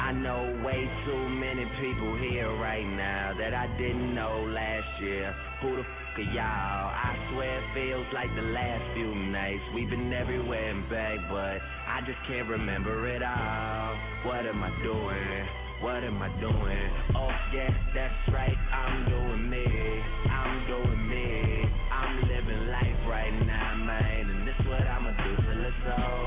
I 0.07 0.13
know 0.13 0.63
way 0.65 0.87
too 1.05 1.29
many 1.35 1.65
people 1.83 2.17
here 2.23 2.47
right 2.63 2.87
now 2.87 3.35
that 3.43 3.53
I 3.53 3.67
didn't 3.77 4.15
know 4.15 4.47
last 4.55 5.03
year. 5.03 5.35
Who 5.63 5.75
the 5.75 5.83
fuck 5.83 6.19
are 6.23 6.31
y'all? 6.31 6.95
I 6.95 7.11
swear 7.35 7.59
it 7.59 7.67
feels 7.75 8.07
like 8.15 8.31
the 8.37 8.47
last 8.55 8.85
few 8.95 9.13
nights. 9.35 9.65
We've 9.75 9.91
been 9.91 10.13
everywhere 10.13 10.71
and 10.71 10.89
back, 10.89 11.19
but 11.27 11.59
I 11.59 12.07
just 12.07 12.23
can't 12.31 12.47
remember 12.47 13.11
it 13.11 13.21
all. 13.21 13.99
What 14.31 14.47
am 14.47 14.63
I 14.63 14.71
doing? 14.79 15.43
What 15.83 16.07
am 16.07 16.23
I 16.23 16.31
doing? 16.39 16.87
Oh 17.19 17.35
yeah, 17.51 17.75
that's 17.91 18.31
right, 18.31 18.57
I'm 18.71 19.11
doing 19.11 19.51
me. 19.51 19.67
I'm 19.67 20.71
doing 20.71 21.03
me. 21.11 21.67
I'm 21.91 22.23
living 22.31 22.71
life 22.71 23.03
right 23.11 23.35
now, 23.43 23.75
man, 23.75 24.31
and 24.31 24.47
this 24.47 24.55
what 24.71 24.87
I'ma 24.87 25.11
do 25.19 25.35
till 25.43 25.67
it's 25.67 25.83
over, 25.99 26.26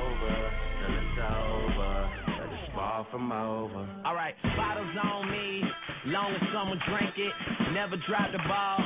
far 2.99 3.11
from 3.11 3.31
over. 3.31 3.87
Alright, 4.05 4.35
bottles 4.57 4.95
on 5.03 5.31
me, 5.31 5.63
long 6.07 6.35
as 6.35 6.41
someone 6.51 6.79
drink 6.87 7.15
it, 7.15 7.33
never 7.71 7.95
drop 8.07 8.31
the 8.31 8.39
ball. 8.47 8.79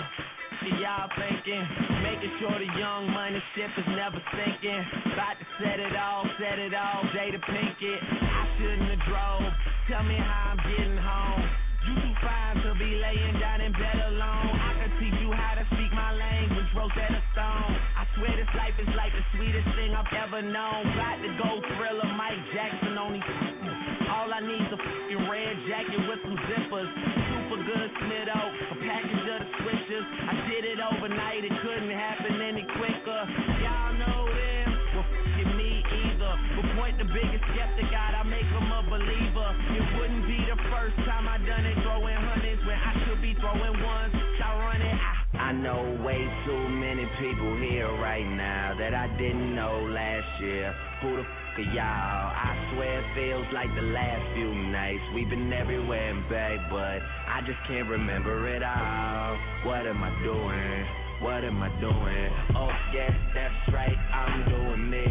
See 0.61 0.70
y'all 0.82 1.09
thinking, 1.18 1.64
making 2.05 2.32
sure 2.39 2.53
the 2.53 2.70
young 2.78 3.09
money 3.09 3.41
ship 3.55 3.72
is 3.74 3.89
never 3.97 4.22
sinking. 4.38 4.82
About 5.14 5.36
to 5.41 5.45
set 5.57 5.80
it 5.80 5.95
off, 5.97 6.28
set 6.38 6.59
it 6.59 6.74
off, 6.74 7.09
pink 7.09 7.78
it. 7.82 7.99
I 8.22 8.43
shouldn't 8.57 8.89
have 8.93 9.03
drove. 9.09 9.49
Tell 9.89 10.03
me 10.03 10.16
how 10.16 10.53
I'm 10.53 10.61
getting 10.61 10.97
home. 10.97 11.43
You 11.84 11.93
too 11.99 12.16
fine 12.22 12.55
to 12.64 12.72
be 12.80 12.95
laying 12.95 13.39
down 13.41 13.59
in 13.61 13.74
bed 13.74 13.97
alone. 14.14 14.55
I 14.55 14.72
can 14.78 14.91
teach 15.01 15.20
you 15.20 15.34
how 15.34 15.57
to 15.57 15.66
speak 15.74 15.91
my 15.91 16.14
language, 16.14 16.70
Rosetta 16.78 17.22
Stone. 17.34 17.76
I 17.97 18.07
swear 18.16 18.38
this 18.38 18.51
life 18.55 18.78
is 18.80 18.88
like 18.95 19.11
the 19.11 19.26
sweetest 19.36 19.68
thing 19.76 19.91
I've 19.91 20.07
ever 20.16 20.41
known. 20.45 20.86
Got 20.95 21.18
to 21.18 21.30
go 21.41 21.49
thriller, 21.76 22.07
Mike 22.16 22.39
Jackson 22.53 22.95
on 22.95 23.14
these. 23.20 23.72
All 24.14 24.30
I 24.30 24.45
need's 24.45 24.70
a 24.70 24.78
fucking 24.78 25.26
red 25.26 25.57
jacket 25.66 26.01
with 26.05 26.22
some 26.22 26.38
zippers. 26.45 26.86
Super 26.86 27.59
good 27.66 27.89
Smitto, 27.97 28.41
a 28.70 28.76
package 28.86 29.26
of 29.26 29.39
the 29.41 29.49
switches. 29.57 30.05
I 30.05 30.34
did 30.45 30.64
it 30.70 30.78
overnight, 30.78 31.41
it 31.41 31.55
couldn't 31.66 31.89
happen 31.89 32.38
any 32.38 32.61
quicker. 32.78 33.22
Y'all 33.66 33.93
know 33.97 34.30
them, 34.30 34.70
well 34.93 35.07
fucking 35.18 35.57
me 35.57 35.82
either. 35.82 36.34
But 36.53 36.66
point 36.78 37.01
the 37.01 37.09
biggest 37.09 37.41
skeptic 37.57 37.89
out, 37.89 38.14
I 38.14 38.22
make 38.30 38.45
him 38.45 38.70
a 38.70 38.86
believer. 38.86 39.49
It 39.82 39.86
wouldn't 39.97 40.30
be 40.30 40.38
the 40.45 40.61
first 40.70 40.95
time 41.09 41.26
I 41.26 41.41
done 41.41 41.66
it, 41.66 41.82
throwing 41.82 42.14
hundreds 42.14 42.61
when 42.70 42.78
I 42.78 42.93
should 43.09 43.18
be 43.18 43.34
throwing 43.41 43.82
ones. 43.82 44.14
Y'all 44.38 44.61
run 44.61 44.78
it, 44.78 44.93
I 44.93 45.24
I 45.43 45.51
know 45.51 45.99
way 46.05 46.22
too 46.45 46.70
many 46.70 47.05
people 47.20 47.57
here 47.57 47.89
right 47.97 48.26
now 48.26 48.76
that 48.78 48.93
I 48.93 49.07
didn't 49.18 49.55
know 49.55 49.82
last 49.89 50.41
year. 50.41 50.74
Who 51.01 51.18
the 51.18 51.43
f 51.54 51.60
are 51.60 51.74
y'all? 51.74 52.34
I 52.34 52.74
swear 52.74 52.99
it 52.99 53.06
feels 53.16 53.45
like 53.54 53.70
the 53.76 53.82
last 53.82 54.24
few 54.34 54.54
nights. 54.54 55.04
We've 55.14 55.30
been 55.30 55.51
everywhere 55.54 56.10
and 56.10 56.28
back, 56.30 56.58
but 56.70 56.99
I 57.30 57.41
just 57.45 57.60
can't 57.68 57.88
remember 57.89 58.47
it 58.49 58.64
all. 58.64 59.38
What 59.66 59.86
am 59.86 60.01
I 60.04 60.10
doing? 60.24 60.86
What 61.22 61.43
am 61.43 61.62
I 61.62 61.70
doing? 61.80 62.30
Oh 62.58 62.74
yeah, 62.93 63.10
that's 63.34 63.74
right, 63.74 63.97
I'm 64.14 64.49
doing 64.49 64.89
me. 64.89 65.06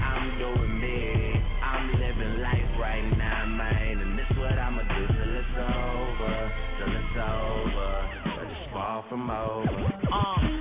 I'm 0.00 0.38
doing 0.38 0.80
me. 0.80 1.42
I'm 1.62 1.92
living 2.00 2.40
life 2.40 2.80
right 2.80 3.04
now, 3.16 3.46
man, 3.46 3.98
and 4.00 4.18
this 4.18 4.30
what 4.38 4.58
I'ma 4.58 4.82
do 4.82 5.06
till 5.06 5.36
it's 5.36 5.56
over, 5.60 6.52
till 6.78 6.92
it's 6.96 7.16
over, 7.20 8.08
but 8.24 8.46
it's 8.48 8.72
far 8.72 9.04
from 9.08 9.30
over. 9.30 9.92
Uh. 10.12 10.53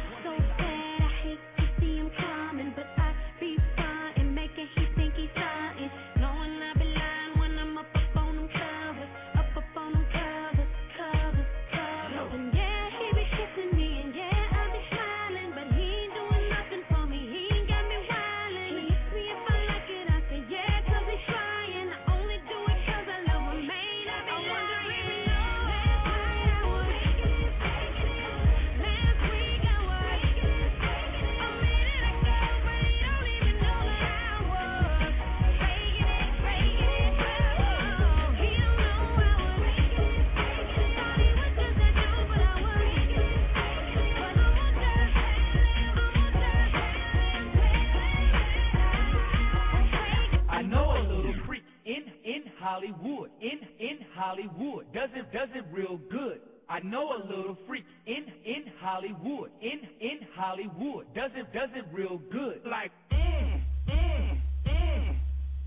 Hollywood, 52.63 53.29
in 53.41 53.59
in 53.77 53.99
Hollywood, 54.15 54.85
does 54.93 55.09
it 55.15 55.33
does 55.33 55.49
it 55.53 55.65
real 55.69 55.99
good. 56.09 56.39
I 56.69 56.79
know 56.79 57.11
a 57.11 57.19
little 57.27 57.57
freak 57.67 57.83
in 58.07 58.23
in 58.45 58.71
Hollywood, 58.79 59.51
in 59.61 59.81
in 59.99 60.19
Hollywood, 60.33 61.13
does 61.13 61.31
it 61.35 61.51
does 61.51 61.69
it 61.75 61.83
real 61.91 62.21
good. 62.31 62.61
Like 62.65 62.91
mm 63.11 63.61
mm 63.89 64.41
mm, 64.65 65.15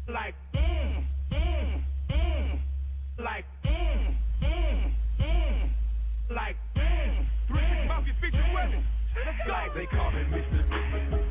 like 0.09 0.35
mm 0.55 1.05
mm 1.33 1.85
mm, 2.09 2.59
like 3.19 3.45
mm 3.67 4.17
mm 4.41 4.93
mm, 5.21 5.71
like 6.31 6.57
mm. 6.77 7.27
Three 7.47 7.61
six 7.61 7.89
mafia 7.89 8.15
feature 8.23 8.51
weapons. 8.55 8.85
Let's 9.23 9.39
go. 9.47 9.79
They 9.79 9.87
call 9.87 10.11
me 10.13 10.23
Mr. 10.33 11.26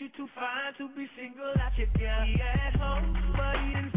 you 0.00 0.08
too 0.16 0.28
fine 0.34 0.72
to 0.78 0.88
be 0.96 1.06
single 1.14 1.52
out 1.60 1.76
your 1.76 1.86
girl. 1.98 2.24
He 2.24 2.40
at 2.40 2.74
home, 2.76 3.34
but 3.36 3.56
he 3.60 3.74
didn't 3.74 3.89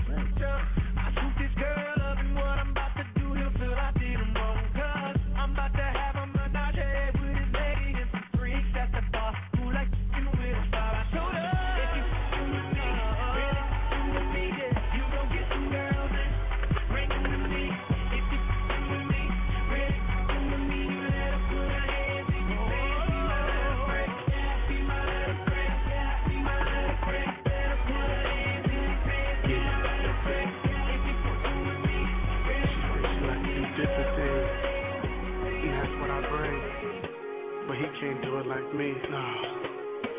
can't 38.04 38.22
do 38.22 38.38
it 38.38 38.48
like 38.48 38.76
me, 38.76 38.94
no. 39.10 39.26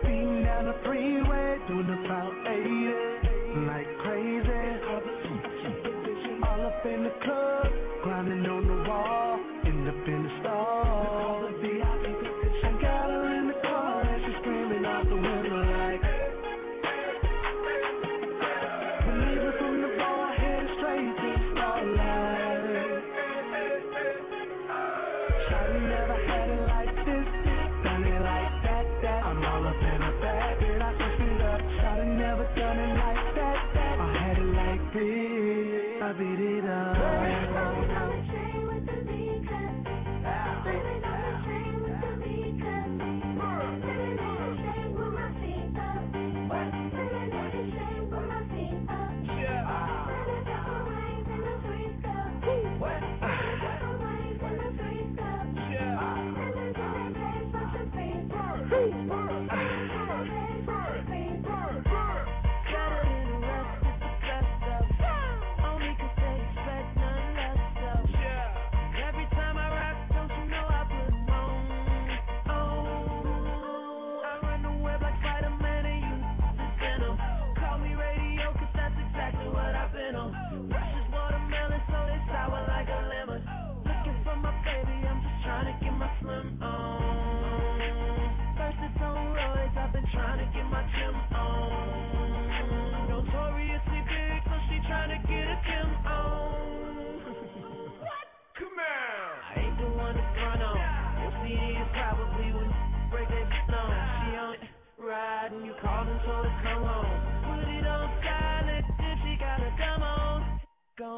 Speeding 0.01 0.43
down 0.43 0.65
the 0.65 0.75
freeway, 0.85 1.59
doing 1.69 1.91
about 2.05 2.33
80, 2.49 3.67
like 3.69 3.91
crazy. 4.01 4.65
All 6.43 6.67
up 6.67 6.87
in 6.87 7.05
the 7.05 7.13
club, 7.25 7.84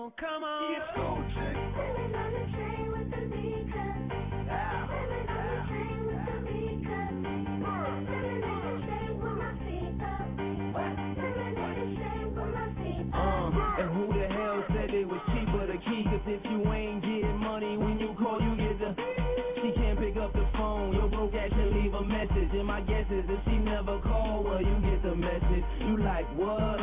Gon' 0.06 0.12
come 0.20 0.44
on. 0.44 0.70
It's 0.70 0.86
go 0.94 1.18
Uh, 13.12 13.50
and 13.78 13.90
who 13.90 14.06
the 14.12 14.28
hell 14.30 14.64
said 14.68 14.94
it 14.94 15.08
was 15.08 15.20
cheaper 15.34 15.66
to 15.66 15.78
key? 15.78 16.04
Cause 16.04 16.20
if 16.26 16.44
you 16.44 16.72
ain't 16.72 17.02
getting 17.02 17.38
money 17.38 17.76
when 17.76 17.98
you 17.98 18.14
call, 18.16 18.40
you 18.40 18.54
get 18.56 18.78
the. 18.78 18.94
She 19.56 19.72
can't 19.74 19.98
pick 19.98 20.16
up 20.16 20.32
the 20.34 20.46
phone. 20.56 20.92
Your 20.92 21.08
broke 21.08 21.34
ass 21.34 21.50
should 21.50 21.74
leave 21.74 21.94
a 21.94 22.04
message. 22.04 22.50
And 22.52 22.66
my 22.66 22.80
guess 22.82 23.06
is 23.10 23.24
if 23.28 23.40
she 23.46 23.58
never 23.58 23.98
call, 24.02 24.44
well, 24.44 24.62
you 24.62 24.78
get 24.82 25.02
the 25.02 25.16
message. 25.16 25.64
You 25.80 25.96
like, 25.96 26.26
what? 26.36 26.75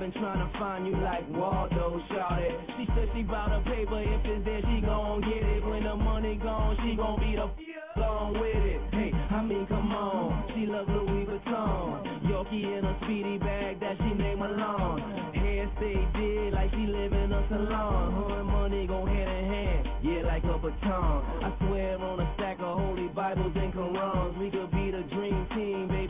Been 0.00 0.12
trying 0.12 0.40
to 0.40 0.58
find 0.58 0.86
you 0.86 0.96
like 0.96 1.28
Waldo, 1.28 2.00
shout 2.08 2.40
it. 2.40 2.56
She 2.78 2.86
said 2.96 3.08
she 3.14 3.22
bout 3.22 3.52
a 3.52 3.60
paper. 3.68 4.00
If 4.00 4.24
it's 4.24 4.44
there, 4.46 4.62
she 4.62 4.80
gon' 4.80 5.20
get 5.20 5.44
it. 5.44 5.62
When 5.64 5.84
the 5.84 5.94
money 5.94 6.36
gone, 6.42 6.76
she 6.82 6.96
gon' 6.96 7.20
be 7.20 7.36
the 7.36 7.44
f- 7.44 7.96
along 7.96 8.32
with 8.40 8.64
it. 8.64 8.80
Hey, 8.96 9.12
I 9.12 9.42
mean, 9.44 9.66
come 9.66 9.92
on. 9.92 10.48
She 10.56 10.64
love 10.64 10.88
Louis 10.88 11.26
Vuitton. 11.28 12.24
Yorkie 12.24 12.64
in 12.78 12.84
a 12.84 12.96
speedy 13.04 13.36
bag 13.38 13.78
that 13.80 13.96
she 13.98 14.14
named 14.16 14.40
Malone. 14.40 15.00
Hair 15.36 15.70
stay 15.76 16.00
did 16.16 16.54
like 16.54 16.70
she 16.70 16.86
live 16.88 17.12
in 17.12 17.32
a 17.32 17.44
salon. 17.52 18.14
Her 18.24 18.40
and 18.40 18.48
money 18.48 18.86
go 18.86 19.04
hand 19.04 19.28
in 19.28 19.44
hand, 19.52 19.88
yeah, 20.02 20.22
like 20.24 20.44
a 20.44 20.56
baton. 20.56 21.44
I 21.44 21.52
swear 21.60 21.98
on 22.00 22.20
a 22.20 22.32
stack 22.36 22.56
of 22.60 22.78
holy 22.78 23.08
Bibles 23.08 23.52
and 23.54 23.72
Qurans. 23.74 24.38
We 24.40 24.48
could 24.50 24.70
be 24.70 24.90
the 24.90 25.04
dream 25.12 25.46
team, 25.54 25.88
baby, 25.88 26.09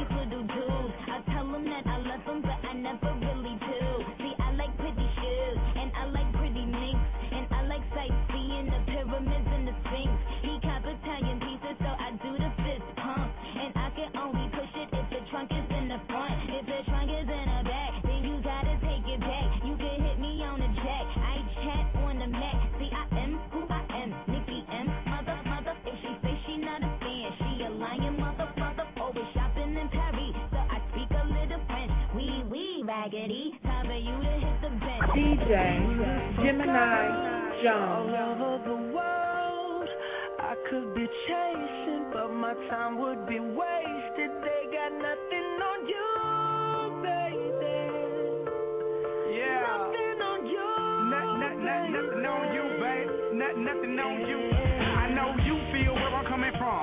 DJ 35.15 35.51
Gemini 36.37 37.61
Jones. 37.63 38.15
All 38.17 38.31
over 38.31 38.63
the 38.63 38.75
world, 38.95 39.89
I 40.39 40.55
could 40.69 40.95
be 40.95 41.05
chasing, 41.27 42.05
but 42.13 42.31
my 42.33 42.53
time 42.69 42.97
would 42.97 43.27
be 43.27 43.39
wasted. 43.39 44.31
They 44.41 44.71
got 44.71 44.91
nothing 44.93 45.59
on 45.69 45.79
you, 45.91 46.07
baby. 47.03 47.91
Yeah. 49.35 49.67
Nothing 49.67 50.21
on 50.23 50.45
you. 50.47 50.69
Not, 51.11 51.27
not, 51.39 51.55
not, 51.59 51.89
nothing 51.91 52.25
on 52.25 52.53
you, 52.55 52.63
babe. 52.79 53.09
Not, 53.37 53.57
nothing 53.57 53.99
on 53.99 54.15
you. 54.27 54.39
I 54.95 55.11
know 55.13 55.35
you 55.43 55.59
feel 55.73 55.93
where 55.93 56.15
I'm 56.15 56.25
coming 56.25 56.53
from. 56.57 56.80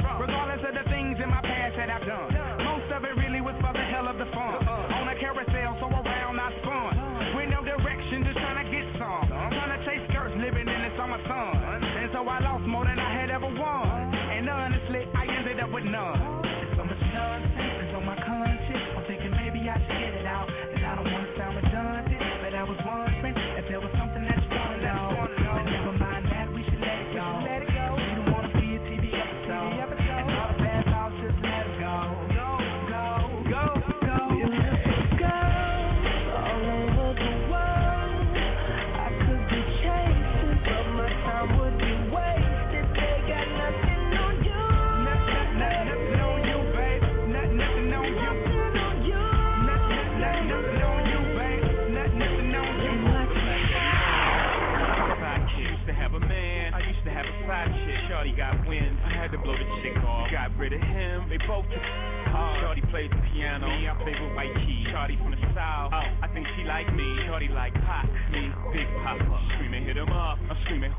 Him, 61.49 61.63
they 61.63 61.63
both 61.63 61.67
took 61.73 61.83
hard. 62.29 62.61
Shorty 62.61 62.83
played 62.91 63.11
the 63.11 63.17
piano, 63.33 63.69
me 63.69 63.89
I 63.89 63.95
played 64.03 64.21
with 64.21 64.35
white 64.35 64.55
keys. 64.67 64.87
Shorty 64.91 65.17
from 65.17 65.31
the 65.33 65.41
south, 65.55 65.93
oh, 65.93 66.05
I 66.23 66.29
think 66.33 66.47
she 66.57 66.65
like 66.65 66.93
me. 66.95 67.05
Shorty 67.27 67.49
like 67.49 67.75
pop, 67.85 68.07
me 68.33 68.53
big 68.73 68.87
papa. 69.03 69.25
Oh. 69.25 69.39
Screaming, 69.55 69.85
hit 69.85 69.97
him 69.97 70.13
up, 70.13 70.39
I'm 70.51 70.57
screaming, 70.65 70.93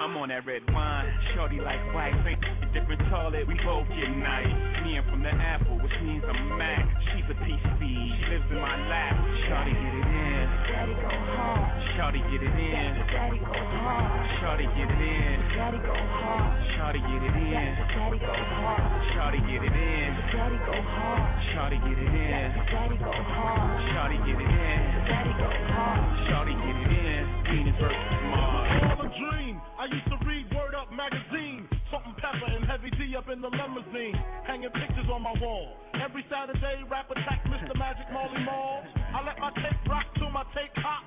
I'm 0.00 0.16
on 0.16 0.28
that 0.28 0.46
red 0.46 0.62
wine. 0.72 1.12
Shorty 1.34 1.60
like 1.60 1.80
white, 1.94 2.14
think 2.24 2.40
a 2.62 2.66
different 2.72 3.02
toilet, 3.10 3.46
we 3.46 3.54
both 3.64 3.88
get 3.88 4.10
nice. 4.16 4.48
Me 4.84 4.98
I'm 4.98 5.04
from 5.10 5.22
the 5.22 5.30
apple, 5.30 5.78
which 5.78 5.94
means 6.02 6.24
I'm 6.26 6.58
Mac. 6.58 6.84
She's 7.12 7.24
a 7.28 7.36
feed, 7.44 7.60
she 7.80 8.30
lives 8.32 8.44
in 8.50 8.56
my 8.56 8.76
lap. 8.88 9.14
Shorty 9.48 9.72
get 9.72 9.94
it 9.94 10.06
in, 10.06 10.35
Daddy 10.66 10.94
go 10.98 11.08
hard. 11.08 11.62
Shorty 11.94 12.18
get 12.26 12.42
it 12.42 12.50
in. 12.50 12.90
Daddy 13.06 13.38
go 13.38 13.54
hard. 13.54 14.10
Shorty 14.42 14.66
get 14.74 14.90
it 14.90 14.98
in. 14.98 15.38
Daddy 15.54 15.78
go 15.78 15.94
hard. 15.94 16.50
Shorty 16.74 17.00
get 17.06 17.22
it 17.22 17.36
in. 17.38 17.70
Daddy 17.94 18.18
go 18.18 18.34
hard. 18.34 18.82
Shorty 19.14 19.38
get 19.46 19.62
it 19.62 19.76
in. 19.78 20.10
Daddy 20.34 20.58
go 20.66 20.74
hard. 20.74 21.22
Shorty 21.54 21.78
get 21.86 21.98
it 22.02 22.14
in. 22.18 22.50
Daddy 22.66 22.98
go 22.98 23.14
hard. 23.14 23.78
Shorty 23.94 24.18
get 24.26 24.38
it 24.42 24.50
in. 24.50 24.80
Daddy 25.06 25.34
go 25.38 25.50
hard. 25.70 26.02
Shorty 26.26 26.54
get 26.58 26.76
it 26.82 26.92
in. 26.98 27.22
Venus 27.46 27.76
versus 27.78 28.20
Mars. 28.26 28.66
All 28.90 29.06
a 29.06 29.08
dream. 29.14 29.62
I 29.78 29.86
used 29.86 30.10
to 30.10 30.18
read 30.26 30.50
Word 30.50 30.74
Up 30.74 30.90
magazine. 30.90 31.70
Salt 31.90 32.02
and 32.10 32.16
Pepa 32.18 32.46
and 32.58 32.66
Heavy 32.66 32.90
D 32.98 33.14
up 33.14 33.30
in 33.30 33.40
the 33.40 33.48
limousine. 33.54 34.18
Hanging 34.42 34.70
pictures 34.74 35.06
on 35.14 35.22
my 35.22 35.34
wall. 35.38 35.78
Every 35.94 36.26
Saturday, 36.26 36.82
rap 36.90 37.06
attack 37.10 37.46
Mr. 37.46 37.70
Magic 37.78 38.10
Marley 38.12 38.42
Marl. 38.42 38.82
I 39.16 39.24
let 39.24 39.38
my 39.38 39.48
tape 39.48 39.88
rock 39.88 40.04
till 40.18 40.28
my 40.28 40.44
tape 40.52 40.74
pop. 40.74 41.02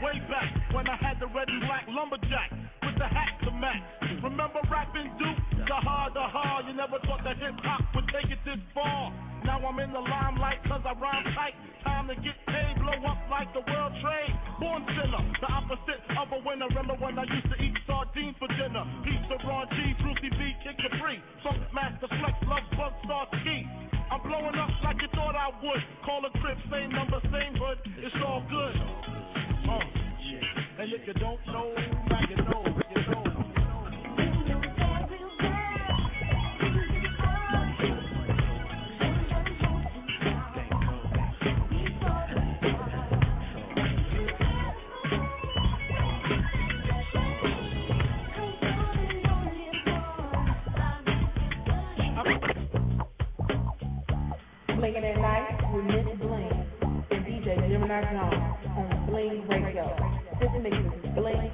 Way 0.00 0.14
back 0.30 0.72
when 0.72 0.86
I 0.86 0.94
had 0.94 1.18
the 1.18 1.26
red 1.26 1.48
and 1.48 1.60
black 1.62 1.86
lumberjack 1.88 2.52
with 2.84 2.96
the 2.96 3.08
hat 3.08 3.34
to 3.42 3.50
match. 3.50 3.82
Remember 4.22 4.60
rapping 4.70 5.10
Duke? 5.18 5.47
The 5.68 5.76
hard, 5.84 6.16
the 6.16 6.24
hard. 6.24 6.64
You 6.64 6.72
never 6.72 6.96
thought 7.04 7.20
that 7.28 7.36
hip 7.36 7.52
hop 7.60 7.84
would 7.92 8.08
take 8.08 8.32
it 8.32 8.40
this 8.40 8.56
far. 8.72 9.12
Now 9.44 9.60
I'm 9.60 9.76
in 9.76 9.92
the 9.92 10.00
limelight 10.00 10.64
cause 10.64 10.80
I 10.80 10.96
rhyme 10.96 11.28
tight. 11.36 11.52
Time 11.84 12.08
to 12.08 12.16
get 12.16 12.40
paid, 12.48 12.80
blow 12.80 12.96
up 13.04 13.20
like 13.28 13.52
the 13.52 13.60
world 13.60 13.92
trade. 14.00 14.32
Born 14.56 14.80
sinner, 14.96 15.20
the 15.44 15.50
opposite 15.52 16.00
of 16.16 16.32
a 16.32 16.40
winner. 16.40 16.72
Remember 16.72 16.96
when 16.96 17.20
I 17.20 17.28
used 17.28 17.52
to 17.52 17.56
eat 17.60 17.76
sardines 17.84 18.32
for 18.40 18.48
dinner? 18.48 18.80
Pizza, 19.04 19.36
raw 19.44 19.68
cheese, 19.76 19.92
Brucey 20.00 20.32
B, 20.40 20.56
Kid 20.64 20.80
Capri. 20.80 21.20
Funk 21.44 21.60
Master 21.76 22.08
Flex, 22.16 22.34
Love 22.48 22.64
Bug, 22.72 22.92
Star 23.04 23.28
Ski. 23.44 23.68
I'm 24.08 24.24
blowing 24.24 24.56
up 24.56 24.72
like 24.80 25.04
you 25.04 25.12
thought 25.12 25.36
I 25.36 25.52
would. 25.52 25.84
Call 26.00 26.24
a 26.24 26.32
crib, 26.40 26.56
same 26.72 26.96
number, 26.96 27.20
same 27.28 27.60
hood. 27.60 27.76
It's 28.00 28.16
all 28.24 28.40
good. 28.48 28.76
Uh, 29.68 29.84
and 30.80 30.88
if 30.96 31.04
you 31.04 31.12
don't 31.12 31.44
know, 31.52 31.76
now 31.76 31.76
know, 31.76 32.07
Blingin' 54.78 55.02
at 55.02 55.20
night 55.20 55.74
with 55.74 55.84
Miss 55.86 56.06
Bling 56.20 56.66
and 57.10 57.26
DJ 57.26 57.68
Gemini 57.68 58.00
on 58.76 59.06
Bling 59.10 59.44
Radio. 59.48 59.90
This 60.38 60.50
Bling. 61.16 61.50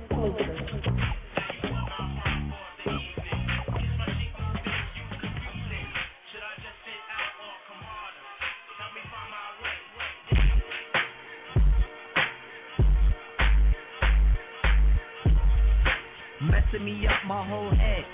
Messing 16.43 16.85
me 16.85 17.07
up 17.07 17.25
my 17.27 17.49
whole 17.49 17.71
head, 17.71 18.05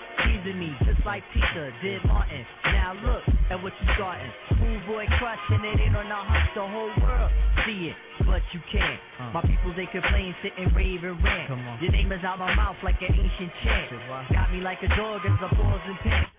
teasing 0.43 0.59
me 0.59 0.73
just 0.85 1.05
like 1.07 1.23
Peter 1.33 1.73
did 1.83 2.05
Martin. 2.05 2.45
Now 2.65 2.95
look 2.95 3.23
at 3.51 3.63
what 3.63 3.73
you 3.81 3.89
starting. 3.95 4.31
Schoolboy 4.55 5.07
crushing 5.19 5.65
it 5.65 5.81
ain't 5.81 5.97
on 5.97 6.09
the 6.09 6.15
hush, 6.15 6.49
the 6.55 6.67
whole 6.67 6.93
world 7.03 7.31
see 7.67 7.89
it, 7.89 7.97
but 8.27 8.43
you 8.53 8.61
can't. 8.73 9.01
My 9.35 9.43
people 9.43 9.73
they 9.77 9.87
complain, 9.87 10.35
sit 10.43 10.53
and 10.59 10.75
rave 10.75 11.05
and 11.05 11.23
rant. 11.23 11.83
Your 11.83 11.93
name 11.93 12.13
is 12.13 12.25
out 12.25 12.39
my 12.39 12.55
mouth 12.55 12.77
like 12.83 13.01
an 13.01 13.13
ancient 13.13 13.53
chant. 13.63 13.91
Got 14.33 14.53
me 14.53 14.61
like 14.61 14.79
a 14.83 14.89
dog 14.97 15.21
as 15.25 15.39
a 15.43 15.55
pause 15.55 15.81
and 15.87 15.99
pants. 15.99 16.31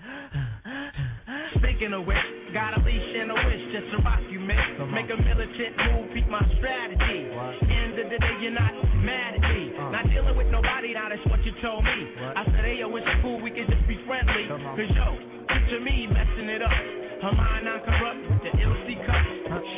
Speaking 1.57 1.93
of 1.93 2.05
which, 2.05 2.17
got 2.53 2.77
a 2.77 2.83
leash 2.83 3.15
and 3.15 3.31
a 3.31 3.35
wish 3.35 3.63
just 3.71 3.87
to 3.91 3.97
rock 4.03 4.19
you, 4.29 4.39
man. 4.39 4.91
Make 4.91 5.09
a 5.09 5.17
militant 5.17 5.73
move, 5.87 6.11
peep 6.13 6.27
my 6.27 6.43
strategy. 6.59 7.31
End 7.31 7.97
of 7.99 8.09
the 8.11 8.17
day, 8.19 8.35
you're 8.41 8.51
not 8.51 8.73
mad 8.99 9.35
at 9.35 9.43
me. 9.55 9.71
Not 9.91 10.09
dealing 10.09 10.35
with 10.35 10.47
nobody, 10.47 10.93
now 10.93 11.09
that's 11.09 11.23
what 11.27 11.43
you 11.45 11.53
told 11.61 11.83
me. 11.83 12.11
I 12.35 12.43
said, 12.45 12.63
hey, 12.65 12.79
yo, 12.79 12.93
it's 12.95 13.07
cool, 13.21 13.41
we 13.41 13.51
can 13.51 13.67
just 13.67 13.87
be 13.87 13.97
friendly. 14.05 14.47
Cause 14.47 14.91
yo, 14.91 15.15
picture 15.47 15.79
me 15.79 16.07
messing 16.07 16.49
it 16.51 16.61
up. 16.61 16.75
Her 17.23 17.31
mind 17.31 17.65
not 17.65 17.85
corrupt 17.85 18.19
with 18.29 18.41
the 18.43 18.51
LC 18.59 18.99
cup. 19.05 19.25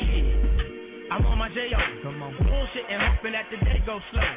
Shit. 0.00 0.64
I'm 1.12 1.26
on 1.26 1.38
my 1.38 1.48
J.O. 1.52 1.78
Bullshit 2.42 2.86
and 2.90 3.02
hoping 3.02 3.32
that 3.32 3.46
the 3.52 3.58
day 3.62 3.78
goes 3.86 4.02
slow. 4.10 4.30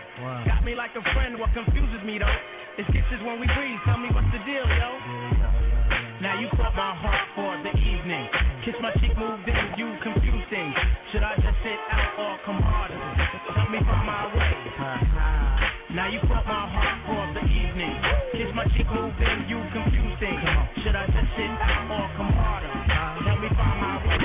Got 0.46 0.64
me 0.64 0.76
like 0.76 0.92
a 0.94 1.02
friend, 1.14 1.40
what 1.40 1.50
confuses 1.54 2.04
me 2.06 2.20
though? 2.20 2.38
It's 2.78 2.86
kisses 2.94 3.24
when 3.26 3.40
we 3.40 3.48
breathe, 3.48 3.80
tell 3.86 3.98
me 3.98 4.10
what's 4.14 4.30
the 4.30 4.38
deal, 4.46 4.68
yo? 4.68 4.90
Now 6.22 6.40
you 6.42 6.50
caught 6.58 6.76
my 6.76 6.94
heart 6.94 7.26
for 7.38 7.58
the 7.64 7.66
evening. 8.08 8.28
Kiss 8.64 8.76
my 8.82 8.92
cheek, 9.02 9.12
moved 9.18 9.48
in, 9.48 9.56
you 9.76 9.92
confuse 10.02 10.46
things. 10.50 10.74
Should 11.12 11.24
I 11.24 11.36
just 11.36 11.60
sit 11.60 11.80
out 11.92 12.16
or 12.16 12.40
come 12.46 12.62
harder? 12.64 12.96
Help 12.96 13.70
me 13.70 13.80
find 13.84 14.08
my 14.08 14.32
way. 14.32 14.56
Uh-huh. 14.80 15.94
Now 15.94 16.08
you 16.08 16.20
caught 16.22 16.46
my 16.48 16.72
heart 16.72 17.04
for 17.04 17.24
the 17.36 17.44
evening. 17.44 18.00
Kiss 18.32 18.48
my 18.56 18.64
cheek, 18.76 18.88
move 18.88 19.12
in, 19.20 19.50
you 19.50 19.60
confuse 19.76 20.16
things. 20.20 20.40
Should 20.84 20.96
I 20.96 21.06
just 21.08 21.30
sit 21.36 21.52
out 21.52 21.92
or 21.92 22.08
come 22.16 22.32
harder? 22.32 22.72
Uh-huh. 22.72 23.28
Help 23.28 23.40
me 23.44 23.50
find 23.60 23.78
my 23.84 23.96
way. 24.08 24.20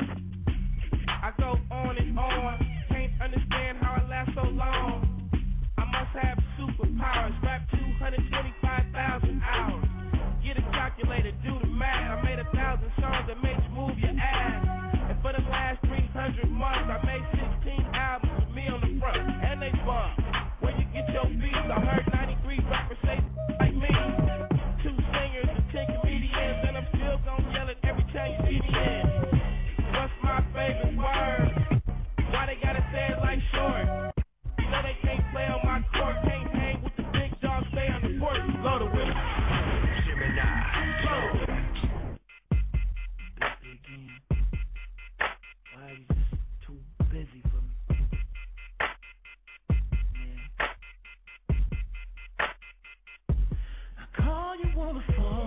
I 1.09 1.33
go 1.39 1.59
on 1.71 1.97
and 1.99 2.19
on, 2.19 2.87
can't 2.89 3.13
understand 3.21 3.79
how 3.83 3.99
I 3.99 4.07
last 4.07 4.31
so 4.35 4.47
long. 4.47 5.11
I 5.79 5.85
must 5.91 6.15
have 6.23 6.39
superpowers, 6.55 7.35
rap 7.43 7.67
225,000 7.75 9.43
hours. 9.43 9.85
Get 10.45 10.59
a 10.59 10.63
calculator, 10.71 11.33
do 11.43 11.59
the 11.59 11.67
math. 11.67 12.19
I 12.19 12.23
made 12.23 12.39
a 12.39 12.45
thousand 12.55 12.91
songs 13.01 13.31
I 21.74 21.81
heard 21.81 22.12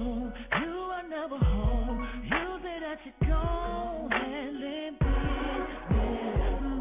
You 0.05 0.11
are 0.11 1.01
never 1.09 1.35
home. 1.35 2.07
Use 2.25 2.61
it 2.63 2.83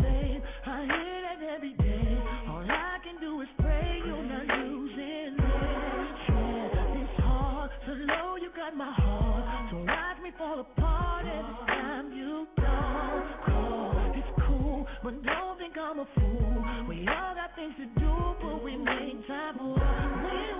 babe. 0.02 0.42
I 0.66 0.84
hear 0.84 1.22
that 1.24 1.40
every 1.56 1.72
day. 1.72 2.18
All 2.48 2.66
I 2.68 2.98
can 3.02 3.18
do 3.22 3.40
is 3.40 3.48
pray 3.60 4.02
you're 4.05 4.24
not 4.24 4.59
losing 4.59 5.38
it. 5.38 6.72
It's 7.01 7.22
hard 7.24 7.70
to 7.86 7.96
know 8.05 8.36
you 8.36 8.51
got 8.55 8.76
my 8.76 8.92
heart, 8.92 9.70
so 9.70 9.78
watch 9.78 10.18
me 10.22 10.30
fall 10.36 10.60
apart 10.60 11.24
every 11.24 11.66
time 11.66 12.12
you 12.12 12.46
call. 12.60 13.22
It's 14.14 14.46
cool, 14.46 14.86
but 15.02 15.22
don't 15.22 15.56
think 15.59 15.78
I'm 15.78 15.98
a 16.01 16.06
fool. 16.14 16.64
We 16.86 17.09
all 17.09 17.34
got 17.34 17.56
things 17.56 17.72
to 17.78 17.86
do, 17.98 18.36
but 18.42 18.62
we 18.62 18.76
make 18.76 19.26
time 19.26 19.56
for. 19.56 20.53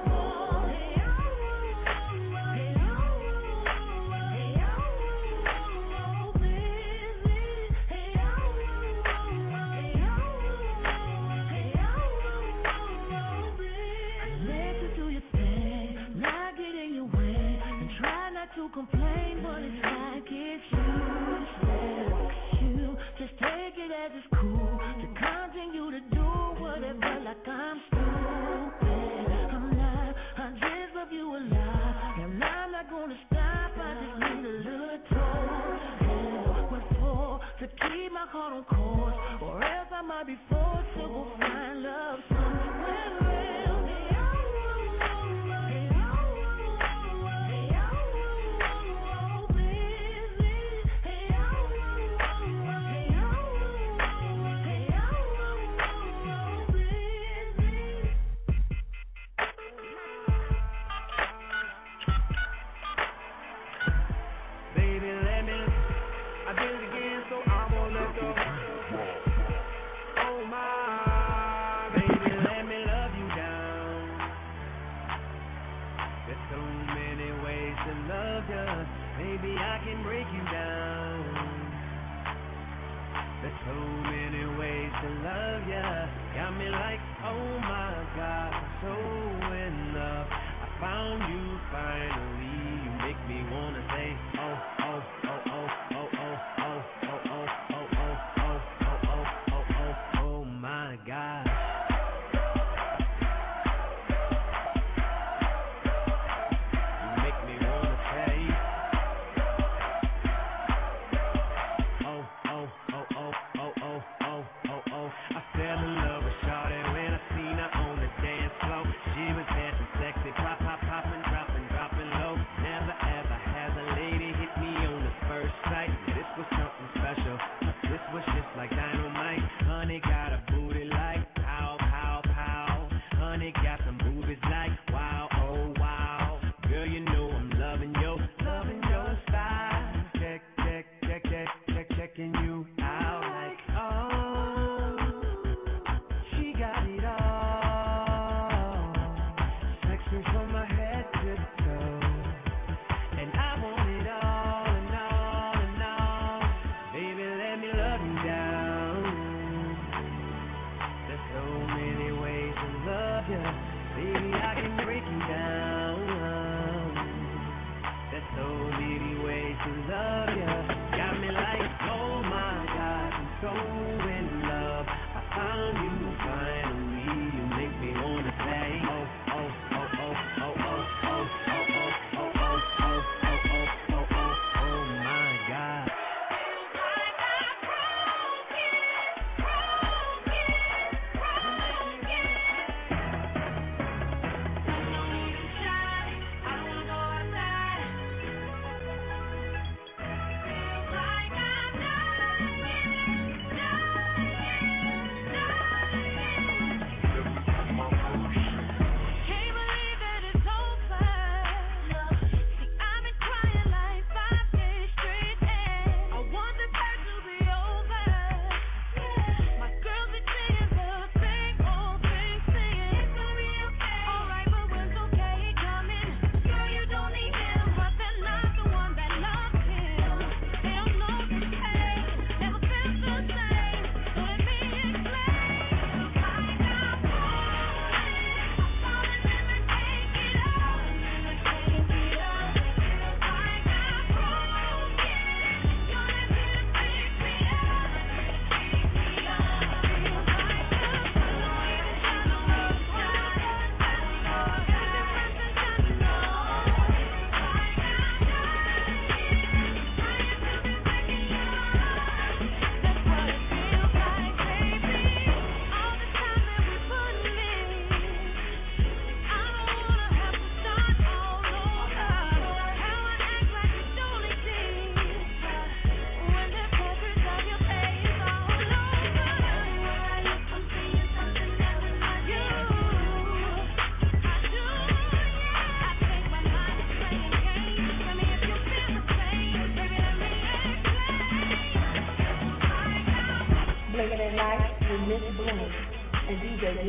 caught 38.35 38.53
on 38.53 38.65
course, 38.65 39.15
or 39.43 39.63
else 39.63 39.89
I 39.93 40.03
might 40.03 40.27
be 40.27 40.37
forced 40.51 40.91
to 40.97 41.07
go 41.07 41.31
find 41.39 41.83
love. 41.85 42.34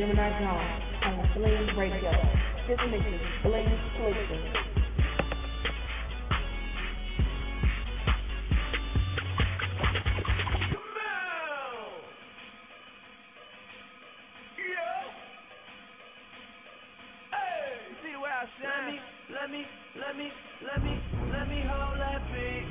Gemini 0.06 0.30
Jones 0.38 0.70
on 1.02 1.76
Radio. 1.76 2.12
This 2.68 2.78
is? 2.78 3.20
Let 18.62 19.50
me, 19.50 19.66
let 19.98 20.16
me, 20.16 20.30
let 20.62 20.84
me, 20.84 21.00
let 21.32 21.48
me 21.48 21.64
hold 21.66 21.98
that 21.98 22.22
beat. 22.32 22.66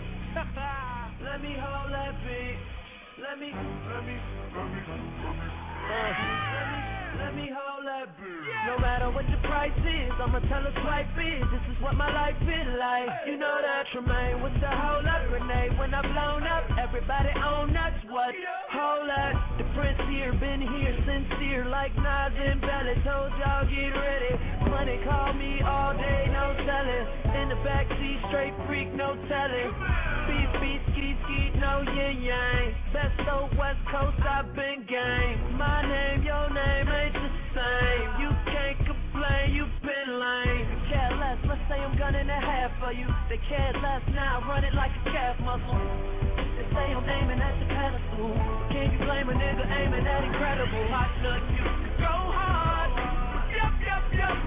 let 1.22 1.42
me 1.42 1.56
hold 1.60 1.92
that 1.92 2.16
beat. 2.24 2.58
Let 3.22 3.40
me, 3.40 3.52
let 3.52 3.60
me, 3.60 3.60
let 3.92 4.06
me, 4.06 4.16
let 4.56 4.72
me, 4.72 4.82
let 5.24 5.36
me 5.36 5.75
hold 7.54 7.86
that. 7.86 8.08
No 8.68 8.80
matter 8.80 9.12
what 9.12 9.26
the 9.30 9.38
price 9.48 9.76
is, 9.78 10.12
I'ma 10.18 10.40
tell 10.50 10.64
her 10.66 10.74
swipe 10.82 11.14
is. 11.22 11.46
This 11.54 11.66
is 11.70 11.78
what 11.82 11.96
my 11.96 12.10
life 12.10 12.38
is 12.42 12.68
like. 12.80 13.10
You 13.28 13.38
know 13.38 13.62
that 13.62 13.86
Tremaine 13.94 14.42
with 14.42 14.54
the 14.60 14.70
hold 14.70 15.06
up 15.06 15.22
grenade. 15.30 15.78
When 15.78 15.94
I 15.94 16.02
blown 16.02 16.44
up, 16.44 16.66
everybody 16.82 17.30
on 17.38 17.74
that's 17.74 18.02
what. 18.10 18.34
Hold 18.74 19.10
up, 19.10 19.36
the 19.58 19.66
prince 19.78 20.02
here, 20.10 20.34
been 20.34 20.62
here, 20.62 20.96
sincere 21.06 21.66
like 21.66 21.94
Nas 21.96 22.34
and 22.34 22.60
Belly. 22.62 22.98
Told 23.06 23.32
y'all 23.38 23.66
get 23.70 23.94
ready. 23.94 24.34
Money 24.70 24.98
call 25.06 25.34
me 25.34 25.62
all 25.62 25.94
day, 25.94 26.26
no 26.34 26.58
telling. 26.66 27.06
In 27.38 27.50
the 27.50 27.60
backseat, 27.62 28.20
straight 28.30 28.56
freak, 28.68 28.90
no 28.94 29.14
telling. 29.30 29.72
Beat, 30.26 30.52
beat, 30.58 30.82
ski, 30.94 31.14
ski, 31.22 31.40
no 31.62 31.86
yin 31.86 32.22
yang. 32.26 32.74
Best 32.90 33.22
of 33.30 33.54
West 33.58 33.78
Coast, 33.94 34.18
I've 34.26 34.50
been 34.56 34.82
game. 34.90 35.38
My 35.58 35.86
name, 35.86 36.24
your 36.26 36.50
name 36.50 36.88
ain't 36.90 37.14
the 37.14 37.30
same. 37.54 38.10
You 38.22 38.30
can't 38.50 38.80
complain, 38.90 39.54
you've 39.54 39.78
been 39.86 40.10
lame. 40.18 40.66
Care 40.90 41.14
less, 41.22 41.38
let's 41.46 41.62
say 41.70 41.78
I'm 41.78 41.94
gunning 41.98 42.30
a 42.30 42.40
half 42.42 42.74
for 42.82 42.92
you. 42.92 43.06
They 43.30 43.38
care 43.46 43.74
less 43.86 44.02
now, 44.18 44.42
run 44.50 44.64
it 44.64 44.74
like 44.74 44.92
a 44.92 45.04
calf 45.14 45.38
muscle. 45.46 45.78
They 46.58 46.66
say 46.74 46.86
I'm 46.90 47.06
aiming 47.06 47.42
at 47.46 47.56
the 47.62 47.68
pedestal. 47.70 48.34
Can 48.74 48.98
you 48.98 49.00
blame 49.06 49.30
a 49.30 49.36
nigga 49.38 49.62
aiming 49.62 50.08
at 50.10 50.24
incredible? 50.26 50.84
Hot 50.90 51.14
nut, 51.22 51.42
you 51.54 51.66
go 52.02 52.16
hard. 52.34 52.90
Yup, 53.54 53.74
yup, 53.78 54.06
yup, 54.10 54.38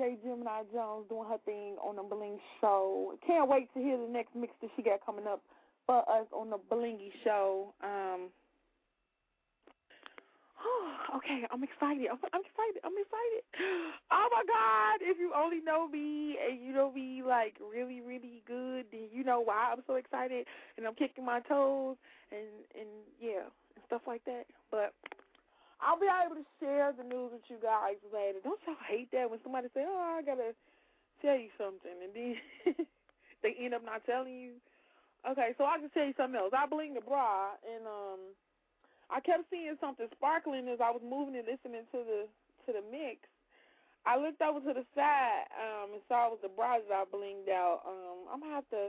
DJ 0.00 0.22
Gemini 0.22 0.62
Jones, 0.72 1.04
doing 1.08 1.28
her 1.28 1.38
thing 1.44 1.76
on 1.82 1.96
the 1.96 2.02
Bling 2.02 2.38
Show. 2.60 3.14
Can't 3.26 3.48
wait 3.48 3.72
to 3.74 3.80
hear 3.80 3.98
the 3.98 4.10
next 4.10 4.34
mix 4.34 4.52
that 4.62 4.70
she 4.76 4.82
got 4.82 5.04
coming 5.04 5.26
up 5.26 5.42
for 5.86 5.98
us 6.08 6.26
on 6.32 6.50
the 6.50 6.58
Blingy 6.72 7.10
Show. 7.24 7.74
Um, 7.82 8.28
Oh, 10.62 10.92
okay, 11.16 11.44
I'm 11.50 11.64
excited. 11.64 12.06
I'm, 12.12 12.18
I'm 12.32 12.42
excited. 12.44 12.80
I'm 12.84 12.92
excited. 12.92 13.44
Oh 14.12 14.28
my 14.32 14.42
God! 14.44 15.06
If 15.08 15.18
you 15.18 15.32
only 15.36 15.60
know 15.60 15.88
me 15.88 16.36
and 16.36 16.60
you 16.60 16.74
know 16.74 16.90
me 16.90 17.22
like 17.26 17.54
really, 17.60 18.00
really 18.00 18.42
good, 18.46 18.86
then 18.90 19.06
you 19.12 19.22
know 19.22 19.40
why 19.40 19.72
I'm 19.72 19.82
so 19.86 19.94
excited 19.94 20.46
and 20.76 20.86
I'm 20.86 20.94
kicking 20.94 21.24
my 21.24 21.40
toes 21.40 21.96
and 22.32 22.46
and 22.78 22.88
yeah 23.20 23.46
and 23.76 23.84
stuff 23.86 24.02
like 24.06 24.24
that. 24.24 24.46
But 24.70 24.92
I'll 25.80 25.98
be 25.98 26.06
able 26.06 26.36
to 26.36 26.46
share 26.60 26.92
the 26.92 27.04
news 27.04 27.32
with 27.32 27.46
you 27.48 27.56
guys 27.62 27.96
later. 28.12 28.38
Don't 28.44 28.60
y'all 28.66 28.76
hate 28.88 29.10
that 29.12 29.30
when 29.30 29.40
somebody 29.42 29.68
say, 29.74 29.84
"Oh, 29.86 30.16
I 30.18 30.22
gotta 30.22 30.54
tell 31.22 31.36
you 31.36 31.48
something," 31.56 31.96
and 32.04 32.12
then 32.12 32.36
they 33.42 33.56
end 33.58 33.74
up 33.74 33.84
not 33.84 34.04
telling 34.04 34.36
you? 34.36 34.52
Okay, 35.28 35.52
so 35.58 35.64
I'll 35.64 35.80
just 35.80 35.92
tell 35.94 36.06
you 36.06 36.14
something 36.16 36.38
else. 36.38 36.52
I 36.56 36.66
bling 36.66 36.94
the 36.94 37.00
bra 37.00 37.56
and 37.64 37.86
um. 37.86 38.20
I 39.10 39.18
kept 39.18 39.50
seeing 39.50 39.74
something 39.82 40.06
sparkling 40.14 40.68
as 40.70 40.78
I 40.78 40.94
was 40.94 41.02
moving 41.02 41.34
and 41.34 41.42
listening 41.42 41.82
to 41.90 41.98
the 42.06 42.20
to 42.66 42.70
the 42.70 42.84
mix. 42.94 43.26
I 44.06 44.16
looked 44.16 44.40
over 44.40 44.60
to 44.60 44.72
the 44.72 44.86
side 44.94 45.44
um, 45.58 45.98
and 45.98 46.02
saw 46.08 46.30
it 46.30 46.38
was 46.38 46.44
the 46.46 46.54
bra 46.54 46.78
that 46.78 46.94
I 46.94 47.04
blinged 47.10 47.50
out. 47.50 47.82
Um, 47.84 48.30
I'm 48.32 48.40
gonna 48.40 48.54
have 48.54 48.70
to 48.70 48.88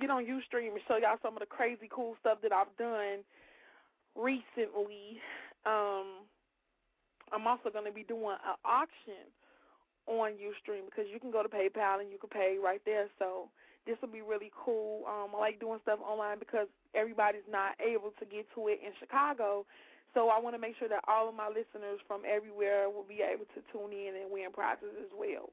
get 0.00 0.10
on 0.10 0.26
UStream 0.26 0.74
and 0.76 0.84
show 0.88 0.98
y'all 0.98 1.22
some 1.22 1.34
of 1.34 1.40
the 1.40 1.46
crazy 1.46 1.88
cool 1.88 2.16
stuff 2.20 2.38
that 2.42 2.52
I've 2.52 2.74
done 2.76 3.24
recently. 4.18 5.22
Um, 5.66 6.26
I'm 7.32 7.46
also 7.46 7.70
gonna 7.70 7.92
be 7.92 8.02
doing 8.02 8.36
an 8.44 8.56
auction 8.64 9.30
on 10.06 10.32
UStream 10.32 10.86
because 10.86 11.06
you 11.12 11.20
can 11.20 11.30
go 11.30 11.42
to 11.42 11.48
PayPal 11.48 12.00
and 12.00 12.10
you 12.10 12.18
can 12.18 12.30
pay 12.30 12.56
right 12.62 12.80
there. 12.84 13.06
So 13.18 13.48
this 13.86 13.96
will 14.00 14.12
be 14.12 14.22
really 14.22 14.50
cool. 14.54 15.04
Um, 15.06 15.30
I 15.34 15.38
like 15.38 15.60
doing 15.60 15.78
stuff 15.82 16.00
online 16.02 16.38
because 16.38 16.66
everybody's 16.94 17.46
not 17.50 17.78
able 17.80 18.10
to 18.18 18.24
get 18.26 18.46
to 18.54 18.68
it 18.68 18.80
in 18.84 18.92
Chicago. 18.98 19.64
So 20.14 20.28
I 20.28 20.40
want 20.40 20.56
to 20.56 20.60
make 20.60 20.74
sure 20.78 20.88
that 20.88 21.04
all 21.06 21.28
of 21.28 21.34
my 21.34 21.48
listeners 21.48 22.02
from 22.06 22.22
everywhere 22.26 22.90
will 22.90 23.06
be 23.06 23.22
able 23.22 23.46
to 23.54 23.62
tune 23.70 23.94
in 23.94 24.18
and 24.18 24.26
win 24.30 24.50
prizes 24.50 24.90
as 24.98 25.10
well. 25.14 25.48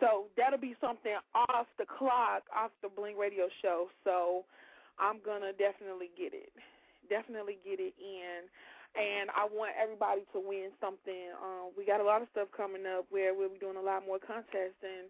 So 0.00 0.26
that'll 0.36 0.58
be 0.58 0.74
something 0.80 1.14
off 1.34 1.70
the 1.78 1.86
clock, 1.86 2.42
off 2.50 2.74
the 2.82 2.90
Bling 2.90 3.16
Radio 3.16 3.46
show. 3.62 3.86
So 4.02 4.42
I'm 4.98 5.22
gonna 5.24 5.54
definitely 5.54 6.10
get 6.18 6.34
it, 6.34 6.50
definitely 7.08 7.62
get 7.62 7.78
it 7.78 7.94
in, 8.02 8.50
and 8.94 9.30
I 9.30 9.48
want 9.48 9.72
everybody 9.80 10.22
to 10.32 10.40
win 10.40 10.70
something. 10.80 11.32
Um, 11.42 11.72
we 11.76 11.86
got 11.86 12.00
a 12.00 12.04
lot 12.04 12.22
of 12.22 12.28
stuff 12.32 12.48
coming 12.56 12.84
up 12.86 13.06
where 13.10 13.34
we'll 13.34 13.48
be 13.48 13.58
doing 13.58 13.76
a 13.76 13.82
lot 13.82 14.06
more 14.06 14.18
contests, 14.18 14.80
and 14.82 15.08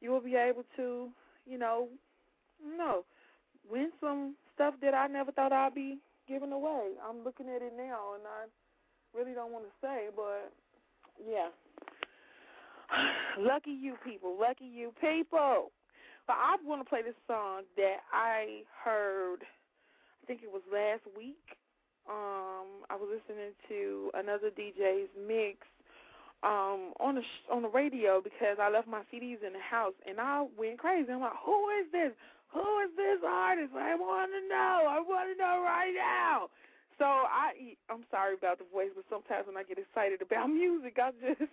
you 0.00 0.10
will 0.10 0.20
be 0.20 0.36
able 0.36 0.64
to, 0.76 1.08
you 1.46 1.58
know, 1.58 1.88
no, 2.60 3.04
win 3.70 3.90
some 4.00 4.36
stuff 4.54 4.74
that 4.82 4.94
I 4.94 5.06
never 5.06 5.32
thought 5.32 5.52
I'd 5.52 5.74
be 5.74 5.98
giving 6.28 6.52
away. 6.52 6.92
I'm 7.02 7.24
looking 7.24 7.48
at 7.48 7.62
it 7.62 7.72
now, 7.76 8.14
and 8.14 8.24
I 8.26 8.46
really 9.16 9.34
don't 9.34 9.52
want 9.52 9.64
to 9.64 9.72
say, 9.80 10.08
but 10.14 10.52
yeah. 11.18 11.48
Lucky 13.38 13.72
you 13.72 13.96
people, 14.04 14.36
lucky 14.38 14.66
you 14.66 14.92
people. 15.00 15.72
But 16.26 16.36
I 16.38 16.56
want 16.64 16.82
to 16.82 16.88
play 16.88 17.02
this 17.02 17.18
song 17.26 17.62
that 17.76 17.96
I 18.12 18.62
heard. 18.84 19.42
I 20.22 20.26
think 20.26 20.42
it 20.42 20.52
was 20.52 20.62
last 20.72 21.02
week. 21.16 21.56
Um, 22.08 22.82
I 22.90 22.96
was 22.96 23.08
listening 23.08 23.54
to 23.68 24.10
another 24.14 24.50
DJ's 24.50 25.08
mix 25.16 25.58
um, 26.42 26.92
on 26.98 27.14
the 27.14 27.22
on 27.50 27.62
the 27.62 27.68
radio 27.70 28.20
because 28.20 28.58
I 28.60 28.70
left 28.70 28.88
my 28.88 29.02
CDs 29.12 29.46
in 29.46 29.54
the 29.54 29.62
house, 29.62 29.94
and 30.06 30.18
I 30.18 30.44
went 30.58 30.78
crazy. 30.78 31.10
I'm 31.12 31.20
like, 31.20 31.38
who 31.44 31.68
is 31.78 31.86
this? 31.92 32.12
Who 32.52 32.66
is 32.84 32.90
this 32.96 33.22
artist? 33.24 33.72
I 33.74 33.94
want 33.94 34.30
to 34.34 34.42
know. 34.48 34.84
I 34.90 35.00
want 35.00 35.30
to 35.32 35.36
know 35.38 35.62
right 35.62 35.94
now. 35.94 36.50
So 36.98 37.06
I, 37.06 37.74
I'm 37.88 38.04
sorry 38.10 38.34
about 38.34 38.58
the 38.58 38.68
voice, 38.70 38.90
but 38.94 39.04
sometimes 39.08 39.46
when 39.46 39.56
I 39.56 39.64
get 39.64 39.78
excited 39.78 40.20
about 40.20 40.46
music, 40.52 40.98
I 41.00 41.10
just, 41.18 41.50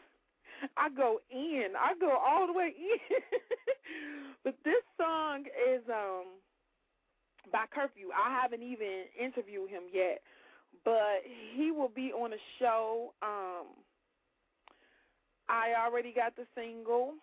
I 0.75 0.89
go 0.89 1.21
in. 1.31 1.73
I 1.79 1.93
go 1.99 2.11
all 2.11 2.47
the 2.47 2.53
way 2.53 2.73
in. 2.75 2.99
but 4.43 4.55
this 4.65 4.83
song 4.97 5.45
is 5.69 5.81
um 5.87 6.41
by 7.51 7.65
Curfew. 7.73 8.09
I 8.13 8.29
haven't 8.29 8.61
even 8.61 9.09
interviewed 9.17 9.69
him 9.69 9.83
yet, 9.93 10.21
but 10.83 11.23
he 11.55 11.71
will 11.71 11.91
be 11.93 12.11
on 12.11 12.33
a 12.33 12.41
show. 12.59 13.13
Um, 13.21 13.67
I 15.49 15.73
already 15.73 16.13
got 16.13 16.35
the 16.35 16.45
single 16.53 17.17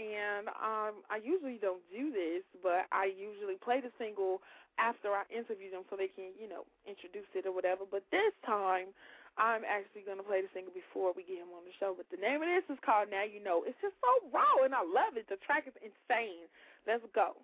and 0.00 0.48
um 0.56 1.04
I 1.12 1.20
usually 1.20 1.60
don't 1.60 1.84
do 1.92 2.12
this, 2.12 2.44
but 2.64 2.88
I 2.92 3.12
usually 3.12 3.60
play 3.60 3.80
the 3.80 3.92
single 4.00 4.40
after 4.80 5.12
I 5.12 5.28
interview 5.28 5.68
them 5.68 5.84
so 5.88 6.00
they 6.00 6.08
can, 6.08 6.32
you 6.40 6.48
know, 6.48 6.64
introduce 6.88 7.28
it 7.36 7.44
or 7.44 7.52
whatever. 7.52 7.84
But 7.84 8.04
this 8.08 8.32
time 8.44 8.92
I'm 9.36 9.64
actually 9.64 10.04
gonna 10.04 10.24
play 10.24 10.40
the 10.40 10.52
single 10.52 10.72
before 10.72 11.12
we 11.12 11.24
get 11.24 11.40
him 11.40 11.52
on 11.52 11.64
the 11.64 11.76
show. 11.76 11.92
But 11.92 12.08
the 12.08 12.20
name 12.20 12.40
of 12.40 12.48
this 12.48 12.64
is 12.72 12.80
called 12.84 13.12
Now 13.12 13.24
You 13.24 13.40
Know. 13.40 13.64
It's 13.68 13.76
just 13.84 13.96
so 14.00 14.12
raw 14.32 14.64
and 14.64 14.72
I 14.72 14.84
love 14.84 15.20
it. 15.20 15.28
The 15.28 15.40
track 15.44 15.68
is 15.68 15.76
insane. 15.80 16.48
Let's 16.88 17.04
go. 17.12 17.36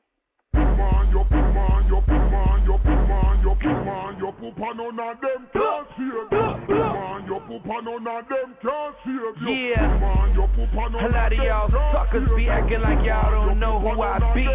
Man, 0.79 1.11
your 1.11 1.25
poop 1.27 1.49
man, 1.55 1.87
your 1.91 2.03
poop 2.03 2.25
man, 2.31 2.63
your 2.65 2.79
poop 2.79 3.03
man, 3.11 3.35
your 3.43 3.57
poop 3.59 3.79
man, 3.85 4.19
your 4.19 4.33
poop 4.33 4.59
and 4.59 4.79
none 4.79 5.01
of 5.01 5.21
them 5.21 5.43
can 5.53 5.85
save 5.99 6.07
you. 6.07 6.29
Man, 6.31 7.27
your 7.27 7.41
poop 7.43 7.67
and 7.67 7.85
none 7.85 8.07
of 8.07 8.29
them 8.31 8.55
can 8.63 8.91
save 9.03 9.43
you. 9.43 9.51
Yeah. 9.51 9.99
Man, 9.99 10.35
your 10.35 10.49
poop 10.55 10.71
and 10.71 10.93
none 10.95 11.05
A 11.05 11.09
lot 11.11 11.33
of 11.33 11.39
y'all 11.39 11.71
suckers 11.93 12.29
be 12.37 12.49
acting 12.49 12.81
like 12.81 13.05
y'all 13.05 13.31
don't 13.31 13.59
know 13.59 13.81
who 13.81 14.01
I 14.01 14.19
be. 14.35 14.47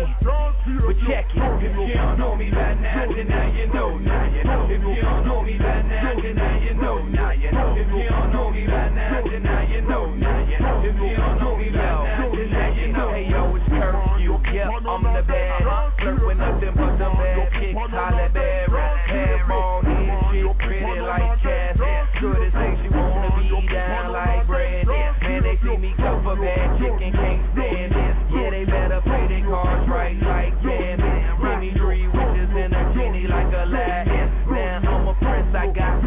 But 0.64 0.96
check 1.08 1.28
it. 1.36 1.44
If 1.60 1.76
you 1.76 1.94
don't 1.94 2.18
know 2.18 2.36
me 2.36 2.50
by 2.50 2.74
now, 2.80 3.04
then 3.12 3.28
now 3.28 3.52
you 3.52 3.68
know, 3.68 3.98
now 4.00 4.24
you 4.32 4.44
know. 4.44 4.64
If 4.72 4.80
you 4.80 5.02
don't 5.02 5.28
know 5.28 5.42
me 5.44 5.58
by 5.60 5.82
now, 5.84 6.16
then 6.16 6.36
now 6.36 6.60
you 6.64 6.74
know, 6.74 7.04
now 7.04 7.32
you 7.32 7.52
know. 7.52 7.76
If 7.76 7.88
you 7.92 8.10
don't 8.10 8.32
know 8.32 8.52
me 8.52 8.66
by 8.66 8.90
now, 8.90 9.22
then 9.28 9.44
now 9.44 9.62
you 9.68 9.82
know, 9.82 10.16
now 10.16 10.40
you 10.48 10.60
know. 10.60 10.80
If 10.88 10.96
you 10.96 11.16
don't 11.18 11.40
know 11.40 11.58
me 11.58 11.70
by 11.70 11.84
now, 11.84 12.33
now 12.52 12.74
you 12.74 12.88
know. 12.92 13.12
Hey 13.12 13.30
yo, 13.30 13.56
it's 13.56 13.68
curfew. 13.70 14.40
Yep, 14.54 14.86
I'm 14.86 15.04
the 15.04 15.24
bad. 15.26 15.64
Flirt 16.00 16.26
with 16.26 16.38
nothing 16.38 16.74
but 16.76 16.94
the 16.98 17.10
bad 17.10 17.50
chicks. 17.58 17.80
Halle 17.94 18.30
Berry. 18.34 18.82
Hair 19.08 19.52
on 19.52 19.86
his 19.86 20.14
shit, 20.30 20.58
pretty 20.60 21.02
like 21.02 21.42
Jasmine. 21.42 22.06
Good 22.22 22.48
as 22.48 22.54
say 22.54 22.72
she 22.82 22.90
wanna 22.90 23.30
be 23.38 23.68
down 23.68 24.12
like 24.14 24.48
Brandy. 24.48 24.88
Man, 24.88 25.44
they 25.44 25.58
see 25.64 25.78
me 25.78 25.94
go 25.98 26.22
for 26.24 26.36
bad 26.36 26.78
chicken, 26.80 27.12
can't 27.14 27.42
stand 27.54 27.92
it. 27.94 28.14
Yeah, 28.34 28.50
they 28.52 28.66
better 28.66 29.02
play 29.02 29.28
their 29.28 29.46
cards 29.50 29.90
right 29.90 30.18
like 30.22 30.54
Gambit. 30.62 31.02
Give 31.42 31.60
me 31.60 31.72
three 31.78 32.08
wishes 32.08 32.50
and 32.54 32.74
a 32.74 32.94
genie 32.94 33.28
like 33.28 33.52
Aladdin. 33.54 34.30
Now 34.50 34.82
I'm 34.84 35.08
a 35.08 35.14
prince, 35.18 35.56
I 35.56 35.68
got 35.74 36.02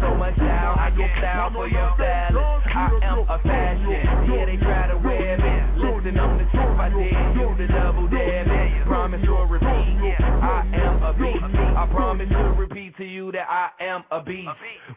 so 0.00 0.14
much 0.14 0.34
style, 0.36 0.74
I 0.78 0.90
get 0.90 1.10
style 1.18 1.50
for 1.52 1.68
your 1.68 1.92
stylist. 1.94 2.66
I 2.74 2.90
am 3.02 3.18
a 3.28 3.38
fashion. 3.42 4.30
Yeah, 4.30 4.46
they 4.46 4.56
try 4.56 4.86
to 4.88 4.98
wear 4.98 5.38
me. 5.38 5.54
Listen, 5.82 6.18
I'm 6.18 6.38
the 6.38 6.44
truth. 6.50 6.78
I 6.78 6.88
did 6.88 7.14
you 7.38 7.48
to 7.58 7.66
double 7.68 8.08
dare 8.08 8.46
me. 8.46 8.84
Promise 8.86 9.20
you'll 9.24 9.46
repeat. 9.46 9.66
I 9.68 10.64
am 10.74 11.02
a 11.02 11.12
beast. 11.12 11.44
I 11.76 11.86
promise 11.90 12.28
to 12.30 12.54
repeat 12.58 12.96
to 12.96 13.04
you 13.04 13.32
that 13.32 13.46
I 13.48 13.70
am 13.82 14.04
a 14.10 14.22
beast. 14.22 14.48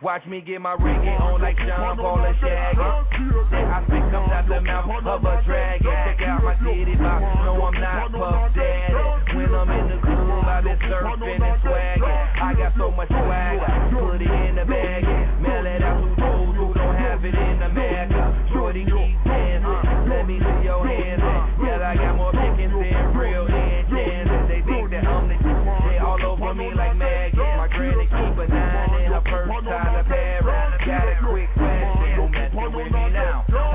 Watch 0.02 0.26
me 0.26 0.42
get 0.42 0.62
my 0.62 0.76
reggae 0.76 1.20
on 1.20 1.42
like 1.42 1.58
Sean 1.58 1.98
Paul 1.98 2.26
and 2.26 2.36
Shaggy. 2.40 2.80
I 2.80 3.84
spit 3.88 4.02
comes 4.12 4.32
out 4.32 4.48
the 4.48 4.62
mouth 4.62 5.06
of 5.06 5.24
a 5.26 5.44
dragon. 5.46 5.92
Check 5.92 6.22
out 6.28 6.44
my 6.44 6.56
city 6.60 6.96
box. 6.96 7.22
No, 7.46 7.62
I'm 7.66 7.74
not 7.80 8.12
Puff 8.12 8.56
Daddy. 8.56 8.94
When 9.36 9.54
I'm 9.54 9.70
in 9.70 9.88
the 9.90 9.98
club, 10.02 10.46
I 10.46 10.62
been 10.62 10.78
surfing 10.80 11.42
and 11.42 11.62
swagging. 11.62 12.42
I 12.42 12.54
got 12.58 12.74
so 12.78 12.92
much 12.92 13.10
swagger. 13.10 13.71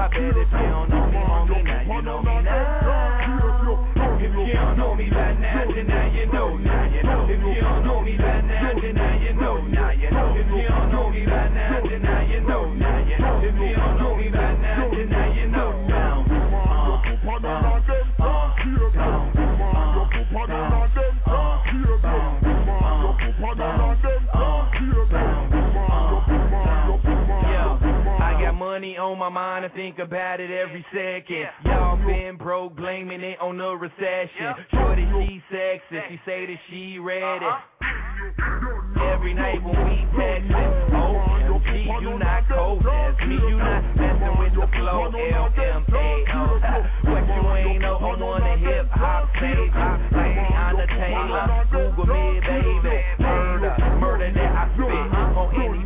Bet 0.06 0.22
if 0.22 0.36
you 0.36 0.44
don't 0.46 0.88
know 0.88 1.06
me, 1.06 1.18
homie, 1.18 1.64
now 1.64 1.82
you 1.82 2.02
know 2.02 2.22
me 2.22 2.42
now. 2.42 2.62
If 4.22 4.32
you 4.32 4.54
don't 4.54 4.78
know 4.78 4.94
me 4.94 5.10
by 5.10 5.32
now, 5.32 5.64
then 5.66 5.86
now 5.88 6.06
you 6.14 6.26
know, 6.26 6.56
now 6.56 6.84
you 6.84 7.02
know. 7.02 7.26
If 7.28 7.40
you 7.40 7.60
don't 7.60 7.84
know 7.84 8.00
me 8.02 8.16
by 8.16 8.40
now, 8.42 8.72
then 8.80 8.94
now 8.94 9.18
you 9.18 9.34
know, 9.34 9.66
now 9.66 9.90
you 9.90 10.10
know. 10.10 10.36
If 10.36 10.46
you 10.46 10.68
don't 10.68 10.92
know 10.92 11.10
me 11.10 11.26
by 11.26 11.48
now, 11.48 11.80
then 11.82 12.02
now 12.02 12.20
you 12.22 12.40
know, 12.40 12.74
now 12.74 12.98
you 12.98 13.18
know. 13.18 13.40
If 13.42 13.54
you 13.56 13.74
don't 13.74 13.98
know 13.98 14.16
me 14.16 14.28
by 14.30 14.54
now, 14.54 14.90
then 14.94 15.08
now 15.10 15.32
you 15.34 15.46
know, 15.48 15.86
now. 15.88 16.26
Uh-huh. 17.46 17.76
My 29.27 29.32
mind 29.32 29.65
and 29.65 29.74
think 29.74 29.98
about 29.98 30.39
it 30.39 30.53
every 30.53 30.86
second. 30.94 31.48
Y'all 31.65 31.97
been 31.97 32.36
broke, 32.36 32.77
blaming 32.77 33.23
it 33.23 33.40
on 33.40 33.59
the 33.59 33.74
recession. 33.74 34.55
Shorty, 34.70 35.03
she 35.03 35.43
sexy, 35.51 35.98
she 36.09 36.20
say 36.24 36.47
that 36.47 36.57
she 36.70 37.01
ready. 37.01 37.44
Uh-huh. 37.44 39.03
Every 39.03 39.35
night 39.35 39.61
when 39.65 39.74
we 39.82 40.07
textin', 40.15 40.55
OMG, 40.94 41.90
oh, 41.90 42.01
you 42.01 42.19
not 42.20 42.48
cold, 42.48 42.85
that's 42.86 43.19
me, 43.27 43.35
you 43.35 43.59
not 43.59 43.97
messing 43.97 44.39
with 44.39 44.55
the 44.55 44.69
flow, 44.78 45.11
L-M-A-O. 45.11 46.47
What 47.11 47.27
you 47.27 47.43
ain't 47.51 47.82
know, 47.82 47.97
I'm 47.98 48.23
on 48.23 48.40
the 48.47 48.55
hip 48.65 48.86
hop 48.93 49.28
stage, 49.39 49.74
like 49.74 50.07
Teyana 50.15 50.86
Taylor. 50.86 51.66
Google 51.73 52.15
me, 52.15 52.39
baby, 52.47 53.03
murder, 53.19 53.74
murder 53.98 54.32
that 54.32 54.55
I 54.55 54.70
spit 54.74 54.86
on 54.86 55.51
any 55.61 55.85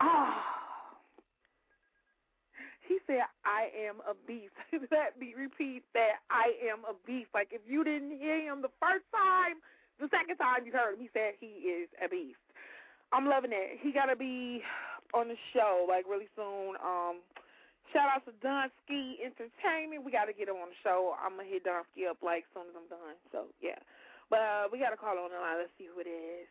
Ah. 0.00 0.44
He 2.88 2.96
said, 3.04 3.28
I 3.44 3.68
am 3.76 4.00
a 4.08 4.16
beast. 4.24 4.56
Let 4.72 5.20
me 5.20 5.36
repeat 5.36 5.84
that 5.92 6.24
I 6.32 6.56
am 6.72 6.88
a 6.88 6.96
beast. 7.04 7.28
Like, 7.36 7.52
if 7.52 7.60
you 7.68 7.84
didn't 7.84 8.16
hear 8.16 8.40
him 8.40 8.64
the 8.64 8.72
first 8.80 9.04
time, 9.12 9.60
the 10.00 10.08
second 10.08 10.40
time 10.40 10.64
you 10.64 10.72
heard 10.72 10.96
him, 10.96 11.04
he 11.04 11.12
said 11.12 11.36
he 11.36 11.68
is 11.68 11.92
a 12.00 12.08
beast. 12.08 12.40
I'm 13.12 13.28
loving 13.28 13.52
it. 13.52 13.76
He 13.84 13.92
got 13.92 14.08
to 14.08 14.16
be 14.16 14.64
on 15.12 15.28
the 15.28 15.36
show, 15.52 15.84
like, 15.84 16.08
really 16.08 16.32
soon. 16.32 16.80
Um, 16.80 17.20
shout 17.92 18.08
out 18.08 18.24
to 18.24 18.32
Donsky 18.40 19.20
Entertainment. 19.20 20.04
We 20.04 20.08
got 20.08 20.32
to 20.32 20.36
get 20.36 20.48
him 20.48 20.56
on 20.56 20.72
the 20.72 20.80
show. 20.80 21.12
I'm 21.20 21.36
going 21.36 21.44
to 21.44 21.52
hit 21.52 21.68
Donsky 21.68 22.08
up, 22.08 22.24
like, 22.24 22.48
soon 22.56 22.72
as 22.72 22.76
I'm 22.76 22.88
done. 22.88 23.20
So, 23.32 23.52
yeah. 23.60 23.80
But 24.32 24.40
uh, 24.40 24.64
we 24.72 24.80
got 24.80 24.96
to 24.96 25.00
call 25.00 25.16
on 25.16 25.28
the 25.28 25.40
line. 25.40 25.60
Let's 25.60 25.76
see 25.76 25.88
who 25.88 26.00
it 26.00 26.08
is. 26.08 26.48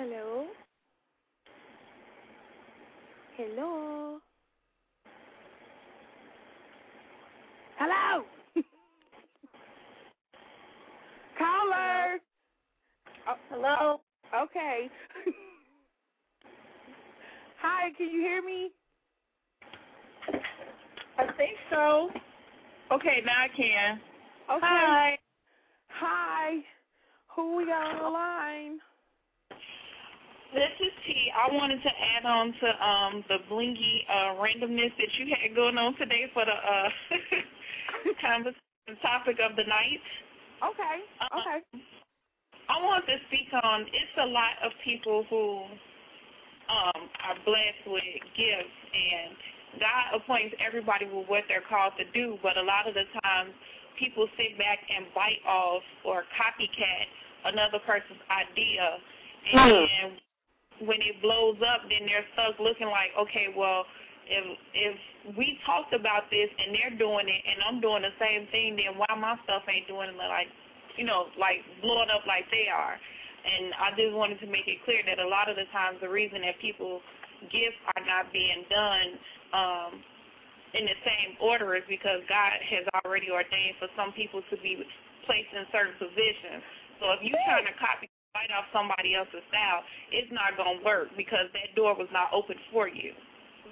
Hello? 0.00 0.46
Hello? 3.36 4.18
Hello? 7.78 8.24
Caller? 11.38 12.18
Oh, 13.28 13.36
Hello? 13.50 14.00
Okay. 14.44 14.88
Hi, 17.60 17.90
can 17.98 18.10
you 18.10 18.20
hear 18.20 18.42
me? 18.42 18.70
I 21.18 21.26
think 21.36 21.56
so. 21.70 22.10
Okay, 22.92 23.22
now 23.26 23.42
I 23.42 23.48
can. 23.56 24.00
Okay. 24.50 24.60
Hi. 24.62 25.18
Hi. 25.90 26.58
Who 27.36 27.56
we 27.56 27.66
got 27.66 27.96
on 27.96 28.02
the 28.02 28.10
line? 28.10 28.80
This 30.50 30.74
is 30.82 30.90
T. 31.06 31.30
I 31.30 31.46
wanted 31.54 31.78
to 31.78 31.92
add 31.94 32.26
on 32.26 32.50
to 32.50 32.68
um 32.82 33.24
the 33.30 33.38
blingy 33.46 34.02
uh 34.10 34.34
randomness 34.42 34.90
that 34.98 35.10
you 35.14 35.30
had 35.30 35.54
going 35.54 35.78
on 35.78 35.94
today 35.94 36.26
for 36.34 36.42
the 36.42 36.50
uh 36.50 36.90
conversation 38.20 38.98
topic 38.98 39.38
of 39.38 39.54
the 39.54 39.62
night. 39.62 40.02
Okay. 40.58 40.96
Okay. 41.38 41.58
I 42.66 42.82
want 42.82 43.06
to 43.06 43.14
speak 43.30 43.46
on 43.62 43.82
it's 43.82 44.16
a 44.18 44.26
lot 44.26 44.58
of 44.66 44.74
people 44.82 45.22
who 45.30 45.70
um 46.66 47.00
are 47.30 47.38
blessed 47.46 47.86
with 47.86 48.18
gifts 48.34 48.80
and 48.90 49.30
God 49.78 50.18
appoints 50.18 50.58
everybody 50.58 51.06
with 51.06 51.30
what 51.30 51.46
they're 51.46 51.62
called 51.62 51.94
to 52.02 52.06
do, 52.10 52.42
but 52.42 52.58
a 52.58 52.66
lot 52.66 52.90
of 52.90 52.98
the 52.98 53.06
times 53.22 53.54
people 54.02 54.26
sit 54.34 54.58
back 54.58 54.82
and 54.82 55.06
bite 55.14 55.46
off 55.46 55.86
or 56.02 56.26
copycat 56.34 57.06
another 57.46 57.78
person's 57.86 58.18
idea 58.26 58.98
and 59.54 60.18
when 60.84 61.00
it 61.04 61.20
blows 61.20 61.60
up 61.60 61.84
then 61.88 62.08
they're 62.08 62.26
stuck 62.34 62.58
looking 62.60 62.88
like, 62.88 63.12
okay, 63.18 63.52
well 63.52 63.84
if 64.30 64.44
if 64.74 64.94
we 65.36 65.58
talked 65.66 65.92
about 65.92 66.30
this 66.30 66.48
and 66.48 66.72
they're 66.72 66.96
doing 66.96 67.26
it 67.26 67.42
and 67.44 67.58
I'm 67.66 67.82
doing 67.82 68.06
the 68.06 68.14
same 68.16 68.46
thing, 68.54 68.78
then 68.78 68.96
why 68.96 69.10
my 69.18 69.36
stuff 69.44 69.66
ain't 69.66 69.90
doing 69.90 70.14
it 70.14 70.16
like 70.16 70.48
you 70.98 71.06
know, 71.06 71.30
like 71.38 71.62
blowing 71.82 72.10
up 72.10 72.26
like 72.26 72.44
they 72.50 72.66
are. 72.66 72.98
And 73.40 73.72
I 73.78 73.94
just 73.96 74.12
wanted 74.12 74.36
to 74.44 74.48
make 74.50 74.68
it 74.68 74.84
clear 74.84 75.00
that 75.06 75.16
a 75.16 75.24
lot 75.24 75.48
of 75.48 75.56
the 75.56 75.64
times 75.72 75.96
the 76.04 76.10
reason 76.10 76.44
that 76.44 76.60
people 76.60 77.00
gifts 77.48 77.80
are 77.96 78.04
not 78.04 78.28
being 78.36 78.68
done 78.68 79.08
um 79.56 79.92
in 80.70 80.86
the 80.86 80.98
same 81.02 81.34
order 81.42 81.74
is 81.74 81.82
because 81.90 82.22
God 82.30 82.54
has 82.62 82.86
already 83.02 83.26
ordained 83.26 83.74
for 83.82 83.90
some 83.98 84.14
people 84.14 84.38
to 84.54 84.56
be 84.62 84.78
placed 85.26 85.50
in 85.50 85.66
certain 85.74 85.98
positions. 85.98 86.62
So 87.02 87.10
if 87.18 87.26
you're 87.26 87.42
trying 87.42 87.66
to 87.66 87.74
copy 87.74 88.06
right 88.34 88.50
off 88.54 88.66
somebody 88.70 89.14
else's 89.14 89.42
style, 89.50 89.82
it's 90.14 90.30
not 90.30 90.54
gonna 90.54 90.82
work 90.86 91.10
because 91.16 91.50
that 91.54 91.74
door 91.74 91.94
was 91.98 92.08
not 92.12 92.30
open 92.30 92.56
for 92.70 92.86
you. 92.86 93.14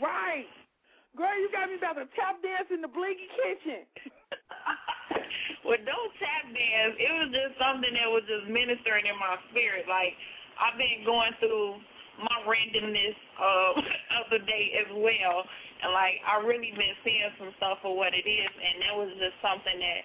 Right. 0.03 0.49
Girl, 1.17 1.35
you 1.39 1.51
got 1.51 1.71
me 1.71 1.79
about 1.79 1.99
to 1.99 2.07
tap 2.15 2.39
dance 2.43 2.71
in 2.71 2.83
the 2.83 2.91
blingy 2.91 3.27
kitchen. 3.39 3.87
Well, 5.69 5.77
don't 5.85 6.13
tap 6.17 6.49
dance. 6.49 6.97
It 6.97 7.13
was 7.13 7.29
just 7.29 7.61
something 7.61 7.93
that 7.93 8.09
was 8.09 8.25
just 8.25 8.49
ministering 8.49 9.05
in 9.05 9.13
my 9.21 9.37
spirit. 9.53 9.85
Like 9.85 10.17
I've 10.57 10.81
been 10.81 11.05
going 11.05 11.37
through 11.45 11.77
my 12.25 12.39
randomness 12.49 13.19
uh, 13.37 13.77
of 14.23 14.33
the 14.33 14.41
day 14.49 14.81
as 14.81 14.89
well, 14.97 15.45
and 15.85 15.93
like 15.93 16.25
I 16.25 16.41
really 16.41 16.73
been 16.73 16.97
seeing 17.05 17.33
some 17.37 17.53
stuff 17.61 17.85
for 17.85 17.93
what 17.93 18.17
it 18.17 18.25
is, 18.25 18.49
and 18.49 18.81
that 18.81 18.95
was 18.97 19.13
just 19.21 19.37
something 19.45 19.77
that 19.77 20.01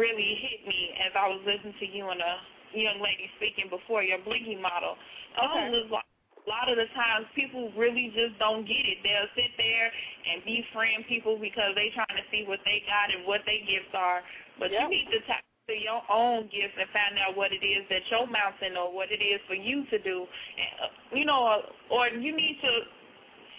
really 0.00 0.32
hit 0.40 0.64
me 0.64 0.96
as 1.04 1.12
I 1.12 1.28
was 1.28 1.44
listening 1.44 1.76
to 1.76 1.86
you 1.92 2.08
and 2.08 2.22
a 2.22 2.34
young 2.80 3.00
lady 3.04 3.28
speaking 3.36 3.68
before 3.68 4.02
your 4.02 4.18
blingy 4.24 4.56
model. 4.56 4.96
I 5.36 5.68
was 5.68 5.88
like. 5.92 6.08
A 6.42 6.50
lot 6.50 6.66
of 6.66 6.74
the 6.74 6.90
times, 6.98 7.30
people 7.38 7.70
really 7.78 8.10
just 8.18 8.34
don't 8.42 8.66
get 8.66 8.82
it. 8.82 8.98
They'll 9.06 9.30
sit 9.38 9.54
there 9.54 9.86
and 9.86 10.42
befriend 10.42 11.06
people 11.06 11.38
because 11.38 11.70
they 11.78 11.94
trying 11.94 12.18
to 12.18 12.26
see 12.34 12.42
what 12.50 12.58
they 12.66 12.82
got 12.82 13.14
and 13.14 13.22
what 13.30 13.46
their 13.46 13.62
gifts 13.62 13.94
are. 13.94 14.26
But 14.58 14.74
you 14.74 14.82
need 14.90 15.06
to 15.14 15.22
tap 15.30 15.46
to 15.70 15.76
your 15.78 16.02
own 16.10 16.50
gifts 16.50 16.74
and 16.74 16.90
find 16.90 17.14
out 17.22 17.38
what 17.38 17.54
it 17.54 17.62
is 17.62 17.86
that 17.94 18.02
your 18.10 18.26
mountain 18.26 18.74
or 18.74 18.90
what 18.90 19.14
it 19.14 19.22
is 19.22 19.38
for 19.46 19.54
you 19.54 19.86
to 19.86 20.02
do. 20.02 20.26
And, 20.26 20.72
uh, 20.82 20.90
you 21.14 21.22
know, 21.22 21.46
uh, 21.46 21.94
or 21.94 22.10
you 22.10 22.34
need 22.34 22.58
to 22.58 22.72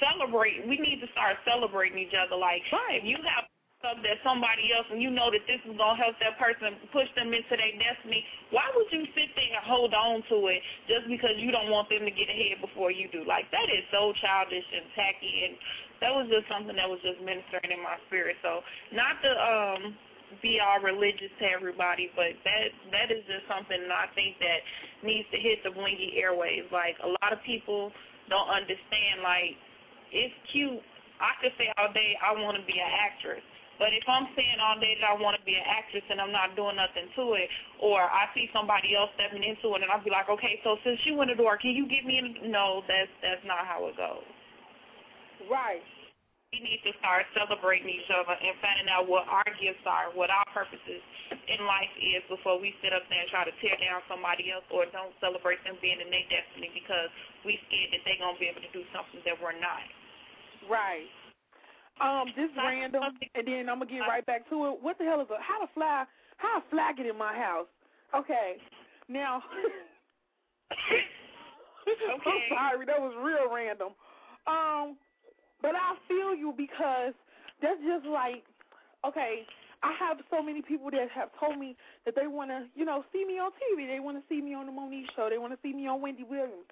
celebrate. 0.04 0.68
We 0.68 0.76
need 0.76 1.00
to 1.00 1.08
start 1.16 1.40
celebrating 1.48 2.04
each 2.04 2.12
other. 2.12 2.36
Like, 2.36 2.68
if 3.00 3.08
you 3.08 3.16
have 3.24 3.48
stuff 3.84 4.00
that 4.00 4.16
somebody 4.24 4.72
else 4.72 4.88
and 4.96 5.04
you 5.04 5.12
know 5.12 5.28
that 5.28 5.44
this 5.44 5.60
is 5.68 5.76
going 5.76 6.00
to 6.00 6.00
help 6.00 6.16
that 6.24 6.40
person 6.40 6.80
push 6.96 7.12
them 7.20 7.36
into 7.36 7.52
their 7.52 7.76
destiny, 7.76 8.24
why 8.56 8.64
would 8.72 8.88
you 8.96 9.04
sit 9.12 9.28
there 9.36 9.60
and 9.60 9.66
hold 9.68 9.92
on 9.92 10.24
to 10.32 10.40
it 10.48 10.64
just 10.88 11.04
because 11.12 11.36
you 11.36 11.52
don't 11.52 11.68
want 11.68 11.92
them 11.92 12.08
to 12.08 12.14
get 12.16 12.32
ahead 12.32 12.64
before 12.64 12.96
you 12.96 13.12
do? 13.12 13.28
Like, 13.28 13.52
that 13.52 13.68
is 13.68 13.84
so 13.92 14.16
childish 14.24 14.64
and 14.72 14.88
tacky, 14.96 15.52
and 15.52 15.54
that 16.00 16.16
was 16.16 16.32
just 16.32 16.48
something 16.48 16.80
that 16.80 16.88
was 16.88 17.04
just 17.04 17.20
ministering 17.20 17.76
in 17.76 17.84
my 17.84 18.00
spirit. 18.08 18.40
So, 18.40 18.64
not 18.96 19.20
to 19.20 19.32
um 19.36 19.82
be 20.40 20.64
all 20.64 20.80
religious 20.80 21.30
to 21.44 21.46
everybody, 21.52 22.08
but 22.16 22.34
that 22.48 22.72
that 22.96 23.12
is 23.12 23.22
just 23.28 23.44
something 23.52 23.84
I 23.92 24.08
think 24.16 24.40
that 24.40 24.64
needs 25.04 25.28
to 25.36 25.38
hit 25.38 25.60
the 25.62 25.76
blingy 25.76 26.16
airways. 26.16 26.66
Like 26.72 26.96
a 27.04 27.12
lot 27.20 27.36
of 27.36 27.44
people 27.44 27.92
don't 28.32 28.48
understand. 28.48 29.22
Like 29.22 29.60
it's 30.10 30.34
cute. 30.56 30.80
I 31.20 31.36
could 31.44 31.54
say 31.60 31.70
all 31.78 31.92
day 31.92 32.16
I 32.18 32.32
want 32.34 32.58
to 32.58 32.66
be 32.66 32.80
an 32.80 32.90
actress. 32.90 33.44
But 33.82 33.90
if 33.92 34.06
I'm 34.06 34.30
saying 34.38 34.62
all 34.62 34.78
day 34.78 34.94
that 35.02 35.08
I 35.10 35.16
want 35.18 35.34
to 35.34 35.44
be 35.44 35.58
an 35.58 35.66
actress 35.66 36.06
and 36.10 36.22
I'm 36.22 36.32
not 36.32 36.54
doing 36.54 36.78
nothing 36.78 37.10
to 37.18 37.34
it, 37.34 37.50
or 37.82 38.06
I 38.06 38.30
see 38.38 38.46
somebody 38.54 38.94
else 38.94 39.10
stepping 39.18 39.42
into 39.42 39.74
it 39.74 39.82
and 39.82 39.90
I'll 39.90 40.04
be 40.04 40.14
like, 40.14 40.30
okay, 40.30 40.62
so 40.62 40.78
since 40.86 41.02
you 41.10 41.18
in 41.26 41.34
the 41.34 41.38
door, 41.38 41.58
can 41.58 41.74
you 41.74 41.90
get 41.90 42.06
me 42.06 42.22
in? 42.22 42.54
No, 42.54 42.86
that's 42.86 43.12
that's 43.26 43.42
not 43.44 43.66
how 43.66 43.90
it 43.90 43.98
goes. 43.98 44.26
Right. 45.50 45.84
We 46.54 46.62
need 46.62 46.86
to 46.86 46.94
start 47.02 47.26
celebrating 47.34 47.90
each 47.90 48.06
other 48.14 48.38
and 48.38 48.54
finding 48.62 48.86
out 48.86 49.10
what 49.10 49.26
our 49.26 49.50
gifts 49.58 49.82
are, 49.90 50.14
what 50.14 50.30
our 50.30 50.46
purposes 50.54 51.02
in 51.34 51.66
life 51.66 51.90
is 51.98 52.22
before 52.30 52.62
we 52.62 52.78
sit 52.86 52.94
up 52.94 53.02
there 53.10 53.26
and 53.26 53.30
try 53.34 53.42
to 53.42 53.56
tear 53.58 53.74
down 53.82 54.06
somebody 54.06 54.54
else 54.54 54.62
or 54.70 54.86
don't 54.94 55.18
celebrate 55.18 55.58
them 55.66 55.82
being 55.82 55.98
in 55.98 56.14
their 56.14 56.30
destiny 56.30 56.70
because 56.78 57.10
we 57.42 57.58
scared 57.66 57.90
that 57.98 58.06
they're 58.06 58.22
going 58.22 58.38
to 58.38 58.42
be 58.42 58.46
able 58.46 58.62
to 58.62 58.70
do 58.70 58.86
something 58.94 59.18
that 59.26 59.34
we're 59.42 59.58
not. 59.58 59.82
Right. 60.70 61.10
Um, 62.02 62.26
this 62.36 62.50
is 62.50 62.58
random, 62.58 63.04
and 63.36 63.48
then 63.48 63.70
I'm 63.70 63.80
gonna 63.80 63.92
get 63.92 64.00
right 64.00 64.26
back 64.26 64.50
to 64.50 64.56
it. 64.66 64.82
What 64.82 64.98
the 64.98 65.06
hell 65.06 65.22
is 65.22 65.28
a 65.30 65.42
how 65.42 65.60
to 65.62 65.70
fly? 65.74 66.06
How 66.38 66.58
a 66.58 66.64
fly 66.70 66.92
get 66.98 67.06
in 67.06 67.18
my 67.18 67.34
house? 67.34 67.68
Okay, 68.16 68.58
now. 69.08 69.42
okay. 70.74 71.04
I'm 72.10 72.20
sorry, 72.50 72.86
that 72.86 73.00
was 73.00 73.14
real 73.22 73.54
random. 73.54 73.94
Um, 74.48 74.98
but 75.62 75.76
I 75.76 75.96
feel 76.08 76.36
you 76.36 76.54
because 76.56 77.14
that's 77.62 77.80
just 77.86 78.06
like, 78.06 78.44
okay, 79.06 79.46
I 79.84 79.92
have 80.00 80.18
so 80.32 80.42
many 80.42 80.62
people 80.62 80.92
that 80.92 81.08
have 81.14 81.30
told 81.40 81.60
me 81.60 81.76
that 82.06 82.16
they 82.16 82.28
want 82.28 82.50
to, 82.52 82.66
you 82.76 82.86
know, 82.86 83.04
see 83.14 83.24
me 83.26 83.40
on 83.40 83.52
TV. 83.52 83.88
They 83.88 84.00
want 84.00 84.18
to 84.18 84.24
see 84.28 84.42
me 84.42 84.54
on 84.54 84.66
the 84.66 84.72
Mo'Nique 84.72 85.12
show. 85.16 85.28
They 85.30 85.38
want 85.38 85.54
to 85.54 85.60
see 85.62 85.74
me 85.74 85.88
on 85.88 86.02
Wendy 86.02 86.24
Williams. 86.24 86.68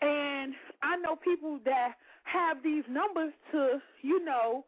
And 0.00 0.54
I 0.82 0.96
know 0.96 1.16
people 1.16 1.60
that 1.64 1.94
have 2.24 2.62
these 2.62 2.84
numbers 2.88 3.32
to, 3.52 3.78
you 4.02 4.24
know, 4.24 4.64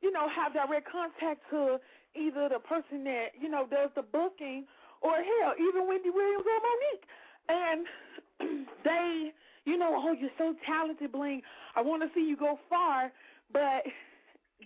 you 0.00 0.10
know, 0.12 0.28
have 0.28 0.52
direct 0.52 0.88
contact 0.90 1.40
to 1.50 1.78
either 2.14 2.48
the 2.48 2.58
person 2.58 3.04
that, 3.04 3.36
you 3.40 3.48
know, 3.48 3.66
does 3.66 3.90
the 3.94 4.02
booking 4.02 4.64
or 5.02 5.12
hell, 5.12 5.54
even 5.56 5.88
Wendy 5.88 6.10
Williams 6.10 6.44
or 6.44 6.58
Mo'Nique. 6.60 7.06
And 7.48 8.66
they, 8.84 9.32
you 9.64 9.76
know, 9.78 9.94
oh, 9.96 10.12
you're 10.12 10.30
so 10.38 10.54
talented, 10.66 11.12
Bling. 11.12 11.42
I 11.76 11.82
want 11.82 12.02
to 12.02 12.08
see 12.14 12.26
you 12.26 12.36
go 12.36 12.58
far, 12.68 13.12
but 13.52 13.84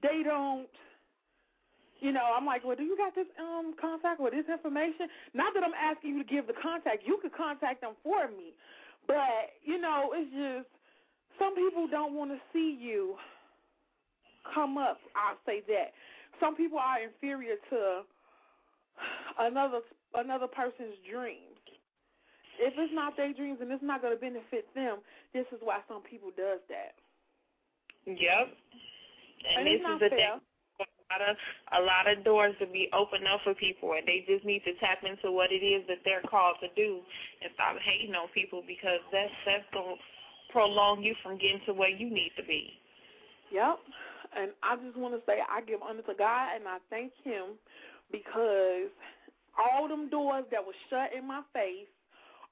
they 0.03 0.23
don't. 0.25 0.69
You 2.01 2.13
know, 2.13 2.33
I'm 2.37 2.45
like, 2.45 2.65
well, 2.65 2.77
do 2.77 2.83
you 2.83 2.99
got 2.99 3.15
this 3.15 3.27
um 3.41 3.75
contact 3.81 4.21
or 4.21 4.31
this 4.31 4.45
information? 4.51 5.09
Not 5.33 5.55
that 5.55 5.63
I'm 5.65 5.73
asking 5.73 6.19
you 6.19 6.23
to 6.23 6.29
give 6.29 6.47
the 6.47 6.53
contact. 6.61 7.03
You 7.07 7.19
could 7.23 7.33
contact 7.33 7.81
them 7.81 7.95
for 8.03 8.29
me, 8.29 8.53
but 9.07 9.57
you 9.65 9.81
know, 9.81 10.13
it's 10.13 10.31
just 10.31 10.69
some 11.39 11.55
people 11.55 11.87
don't 11.89 12.15
want 12.15 12.31
to 12.31 12.39
see 12.53 12.77
you 12.81 13.17
come 14.55 14.79
up. 14.79 14.99
I'll 15.17 15.39
say 15.47 15.63
that. 15.69 15.93
Some 16.41 16.57
people 16.57 16.79
are 16.79 17.01
inferior 17.01 17.57
to 17.71 18.03
another 19.39 19.81
another 20.15 20.47
person's 20.47 20.95
dreams. 21.11 21.59
If 22.59 22.75
it's 22.79 22.95
not 22.95 23.17
their 23.17 23.33
dreams 23.33 23.59
and 23.61 23.71
it's 23.73 23.83
not 23.83 24.01
going 24.01 24.15
to 24.15 24.21
benefit 24.21 24.67
them, 24.75 24.99
this 25.33 25.47
is 25.51 25.59
why 25.63 25.83
some 25.89 26.03
people 26.03 26.31
does 26.37 26.63
that. 26.71 26.95
Yep. 28.07 28.47
And 29.43 29.59
And, 29.59 29.67
this 29.67 29.83
is 29.83 30.01
the 30.01 30.11
fair. 30.11 30.39
thing. 30.39 30.41
A 30.79 31.21
lot 31.21 31.23
of 31.31 31.37
a 31.79 31.83
lot 31.85 32.05
of 32.11 32.25
doors 32.25 32.55
to 32.59 32.67
be 32.67 32.89
opened 32.91 33.29
up 33.29 33.41
for 33.45 33.55
people, 33.55 33.93
and 33.95 34.03
they 34.07 34.25
just 34.27 34.43
need 34.45 34.65
to 34.65 34.75
tap 34.83 35.05
into 35.05 35.31
what 35.31 35.53
it 35.53 35.63
is 35.63 35.87
that 35.87 36.03
they're 36.03 36.25
called 36.27 36.57
to 36.63 36.69
do, 36.75 36.99
and 37.43 37.53
stop 37.55 37.77
hating 37.79 38.15
on 38.17 38.27
people 38.35 38.65
because 38.67 38.99
that's 39.13 39.31
that's 39.47 39.69
gonna 39.71 39.95
prolong 40.55 41.03
you 41.03 41.19
from 41.21 41.35
getting 41.35 41.59
to 41.67 41.75
where 41.75 41.91
you 41.91 42.09
need 42.09 42.31
to 42.39 42.45
be. 42.47 42.71
Yep. 43.51 43.83
And 44.39 44.51
I 44.63 44.79
just 44.79 44.97
want 44.97 45.19
to 45.19 45.23
say 45.27 45.43
I 45.43 45.61
give 45.67 45.83
honor 45.83 46.07
to 46.07 46.15
God 46.15 46.55
and 46.55 46.71
I 46.71 46.79
thank 46.91 47.11
Him 47.27 47.59
because 48.15 48.95
all 49.59 49.91
them 49.91 50.09
doors 50.09 50.47
that 50.55 50.63
were 50.63 50.79
shut 50.91 51.11
in 51.11 51.27
my 51.27 51.43
face, 51.53 51.91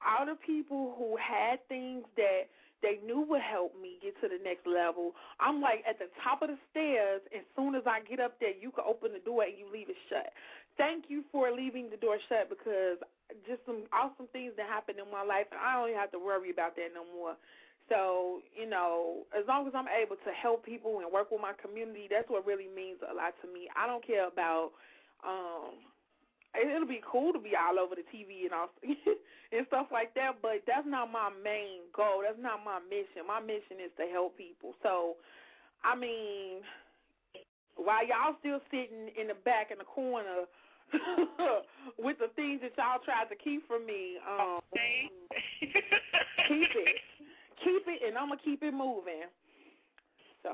all 0.03 0.27
the 0.27 0.35
people 0.35 0.95
who 0.99 1.15
had 1.15 1.63
things 1.71 2.03
that 2.19 2.51
they 2.83 2.99
knew 3.07 3.23
would 3.31 3.39
help 3.39 3.71
me 3.79 3.95
get 4.03 4.19
to 4.19 4.27
the 4.27 4.39
next 4.43 4.67
level. 4.67 5.15
I'm 5.39 5.63
like 5.63 5.87
at 5.87 5.99
the 5.99 6.11
top 6.19 6.43
of 6.43 6.51
the 6.51 6.59
stairs. 6.71 7.23
As 7.31 7.47
soon 7.55 7.75
as 7.75 7.87
I 7.87 8.03
get 8.03 8.19
up 8.19 8.35
there, 8.43 8.51
you 8.51 8.75
can 8.75 8.83
open 8.83 9.15
the 9.15 9.23
door 9.23 9.47
and 9.47 9.55
you 9.55 9.71
leave 9.71 9.87
it 9.87 9.95
shut. 10.11 10.35
Thank 10.75 11.07
you 11.07 11.23
for 11.31 11.51
leaving 11.55 11.87
the 11.87 11.95
door 11.95 12.19
shut 12.27 12.51
because 12.51 12.99
just 13.47 13.63
some 13.63 13.87
awesome 13.95 14.27
things 14.35 14.51
that 14.59 14.67
happened 14.67 14.99
in 14.99 15.07
my 15.07 15.23
life, 15.23 15.47
and 15.55 15.59
I 15.63 15.79
don't 15.79 15.95
even 15.95 15.99
have 16.03 16.11
to 16.11 16.19
worry 16.19 16.51
about 16.51 16.75
that 16.75 16.91
no 16.91 17.07
more. 17.15 17.39
So, 17.89 18.39
you 18.55 18.69
know, 18.69 19.27
as 19.37 19.45
long 19.47 19.67
as 19.67 19.73
I'm 19.75 19.87
able 19.91 20.15
to 20.15 20.31
help 20.31 20.65
people 20.65 20.99
and 21.03 21.11
work 21.11 21.31
with 21.31 21.41
my 21.41 21.53
community, 21.61 22.07
that's 22.09 22.29
what 22.29 22.45
really 22.45 22.67
means 22.73 22.99
a 23.03 23.13
lot 23.13 23.35
to 23.43 23.47
me. 23.51 23.67
I 23.75 23.87
don't 23.87 24.05
care 24.05 24.27
about 24.27 24.71
um 25.25 25.83
it- 26.55 26.67
it'll 26.67 26.87
be 26.87 27.01
cool 27.05 27.33
to 27.33 27.39
be 27.39 27.55
all 27.55 27.79
over 27.79 27.95
the 27.95 28.03
TV 28.03 28.45
and 28.45 28.53
all 28.53 28.69
and 29.51 29.67
stuff 29.67 29.87
like 29.91 30.13
that, 30.13 30.41
but 30.41 30.63
that's 30.65 30.87
not 30.87 31.11
my 31.11 31.29
main 31.43 31.81
goal. 31.93 32.21
That's 32.23 32.39
not 32.39 32.63
my 32.63 32.79
mission. 32.89 33.25
My 33.27 33.39
mission 33.39 33.79
is 33.83 33.91
to 33.97 34.05
help 34.07 34.37
people. 34.37 34.75
So, 34.83 35.17
I 35.83 35.95
mean, 35.95 36.61
while 37.75 38.05
y'all 38.05 38.35
still 38.39 38.61
sitting 38.71 39.09
in 39.19 39.27
the 39.27 39.35
back 39.45 39.71
in 39.71 39.77
the 39.79 39.83
corner 39.83 40.45
with 41.97 42.17
the 42.19 42.29
things 42.35 42.61
that 42.61 42.77
y'all 42.77 43.01
tried 43.03 43.29
to 43.29 43.35
keep 43.35 43.67
from 43.67 43.85
me, 43.85 44.17
um, 44.29 44.61
keep 45.59 46.69
it, 46.75 46.97
keep 47.63 47.83
it, 47.87 48.01
and 48.07 48.17
I'm 48.17 48.29
gonna 48.29 48.41
keep 48.43 48.63
it 48.63 48.73
moving. 48.73 49.27
So, 50.41 50.51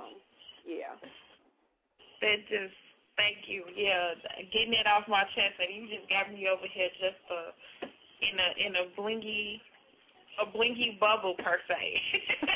yeah. 0.68 0.96
That 2.22 2.38
just 2.52 2.76
thank 3.16 3.48
you. 3.48 3.64
Yeah, 3.76 4.14
getting 4.52 4.74
it 4.74 4.86
off 4.88 5.08
my 5.08 5.24
chest, 5.36 5.56
and 5.60 5.72
you 5.72 5.88
just 5.88 6.10
got 6.10 6.30
me 6.32 6.48
over 6.48 6.68
here 6.68 6.90
just 7.00 7.22
uh, 7.32 7.52
in 8.22 8.36
a 8.40 8.50
in 8.68 8.72
a 8.76 8.86
blingy 9.00 9.62
a 10.42 10.46
blingy 10.56 11.00
bubble 11.00 11.36
per 11.40 11.60
se. 11.68 11.80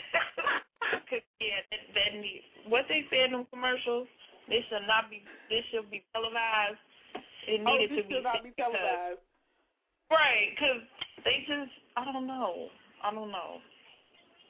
'Cause, 1.10 1.22
yeah, 1.42 1.60
that, 1.72 1.84
that 1.94 2.12
need, 2.20 2.42
what 2.68 2.86
they 2.88 3.04
say 3.12 3.24
in 3.26 3.32
them 3.34 3.46
commercials, 3.52 4.08
this 4.48 4.64
should 4.70 4.88
not 4.88 5.10
be 5.10 5.22
this 5.50 5.64
should 5.72 5.90
be 5.92 6.04
televised. 6.14 6.80
It 7.48 7.60
Oh, 7.66 7.76
needed 7.76 7.92
this 7.92 8.04
to 8.04 8.08
be 8.08 8.22
not 8.22 8.44
be 8.44 8.50
because- 8.56 8.72
televised. 8.74 9.20
Right, 10.12 10.54
because 10.54 10.82
they 11.26 11.44
just 11.48 11.72
I 11.98 12.06
don't 12.06 12.28
know. 12.28 12.70
I 13.04 13.12
don't 13.12 13.32
know. 13.32 13.60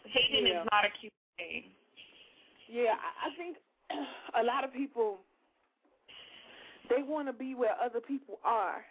Hating 0.06 0.48
Yeah. 0.48 0.62
is 0.62 0.68
not 0.72 0.86
a 0.86 0.90
cute 1.00 1.14
thing. 1.38 1.72
Yeah, 2.68 2.96
I, 2.98 3.28
I 3.28 3.36
think 3.38 3.58
a 4.40 4.44
lot 4.44 4.64
of 4.64 4.74
people 4.74 5.18
they 6.90 7.02
want 7.04 7.28
to 7.28 7.34
be 7.34 7.56
where 7.56 7.76
other 7.82 8.02
people 8.02 8.40
are, 8.44 8.84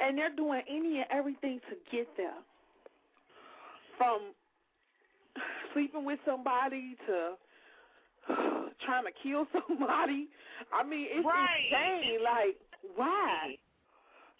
and 0.00 0.16
they're 0.16 0.34
doing 0.34 0.62
any 0.68 0.98
and 0.98 1.06
everything 1.10 1.60
to 1.70 1.76
get 1.90 2.08
there. 2.16 2.34
From 3.96 4.32
sleeping 5.74 6.04
with 6.04 6.18
somebody 6.24 6.96
to 7.06 7.34
trying 8.84 9.04
to 9.04 9.12
kill 9.22 9.46
somebody. 9.68 10.28
I 10.72 10.82
mean, 10.84 11.06
it's 11.10 11.26
Right. 11.26 11.66
insane. 11.70 12.22
Like, 12.24 12.56
why? 12.96 13.56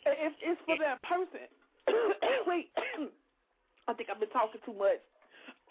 If 0.06 0.32
it's 0.40 0.60
for 0.64 0.76
that 0.78 1.02
person. 1.02 1.48
Wait, 2.46 2.70
I 3.88 3.92
think 3.94 4.08
I've 4.10 4.20
been 4.20 4.30
talking 4.30 4.60
too 4.64 4.72
much. 4.74 5.00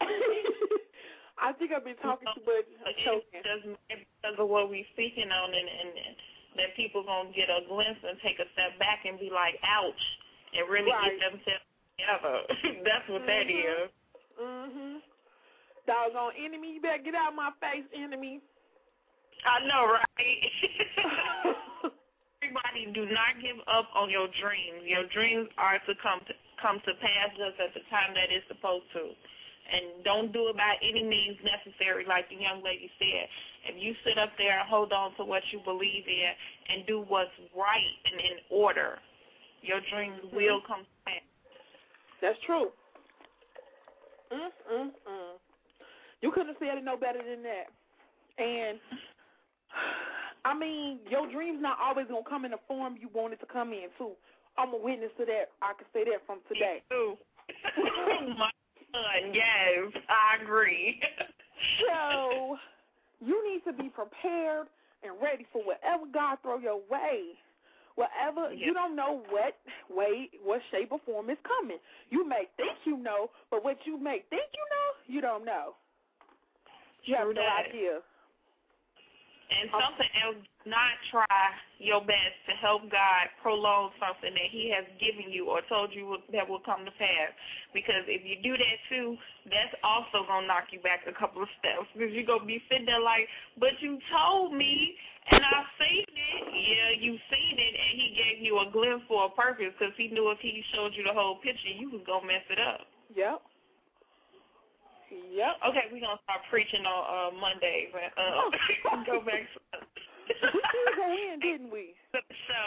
I 1.37 1.53
think 1.53 1.71
I've 1.71 1.85
been 1.85 1.99
talking 2.01 2.27
too 2.33 2.41
much. 2.45 2.65
I'm 2.81 2.97
choking. 3.05 3.41
just 3.45 3.63
because 3.87 4.37
of 4.41 4.49
what 4.49 4.69
we're 4.69 4.87
speaking 4.93 5.29
on, 5.29 5.49
and, 5.53 5.69
and, 5.69 6.15
that 6.57 6.73
people 6.73 7.05
gonna 7.05 7.29
get 7.37 7.53
a 7.53 7.61
glimpse 7.69 8.01
and 8.01 8.17
take 8.25 8.41
a 8.41 8.49
step 8.57 8.73
back 8.81 9.05
and 9.05 9.19
be 9.21 9.29
like, 9.29 9.61
"Ouch," 9.61 10.03
and 10.57 10.65
really 10.65 10.89
Right. 10.89 11.13
get 11.13 11.29
themselves 11.29 11.65
together. 11.93 12.35
That's 12.83 13.07
what 13.09 13.25
that 13.29 13.45
Mhm. 13.45 13.85
is. 13.85 13.91
Mhm. 14.41 15.01
Doggone 15.85 16.33
enemy, 16.35 16.73
you 16.73 16.81
better 16.81 16.97
get 17.03 17.13
out 17.13 17.29
of 17.29 17.35
my 17.35 17.51
face, 17.61 17.85
enemy. 17.93 18.41
I 19.45 19.59
know, 19.67 19.85
right? 20.17 20.51
Everybody, 22.41 22.85
do 22.93 23.05
not 23.05 23.39
give 23.41 23.57
up 23.67 23.89
on 23.93 24.09
your 24.09 24.27
dreams. 24.41 24.83
Your 24.83 25.05
dreams 25.05 25.49
are 25.57 25.79
to 25.79 25.95
come 26.01 26.19
to 26.25 26.33
come 26.61 26.79
to 26.81 26.93
pass 26.95 27.29
just 27.37 27.59
at 27.59 27.73
the 27.73 27.81
time 27.89 28.13
that 28.15 28.31
it's 28.31 28.47
supposed 28.47 28.91
to. 28.93 29.13
And 29.67 30.03
don't 30.03 30.31
do 30.31 30.47
it 30.47 30.55
by 30.55 30.75
any 30.81 31.03
means 31.03 31.37
necessary, 31.43 32.05
like 32.07 32.29
the 32.29 32.39
young 32.39 32.63
lady 32.63 32.89
said. 32.99 33.27
If 33.67 33.75
you 33.75 33.93
sit 34.05 34.17
up 34.17 34.31
there 34.37 34.59
and 34.59 34.67
hold 34.67 34.93
on 34.93 35.15
to 35.17 35.25
what 35.25 35.43
you 35.51 35.59
believe 35.65 36.07
in 36.07 36.31
and 36.71 36.87
do 36.87 37.03
what's 37.07 37.35
right 37.51 37.95
and 38.07 38.15
in 38.15 38.37
order, 38.49 38.99
your 39.61 39.79
dreams 39.91 40.23
will 40.31 40.61
come 40.65 40.87
to 40.87 40.95
pass. 41.05 41.27
That's 42.21 42.39
true. 42.45 42.71
Mm 44.31 44.51
mm 44.71 44.87
mm. 44.87 45.35
You 46.21 46.31
couldn't 46.31 46.47
have 46.49 46.57
said 46.59 46.77
it 46.77 46.83
no 46.83 46.97
better 46.97 47.19
than 47.19 47.43
that. 47.43 47.67
And 48.41 48.79
I 50.45 50.57
mean, 50.57 50.99
your 51.09 51.29
dream's 51.31 51.61
not 51.61 51.77
always 51.81 52.07
gonna 52.07 52.27
come 52.27 52.45
in 52.45 52.51
the 52.51 52.63
form 52.67 52.95
you 52.99 53.09
want 53.13 53.33
it 53.33 53.39
to 53.41 53.45
come 53.45 53.73
in 53.73 53.87
too. 53.97 54.11
I'm 54.57 54.73
a 54.73 54.77
witness 54.77 55.11
to 55.19 55.25
that. 55.25 55.51
I 55.61 55.73
can 55.77 55.85
say 55.93 56.03
that 56.05 56.25
from 56.25 56.39
today. 56.47 56.81
oh 56.91 57.17
my 58.37 58.49
son, 58.97 59.33
yes, 59.33 60.03
I 60.09 60.41
agree. 60.43 60.99
so 61.87 62.57
you 63.19 63.37
need 63.51 63.63
to 63.69 63.73
be 63.73 63.89
prepared 63.89 64.67
and 65.03 65.13
ready 65.21 65.45
for 65.51 65.61
whatever 65.63 66.03
God 66.13 66.37
throw 66.41 66.57
your 66.57 66.81
way. 66.89 67.37
Whatever 67.95 68.53
you 68.53 68.75
don't 68.75 68.95
know 68.95 69.23
what 69.29 69.57
way, 69.89 70.29
what 70.43 70.61
shape 70.69 70.91
or 70.91 70.99
form 71.03 71.31
is 71.31 71.37
coming. 71.41 71.77
You 72.11 72.27
may 72.29 72.43
think 72.55 72.77
you 72.85 72.95
know, 72.95 73.31
but 73.49 73.63
what 73.63 73.77
you 73.85 73.97
may 73.97 74.21
think 74.29 74.45
you 74.53 74.65
know, 74.69 75.15
you 75.15 75.21
don't 75.21 75.43
know. 75.43 75.73
You 77.05 77.15
have 77.15 77.27
no 77.29 77.33
that. 77.33 77.69
idea. 77.69 77.99
And 79.47 79.71
something 79.71 80.11
else, 80.27 80.43
not 80.67 80.99
try 81.07 81.39
your 81.79 82.03
best 82.03 82.35
to 82.51 82.53
help 82.59 82.83
God 82.91 83.31
prolong 83.39 83.95
something 83.95 84.35
that 84.35 84.49
He 84.51 84.67
has 84.75 84.83
given 84.99 85.31
you 85.31 85.47
or 85.47 85.63
told 85.71 85.95
you 85.95 86.19
that 86.35 86.43
will 86.43 86.59
come 86.59 86.83
to 86.83 86.91
pass. 86.99 87.31
Because 87.71 88.03
if 88.11 88.27
you 88.27 88.43
do 88.43 88.59
that 88.59 88.77
too, 88.91 89.15
that's 89.47 89.71
also 89.87 90.27
gonna 90.27 90.47
knock 90.47 90.75
you 90.75 90.83
back 90.83 91.07
a 91.07 91.15
couple 91.15 91.39
of 91.39 91.47
steps. 91.63 91.87
Because 91.95 92.11
you're 92.11 92.27
gonna 92.27 92.43
be 92.43 92.59
sitting 92.67 92.85
there 92.85 92.99
like, 92.99 93.29
"But 93.55 93.79
you 93.79 94.01
told 94.11 94.51
me, 94.51 94.99
and 95.31 95.39
I've 95.39 95.71
seen 95.79 96.03
it." 96.03 96.43
Yeah, 96.51 96.89
you've 96.99 97.23
seen 97.31 97.55
it, 97.55 97.73
and 97.79 97.93
He 98.01 98.07
gave 98.19 98.43
you 98.43 98.59
a 98.59 98.65
glimpse 98.67 99.07
for 99.07 99.25
a 99.25 99.29
purpose. 99.29 99.71
Because 99.79 99.95
He 99.95 100.09
knew 100.09 100.29
if 100.31 100.39
He 100.41 100.61
showed 100.75 100.93
you 100.93 101.03
the 101.03 101.13
whole 101.13 101.39
picture, 101.39 101.69
you 101.69 101.89
was 101.89 102.03
gonna 102.03 102.27
mess 102.27 102.43
it 102.49 102.59
up. 102.59 102.85
Yep. 103.15 103.41
Yep. 105.11 105.53
Okay, 105.71 105.85
we're 105.91 106.01
gonna 106.03 106.19
start 106.23 106.41
preaching 106.49 106.83
on 106.83 107.01
uh 107.07 107.31
Mondays 107.39 107.91
and 107.95 108.11
uh 108.17 109.03
go 109.09 109.21
back 109.23 109.47
we 110.27 110.61
did 110.61 110.95
go 110.95 111.07
in, 111.07 111.39
didn't 111.39 111.71
we? 111.71 111.93
So, 112.47 112.61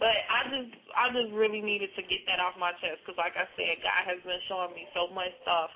but 0.00 0.16
I 0.26 0.48
just 0.50 0.72
I 0.96 1.12
just 1.12 1.30
really 1.36 1.60
needed 1.60 1.92
to 1.94 2.02
get 2.02 2.24
that 2.26 2.40
off 2.40 2.58
my 2.58 2.72
chest 2.80 3.04
because, 3.04 3.20
like 3.20 3.36
I 3.36 3.46
said, 3.54 3.78
God 3.84 4.02
has 4.08 4.18
been 4.24 4.40
showing 4.48 4.74
me 4.74 4.88
so 4.96 5.06
much 5.12 5.30
stuff 5.44 5.70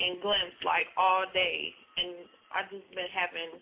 in 0.00 0.18
glimpse 0.24 0.56
like 0.64 0.88
all 0.96 1.28
day, 1.30 1.70
and 2.00 2.26
I 2.50 2.64
just 2.72 2.88
been 2.96 3.12
having 3.12 3.60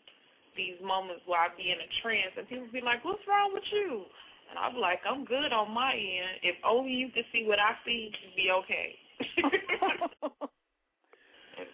these 0.56 0.78
moments 0.80 1.26
where 1.26 1.42
I 1.42 1.50
be 1.52 1.68
in 1.74 1.82
a 1.82 1.90
trance 2.00 2.32
and 2.38 2.48
people 2.48 2.70
be 2.72 2.80
like, 2.80 3.04
"What's 3.04 3.26
wrong 3.28 3.52
with 3.52 3.66
you?" 3.74 4.06
And 4.48 4.56
I'm 4.56 4.78
like, 4.78 5.02
"I'm 5.04 5.26
good 5.26 5.52
on 5.52 5.74
my 5.74 5.92
end. 5.92 6.40
If 6.46 6.56
only 6.64 6.94
you 6.94 7.10
could 7.10 7.26
see 7.34 7.44
what 7.44 7.58
I 7.58 7.74
see, 7.84 8.08
you'd 8.14 8.38
be 8.38 8.48
okay." 8.54 8.88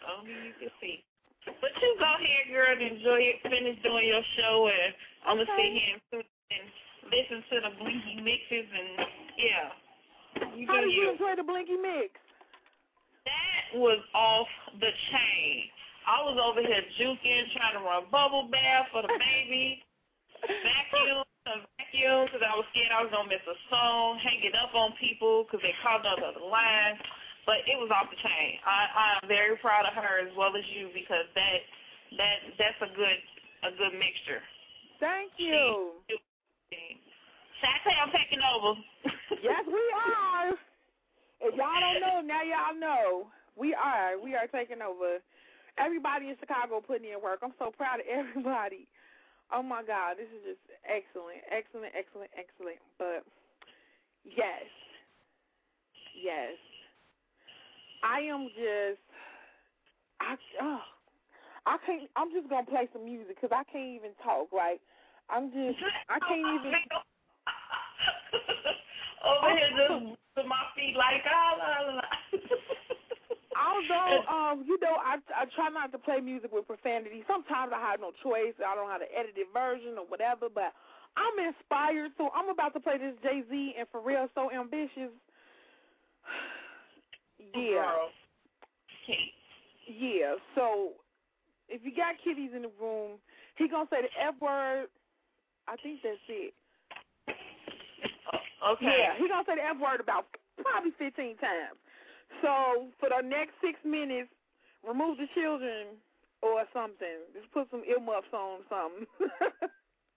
only 0.09 0.33
you 0.33 0.55
could 0.57 0.75
see. 0.81 1.05
But 1.47 1.73
you 1.81 1.97
go 1.97 2.11
ahead, 2.21 2.47
girl, 2.53 2.69
and 2.69 2.83
enjoy 2.85 3.21
it. 3.33 3.41
Finish 3.45 3.81
doing 3.83 4.07
your 4.09 4.25
show, 4.37 4.69
and 4.69 4.93
I'm 5.25 5.37
gonna 5.41 5.49
sit 5.57 5.73
here 5.73 5.97
and, 6.13 6.25
and 6.25 6.65
listen 7.09 7.41
to 7.49 7.57
the 7.65 7.73
blingy 7.81 8.21
mixes, 8.21 8.69
and 8.69 8.89
yeah, 9.41 9.73
you 10.57 10.67
How 10.69 10.81
did 10.81 10.93
you 10.93 11.11
enjoy 11.11 11.35
the 11.37 11.43
Blingy 11.43 11.77
Mix? 11.81 12.15
That 13.27 13.79
was 13.79 14.01
off 14.15 14.49
the 14.79 14.93
chain. 15.13 15.69
I 16.09 16.25
was 16.25 16.41
over 16.41 16.65
here 16.65 16.83
juking, 16.97 17.45
trying 17.53 17.77
to 17.77 17.85
run 17.85 18.09
bubble 18.11 18.49
bath 18.49 18.89
for 18.91 19.03
the 19.03 19.13
baby, 19.21 19.85
vacuum, 20.41 21.23
vacuum, 21.45 22.25
because 22.27 22.43
I 22.43 22.57
was 22.57 22.65
scared 22.73 22.91
I 22.91 23.05
was 23.05 23.13
gonna 23.13 23.29
miss 23.29 23.45
a 23.45 23.59
song, 23.69 24.19
hanging 24.25 24.57
up 24.57 24.73
on 24.75 24.97
people 24.97 25.45
because 25.45 25.61
they 25.61 25.77
called 25.85 26.07
on 26.09 26.19
the 26.19 26.33
other 26.33 26.47
line. 26.47 26.97
But 27.51 27.67
it 27.67 27.75
was 27.83 27.91
off 27.91 28.07
the 28.07 28.21
chain. 28.23 28.63
I 28.63 28.79
I'm 28.95 29.27
very 29.27 29.59
proud 29.59 29.83
of 29.83 29.99
her 29.99 30.23
as 30.23 30.31
well 30.39 30.55
as 30.55 30.63
you 30.71 30.87
because 30.95 31.27
that 31.35 31.59
that 32.15 32.37
that's 32.55 32.79
a 32.79 32.95
good 32.95 33.19
a 33.67 33.75
good 33.75 33.91
mixture. 33.99 34.39
Thank 35.03 35.35
you. 35.35 35.99
Sate, 37.59 37.99
I'm 37.99 38.15
taking 38.15 38.39
over. 38.39 38.79
yes, 39.43 39.67
we 39.67 39.83
are. 39.99 40.55
If 41.43 41.59
y'all 41.59 41.83
don't 41.83 41.99
know, 41.99 42.23
now 42.23 42.47
y'all 42.47 42.79
know. 42.79 43.27
We 43.59 43.75
are. 43.75 44.15
We 44.15 44.39
are 44.39 44.47
taking 44.47 44.79
over. 44.79 45.19
Everybody 45.75 46.31
in 46.31 46.39
Chicago 46.39 46.79
putting 46.79 47.11
in 47.11 47.19
work. 47.19 47.43
I'm 47.43 47.59
so 47.59 47.75
proud 47.75 47.99
of 47.99 48.07
everybody. 48.07 48.87
Oh 49.51 49.67
my 49.67 49.83
God, 49.83 50.23
this 50.23 50.31
is 50.31 50.55
just 50.55 50.65
excellent, 50.87 51.43
excellent, 51.51 51.99
excellent, 51.99 52.31
excellent. 52.39 52.79
But 52.95 53.27
yes, 54.23 54.71
yes, 56.15 56.55
I 58.03 58.21
am 58.21 58.49
just. 58.55 59.01
I 60.21 60.37
oh, 60.63 60.81
I 61.67 61.77
can't. 61.87 62.09
I'm 62.17 62.31
just 62.33 62.49
gonna 62.49 62.67
play 62.67 62.89
some 62.93 63.05
music 63.05 63.37
because 63.37 63.51
I 63.53 63.65
can't 63.71 63.97
even 63.97 64.11
talk. 64.23 64.53
Right? 64.53 64.81
I'm 65.29 65.51
just. 65.51 65.79
I 66.09 66.19
can't 66.21 66.41
even. 66.41 66.75
Over 69.21 69.53
here 69.53 69.69
just 69.77 70.17
with 70.37 70.47
my 70.49 70.65
feet 70.75 70.97
like 70.97 71.25
ah 71.29 71.53
la 71.59 71.93
la. 71.93 72.03
Although, 73.61 74.25
um, 74.25 74.65
you 74.65 74.81
know, 74.81 74.97
I 75.05 75.21
I 75.37 75.45
try 75.55 75.69
not 75.69 75.93
to 75.93 75.99
play 75.99 76.21
music 76.21 76.53
with 76.53 76.67
profanity. 76.67 77.25
Sometimes 77.29 77.73
I 77.75 77.81
have 77.81 78.01
no 78.01 78.13
choice. 78.25 78.57
I 78.57 78.75
don't 78.75 78.87
know 78.89 78.93
how 78.93 78.99
to 78.99 79.11
edit 79.13 79.37
it 79.37 79.49
version 79.53 80.01
or 80.01 80.07
whatever. 80.09 80.49
But 80.49 80.73
I'm 81.17 81.37
inspired, 81.37 82.13
so 82.17 82.31
I'm 82.35 82.49
about 82.49 82.73
to 82.75 82.81
play 82.81 82.97
this 82.97 83.13
Jay 83.23 83.43
Z 83.51 83.75
and 83.77 83.87
Pharrell, 83.93 84.29
so 84.35 84.51
ambitious. 84.51 85.13
Yeah. 87.55 88.09
Yeah. 89.87 90.35
So 90.55 90.93
if 91.69 91.83
you 91.85 91.95
got 91.95 92.17
kiddies 92.23 92.51
in 92.55 92.63
the 92.63 92.73
room, 92.81 93.19
he 93.57 93.69
gonna 93.69 93.89
say 93.91 94.03
the 94.03 94.13
F 94.19 94.35
word. 94.41 94.87
I 95.69 95.77
think 95.83 96.01
that's 96.03 96.19
it. 96.29 96.55
Oh, 98.33 98.73
okay. 98.75 98.87
Yeah, 98.87 99.15
he 99.19 99.29
gonna 99.29 99.45
say 99.47 99.57
the 99.57 99.67
F 99.67 99.79
word 99.81 100.01
about 100.01 100.27
probably 100.63 100.93
15 100.99 101.37
times. 101.39 101.79
So 102.43 102.89
for 102.99 103.09
the 103.09 103.23
next 103.27 103.55
six 103.63 103.79
minutes, 103.85 104.31
remove 104.87 105.19
the 105.19 105.29
children 105.35 105.99
or 106.43 106.65
something. 106.73 107.29
Just 107.35 107.51
put 107.53 107.69
some 107.71 107.83
earmuffs 107.85 108.33
on 108.33 108.65
something. 108.69 109.07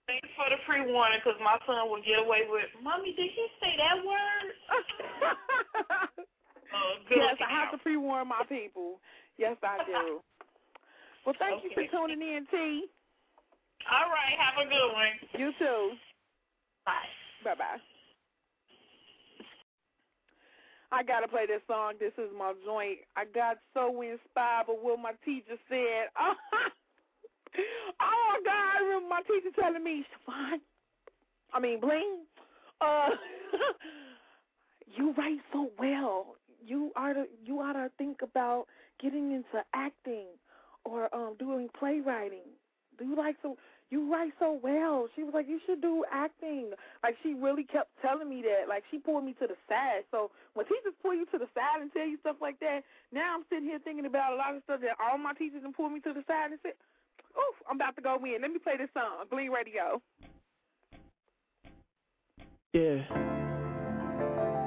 Thanks 0.06 0.28
for 0.36 0.44
the 0.52 0.60
pre 0.68 0.84
warning 0.84 1.20
because 1.24 1.40
my 1.40 1.56
son 1.64 1.88
will 1.88 2.04
get 2.04 2.20
away 2.20 2.44
with, 2.48 2.68
Mommy, 2.82 3.16
did 3.16 3.32
he 3.32 3.46
say 3.56 3.72
that 3.80 4.04
word? 4.04 4.48
good 7.08 7.18
yes, 7.18 7.36
I 7.40 7.50
have 7.52 7.70
to 7.72 7.78
pre-warn 7.78 8.28
my 8.28 8.42
people. 8.48 9.00
Yes, 9.38 9.56
I 9.62 9.78
do. 9.86 10.20
well, 11.26 11.34
thank 11.38 11.64
you 11.64 11.70
for 11.74 11.84
tuning 11.90 12.20
in, 12.20 12.46
T. 12.50 12.86
All 13.90 14.08
right, 14.08 14.38
have 14.38 14.64
a 14.64 14.68
good 14.68 14.92
one. 14.92 15.14
You 15.38 15.52
too. 15.58 15.92
Bye. 16.86 16.92
Bye 17.44 17.54
bye. 17.54 17.80
I 20.92 21.02
gotta 21.02 21.26
play 21.26 21.46
this 21.46 21.60
song. 21.66 21.94
This 21.98 22.12
is 22.18 22.30
my 22.38 22.52
joint. 22.64 22.98
I 23.16 23.24
got 23.24 23.58
so 23.74 23.88
inspired 24.00 24.66
by 24.66 24.74
what 24.80 25.00
my 25.00 25.12
teacher 25.24 25.58
said. 25.68 26.08
Oh, 28.00 28.32
my 28.32 28.40
God! 28.44 28.52
I 28.52 28.82
remember 28.82 29.08
my 29.08 29.22
teacher 29.22 29.54
telling 29.58 29.84
me, 29.84 30.04
Siobhan, 30.26 30.58
I 31.52 31.60
mean 31.60 31.80
Bling, 31.80 32.24
uh, 32.80 33.10
you 34.96 35.14
write 35.16 35.38
so 35.52 35.70
well. 35.78 36.34
You 36.66 36.92
ought 36.96 37.14
to 37.14 37.24
you 37.44 37.60
ought 37.60 37.74
to 37.74 37.90
think 37.98 38.22
about 38.22 38.66
getting 39.00 39.32
into 39.32 39.64
acting 39.74 40.26
or 40.84 41.14
um 41.14 41.36
doing 41.38 41.68
playwriting. 41.78 42.48
Do 42.98 43.04
you 43.04 43.16
like 43.16 43.36
so 43.42 43.56
you 43.90 44.10
write 44.10 44.32
so 44.40 44.58
well. 44.62 45.06
She 45.14 45.22
was 45.22 45.34
like, 45.34 45.46
You 45.48 45.60
should 45.66 45.80
do 45.80 46.04
acting. 46.10 46.72
Like 47.02 47.16
she 47.22 47.34
really 47.34 47.64
kept 47.64 47.90
telling 48.02 48.28
me 48.28 48.42
that. 48.42 48.68
Like 48.68 48.82
she 48.90 48.98
pulled 48.98 49.24
me 49.24 49.34
to 49.40 49.46
the 49.46 49.56
side. 49.68 50.02
So 50.10 50.30
when 50.54 50.66
teachers 50.66 50.94
pull 51.02 51.14
you 51.14 51.26
to 51.26 51.38
the 51.38 51.48
side 51.54 51.80
and 51.80 51.92
tell 51.92 52.06
you 52.06 52.18
stuff 52.20 52.36
like 52.40 52.58
that, 52.60 52.80
now 53.12 53.36
I'm 53.36 53.44
sitting 53.48 53.66
here 53.66 53.78
thinking 53.84 54.06
about 54.06 54.32
a 54.32 54.36
lot 54.36 54.56
of 54.56 54.62
stuff 54.64 54.80
that 54.80 54.96
all 54.98 55.18
my 55.18 55.34
teachers 55.34 55.62
and 55.64 55.74
pulled 55.74 55.92
me 55.92 56.00
to 56.00 56.12
the 56.12 56.24
side 56.26 56.50
and 56.50 56.58
said, 56.62 56.74
Oof, 57.36 57.56
I'm 57.68 57.76
about 57.76 57.96
to 57.96 58.02
go 58.02 58.16
in. 58.24 58.42
Let 58.42 58.50
me 58.50 58.58
play 58.58 58.76
this 58.78 58.90
song, 58.94 59.26
Bling 59.30 59.50
Radio. 59.50 60.00
Yeah. 62.72 63.43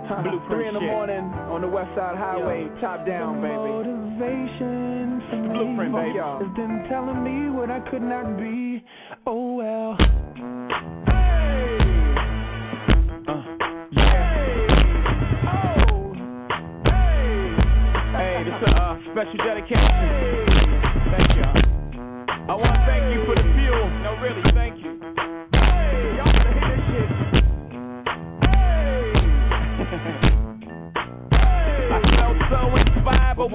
Three 0.08 0.70
in 0.70 0.74
the 0.74 0.80
morning 0.80 1.20
on 1.52 1.60
the 1.62 1.68
West 1.68 1.90
Side 1.94 2.16
Highway, 2.16 2.70
top 2.80 3.06
down, 3.06 3.42
baby. 3.42 3.54
Motivation 3.54 5.22
for 5.30 5.36
me 5.36 5.50
Blueprint, 5.50 5.94
baby. 5.94 6.50
is 6.50 6.56
them 6.56 6.86
telling 6.88 7.24
me 7.24 7.50
what 7.52 7.70
I 7.70 7.82
could 7.90 8.02
not 8.02 8.38
be. 8.38 8.84
Oh 9.26 9.56
well. 9.56 9.98
Hey, 18.16 18.44
this 18.46 18.54
is 18.54 18.64
a 18.68 18.76
uh, 18.76 18.98
special 19.12 19.38
dedication. 19.38 19.78
Thank 19.78 20.47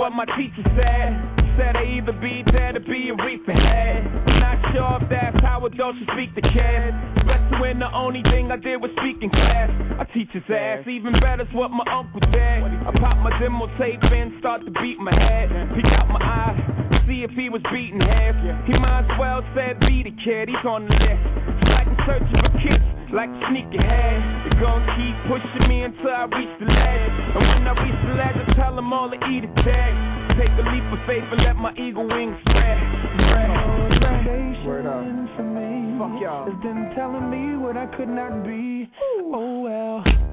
what 0.02 0.12
my 0.12 0.24
teacher 0.34 0.66
said. 0.74 1.14
Said 1.56 1.76
I 1.76 1.84
either 1.84 2.10
be 2.10 2.42
there 2.50 2.72
to 2.72 2.80
be 2.80 3.10
a 3.10 3.14
reaper 3.24 3.52
head. 3.52 4.02
Not 4.26 4.58
sure 4.74 4.98
if 5.00 5.08
that's 5.08 5.38
how 5.44 5.64
adults 5.64 5.98
should 6.00 6.08
speak 6.10 6.34
to 6.34 6.42
kids. 6.42 6.96
Especially 7.18 7.60
when 7.60 7.78
the 7.78 7.92
only 7.94 8.20
thing 8.24 8.50
I 8.50 8.56
did 8.56 8.82
was 8.82 8.90
speak 8.98 9.22
in 9.22 9.30
class. 9.30 9.70
I 10.00 10.04
teach 10.12 10.30
his 10.32 10.42
ass, 10.50 10.88
even 10.88 11.12
better's 11.20 11.46
what 11.52 11.70
my 11.70 11.84
uncle 11.86 12.18
did. 12.18 12.34
I 12.34 12.90
pop 12.98 13.16
my 13.18 13.30
demo 13.38 13.70
tape 13.78 14.02
in, 14.02 14.34
start 14.40 14.64
to 14.64 14.72
beat 14.82 14.98
my 14.98 15.14
head. 15.14 15.50
Peek 15.76 15.86
out 15.92 16.08
my 16.08 16.18
eye, 16.18 16.98
see 17.06 17.22
if 17.22 17.30
he 17.30 17.48
was 17.48 17.62
beating 17.70 18.00
heads. 18.00 18.38
He 18.66 18.72
might 18.72 19.06
as 19.06 19.18
well 19.20 19.44
said 19.54 19.78
be 19.86 20.02
the 20.02 20.10
kid, 20.24 20.48
he's 20.48 20.66
on 20.66 20.88
the 20.88 20.98
list. 20.98 21.70
Like 21.70 21.86
I'm 21.86 21.96
searching 22.02 22.42
for 22.42 22.58
kids, 22.58 22.82
like 23.12 23.28
a 23.28 23.40
sneaker 23.51 23.80
head. 23.80 24.18
They're 24.48 24.60
gonna 24.60 24.89
keep 24.97 25.14
pushing 25.28 25.68
me 25.68 25.82
until 25.82 26.10
I 26.10 26.24
reach 26.24 26.55
the 26.59 26.66
ledge. 26.66 27.16
And 27.36 27.43
when 27.44 27.62
I 27.68 27.74
reach 27.84 28.01
the 28.09 28.14
ledge, 28.16 28.36
I 28.40 28.52
tell 28.55 28.74
them 28.74 28.93
all 28.93 29.10
to 29.10 29.16
eat 29.28 29.44
a 29.44 29.52
tag. 29.62 29.93
Take 30.40 30.52
a 30.56 30.64
leap 30.72 30.84
of 30.93 31.01
faith 31.06 31.24
and 31.30 31.43
let 31.43 31.56
my 31.56 31.72
eagle 31.76 32.09
wings 32.09 32.36
spread. 32.48 32.78
spread. 33.28 33.51
Word 34.64 34.86
up. 34.86 35.02
for 35.36 35.43
me 35.43 35.98
Fuck 35.98 36.22
y'all. 36.22 36.47
has 36.51 36.62
been 36.62 36.93
telling 36.94 37.28
me 37.28 37.56
what 37.56 37.76
I 37.76 37.86
could 37.97 38.09
not 38.09 38.44
be. 38.44 38.89
Oh 39.34 39.60
well. 39.60 40.31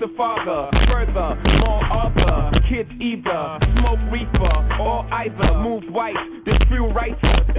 To 0.00 0.08
father. 0.16 0.70
Further, 0.88 1.36
more 1.60 1.84
other. 1.92 2.60
Kids 2.68 2.90
either 3.00 3.58
smoke 3.78 3.98
reefer 4.10 4.80
or 4.80 5.06
either 5.12 5.58
move 5.58 5.84
white. 5.92 6.39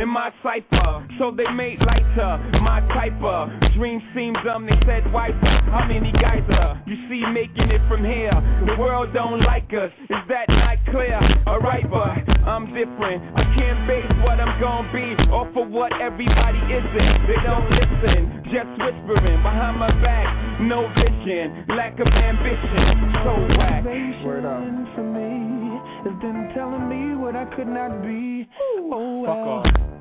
There's 0.02 0.10
few 0.10 0.10
writers 0.10 0.10
in 0.10 0.10
my 0.10 0.32
cipher, 0.41 1.07
so 1.19 1.32
they 1.32 1.49
made 1.52 1.80
lighter. 1.80 2.60
My 2.61 2.82
type 2.90 3.22
of 3.22 3.49
dream 3.73 4.02
seems 4.15 4.38
dumb. 4.44 4.65
They 4.65 4.80
said 4.86 5.11
wiper. 5.11 5.61
How 5.69 5.86
many 5.88 6.11
guys 6.14 6.44
are 6.49 6.82
you 6.88 6.95
see 7.10 7.26
making 7.32 7.69
it 7.69 7.82
from 7.88 8.03
here? 8.03 8.32
The 8.65 8.76
world 8.80 9.14
don't 9.14 9.41
like 9.41 9.72
us. 9.73 9.91
Is 10.10 10.23
that 10.30 10.49
not 10.49 10.78
clear? 10.90 11.19
Alright, 11.48 11.90
but 11.90 12.18
I'm 12.48 12.73
different. 12.73 13.22
I 13.36 13.44
can't 13.56 13.88
base 13.88 14.11
what 14.23 14.40
I'm 14.40 14.60
gonna 14.60 14.91
be 14.94 15.15
off 15.32 15.56
of 15.56 15.69
what 15.69 15.94
everybody 16.02 16.60
isn't. 16.60 17.28
They 17.28 17.40
don't 17.44 17.69
listen, 17.69 18.44
just 18.45 18.69
whispering 18.82 19.41
behind 19.44 19.80
my 19.80 19.91
back. 20.02 20.61
No 20.61 20.90
vision, 20.95 21.65
lack 21.69 21.99
of 21.99 22.07
ambition. 22.07 23.14
So 23.23 23.57
whack. 23.57 23.86
Word 24.26 24.45
up. 24.45 25.61
Has 26.03 26.19
been 26.19 26.49
telling 26.56 26.90
me 26.90 27.15
what 27.15 27.36
I 27.36 27.45
could 27.56 27.68
not 27.68 28.02
be. 28.02 28.48
Oh 28.91 29.23
Fuck 29.26 29.36
well. 29.36 29.49
off. 29.60 30.01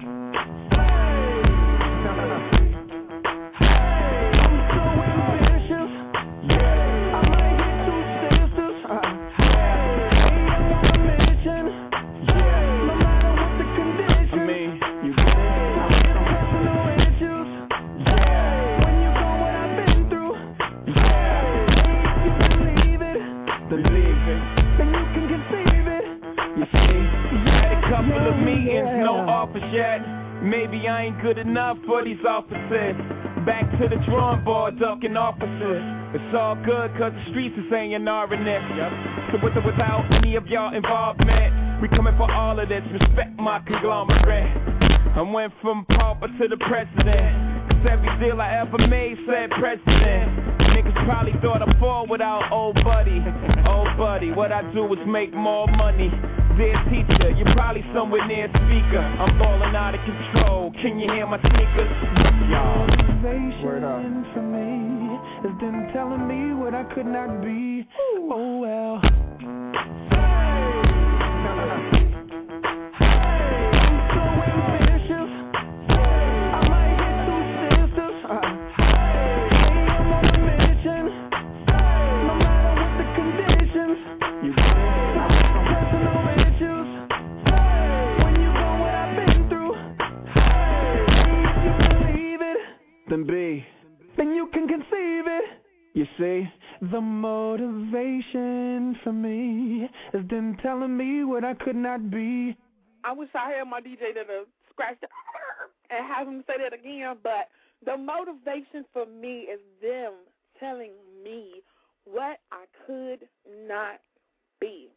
Offers 29.40 29.64
yet. 29.72 30.04
Maybe 30.44 30.86
I 30.86 31.06
ain't 31.06 31.22
good 31.22 31.38
enough 31.38 31.78
for 31.86 32.04
these 32.04 32.20
officers. 32.28 32.96
Back 33.48 33.64
to 33.80 33.88
the 33.88 33.96
drawing 34.04 34.44
board, 34.44 34.78
ducking 34.78 35.16
officers. 35.16 35.80
It's 36.12 36.36
all 36.36 36.56
good, 36.56 36.92
cause 37.00 37.12
the 37.16 37.24
streets 37.30 37.56
is 37.56 37.64
saying 37.70 38.06
R 38.06 38.34
in 38.34 38.46
it. 38.46 38.60
So 39.32 39.40
with 39.42 39.56
or 39.56 39.64
without 39.64 40.04
any 40.12 40.36
of 40.36 40.46
y'all 40.46 40.74
involvement, 40.74 41.80
we 41.80 41.88
coming 41.88 42.14
for 42.18 42.30
all 42.30 42.60
of 42.60 42.68
this. 42.68 42.82
Respect 42.92 43.40
my 43.40 43.60
conglomerate. 43.60 44.52
I 45.16 45.22
went 45.22 45.54
from 45.62 45.86
pauper 45.86 46.28
to 46.28 46.48
the 46.48 46.58
president. 46.58 47.72
Cause 47.72 47.96
every 47.96 48.12
deal 48.20 48.42
I 48.42 48.60
ever 48.60 48.76
made 48.88 49.16
said 49.24 49.48
president. 49.56 50.36
Niggas 50.76 51.04
probably 51.08 51.32
thought 51.40 51.62
I'd 51.66 51.78
fall 51.80 52.06
without 52.06 52.52
old 52.52 52.76
buddy. 52.84 53.24
Old 53.64 53.96
buddy, 53.96 54.32
what 54.32 54.52
I 54.52 54.70
do 54.74 54.84
is 54.92 55.00
make 55.06 55.32
more 55.32 55.66
money. 55.66 56.12
Dear 56.60 56.76
teacher, 56.92 57.30
you're 57.30 57.54
probably 57.54 57.82
somewhere 57.94 58.28
near 58.28 58.44
a 58.44 58.48
speaker. 58.50 59.00
I'm 59.00 59.38
falling 59.38 59.74
out 59.74 59.94
of 59.94 60.00
control. 60.04 60.70
Can 60.82 60.98
you 60.98 61.10
hear 61.10 61.26
my 61.26 61.40
sneakers? 61.40 61.88
Y'all. 62.52 62.86
Word 63.64 63.82
up. 63.82 64.02
For 64.34 64.42
me 64.42 65.16
has 65.40 65.58
been 65.58 65.88
telling 65.94 66.28
me 66.28 66.52
what 66.52 66.74
I 66.74 66.84
could 66.94 67.06
not 67.06 67.40
be. 67.42 67.88
Oh 68.28 68.58
well. 68.58 69.00
Then 93.10 93.26
B. 93.26 93.64
Then 94.16 94.34
you 94.34 94.48
can 94.52 94.68
conceive 94.68 94.84
it. 95.26 95.44
You 95.94 96.06
see? 96.16 96.48
The 96.92 97.00
motivation 97.00 98.96
for 99.02 99.12
me 99.12 99.88
has 100.12 100.22
been 100.26 100.56
telling 100.62 100.96
me 100.96 101.24
what 101.24 101.44
I 101.44 101.54
could 101.54 101.74
not 101.74 102.08
be. 102.08 102.56
I 103.02 103.10
wish 103.10 103.28
I 103.34 103.50
had 103.50 103.64
my 103.64 103.80
DJ 103.80 104.14
to 104.14 104.44
scratch 104.70 104.96
that 105.00 105.10
and 105.90 106.06
have 106.06 106.28
him 106.28 106.44
say 106.46 106.54
that 106.62 106.72
again, 106.72 107.16
but 107.24 107.48
the 107.84 107.96
motivation 107.96 108.84
for 108.92 109.06
me 109.06 109.48
is 109.52 109.60
them 109.82 110.12
telling 110.60 110.92
me 111.24 111.62
what 112.04 112.38
I 112.52 112.66
could 112.86 113.26
not 113.66 114.00
be. 114.60 114.88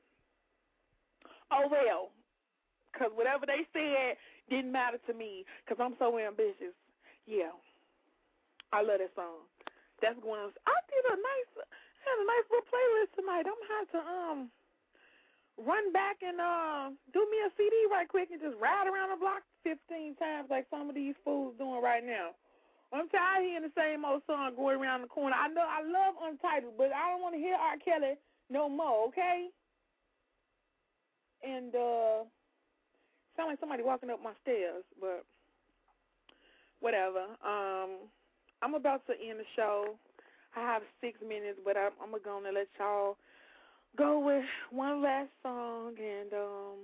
Oh 1.51 1.67
well, 1.67 2.09
because 2.91 3.11
whatever 3.15 3.47
they 3.47 3.65
said 3.73 4.17
didn't 4.51 4.71
matter 4.71 4.99
to 5.07 5.13
me 5.15 5.45
because 5.65 5.83
I'm 5.83 5.95
so 5.97 6.19
ambitious. 6.19 6.75
Yeah, 7.25 7.49
I 8.73 8.81
love 8.81 8.97
that 8.97 9.13
song. 9.13 9.45
That's 10.01 10.17
going 10.17 10.41
on. 10.41 10.49
I 10.65 10.77
did 10.89 11.05
a 11.05 11.15
nice, 11.15 11.51
had 12.01 12.17
a 12.17 12.25
nice 12.25 12.45
little 12.49 12.67
playlist 12.73 13.11
tonight. 13.13 13.45
I'm 13.45 13.53
gonna 13.61 13.77
have 13.77 13.91
to 13.93 14.01
um 14.01 14.39
run 15.61 15.93
back 15.93 16.25
and 16.25 16.41
uh 16.41 16.89
do 17.13 17.21
me 17.29 17.37
a 17.45 17.53
CD 17.53 17.71
right 17.93 18.09
quick 18.09 18.33
and 18.33 18.41
just 18.41 18.57
ride 18.57 18.89
around 18.89 19.13
the 19.13 19.21
block 19.21 19.45
15 19.61 20.17
times 20.17 20.49
like 20.49 20.65
some 20.73 20.89
of 20.89 20.97
these 20.97 21.13
fools 21.21 21.53
doing 21.61 21.85
right 21.85 22.01
now. 22.01 22.33
I'm 22.89 23.09
tired 23.09 23.41
of 23.41 23.45
hearing 23.45 23.69
the 23.69 23.77
same 23.77 24.05
old 24.05 24.25
song 24.25 24.57
going 24.57 24.81
around 24.81 25.05
the 25.05 25.13
corner. 25.13 25.37
I 25.37 25.47
know 25.53 25.65
I 25.65 25.85
love 25.85 26.17
Untitled, 26.17 26.73
but 26.73 26.89
I 26.89 27.13
don't 27.13 27.21
want 27.21 27.37
to 27.37 27.41
hear 27.41 27.55
R. 27.55 27.77
Kelly 27.77 28.17
no 28.49 28.67
more. 28.67 29.07
Okay? 29.13 29.53
And 31.45 31.69
uh 31.77 32.25
sound 33.37 33.53
like 33.53 33.61
somebody 33.61 33.85
walking 33.85 34.09
up 34.09 34.21
my 34.21 34.33
stairs, 34.41 34.83
but 34.99 35.25
whatever. 36.81 37.25
Um, 37.41 38.09
I'm 38.63 38.75
about 38.75 39.05
to 39.07 39.13
end 39.13 39.39
the 39.39 39.49
show. 39.55 39.95
I 40.55 40.61
have 40.61 40.83
six 41.01 41.19
minutes, 41.21 41.59
but 41.65 41.75
I'm, 41.75 41.91
I'm 42.01 42.11
gonna 42.23 42.51
let 42.53 42.67
y'all 42.79 43.17
go 43.97 44.19
with 44.19 44.45
one 44.71 45.01
last 45.03 45.29
song, 45.41 45.93
and 45.99 46.31
um, 46.31 46.77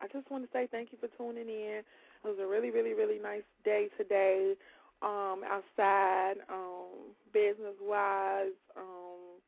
I 0.00 0.08
just 0.12 0.28
want 0.30 0.44
to 0.44 0.50
say 0.52 0.66
thank 0.70 0.88
you 0.90 0.98
for 0.98 1.08
tuning 1.16 1.48
in. 1.48 1.82
It 2.24 2.24
was 2.24 2.38
a 2.42 2.46
really, 2.46 2.70
really, 2.70 2.92
really 2.94 3.18
nice 3.22 3.46
day 3.64 3.88
today, 3.96 4.54
um, 5.02 5.42
outside, 5.46 6.34
um, 6.50 7.14
business 7.32 7.76
wise, 7.80 8.56
um, 8.76 9.38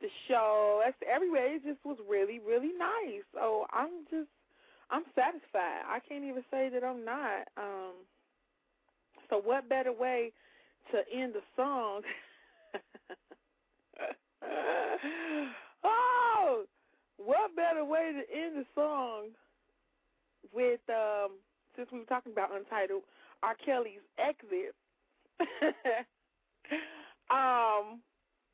the 0.00 0.08
show, 0.28 0.82
that's 0.84 0.96
everywhere. 1.12 1.56
It 1.56 1.64
just 1.64 1.84
was 1.84 1.98
really, 2.08 2.38
really 2.38 2.72
nice. 2.78 3.22
So 3.32 3.66
I'm 3.72 4.04
just, 4.10 4.28
I'm 4.90 5.04
satisfied. 5.14 5.82
I 5.88 5.98
can't 6.06 6.24
even 6.24 6.44
say 6.50 6.70
that 6.72 6.84
I'm 6.84 7.04
not. 7.04 7.48
Um, 7.56 7.94
so 9.30 9.40
what 9.42 9.68
better 9.68 9.92
way 9.92 10.32
to 10.92 11.02
end 11.14 11.34
the 11.34 11.42
song? 11.56 12.02
oh, 15.84 16.64
what 17.16 17.56
better 17.56 17.84
way 17.84 18.12
to 18.12 18.36
end 18.36 18.56
the 18.56 18.66
song 18.74 19.28
with 20.52 20.80
um, 20.88 21.32
since 21.76 21.88
we 21.92 21.98
were 21.98 22.04
talking 22.04 22.32
about 22.32 22.54
Untitled, 22.54 23.02
R. 23.42 23.56
Kelly's 23.64 24.00
exit. 24.18 24.74
um, 27.30 28.00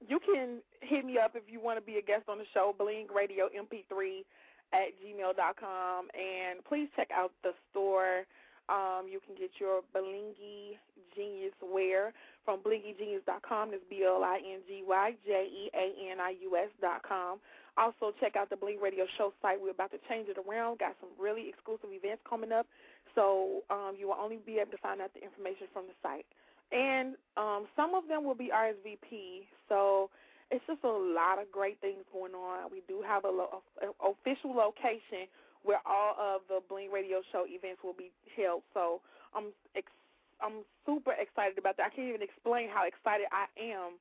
you 0.07 0.19
can 0.21 0.59
hit 0.81 1.05
me 1.05 1.19
up 1.19 1.33
if 1.35 1.43
you 1.49 1.61
want 1.61 1.79
to 1.79 1.85
be 1.85 1.99
a 1.99 2.03
guest 2.03 2.29
on 2.29 2.39
the 2.39 2.45
show, 2.55 2.75
Bling 2.77 3.07
Radio 3.15 3.49
MP3 3.49 4.25
at 4.73 4.89
gmail.com. 4.99 6.09
And 6.15 6.65
please 6.65 6.89
check 6.97 7.11
out 7.15 7.33
the 7.43 7.53
store. 7.71 8.25
Um, 8.71 9.11
you 9.11 9.19
can 9.27 9.35
get 9.35 9.51
your 9.59 9.83
Blingy 9.95 10.79
Jeanius 11.19 11.59
wear 11.61 12.13
from 12.45 12.61
blingyjeanius.com. 12.61 13.71
That's 13.71 13.83
B 13.91 14.05
L 14.07 14.23
I 14.23 14.39
N 14.39 14.61
G 14.69 14.83
Y 14.87 15.15
J 15.27 15.49
E 15.51 15.71
A 15.75 16.13
N 16.13 16.21
I 16.21 16.35
U 16.41 16.57
S.com. 16.57 17.41
Also, 17.77 18.13
check 18.21 18.37
out 18.37 18.51
the 18.51 18.57
Bling 18.57 18.81
Radio 18.81 19.07
show 19.17 19.33
site. 19.43 19.61
We're 19.61 19.71
about 19.71 19.91
to 19.93 19.99
change 20.09 20.29
it 20.29 20.37
around. 20.39 20.79
Got 20.79 20.97
some 21.01 21.11
really 21.19 21.49
exclusive 21.49 21.91
events 21.91 22.23
coming 22.29 22.53
up. 22.53 22.67
So 23.15 23.63
um, 23.71 23.95
you 23.99 24.07
will 24.09 24.19
only 24.21 24.39
be 24.45 24.59
able 24.59 24.73
to 24.73 24.79
find 24.79 25.01
out 25.01 25.11
the 25.15 25.23
information 25.23 25.67
from 25.73 25.85
the 25.87 25.97
site. 26.03 26.27
And 26.71 27.17
um, 27.37 27.67
some 27.75 27.95
of 27.95 28.07
them 28.07 28.25
will 28.25 28.35
be 28.39 28.51
RSVP. 28.55 29.47
So 29.69 30.11
it's 30.51 30.65
just 30.67 30.83
a 30.85 30.91
lot 30.91 31.41
of 31.41 31.51
great 31.51 31.81
things 31.81 32.03
going 32.13 32.35
on. 32.35 32.71
We 32.71 32.83
do 32.87 33.03
have 33.07 33.25
a, 33.25 33.31
lo- 33.31 33.63
a 33.83 33.87
official 34.03 34.55
location 34.55 35.31
where 35.63 35.81
all 35.85 36.17
of 36.17 36.43
the 36.49 36.61
Bling 36.69 36.91
Radio 36.91 37.21
Show 37.33 37.45
events 37.47 37.81
will 37.85 37.97
be 37.97 38.11
held. 38.37 38.63
So 38.73 39.01
I'm 39.35 39.53
ex- 39.77 39.93
I'm 40.41 40.65
super 40.87 41.13
excited 41.13 41.59
about 41.59 41.77
that. 41.77 41.93
I 41.93 41.95
can't 41.95 42.09
even 42.09 42.25
explain 42.25 42.69
how 42.73 42.89
excited 42.89 43.29
I 43.29 43.45
am, 43.61 44.01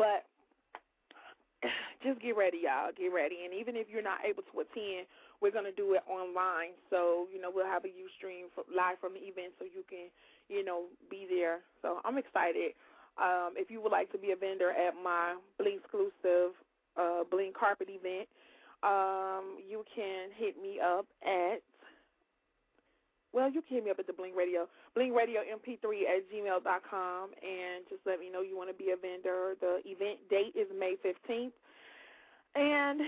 but 0.00 0.24
just 2.04 2.20
get 2.20 2.36
ready, 2.36 2.64
y'all. 2.64 2.92
Get 2.96 3.12
ready. 3.12 3.44
And 3.44 3.52
even 3.52 3.76
if 3.76 3.86
you're 3.92 4.04
not 4.04 4.24
able 4.24 4.42
to 4.48 4.54
attend, 4.64 5.06
we're 5.40 5.54
gonna 5.54 5.74
do 5.74 5.94
it 5.94 6.02
online. 6.08 6.74
So 6.90 7.28
you 7.32 7.40
know 7.40 7.50
we'll 7.52 7.68
have 7.68 7.84
a 7.84 7.92
UStream 7.92 8.50
for, 8.54 8.64
live 8.72 8.98
from 9.00 9.14
the 9.14 9.22
event, 9.22 9.54
so 9.58 9.64
you 9.64 9.84
can 9.88 10.10
you 10.48 10.64
know 10.64 10.88
be 11.10 11.26
there. 11.28 11.60
So 11.82 12.00
I'm 12.04 12.18
excited. 12.18 12.72
Um, 13.18 13.58
if 13.58 13.70
you 13.70 13.82
would 13.82 13.90
like 13.90 14.10
to 14.12 14.18
be 14.18 14.30
a 14.30 14.36
vendor 14.36 14.70
at 14.70 14.94
my 14.94 15.34
Blingsclusive 15.58 16.54
uh, 16.94 17.26
Bling 17.30 17.50
Carpet 17.50 17.90
event, 17.90 18.28
um, 18.82 19.58
you 19.68 19.84
can 19.94 20.28
hit 20.36 20.60
me 20.60 20.78
up 20.80 21.06
at 21.22 21.62
well, 23.32 23.50
you 23.50 23.60
can 23.60 23.76
hit 23.76 23.84
me 23.84 23.90
up 23.90 23.98
at 23.98 24.06
the 24.06 24.12
Bling 24.12 24.34
Radio, 24.34 24.66
Bling 24.94 25.12
Radio 25.12 25.42
MP3 25.42 25.84
at 26.08 26.24
gmail.com, 26.32 27.30
and 27.42 27.84
just 27.90 28.00
let 28.06 28.18
me 28.18 28.30
know 28.30 28.40
you 28.40 28.56
want 28.56 28.70
to 28.70 28.74
be 28.74 28.90
a 28.90 28.96
vendor. 28.96 29.54
The 29.60 29.80
event 29.84 30.18
date 30.30 30.54
is 30.56 30.66
May 30.76 30.94
15th, 31.04 31.52
and 32.54 33.00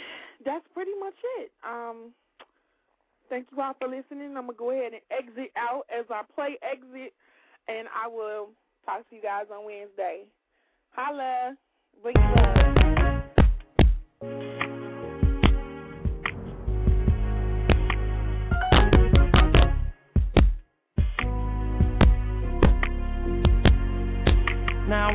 that's 0.45 0.65
pretty 0.75 0.93
much 1.01 1.15
it. 1.41 1.51
Um, 1.67 2.13
thank 3.31 3.47
you 3.51 3.63
all 3.63 3.75
for 3.79 3.89
listening. 3.89 4.37
I'm 4.37 4.47
to 4.47 4.53
go 4.53 4.73
ahead 4.73 4.93
and 4.93 5.03
exit 5.11 5.53
out 5.57 5.87
as 5.89 6.05
I 6.11 6.23
play 6.35 6.59
exit, 6.63 7.15
and 7.69 7.89
I 7.89 8.07
will 8.07 8.51
talk 8.85 9.09
to 9.09 9.17
you 9.17 9.23
guys 9.23 9.47
on 9.51 9.65
Wednesday. 9.65 10.25
Holla. 10.93 11.57
Bling 12.03 12.70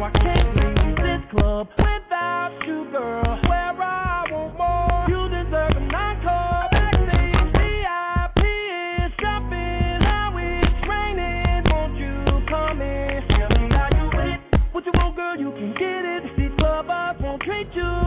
I 0.06 0.12
can't 0.12 0.56
leave 0.56 0.98
this 0.98 1.32
club 1.32 1.68
without 1.80 2.52
you, 2.68 2.86
girl. 2.92 3.26
Where 3.50 3.74
I 3.82 4.24
want 4.30 4.54
more, 4.56 5.06
you 5.10 5.30
deserve 5.34 5.78
an 5.82 5.90
encore. 5.96 6.70
Backstage 6.70 7.50
VIP 7.58 8.46
is 8.46 9.12
jumping, 9.18 10.06
how 10.06 10.30
it's 10.38 10.88
raining. 10.88 11.64
Won't 11.74 11.98
you 11.98 12.22
come 12.48 12.82
in? 12.82 13.26
Tell 13.34 13.50
me 13.58 13.66
how 13.74 13.90
you 13.98 14.06
it. 14.30 14.62
What 14.74 14.86
you 14.86 14.92
want, 14.94 15.16
girl? 15.16 15.40
You 15.40 15.50
can 15.50 15.74
get 15.74 16.06
it. 16.06 16.16
Won't 17.22 17.42
treat 17.42 17.68
you 17.74 18.05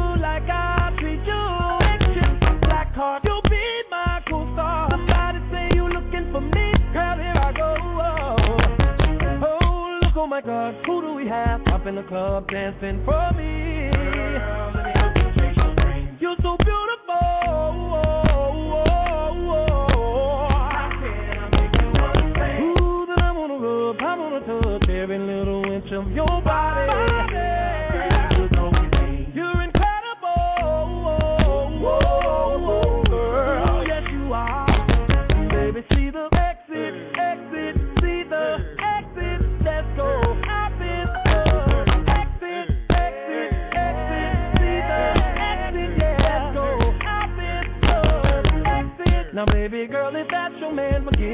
in 11.88 11.94
the 11.94 12.02
club 12.02 12.46
dancing 12.48 13.02
for 13.06 13.32
me? 13.32 13.88
You're 16.20 16.36
so 16.42 16.58
beautiful. 16.58 17.14
Ooh, 22.60 23.06
that 23.06 23.22
I 23.22 23.32
wanna 23.32 23.56
rub, 23.56 23.96
I 24.02 24.18
wanna 24.18 24.40
touch 24.40 24.88
every 24.90 25.18
little 25.18 25.64
inch 25.72 25.90
of 25.92 26.10
your 26.12 26.26
body. 26.42 26.47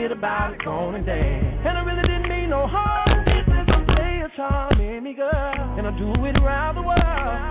Forget 0.05 0.19
about 0.19 0.53
it, 0.53 0.65
go 0.65 0.71
on 0.71 0.95
and 0.97 1.07
dance. 1.07 1.63
And 1.65 1.79
I 1.79 1.83
really 1.83 2.03
didn't 2.03 2.29
mean 2.29 2.51
no 2.51 2.67
harm. 2.67 3.25
This 3.25 3.47
is 3.49 3.69
a 3.73 3.81
player 3.93 4.31
charming 4.37 5.03
me, 5.03 5.15
girl. 5.15 5.33
And 5.79 5.87
I 5.87 5.97
do 5.97 6.13
it 6.27 6.37
around 6.37 6.77
the 6.77 6.83
world, 6.83 7.01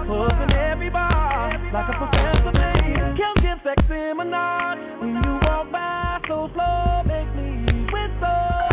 pushing 0.05 0.53
every 0.53 0.89
bar 0.89 1.49
like 1.73 1.89
a 1.89 1.97
professor, 1.97 2.53
baby. 2.53 2.93
Can't 3.17 3.41
give 3.41 3.57
sexy 3.65 4.13
menage 4.13 5.01
when 5.01 5.17
you 5.17 5.39
walk 5.41 5.71
by 5.71 6.21
so 6.27 6.49
slow, 6.53 7.01
make 7.09 7.29
me 7.33 7.89
whistle. 7.89 8.69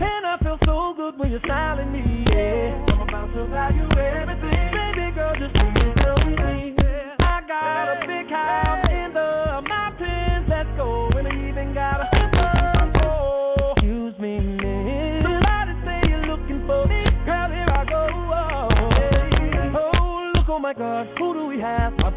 And 0.00 0.24
I 0.24 0.38
feel 0.42 0.56
so 0.64 0.94
good 0.96 1.18
when 1.18 1.30
you're 1.30 1.44
smiling 1.44 1.92
me, 1.92 2.24
yeah. 2.32 2.96
I'm 2.96 3.08
about 3.08 3.28
to 3.34 3.46
value 3.48 3.99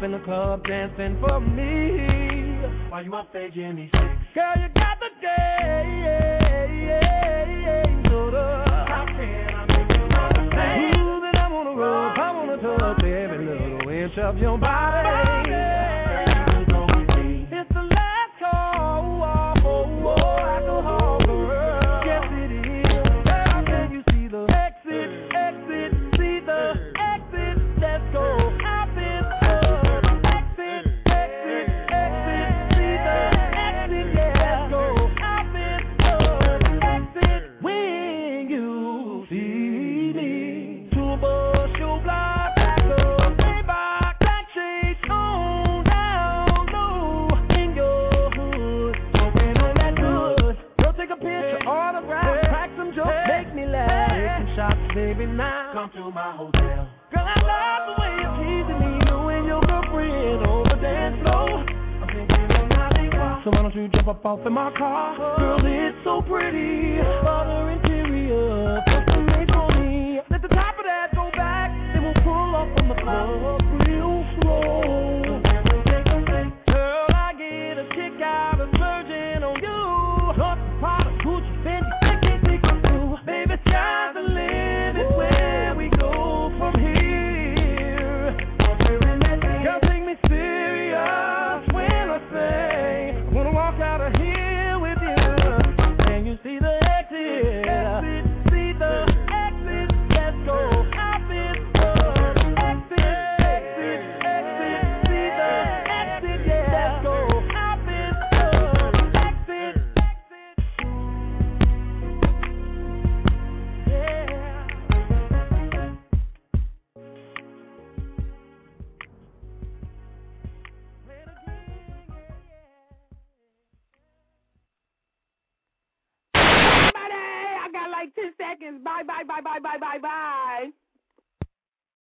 in 0.04 0.12
the 0.12 0.18
club 0.18 0.62
dancing 0.64 1.16
for 1.18 1.40
me? 1.40 2.60
Why 2.90 3.00
you 3.00 3.14
up 3.14 3.32
there, 3.32 3.48
Jimmy? 3.48 3.90
Girl, 3.92 4.54
you 4.56 4.68
got 4.74 4.98
the 5.00 5.08
game, 5.22 6.04
sorta. 8.10 8.84
How 8.86 9.06
can 9.06 9.54
I 9.54 9.64
make 9.66 9.88
you 9.96 10.04
understand? 10.04 10.96
Ooh, 11.00 11.20
that 11.22 11.36
I 11.38 11.48
wanna 11.50 11.74
rub, 11.74 12.18
I 12.18 12.30
wanna 12.32 12.56
touch 12.58 13.02
every 13.02 13.46
little 13.46 13.88
inch 13.88 14.18
of 14.18 14.36
your 14.36 14.58
body. 14.58 16.03